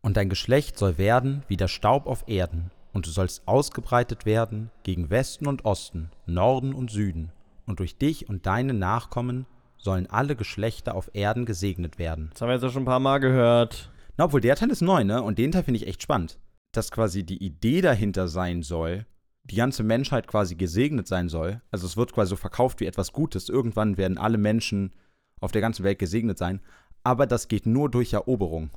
Und 0.00 0.16
dein 0.16 0.28
Geschlecht 0.28 0.78
soll 0.78 0.98
werden 0.98 1.42
wie 1.48 1.56
der 1.56 1.66
Staub 1.66 2.06
auf 2.06 2.28
Erden, 2.28 2.70
und 2.92 3.08
du 3.08 3.10
sollst 3.10 3.48
ausgebreitet 3.48 4.24
werden 4.24 4.70
gegen 4.84 5.10
Westen 5.10 5.48
und 5.48 5.64
Osten, 5.64 6.12
Norden 6.26 6.74
und 6.74 6.92
Süden, 6.92 7.32
und 7.66 7.80
durch 7.80 7.98
dich 7.98 8.28
und 8.28 8.46
deine 8.46 8.72
Nachkommen 8.72 9.46
sollen 9.76 10.06
alle 10.08 10.36
Geschlechter 10.36 10.94
auf 10.94 11.10
Erden 11.12 11.44
gesegnet 11.44 11.98
werden. 11.98 12.28
Das 12.30 12.42
haben 12.42 12.48
wir 12.48 12.54
jetzt 12.54 12.62
ja 12.62 12.70
schon 12.70 12.82
ein 12.82 12.86
paar 12.86 13.00
Mal 13.00 13.18
gehört. 13.18 13.90
Na, 14.16 14.26
obwohl 14.26 14.40
der 14.40 14.54
Teil 14.54 14.70
ist 14.70 14.80
neu, 14.80 15.02
ne? 15.02 15.20
Und 15.22 15.40
den 15.40 15.50
Teil 15.50 15.64
finde 15.64 15.80
ich 15.80 15.88
echt 15.88 16.02
spannend. 16.02 16.38
Dass 16.70 16.92
quasi 16.92 17.24
die 17.24 17.44
Idee 17.44 17.80
dahinter 17.80 18.28
sein 18.28 18.62
soll, 18.62 19.06
die 19.42 19.56
ganze 19.56 19.82
Menschheit 19.82 20.28
quasi 20.28 20.54
gesegnet 20.54 21.08
sein 21.08 21.28
soll. 21.28 21.62
Also 21.72 21.84
es 21.84 21.96
wird 21.96 22.12
quasi 22.12 22.30
so 22.30 22.36
verkauft 22.36 22.78
wie 22.78 22.86
etwas 22.86 23.12
Gutes. 23.12 23.48
Irgendwann 23.48 23.96
werden 23.96 24.18
alle 24.18 24.38
Menschen 24.38 24.92
auf 25.40 25.52
der 25.52 25.60
ganzen 25.60 25.84
Welt 25.84 25.98
gesegnet 25.98 26.38
sein. 26.38 26.60
Aber 27.02 27.26
das 27.26 27.48
geht 27.48 27.66
nur 27.66 27.90
durch 27.90 28.12
Eroberung. 28.12 28.70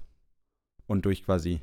Und 0.88 1.06
durch 1.06 1.24
quasi. 1.24 1.62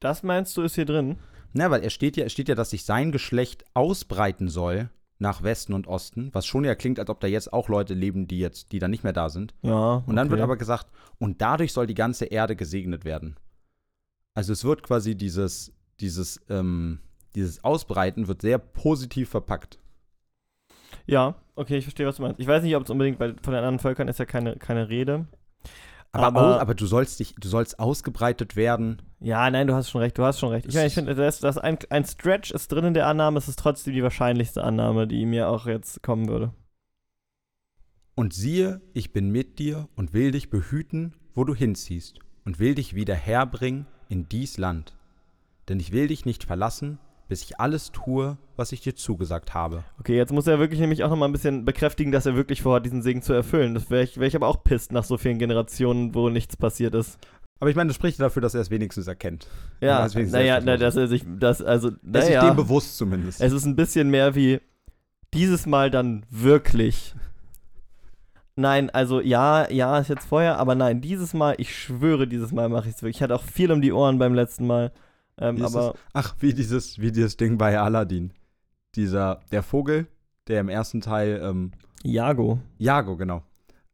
Das 0.00 0.22
meinst 0.22 0.56
du, 0.56 0.62
ist 0.62 0.74
hier 0.74 0.84
drin? 0.86 1.16
Na, 1.52 1.70
weil 1.70 1.82
er 1.82 1.90
steht 1.90 2.16
ja, 2.16 2.24
es 2.24 2.32
steht 2.32 2.48
ja, 2.48 2.54
dass 2.54 2.70
sich 2.70 2.84
sein 2.84 3.12
Geschlecht 3.12 3.64
ausbreiten 3.74 4.48
soll 4.48 4.90
nach 5.18 5.42
Westen 5.42 5.74
und 5.74 5.86
Osten, 5.86 6.30
was 6.32 6.46
schon 6.46 6.64
ja 6.64 6.74
klingt, 6.74 6.98
als 6.98 7.10
ob 7.10 7.20
da 7.20 7.26
jetzt 7.26 7.52
auch 7.52 7.68
Leute 7.68 7.92
leben, 7.92 8.26
die 8.26 8.38
jetzt, 8.38 8.72
die 8.72 8.78
dann 8.78 8.90
nicht 8.90 9.04
mehr 9.04 9.12
da 9.12 9.28
sind. 9.28 9.54
Ja. 9.62 10.02
Und 10.06 10.16
dann 10.16 10.28
okay. 10.28 10.30
wird 10.30 10.40
aber 10.40 10.56
gesagt, 10.56 10.86
und 11.18 11.42
dadurch 11.42 11.72
soll 11.72 11.86
die 11.86 11.94
ganze 11.94 12.24
Erde 12.24 12.56
gesegnet 12.56 13.04
werden. 13.04 13.36
Also 14.34 14.52
es 14.52 14.64
wird 14.64 14.82
quasi 14.82 15.16
dieses, 15.16 15.72
dieses, 16.00 16.40
ähm, 16.48 17.00
dieses 17.34 17.62
Ausbreiten 17.62 18.28
wird 18.28 18.40
sehr 18.40 18.58
positiv 18.58 19.28
verpackt. 19.28 19.78
Ja, 21.10 21.34
okay, 21.56 21.76
ich 21.78 21.84
verstehe, 21.84 22.06
was 22.06 22.16
du 22.16 22.22
meinst. 22.22 22.38
Ich 22.40 22.46
weiß 22.46 22.62
nicht, 22.62 22.76
ob 22.76 22.84
es 22.84 22.90
unbedingt, 22.90 23.18
weil 23.20 23.34
von 23.42 23.52
den 23.52 23.58
anderen 23.58 23.78
Völkern 23.78 24.08
ist 24.08 24.18
ja 24.18 24.24
keine, 24.26 24.56
keine 24.56 24.88
Rede. 24.88 25.26
Aber, 26.12 26.26
Aber- 26.26 26.56
au- 26.56 26.58
aber 26.60 26.74
du 26.74 26.86
sollst 26.86 27.20
dich, 27.20 27.34
du 27.38 27.48
sollst 27.48 27.78
ausgebreitet 27.78 28.56
werden. 28.56 29.00
Ja, 29.20 29.48
nein, 29.50 29.66
du 29.66 29.74
hast 29.74 29.90
schon 29.90 30.00
recht, 30.00 30.16
du 30.18 30.24
hast 30.24 30.40
schon 30.40 30.48
recht. 30.50 30.66
Ich, 30.66 30.74
ich 30.74 30.94
finde, 30.94 31.14
das, 31.14 31.40
das 31.40 31.58
ein, 31.58 31.78
ein 31.90 32.04
Stretch 32.04 32.50
ist 32.50 32.72
drin 32.72 32.84
in 32.86 32.94
der 32.94 33.06
Annahme, 33.06 33.38
es 33.38 33.48
ist 33.48 33.58
trotzdem 33.58 33.92
die 33.94 34.02
wahrscheinlichste 34.02 34.64
Annahme, 34.64 35.06
die 35.06 35.24
mir 35.26 35.48
auch 35.48 35.66
jetzt 35.66 36.02
kommen 36.02 36.28
würde. 36.28 36.52
Und 38.14 38.32
siehe, 38.34 38.80
ich 38.92 39.12
bin 39.12 39.30
mit 39.30 39.58
dir 39.58 39.88
und 39.96 40.12
will 40.12 40.30
dich 40.32 40.50
behüten, 40.50 41.14
wo 41.34 41.44
du 41.44 41.54
hinziehst, 41.54 42.18
und 42.44 42.58
will 42.58 42.74
dich 42.74 42.94
wieder 42.94 43.14
herbringen 43.14 43.86
in 44.08 44.28
dies 44.28 44.58
Land. 44.58 44.96
Denn 45.68 45.78
ich 45.80 45.92
will 45.92 46.08
dich 46.08 46.24
nicht 46.24 46.44
verlassen, 46.44 46.98
bis 47.30 47.44
ich 47.44 47.60
alles 47.60 47.92
tue, 47.92 48.36
was 48.56 48.72
ich 48.72 48.80
dir 48.80 48.96
zugesagt 48.96 49.54
habe. 49.54 49.84
Okay, 50.00 50.16
jetzt 50.16 50.32
muss 50.32 50.48
er 50.48 50.58
wirklich 50.58 50.80
nämlich 50.80 51.04
auch 51.04 51.10
nochmal 51.10 51.28
ein 51.28 51.32
bisschen 51.32 51.64
bekräftigen, 51.64 52.10
dass 52.10 52.26
er 52.26 52.34
wirklich 52.34 52.60
vorhat, 52.60 52.84
diesen 52.84 53.02
Segen 53.02 53.22
zu 53.22 53.32
erfüllen. 53.32 53.72
Das 53.72 53.88
wäre 53.88 54.02
ich, 54.02 54.18
wär 54.18 54.26
ich 54.26 54.34
aber 54.34 54.48
auch 54.48 54.64
pisst 54.64 54.90
nach 54.90 55.04
so 55.04 55.16
vielen 55.16 55.38
Generationen, 55.38 56.12
wo 56.12 56.28
nichts 56.28 56.56
passiert 56.56 56.92
ist. 56.92 57.20
Aber 57.60 57.70
ich 57.70 57.76
meine, 57.76 57.86
das 57.86 57.94
spricht 57.94 58.18
dafür, 58.18 58.42
dass 58.42 58.54
er 58.54 58.62
es 58.62 58.70
wenigstens 58.70 59.06
erkennt. 59.06 59.46
Er 59.78 59.90
Ja, 59.90 60.22
naja, 60.24 60.60
na, 60.60 60.76
dass 60.76 60.96
er 60.96 61.06
sich, 61.06 61.24
das, 61.24 61.62
also, 61.62 61.90
Er 61.90 62.20
ist 62.20 62.26
sich 62.26 62.34
naja, 62.34 62.48
dem 62.50 62.56
bewusst 62.56 62.96
zumindest. 62.96 63.40
es 63.40 63.52
ist 63.52 63.64
ein 63.64 63.76
bisschen 63.76 64.10
mehr 64.10 64.34
wie 64.34 64.60
dieses 65.32 65.66
Mal 65.66 65.88
dann 65.88 66.26
wirklich. 66.30 67.14
Nein, 68.56 68.90
also 68.90 69.20
ja, 69.20 69.70
ja, 69.70 70.00
ist 70.00 70.08
jetzt 70.08 70.26
vorher, 70.26 70.58
aber 70.58 70.74
nein, 70.74 71.00
dieses 71.00 71.32
Mal, 71.32 71.54
ich 71.58 71.78
schwöre, 71.78 72.26
dieses 72.26 72.50
Mal 72.50 72.68
mache 72.68 72.88
ich 72.88 72.96
es 72.96 73.02
wirklich. 73.02 73.18
Ich 73.18 73.22
hatte 73.22 73.36
auch 73.36 73.44
viel 73.44 73.70
um 73.70 73.80
die 73.80 73.92
Ohren 73.92 74.18
beim 74.18 74.34
letzten 74.34 74.66
Mal. 74.66 74.90
Ähm, 75.40 75.58
Wie 75.58 75.64
aber 75.64 75.94
Ach, 76.12 76.36
wie 76.38 76.52
dieses, 76.52 76.98
wie 76.98 77.12
dieses 77.12 77.36
Ding 77.36 77.58
bei 77.58 77.78
Aladdin. 77.78 78.32
Dieser, 78.94 79.40
der 79.52 79.62
Vogel, 79.62 80.06
der 80.48 80.60
im 80.60 80.68
ersten 80.68 81.00
Teil, 81.00 81.40
ähm, 81.42 81.72
Jago. 82.02 82.60
Jago, 82.78 83.16
genau, 83.16 83.42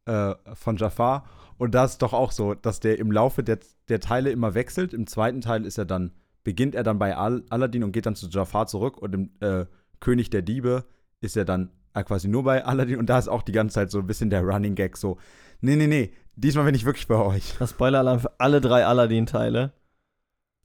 äh, 0.05 0.33
von 0.53 0.77
Jafar. 0.77 1.25
Und 1.57 1.73
da 1.73 1.85
ist 1.85 2.01
doch 2.01 2.13
auch 2.13 2.31
so, 2.31 2.53
dass 2.53 2.79
der 2.79 2.99
im 2.99 3.11
Laufe 3.11 3.43
der, 3.43 3.59
der 3.89 3.99
Teile 3.99 4.31
immer 4.31 4.53
wechselt. 4.53 4.93
Im 4.93 5.07
zweiten 5.07 5.41
Teil 5.41 5.65
ist 5.65 5.77
er 5.77 5.85
dann, 5.85 6.11
beginnt 6.43 6.75
er 6.75 6.83
dann 6.83 6.99
bei 6.99 7.15
Al 7.15 7.43
Aladdin 7.49 7.83
und 7.83 7.91
geht 7.91 8.05
dann 8.05 8.15
zu 8.15 8.27
Jafar 8.29 8.67
zurück. 8.67 8.97
Und 8.97 9.15
im 9.15 9.31
äh, 9.39 9.65
König 9.99 10.29
der 10.29 10.41
Diebe 10.41 10.85
ist 11.19 11.35
er 11.35 11.45
dann 11.45 11.71
äh, 11.93 12.03
quasi 12.03 12.27
nur 12.27 12.43
bei 12.43 12.63
Aladdin. 12.63 12.97
Und 12.97 13.07
da 13.07 13.17
ist 13.17 13.27
auch 13.27 13.41
die 13.41 13.51
ganze 13.51 13.75
Zeit 13.75 13.91
so 13.91 13.99
ein 13.99 14.07
bisschen 14.07 14.29
der 14.29 14.43
Running 14.43 14.75
Gag 14.75 14.97
so, 14.97 15.17
nee, 15.61 15.75
nee, 15.75 15.87
nee, 15.87 16.11
diesmal 16.35 16.65
bin 16.65 16.75
ich 16.75 16.85
wirklich 16.85 17.07
bei 17.07 17.15
euch. 17.15 17.55
Das 17.59 17.71
Spoiler-Alarm 17.71 18.19
für 18.19 18.39
alle 18.39 18.61
drei 18.61 18.85
Aladdin-Teile. 18.85 19.73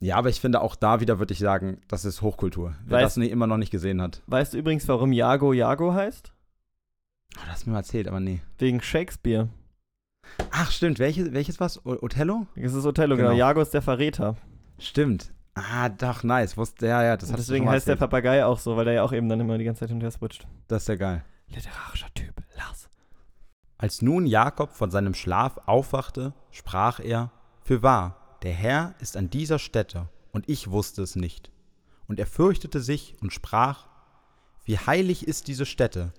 Ja, 0.03 0.16
aber 0.16 0.30
ich 0.30 0.40
finde 0.40 0.62
auch 0.62 0.74
da 0.74 1.00
wieder 1.00 1.20
würde 1.20 1.32
ich 1.32 1.38
sagen, 1.38 1.80
das 1.86 2.05
ist 2.05 2.22
Hochkultur. 2.22 2.74
Wer 2.84 2.98
Weiß- 2.98 3.03
das 3.03 3.16
nie, 3.18 3.28
immer 3.28 3.46
noch 3.46 3.57
nicht 3.57 3.70
gesehen 3.70 4.03
hat. 4.03 4.20
Weißt 4.26 4.53
du 4.53 4.59
übrigens, 4.59 4.88
warum 4.88 5.12
Jago 5.12 5.53
Jago 5.53 5.94
heißt? 5.94 6.32
Oh, 7.36 7.40
das 7.42 7.53
hast 7.53 7.62
du 7.62 7.70
mir 7.70 7.74
mal 7.74 7.80
erzählt, 7.80 8.09
aber 8.09 8.18
nee. 8.18 8.40
Wegen 8.59 8.82
Shakespeare. 8.82 9.48
Ach, 10.50 10.72
stimmt. 10.72 10.98
Welches, 10.98 11.32
welches 11.32 11.61
was? 11.61 11.86
O 11.86 11.96
Othello? 12.03 12.48
Das 12.57 12.74
ist 12.74 12.84
Othello, 12.84 13.16
genau. 13.16 13.28
Genau. 13.28 13.38
Jago 13.38 13.61
ist 13.61 13.74
der 13.74 13.82
Verräter. 13.82 14.34
Stimmt. 14.78 15.32
Ah, 15.55 15.88
doch, 15.88 16.24
nice. 16.24 16.57
Wusste, 16.57 16.88
ja, 16.88 17.05
ja, 17.05 17.16
das 17.16 17.30
hat 17.30 17.38
deswegen 17.38 17.68
heißt 17.68 17.86
der 17.86 17.94
Papagei 17.94 18.44
auch 18.44 18.59
so, 18.59 18.76
weil 18.76 18.86
der 18.86 18.94
ja 18.94 19.03
auch 19.05 19.12
eben 19.12 19.28
dann 19.28 19.38
immer 19.38 19.57
die 19.57 19.64
ganze 19.64 19.80
Zeit 19.80 19.90
hin 19.90 19.98
und 19.98 20.03
her 20.03 20.11
switcht. 20.11 20.48
Das 20.66 20.82
ist 20.82 20.88
ja 20.88 20.96
geil. 20.96 21.24
Literarischer 21.46 22.12
Typ, 22.14 22.34
Lars. 22.57 22.88
Als 23.78 24.03
nun 24.03 24.26
Jakob 24.26 24.72
von 24.72 24.90
seinem 24.90 25.14
Schlaf 25.14 25.59
aufwachte, 25.66 26.34
sprach 26.50 26.98
er: 26.98 27.30
Für 27.61 27.84
wahr, 27.84 28.16
der 28.43 28.53
Herr 28.53 28.95
ist 29.01 29.16
an 29.16 29.30
dieser 29.30 29.59
Stätte, 29.59 30.09
und 30.32 30.49
ich 30.49 30.70
wusste 30.70 31.03
es 31.03 31.16
nicht. 31.16 31.51
Und 32.09 32.18
er 32.18 32.26
fürchtete 32.26 32.80
sich 32.80 33.16
und 33.20 33.32
sprach: 33.32 33.86
Wie 34.64 34.78
heilig 34.78 35.26
ist 35.26 35.49
diese 35.49 35.66
Stätte! 35.66 36.12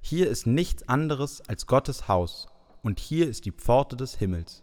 Hier 0.00 0.28
ist 0.28 0.46
nichts 0.46 0.88
anderes 0.88 1.40
als 1.48 1.66
Gottes 1.66 2.08
Haus, 2.08 2.46
und 2.82 3.00
hier 3.00 3.28
ist 3.28 3.44
die 3.44 3.52
Pforte 3.52 3.96
des 3.96 4.16
Himmels. 4.16 4.62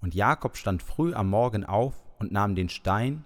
Und 0.00 0.14
Jakob 0.14 0.56
stand 0.56 0.82
früh 0.82 1.14
am 1.14 1.28
Morgen 1.28 1.64
auf 1.64 1.94
und 2.18 2.32
nahm 2.32 2.54
den 2.54 2.68
Stein, 2.68 3.24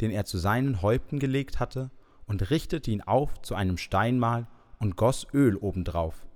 den 0.00 0.10
er 0.10 0.24
zu 0.24 0.38
seinen 0.38 0.82
Häupten 0.82 1.18
gelegt 1.18 1.60
hatte, 1.60 1.90
und 2.26 2.50
richtete 2.50 2.90
ihn 2.90 3.02
auf 3.02 3.42
zu 3.42 3.54
einem 3.54 3.76
Steinmal 3.76 4.46
und 4.78 4.96
goss 4.96 5.26
Öl 5.34 5.56
obendrauf 5.56 6.26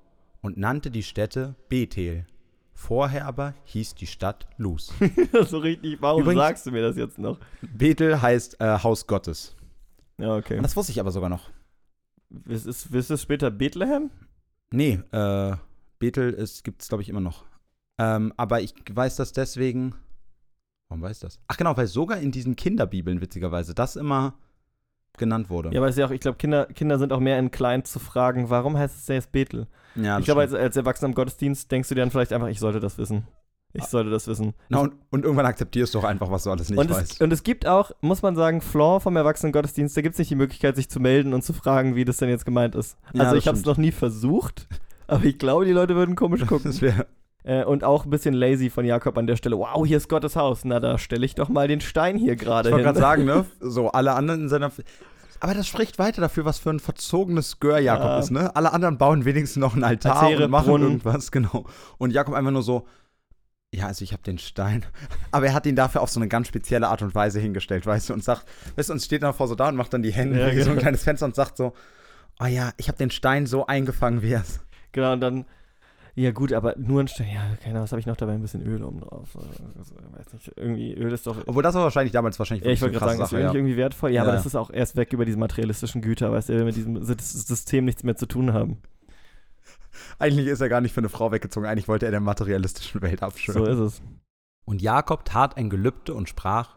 und 0.43 0.59
nannte 0.59 0.91
die 0.91 1.03
Stätte 1.03 1.55
Bethel. 1.69 2.27
Vorher 2.75 3.27
aber 3.27 3.55
hieß 3.65 3.95
die 3.95 4.07
Stadt 4.07 4.47
Luz. 4.59 4.93
so 5.47 5.59
richtig, 5.59 6.03
warum 6.03 6.23
Übrigens- 6.23 6.43
sagst 6.43 6.67
du 6.67 6.73
mir 6.73 6.83
das 6.83 6.97
jetzt 6.97 7.19
noch? 7.19 7.39
Bethel 7.63 8.21
heißt 8.21 8.61
äh, 8.61 8.79
Haus 8.83 9.07
Gottes. 9.07 9.57
Ja, 10.19 10.37
okay. 10.37 10.61
Das 10.61 10.77
wusste 10.77 10.93
ich 10.93 11.01
aber 11.01 11.13
sogar 11.13 11.29
noch. 11.31 11.51
Ist 12.47 12.67
es, 12.67 12.87
ist 12.87 13.11
es 13.11 13.23
später 13.23 13.51
Bethlehem? 13.51 14.11
Nee, 14.71 15.01
äh, 15.13 15.57
Bethel 15.99 16.35
gibt 16.65 16.83
es, 16.83 16.89
glaube 16.89 17.03
ich, 17.03 17.09
immer 17.09 17.21
noch. 17.21 17.45
Ähm, 17.99 18.33
aber 18.37 18.61
ich 18.61 18.75
weiß 18.91 19.17
das 19.17 19.33
deswegen. 19.33 19.95
Warum 20.89 21.03
weiß 21.03 21.19
ich 21.19 21.21
das? 21.23 21.39
Ach 21.47 21.57
genau, 21.57 21.77
weil 21.77 21.87
sogar 21.87 22.19
in 22.19 22.33
diesen 22.33 22.57
Kinderbibeln, 22.57 23.21
witzigerweise, 23.21 23.75
das 23.75 23.97
immer 23.97 24.35
genannt 25.19 25.51
wurde. 25.51 25.71
Ja, 25.73 25.81
aber 25.81 25.89
ist 25.89 25.99
ja 25.99 26.07
auch, 26.07 26.11
ich 26.11 26.21
glaube, 26.21 26.37
Kinder, 26.39 26.67
Kinder 26.67 26.99
sind 26.99 27.13
auch 27.13 27.21
mehr 27.21 27.39
inclined 27.39 27.87
zu 27.87 27.99
fragen, 27.99 28.51
warum 28.51 28.77
heißt 28.77 28.97
es 28.97 29.07
denn 29.07 29.17
jetzt 29.17 29.33
Bethel? 29.33 29.67
Ja, 29.95 30.19
ich 30.19 30.25
glaube, 30.25 30.41
als, 30.43 30.53
als 30.55 30.77
Erwachsener 30.77 31.09
im 31.11 31.15
Gottesdienst 31.15 31.71
denkst 31.71 31.89
du 31.89 31.95
dir 31.95 32.01
dann 32.03 32.11
vielleicht 32.11 32.33
einfach, 32.33 32.49
ich 32.49 32.61
sollte 32.61 32.81
das 32.81 32.99
wissen. 32.99 33.27
Ich 33.77 33.85
sollte 33.87 34.09
das 34.11 34.29
wissen. 34.29 34.55
Na, 34.69 34.79
und, 34.79 34.95
und 35.11 35.25
irgendwann 35.25 35.47
akzeptierst 35.47 35.95
du 35.95 35.99
auch 35.99 36.05
einfach, 36.05 36.31
was 36.31 36.45
du 36.45 36.51
alles 36.53 36.71
nicht 36.71 36.79
und 36.79 36.91
weißt. 36.91 37.15
Es, 37.15 37.21
und 37.21 37.33
es 37.33 37.43
gibt 37.43 37.67
auch, 37.67 37.91
muss 38.03 38.23
man 38.23 38.37
sagen, 38.37 38.61
Flaw 38.61 39.01
vom 39.01 39.17
Erwachsenen-Gottesdienst, 39.17 39.97
da 39.97 40.01
gibt 40.01 40.15
es 40.15 40.21
nicht 40.21 40.31
die 40.31 40.37
Möglichkeit, 40.37 40.77
sich 40.77 40.89
zu 40.89 41.01
melden 41.01 41.35
und 41.35 41.43
zu 41.43 41.53
fragen, 41.53 41.97
wie 41.97 42.05
das 42.05 42.19
denn 42.19 42.29
jetzt 42.29 42.45
gemeint 42.45 42.77
ist. 42.77 42.97
Ja, 43.13 43.23
Also 43.23 43.35
das 43.35 43.43
ich 43.43 43.49
habe 43.49 43.59
es 43.59 43.65
noch 43.65 43.77
nie 43.77 43.91
versucht, 43.91 44.69
aber 45.09 45.25
ich 45.25 45.39
glaube, 45.39 45.65
die 45.65 45.73
Leute 45.73 45.97
würden 45.97 46.15
komisch 46.15 46.43
gucken. 46.47 46.71
Das 46.71 46.83
wäre 46.83 47.07
äh, 47.45 47.65
und 47.65 47.85
auch 47.85 48.05
ein 48.05 48.11
bisschen 48.11 48.35
lazy 48.35 48.69
von 48.71 48.85
Jakob 48.85 49.17
an 49.17 49.27
der 49.27 49.37
Stelle. 49.37 49.57
Wow, 49.59 49.87
hier 49.87 49.97
ist 49.99 50.09
Gottes 50.09 50.35
Haus. 50.37 50.65
Na, 50.65 50.81
da 50.81 50.99
stelle 50.99 51.25
ich 51.25 51.35
doch 51.35 51.49
mal 51.49 51.69
den 51.69 51.81
Stein 51.81 52.17
hier 52.19 52.37
gerade 52.37 52.69
Ich 52.69 52.73
wollte 52.73 52.85
hin. 52.87 52.95
gerade 52.95 52.99
sagen, 53.01 53.25
ne? 53.25 53.47
So, 53.61 53.91
alle 53.93 54.15
anderen 54.15 54.43
in 54.43 54.49
seiner. 54.49 54.71
Aber 55.41 55.55
das 55.55 55.67
spricht 55.67 55.99
weiter 55.99 56.21
dafür, 56.23 56.45
was 56.47 56.59
für 56.59 56.71
ein 56.71 56.81
verzogenes 56.81 57.61
Gör 57.61 57.79
Jakob 57.79 58.07
Ja. 58.07 58.19
ist, 58.19 58.31
ne? 58.31 58.55
Alle 58.57 58.73
anderen 58.73 58.99
bauen 58.99 59.25
wenigstens 59.25 59.61
noch 59.61 59.75
einen 59.75 59.85
Altar 59.85 60.23
Altäre, 60.23 60.45
und 60.47 60.51
machen 60.51 60.67
Brunnen. 60.69 60.87
irgendwas, 60.89 61.31
genau. 61.33 61.65
Und 61.99 62.13
Jakob 62.13 62.35
einfach 62.35 62.51
nur 62.53 62.63
so. 62.63 62.87
Ja, 63.75 63.89
also 63.89 64.05
ich 64.05 64.13
habe 64.13 64.23
den 64.23 64.39
Stein. 64.39 64.87
Aber 65.33 65.47
er 65.47 65.53
hat 65.53 65.67
ihn 65.67 65.75
dafür 65.75 66.01
auf 66.01 66.09
so 66.09 66.21
eine 66.21 66.29
ganz 66.29 66.47
spezielle 66.47 66.87
Art 66.89 67.03
und 67.03 67.13
Weise 67.15 67.41
hingestellt, 67.41 67.85
weißt 67.85 68.09
du, 68.11 68.13
und 68.15 68.23
sagt, 68.23 68.47
weißt 68.77 68.89
du, 68.89 68.93
und 68.93 69.01
steht 69.03 69.25
dann 69.25 69.35
vor 69.35 69.49
so 69.49 69.57
da 69.57 69.69
und 69.69 69.75
macht 69.75 69.93
dann 69.93 70.03
die 70.03 70.13
Hände 70.13 70.39
Ja, 70.39 70.47
so 70.53 70.59
ein 70.61 70.65
genau. 70.77 70.81
kleines 70.81 71.03
Fenster 71.03 71.27
und 71.27 71.35
sagt 71.35 71.57
so, 71.57 71.73
oh 72.41 72.47
ja, 72.47 72.71
ich 72.77 72.87
habe 72.87 72.97
den 72.99 73.11
Stein 73.11 73.47
so 73.47 73.67
eingefangen, 73.67 74.23
wie 74.23 74.31
er 74.33 74.43
es. 74.43 74.61
Genau, 74.93 75.13
und 75.15 75.21
dann, 75.21 75.45
ja 76.17 76.31
gut, 76.31 76.53
aber 76.53 76.75
nur 76.79 77.01
ein 77.01 77.09
Stein. 77.09 77.29
Ja, 77.35 77.43
keine 77.57 77.71
Ahnung, 77.75 77.83
was 77.85 77.93
habe 77.93 78.01
ich 78.01 78.07
noch 78.07 78.17
dabei? 78.17 78.33
Ein 78.35 78.43
bisschen 78.43 78.63
Öl 78.63 78.83
oben 78.85 79.01
drauf. 79.01 79.37
Also, 79.79 79.95
weiß 80.17 80.33
nicht, 80.33 80.53
irgendwie, 80.57 80.95
Öl 80.95 81.13
ist 81.13 81.27
doch. 81.27 81.37
Obwohl 81.47 81.63
das 81.63 81.75
war 81.75 81.83
wahrscheinlich 81.83 82.13
damals 82.13 82.39
wahrscheinlich 82.39 82.65
Ja, 82.65 82.71
ich 82.73 82.81
wollte 82.83 82.93
gerade 82.99 83.07
sagen, 83.13 83.19
krasse 83.19 83.37
ist 83.37 83.43
Sache, 83.43 83.57
irgendwie, 83.59 83.77
wertvoll. 83.77 84.11
Ja, 84.11 84.17
Ja, 84.17 84.23
aber 84.23 84.31
ja. 84.31 84.37
das 84.37 84.47
ist 84.47 84.55
auch 84.55 84.71
erst 84.71 84.97
weg 84.97 85.13
über 85.13 85.25
diese 85.25 85.39
materialistischen 85.39 86.03
Güter, 86.03 86.31
weißt 86.31 86.49
du, 86.51 86.55
wir 86.57 86.65
mit 86.65 86.77
diesem 86.77 86.97
Sy- 87.03 87.17
System 87.21 87.85
nichts 87.87 88.03
mehr 88.05 88.17
zu 88.17 88.27
tun 88.27 88.53
haben. 88.53 88.79
Eigentlich 90.19 90.47
ist 90.47 90.61
er 90.61 90.69
gar 90.69 90.81
nicht 90.81 90.93
für 90.93 91.01
eine 91.01 91.09
Frau 91.09 91.33
weggezogen, 91.33 91.67
eigentlich 91.67 91.89
wollte 91.89 92.07
er 92.07 92.11
der 92.13 92.21
materialistischen 92.21 93.03
Welt 93.03 93.23
abschwören. 93.23 93.65
So 93.77 93.85
ist 93.87 93.95
es. 93.95 94.03
Und 94.65 94.83
Jakob 94.83 95.25
tat 95.25 95.57
ein 95.57 95.69
Gelübde 95.71 96.15
und 96.15 96.29
sprach, 96.29 96.77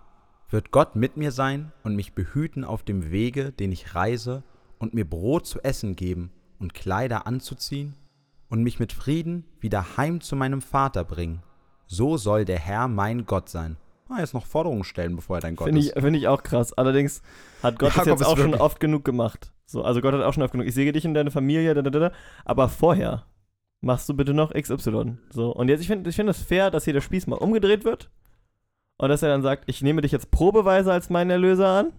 wird 0.50 0.72
Gott 0.72 0.96
mit 0.96 1.18
mir 1.18 1.32
sein 1.32 1.72
und 1.84 1.96
mich 1.96 2.14
behüten 2.14 2.64
auf 2.64 2.84
dem 2.84 3.12
Wege, 3.12 3.52
den 3.52 3.72
ich 3.72 3.96
reise, 3.96 4.44
und 4.80 4.94
mir 4.94 5.06
Brot 5.10 5.46
zu 5.48 5.60
essen 5.64 5.96
geben 5.96 6.32
und 6.60 6.74
Kleider 6.74 7.26
anzuziehen, 7.28 7.96
und 8.50 8.64
mich 8.64 8.80
mit 8.80 8.94
Frieden 8.94 9.46
wieder 9.60 9.98
heim 9.98 10.22
zu 10.22 10.36
meinem 10.36 10.62
Vater 10.62 11.04
bringen. 11.04 11.44
So 11.86 12.18
soll 12.18 12.46
der 12.46 12.60
Herr 12.60 12.88
mein 12.88 13.26
Gott 13.26 13.50
sein. 13.50 13.78
Ah, 14.10 14.20
jetzt 14.20 14.34
noch 14.34 14.46
Forderungen 14.46 14.84
stellen, 14.84 15.16
bevor 15.16 15.38
er 15.38 15.42
dein 15.42 15.56
Gott 15.56 15.66
Finde 15.66 15.82
ich, 15.82 15.88
ist. 15.88 16.02
find 16.02 16.16
ich 16.16 16.28
auch 16.28 16.44
krass. 16.44 16.74
Allerdings 16.74 17.22
hat 17.62 17.78
Gott 17.78 17.90
das 17.90 17.98
Jakob 17.98 18.12
jetzt 18.12 18.22
ist 18.22 18.28
auch 18.28 18.38
schon 18.38 18.56
oft 18.56 18.80
genug 18.80 19.04
gemacht. 19.04 19.52
So, 19.66 19.84
also 19.84 20.00
Gott 20.00 20.14
hat 20.14 20.22
auch 20.22 20.34
schon 20.34 20.44
oft 20.44 20.54
genug. 20.54 20.68
Ich 20.68 20.74
sehe 20.74 20.92
dich 20.92 21.04
in 21.04 21.14
deine 21.14 21.32
Familie, 21.32 21.74
da, 21.74 21.82
da, 21.82 21.90
da, 21.90 22.00
da, 22.00 22.12
aber 22.46 22.70
vorher 22.70 23.26
machst 23.82 24.08
du 24.08 24.14
bitte 24.14 24.34
noch 24.34 24.54
XY. 24.54 25.18
So, 25.30 25.52
und 25.52 25.68
jetzt, 25.68 25.82
ich 25.82 25.88
finde 25.88 26.10
ich 26.10 26.16
find 26.16 26.30
es 26.30 26.42
fair, 26.42 26.72
dass 26.72 26.86
hier 26.86 26.94
der 26.94 27.02
Spieß 27.02 27.28
mal 27.28 27.36
umgedreht 27.36 27.84
wird. 27.84 28.10
Und 28.98 29.10
dass 29.10 29.22
er 29.22 29.30
dann 29.30 29.44
sagt, 29.44 29.66
ich 29.68 29.82
nehme 29.82 30.02
dich 30.02 30.12
jetzt 30.12 30.32
probeweise 30.32 30.92
als 30.92 31.10
meinen 31.10 31.30
Erlöser 31.30 31.68
an. 31.68 31.94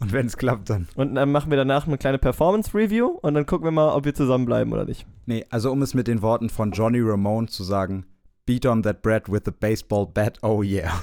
Und 0.00 0.12
wenn 0.12 0.26
es 0.26 0.36
klappt, 0.36 0.70
dann. 0.70 0.88
Und 0.94 1.16
dann 1.16 1.32
machen 1.32 1.50
wir 1.50 1.56
danach 1.56 1.86
eine 1.86 1.98
kleine 1.98 2.18
Performance-Review 2.18 3.06
und 3.06 3.34
dann 3.34 3.46
gucken 3.46 3.66
wir 3.66 3.72
mal, 3.72 3.94
ob 3.94 4.04
wir 4.04 4.14
zusammenbleiben 4.14 4.72
oder 4.72 4.84
nicht. 4.84 5.06
Nee, 5.26 5.44
also 5.50 5.72
um 5.72 5.82
es 5.82 5.94
mit 5.94 6.06
den 6.06 6.22
Worten 6.22 6.50
von 6.50 6.70
Johnny 6.70 7.00
Ramone 7.00 7.48
zu 7.48 7.64
sagen, 7.64 8.06
beat 8.46 8.64
on 8.64 8.82
that 8.84 9.02
bread 9.02 9.30
with 9.30 9.42
the 9.44 9.50
baseball 9.50 10.06
bat, 10.06 10.38
oh 10.42 10.62
yeah. 10.62 11.02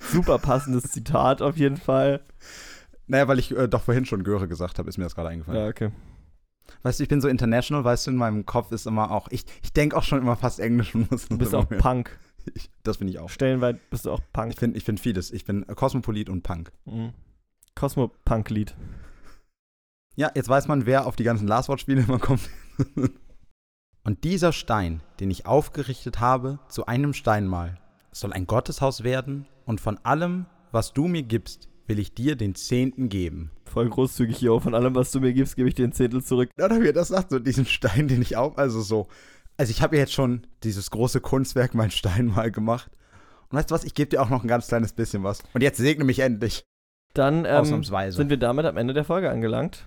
Super 0.00 0.38
passendes 0.38 0.84
Zitat 0.84 1.42
auf 1.42 1.56
jeden 1.56 1.76
Fall. 1.76 2.20
Naja, 3.08 3.26
weil 3.26 3.38
ich 3.38 3.56
äh, 3.56 3.68
doch 3.68 3.82
vorhin 3.82 4.04
schon 4.04 4.22
Göre 4.22 4.48
gesagt 4.48 4.78
habe, 4.78 4.88
ist 4.88 4.98
mir 4.98 5.04
das 5.04 5.14
gerade 5.14 5.30
eingefallen. 5.30 5.60
Ja, 5.60 5.68
okay. 5.68 5.90
Weißt 6.82 7.00
du, 7.00 7.02
ich 7.02 7.08
bin 7.08 7.20
so 7.20 7.28
international, 7.28 7.84
weißt 7.84 8.06
du, 8.06 8.10
in 8.12 8.16
meinem 8.16 8.46
Kopf 8.46 8.70
ist 8.72 8.86
immer 8.86 9.10
auch, 9.10 9.28
ich, 9.30 9.44
ich 9.62 9.72
denke 9.72 9.96
auch 9.96 10.02
schon 10.02 10.20
immer 10.20 10.36
fast 10.36 10.60
Englisch 10.60 10.94
und 10.94 11.10
muss 11.10 11.28
Du 11.28 11.38
bist 11.38 11.54
auch 11.54 11.68
Punk. 11.68 12.18
Ich, 12.54 12.70
das 12.82 12.98
bin 12.98 13.08
ich 13.08 13.18
auch. 13.18 13.30
Stellenweit 13.30 13.90
bist 13.90 14.06
du 14.06 14.12
auch 14.12 14.20
Punk. 14.32 14.52
Ich 14.52 14.58
finde 14.58 14.78
ich 14.78 14.84
find 14.84 15.00
vieles. 15.00 15.30
Ich 15.30 15.44
bin 15.44 15.66
Kosmopolit 15.66 16.28
und 16.28 16.42
Punk. 16.42 16.72
Mhm. 16.84 17.12
Cosmo-Punk-Lied. 17.74 18.74
Ja, 20.16 20.32
jetzt 20.34 20.48
weiß 20.48 20.66
man, 20.66 20.84
wer 20.84 21.06
auf 21.06 21.14
die 21.14 21.22
ganzen 21.22 21.46
Last 21.46 21.68
Watch-Spiele 21.68 22.02
immer 22.02 22.18
kommt. 22.18 22.48
und 24.04 24.24
dieser 24.24 24.52
Stein, 24.52 25.00
den 25.20 25.30
ich 25.30 25.46
aufgerichtet 25.46 26.18
habe, 26.18 26.58
zu 26.68 26.86
einem 26.86 27.12
Steinmal, 27.12 27.78
soll 28.10 28.32
ein 28.32 28.48
Gotteshaus 28.48 29.04
werden 29.04 29.46
und 29.64 29.80
von 29.80 29.98
allem, 29.98 30.46
was 30.72 30.92
du 30.92 31.06
mir 31.06 31.22
gibst, 31.22 31.68
will 31.86 31.98
ich 32.00 32.14
dir 32.14 32.34
den 32.34 32.54
Zehnten 32.54 33.08
geben. 33.08 33.50
Voll 33.64 33.88
großzügig 33.88 34.36
hier. 34.36 34.60
Von 34.60 34.74
allem, 34.74 34.94
was 34.94 35.10
du 35.10 35.20
mir 35.20 35.32
gibst, 35.32 35.56
gebe 35.56 35.68
ich 35.68 35.74
dir 35.74 35.86
ein 35.86 35.92
Zehntel 35.92 36.22
zurück. 36.22 36.50
Ja, 36.58 36.68
da 36.68 36.78
mir 36.78 36.92
das 36.92 37.08
sagt, 37.08 37.30
so 37.30 37.38
diesen 37.38 37.64
Stein, 37.64 38.08
den 38.08 38.20
ich 38.20 38.36
auf, 38.36 38.58
also 38.58 38.80
so, 38.80 39.08
also 39.58 39.70
ich 39.70 39.82
habe 39.82 39.96
ja 39.96 40.00
jetzt 40.02 40.14
schon 40.14 40.46
dieses 40.64 40.90
große 40.90 41.20
Kunstwerk, 41.20 41.74
mein 41.74 41.90
Stein 41.90 42.26
mal 42.26 42.50
gemacht. 42.50 42.90
Und 43.50 43.58
weißt 43.58 43.70
du 43.70 43.74
was, 43.74 43.84
ich 43.84 43.94
gebe 43.94 44.08
dir 44.10 44.22
auch 44.22 44.30
noch 44.30 44.42
ein 44.42 44.48
ganz 44.48 44.68
kleines 44.68 44.92
bisschen 44.92 45.24
was. 45.24 45.42
Und 45.54 45.62
jetzt 45.62 45.76
segne 45.78 46.04
mich 46.04 46.20
endlich. 46.20 46.64
Dann 47.14 47.44
ähm, 47.46 47.82
sind 47.84 48.30
wir 48.30 48.36
damit 48.36 48.64
am 48.66 48.76
Ende 48.76 48.94
der 48.94 49.04
Folge 49.04 49.30
angelangt. 49.30 49.84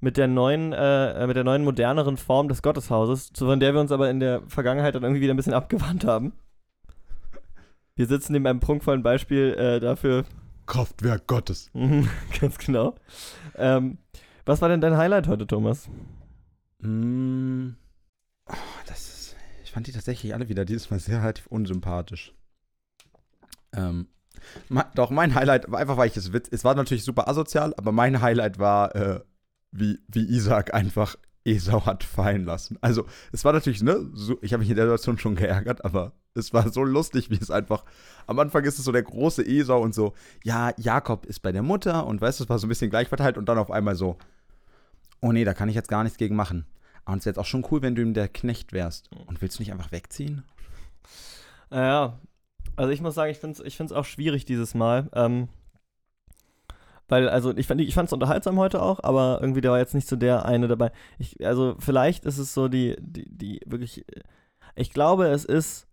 Mit 0.00 0.16
der 0.16 0.26
neuen, 0.28 0.72
äh, 0.72 1.26
mit 1.26 1.36
der 1.36 1.44
neuen 1.44 1.64
moderneren 1.64 2.16
Form 2.16 2.48
des 2.48 2.60
Gotteshauses, 2.62 3.32
zu- 3.32 3.46
von 3.46 3.60
der 3.60 3.72
wir 3.72 3.80
uns 3.80 3.92
aber 3.92 4.10
in 4.10 4.18
der 4.20 4.42
Vergangenheit 4.48 4.94
dann 4.94 5.02
irgendwie 5.04 5.20
wieder 5.22 5.32
ein 5.32 5.36
bisschen 5.36 5.54
abgewandt 5.54 6.04
haben. 6.04 6.32
Wir 7.94 8.06
sitzen 8.06 8.32
neben 8.32 8.46
einem 8.46 8.60
prunkvollen 8.60 9.02
Beispiel 9.02 9.54
äh, 9.54 9.78
dafür, 9.80 10.24
Kraftwerk 10.66 11.26
Gottes. 11.26 11.70
Mhm, 11.72 12.08
ganz 12.40 12.58
genau. 12.58 12.94
Ähm, 13.56 13.98
was 14.44 14.60
war 14.60 14.68
denn 14.68 14.80
dein 14.80 14.96
Highlight 14.96 15.28
heute, 15.28 15.46
Thomas? 15.46 15.88
Mm, 16.80 17.70
oh, 18.48 18.54
das 18.86 19.08
ist, 19.08 19.36
ich 19.64 19.72
fand 19.72 19.86
die 19.86 19.92
tatsächlich 19.92 20.34
alle 20.34 20.48
wieder 20.48 20.64
dieses 20.64 20.90
Mal 20.90 21.00
sehr 21.00 21.20
relativ 21.20 21.46
unsympathisch. 21.46 22.34
Ähm, 23.74 24.08
doch, 24.94 25.10
mein 25.10 25.34
Highlight 25.34 25.70
war 25.70 25.78
einfach, 25.78 25.96
weil 25.96 26.08
ich 26.08 26.16
es 26.16 26.32
witz, 26.32 26.48
es 26.50 26.64
war 26.64 26.74
natürlich 26.74 27.04
super 27.04 27.28
asozial, 27.28 27.74
aber 27.76 27.92
mein 27.92 28.20
Highlight 28.20 28.58
war, 28.58 28.94
äh, 28.94 29.20
wie, 29.70 29.98
wie 30.08 30.24
Isaac 30.24 30.74
einfach 30.74 31.16
Esau 31.44 31.86
hat 31.86 32.04
fallen 32.04 32.44
lassen. 32.44 32.78
Also, 32.80 33.06
es 33.32 33.44
war 33.44 33.52
natürlich, 33.52 33.82
ne, 33.82 34.10
so, 34.12 34.38
ich 34.42 34.52
habe 34.52 34.60
mich 34.60 34.70
in 34.70 34.76
der 34.76 34.86
Situation 34.86 35.18
schon 35.18 35.34
geärgert, 35.34 35.84
aber 35.84 36.12
es 36.34 36.52
war 36.52 36.70
so 36.70 36.84
lustig, 36.84 37.30
wie 37.30 37.38
es 37.38 37.50
einfach, 37.50 37.84
am 38.26 38.38
Anfang 38.38 38.64
ist 38.64 38.78
es 38.78 38.84
so 38.84 38.92
der 38.92 39.02
große 39.02 39.44
Esau 39.44 39.80
und 39.80 39.94
so, 39.94 40.14
ja, 40.44 40.72
Jakob 40.76 41.26
ist 41.26 41.40
bei 41.40 41.52
der 41.52 41.62
Mutter 41.62 42.06
und 42.06 42.20
weißt 42.20 42.40
du, 42.40 42.44
es 42.44 42.50
war 42.50 42.58
so 42.58 42.66
ein 42.66 42.68
bisschen 42.68 42.90
gleich 42.90 43.08
verteilt 43.08 43.38
und 43.38 43.48
dann 43.48 43.58
auf 43.58 43.70
einmal 43.70 43.96
so, 43.96 44.18
oh 45.20 45.32
nee, 45.32 45.44
da 45.44 45.54
kann 45.54 45.68
ich 45.68 45.74
jetzt 45.74 45.88
gar 45.88 46.04
nichts 46.04 46.18
gegen 46.18 46.36
machen. 46.36 46.66
Aber 47.04 47.16
es 47.16 47.22
ist 47.22 47.26
jetzt 47.26 47.38
auch 47.38 47.46
schon 47.46 47.66
cool, 47.70 47.82
wenn 47.82 47.94
du 47.94 48.02
ihm 48.02 48.14
der 48.14 48.28
Knecht 48.28 48.72
wärst. 48.72 49.10
Und 49.26 49.42
willst 49.42 49.58
du 49.58 49.62
nicht 49.62 49.72
einfach 49.72 49.92
wegziehen? 49.92 50.44
Naja, 51.70 52.18
also 52.76 52.92
ich 52.92 53.00
muss 53.00 53.14
sagen, 53.14 53.30
ich 53.30 53.38
finde 53.38 53.60
es 53.60 53.66
ich 53.66 53.76
find's 53.76 53.92
auch 53.92 54.04
schwierig 54.04 54.44
dieses 54.44 54.74
Mal. 54.74 55.08
Ähm, 55.14 55.48
weil, 57.08 57.28
also 57.28 57.54
ich 57.54 57.66
fand 57.66 57.80
ich 57.80 57.94
es 57.94 58.12
unterhaltsam 58.12 58.58
heute 58.58 58.80
auch, 58.80 59.02
aber 59.02 59.38
irgendwie 59.42 59.60
da 59.60 59.70
war 59.70 59.78
jetzt 59.78 59.94
nicht 59.94 60.08
so 60.08 60.16
der 60.16 60.46
eine 60.46 60.66
dabei. 60.68 60.92
Ich, 61.18 61.44
also 61.46 61.76
vielleicht 61.78 62.24
ist 62.24 62.38
es 62.38 62.54
so 62.54 62.68
die, 62.68 62.96
die, 63.00 63.28
die 63.28 63.60
wirklich, 63.66 64.06
ich 64.76 64.92
glaube, 64.92 65.26
es 65.26 65.44
ist, 65.44 65.88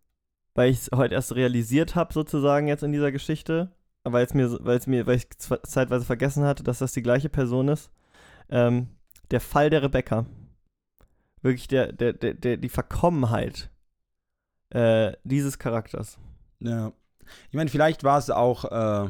weil 0.56 0.72
ich 0.72 0.78
es 0.78 0.90
heute 0.96 1.16
erst 1.16 1.36
realisiert 1.36 1.96
habe, 1.96 2.14
sozusagen 2.14 2.68
jetzt 2.68 2.84
in 2.84 2.94
dieser 2.94 3.12
Geschichte, 3.12 3.70
weil 4.04 4.26
es 4.26 4.34
mir, 4.34 4.58
weil 4.62 4.78
es 4.78 4.88
mir, 4.88 5.08
weil 5.08 5.18
ich 5.18 5.30
zeitweise 5.30 6.06
vergessen 6.06 6.46
hatte, 6.46 6.64
dass 6.64 6.80
das 6.80 6.94
die 6.94 7.04
gleiche 7.04 7.30
Person 7.30 7.68
ist, 7.68 7.92
ähm, 8.50 8.88
der 9.32 9.42
Fall 9.42 9.70
der 9.70 9.84
Rebecca. 9.84 10.26
Wirklich 11.42 11.68
der, 11.68 11.92
der, 11.94 12.14
der, 12.14 12.34
der, 12.34 12.58
die 12.58 12.70
Verkommenheit 12.70 13.70
äh, 14.72 15.14
dieses 15.24 15.58
Charakters. 15.60 16.20
Ja. 16.60 16.92
Ich 17.50 17.56
meine, 17.56 17.70
vielleicht 17.70 18.04
war 18.04 18.18
es 18.18 18.30
auch, 18.30 18.66
äh, 18.66 19.10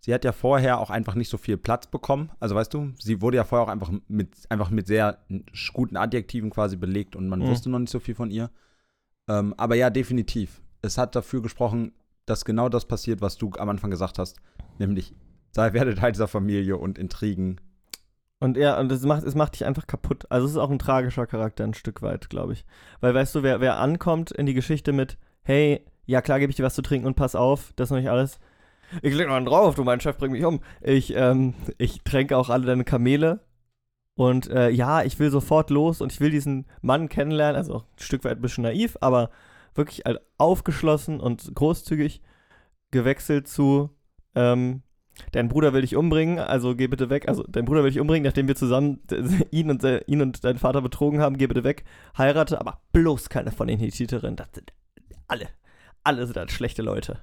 sie 0.00 0.14
hat 0.14 0.24
ja 0.24 0.32
vorher 0.32 0.78
auch 0.78 0.90
einfach 0.90 1.14
nicht 1.14 1.28
so 1.28 1.36
viel 1.38 1.56
Platz 1.56 1.86
bekommen. 1.86 2.30
Also 2.40 2.54
weißt 2.54 2.72
du, 2.72 2.92
sie 2.98 3.20
wurde 3.20 3.36
ja 3.36 3.44
vorher 3.44 3.66
auch 3.66 3.70
einfach 3.72 3.90
mit, 4.08 4.34
einfach 4.50 4.70
mit 4.70 4.86
sehr 4.86 5.18
guten 5.72 5.96
Adjektiven 5.96 6.50
quasi 6.50 6.76
belegt 6.76 7.16
und 7.16 7.28
man 7.28 7.40
Mhm. 7.40 7.48
wusste 7.48 7.70
noch 7.70 7.78
nicht 7.78 7.90
so 7.90 8.00
viel 8.00 8.14
von 8.14 8.30
ihr. 8.30 8.50
Ähm, 9.28 9.54
aber 9.56 9.74
ja, 9.74 9.90
definitiv. 9.90 10.62
Es 10.82 10.96
hat 10.98 11.16
dafür 11.16 11.42
gesprochen, 11.42 11.92
dass 12.26 12.44
genau 12.44 12.68
das 12.68 12.86
passiert, 12.86 13.20
was 13.20 13.36
du 13.36 13.50
am 13.58 13.68
Anfang 13.68 13.90
gesagt 13.90 14.18
hast. 14.18 14.38
Nämlich, 14.78 15.14
sei 15.50 15.72
werde 15.72 15.94
Teil 15.96 16.12
dieser 16.12 16.28
Familie 16.28 16.76
und 16.76 16.98
Intrigen. 16.98 17.60
Und 18.38 18.56
ja, 18.56 18.78
und 18.78 18.92
es 18.92 19.02
macht, 19.02 19.24
es 19.24 19.34
macht 19.34 19.54
dich 19.54 19.64
einfach 19.64 19.86
kaputt. 19.86 20.26
Also 20.30 20.46
es 20.46 20.52
ist 20.52 20.58
auch 20.58 20.70
ein 20.70 20.78
tragischer 20.78 21.26
Charakter 21.26 21.64
ein 21.64 21.74
Stück 21.74 22.02
weit, 22.02 22.28
glaube 22.28 22.52
ich. 22.52 22.66
Weil 23.00 23.14
weißt 23.14 23.34
du, 23.34 23.42
wer, 23.42 23.60
wer 23.60 23.78
ankommt 23.78 24.30
in 24.30 24.46
die 24.46 24.54
Geschichte 24.54 24.92
mit, 24.92 25.16
hey, 25.42 25.84
ja 26.04 26.20
klar 26.20 26.38
gebe 26.38 26.50
ich 26.50 26.56
dir 26.56 26.64
was 26.64 26.74
zu 26.74 26.82
trinken 26.82 27.06
und 27.06 27.16
pass 27.16 27.34
auf, 27.34 27.72
das 27.76 27.86
ist 27.86 27.90
noch 27.92 27.98
nicht 27.98 28.10
alles. 28.10 28.38
Ich 29.02 29.14
leg 29.14 29.26
noch 29.26 29.34
einen 29.34 29.46
drauf, 29.46 29.74
du, 29.74 29.84
mein 29.84 30.00
Chef 30.00 30.16
bringt 30.16 30.32
mich 30.32 30.44
um. 30.44 30.60
Ich, 30.80 31.14
ähm, 31.16 31.54
ich 31.78 32.02
tränke 32.02 32.36
auch 32.36 32.50
alle 32.50 32.66
deine 32.66 32.84
Kamele. 32.84 33.40
Und 34.14 34.48
äh, 34.50 34.70
ja, 34.70 35.02
ich 35.02 35.18
will 35.18 35.30
sofort 35.30 35.70
los 35.70 36.00
und 36.00 36.12
ich 36.12 36.20
will 36.20 36.30
diesen 36.30 36.66
Mann 36.82 37.08
kennenlernen. 37.08 37.56
Also 37.56 37.74
auch 37.74 37.82
ein 37.82 37.98
Stück 37.98 38.24
weit 38.24 38.38
ein 38.38 38.42
bisschen 38.42 38.62
naiv, 38.62 38.96
aber 39.00 39.30
wirklich 39.74 40.02
halt 40.04 40.20
aufgeschlossen 40.38 41.20
und 41.20 41.54
großzügig 41.54 42.22
gewechselt 42.90 43.48
zu, 43.48 43.90
ähm, 44.34 44.82
dein 45.32 45.48
Bruder 45.48 45.72
will 45.72 45.82
dich 45.82 45.96
umbringen, 45.96 46.38
also 46.38 46.74
geh 46.74 46.86
bitte 46.86 47.10
weg. 47.10 47.28
Also 47.28 47.44
dein 47.48 47.64
Bruder 47.64 47.82
will 47.82 47.90
dich 47.90 48.00
umbringen, 48.00 48.24
nachdem 48.24 48.48
wir 48.48 48.56
zusammen 48.56 49.00
ihn 49.50 49.70
und, 49.70 49.84
ihn 50.06 50.22
und 50.22 50.44
deinen 50.44 50.58
Vater 50.58 50.82
betrogen 50.82 51.20
haben, 51.20 51.38
geh 51.38 51.46
bitte 51.46 51.64
weg, 51.64 51.84
heirate, 52.16 52.60
aber 52.60 52.80
bloß 52.92 53.28
keine 53.28 53.52
von 53.52 53.66
den 53.66 53.78
Hethiterinnen. 53.78 54.36
Das 54.36 54.48
sind 54.54 54.72
alle, 55.28 55.48
alle 56.04 56.26
sind 56.26 56.36
halt 56.36 56.50
schlechte 56.50 56.82
Leute. 56.82 57.20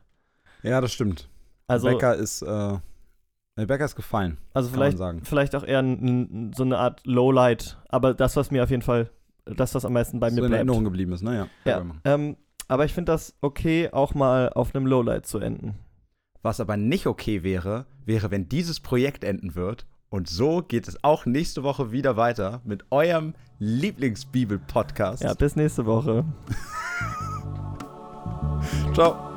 Ja, 0.61 0.81
das 0.81 0.93
stimmt. 0.93 1.29
Also, 1.67 1.87
Rebecca 1.87 2.13
ist, 2.13 2.41
äh, 2.41 2.77
Rebecca 3.57 3.85
ist 3.85 3.95
gefallen. 3.95 4.37
also 4.53 4.69
vielleicht, 4.69 4.97
vielleicht 5.23 5.55
auch 5.55 5.63
eher 5.63 5.81
so 6.55 6.63
eine 6.63 6.77
Art 6.77 7.05
Lowlight, 7.05 7.77
aber 7.89 8.13
das, 8.13 8.35
was 8.35 8.51
mir 8.51 8.63
auf 8.63 8.69
jeden 8.69 8.81
Fall, 8.81 9.09
das, 9.45 9.75
was 9.75 9.85
am 9.85 9.93
meisten 9.93 10.19
bei 10.19 10.29
so 10.29 10.35
mir 10.35 10.41
in 10.41 10.47
bleibt. 10.47 10.59
Erinnerung 10.59 10.83
geblieben 10.83 11.13
ist, 11.13 11.21
ne? 11.21 11.47
Ja. 11.65 11.71
Ja, 11.71 11.85
ähm, 12.05 12.37
aber 12.67 12.85
ich 12.85 12.93
finde 12.93 13.11
das 13.11 13.35
okay, 13.41 13.89
auch 13.91 14.13
mal 14.13 14.49
auf 14.49 14.73
einem 14.73 14.87
Lowlight 14.87 15.25
zu 15.27 15.39
enden. 15.39 15.75
Was 16.43 16.59
aber 16.59 16.77
nicht 16.77 17.07
okay 17.07 17.41
wäre, 17.41 17.87
wäre, 18.05 18.29
wenn 18.29 18.49
dieses 18.49 18.79
Projekt 18.79 19.23
enden 19.23 19.55
wird. 19.55 19.87
Und 20.09 20.29
so 20.29 20.61
geht 20.61 20.87
es 20.87 21.03
auch 21.03 21.25
nächste 21.25 21.63
Woche 21.63 21.91
wieder 21.91 22.17
weiter 22.17 22.61
mit 22.65 22.85
eurem 22.91 23.33
Lieblingsbibel-Podcast. 23.57 25.23
Ja, 25.23 25.33
bis 25.33 25.55
nächste 25.55 25.87
Woche. 25.87 26.23
Ciao. 28.93 29.32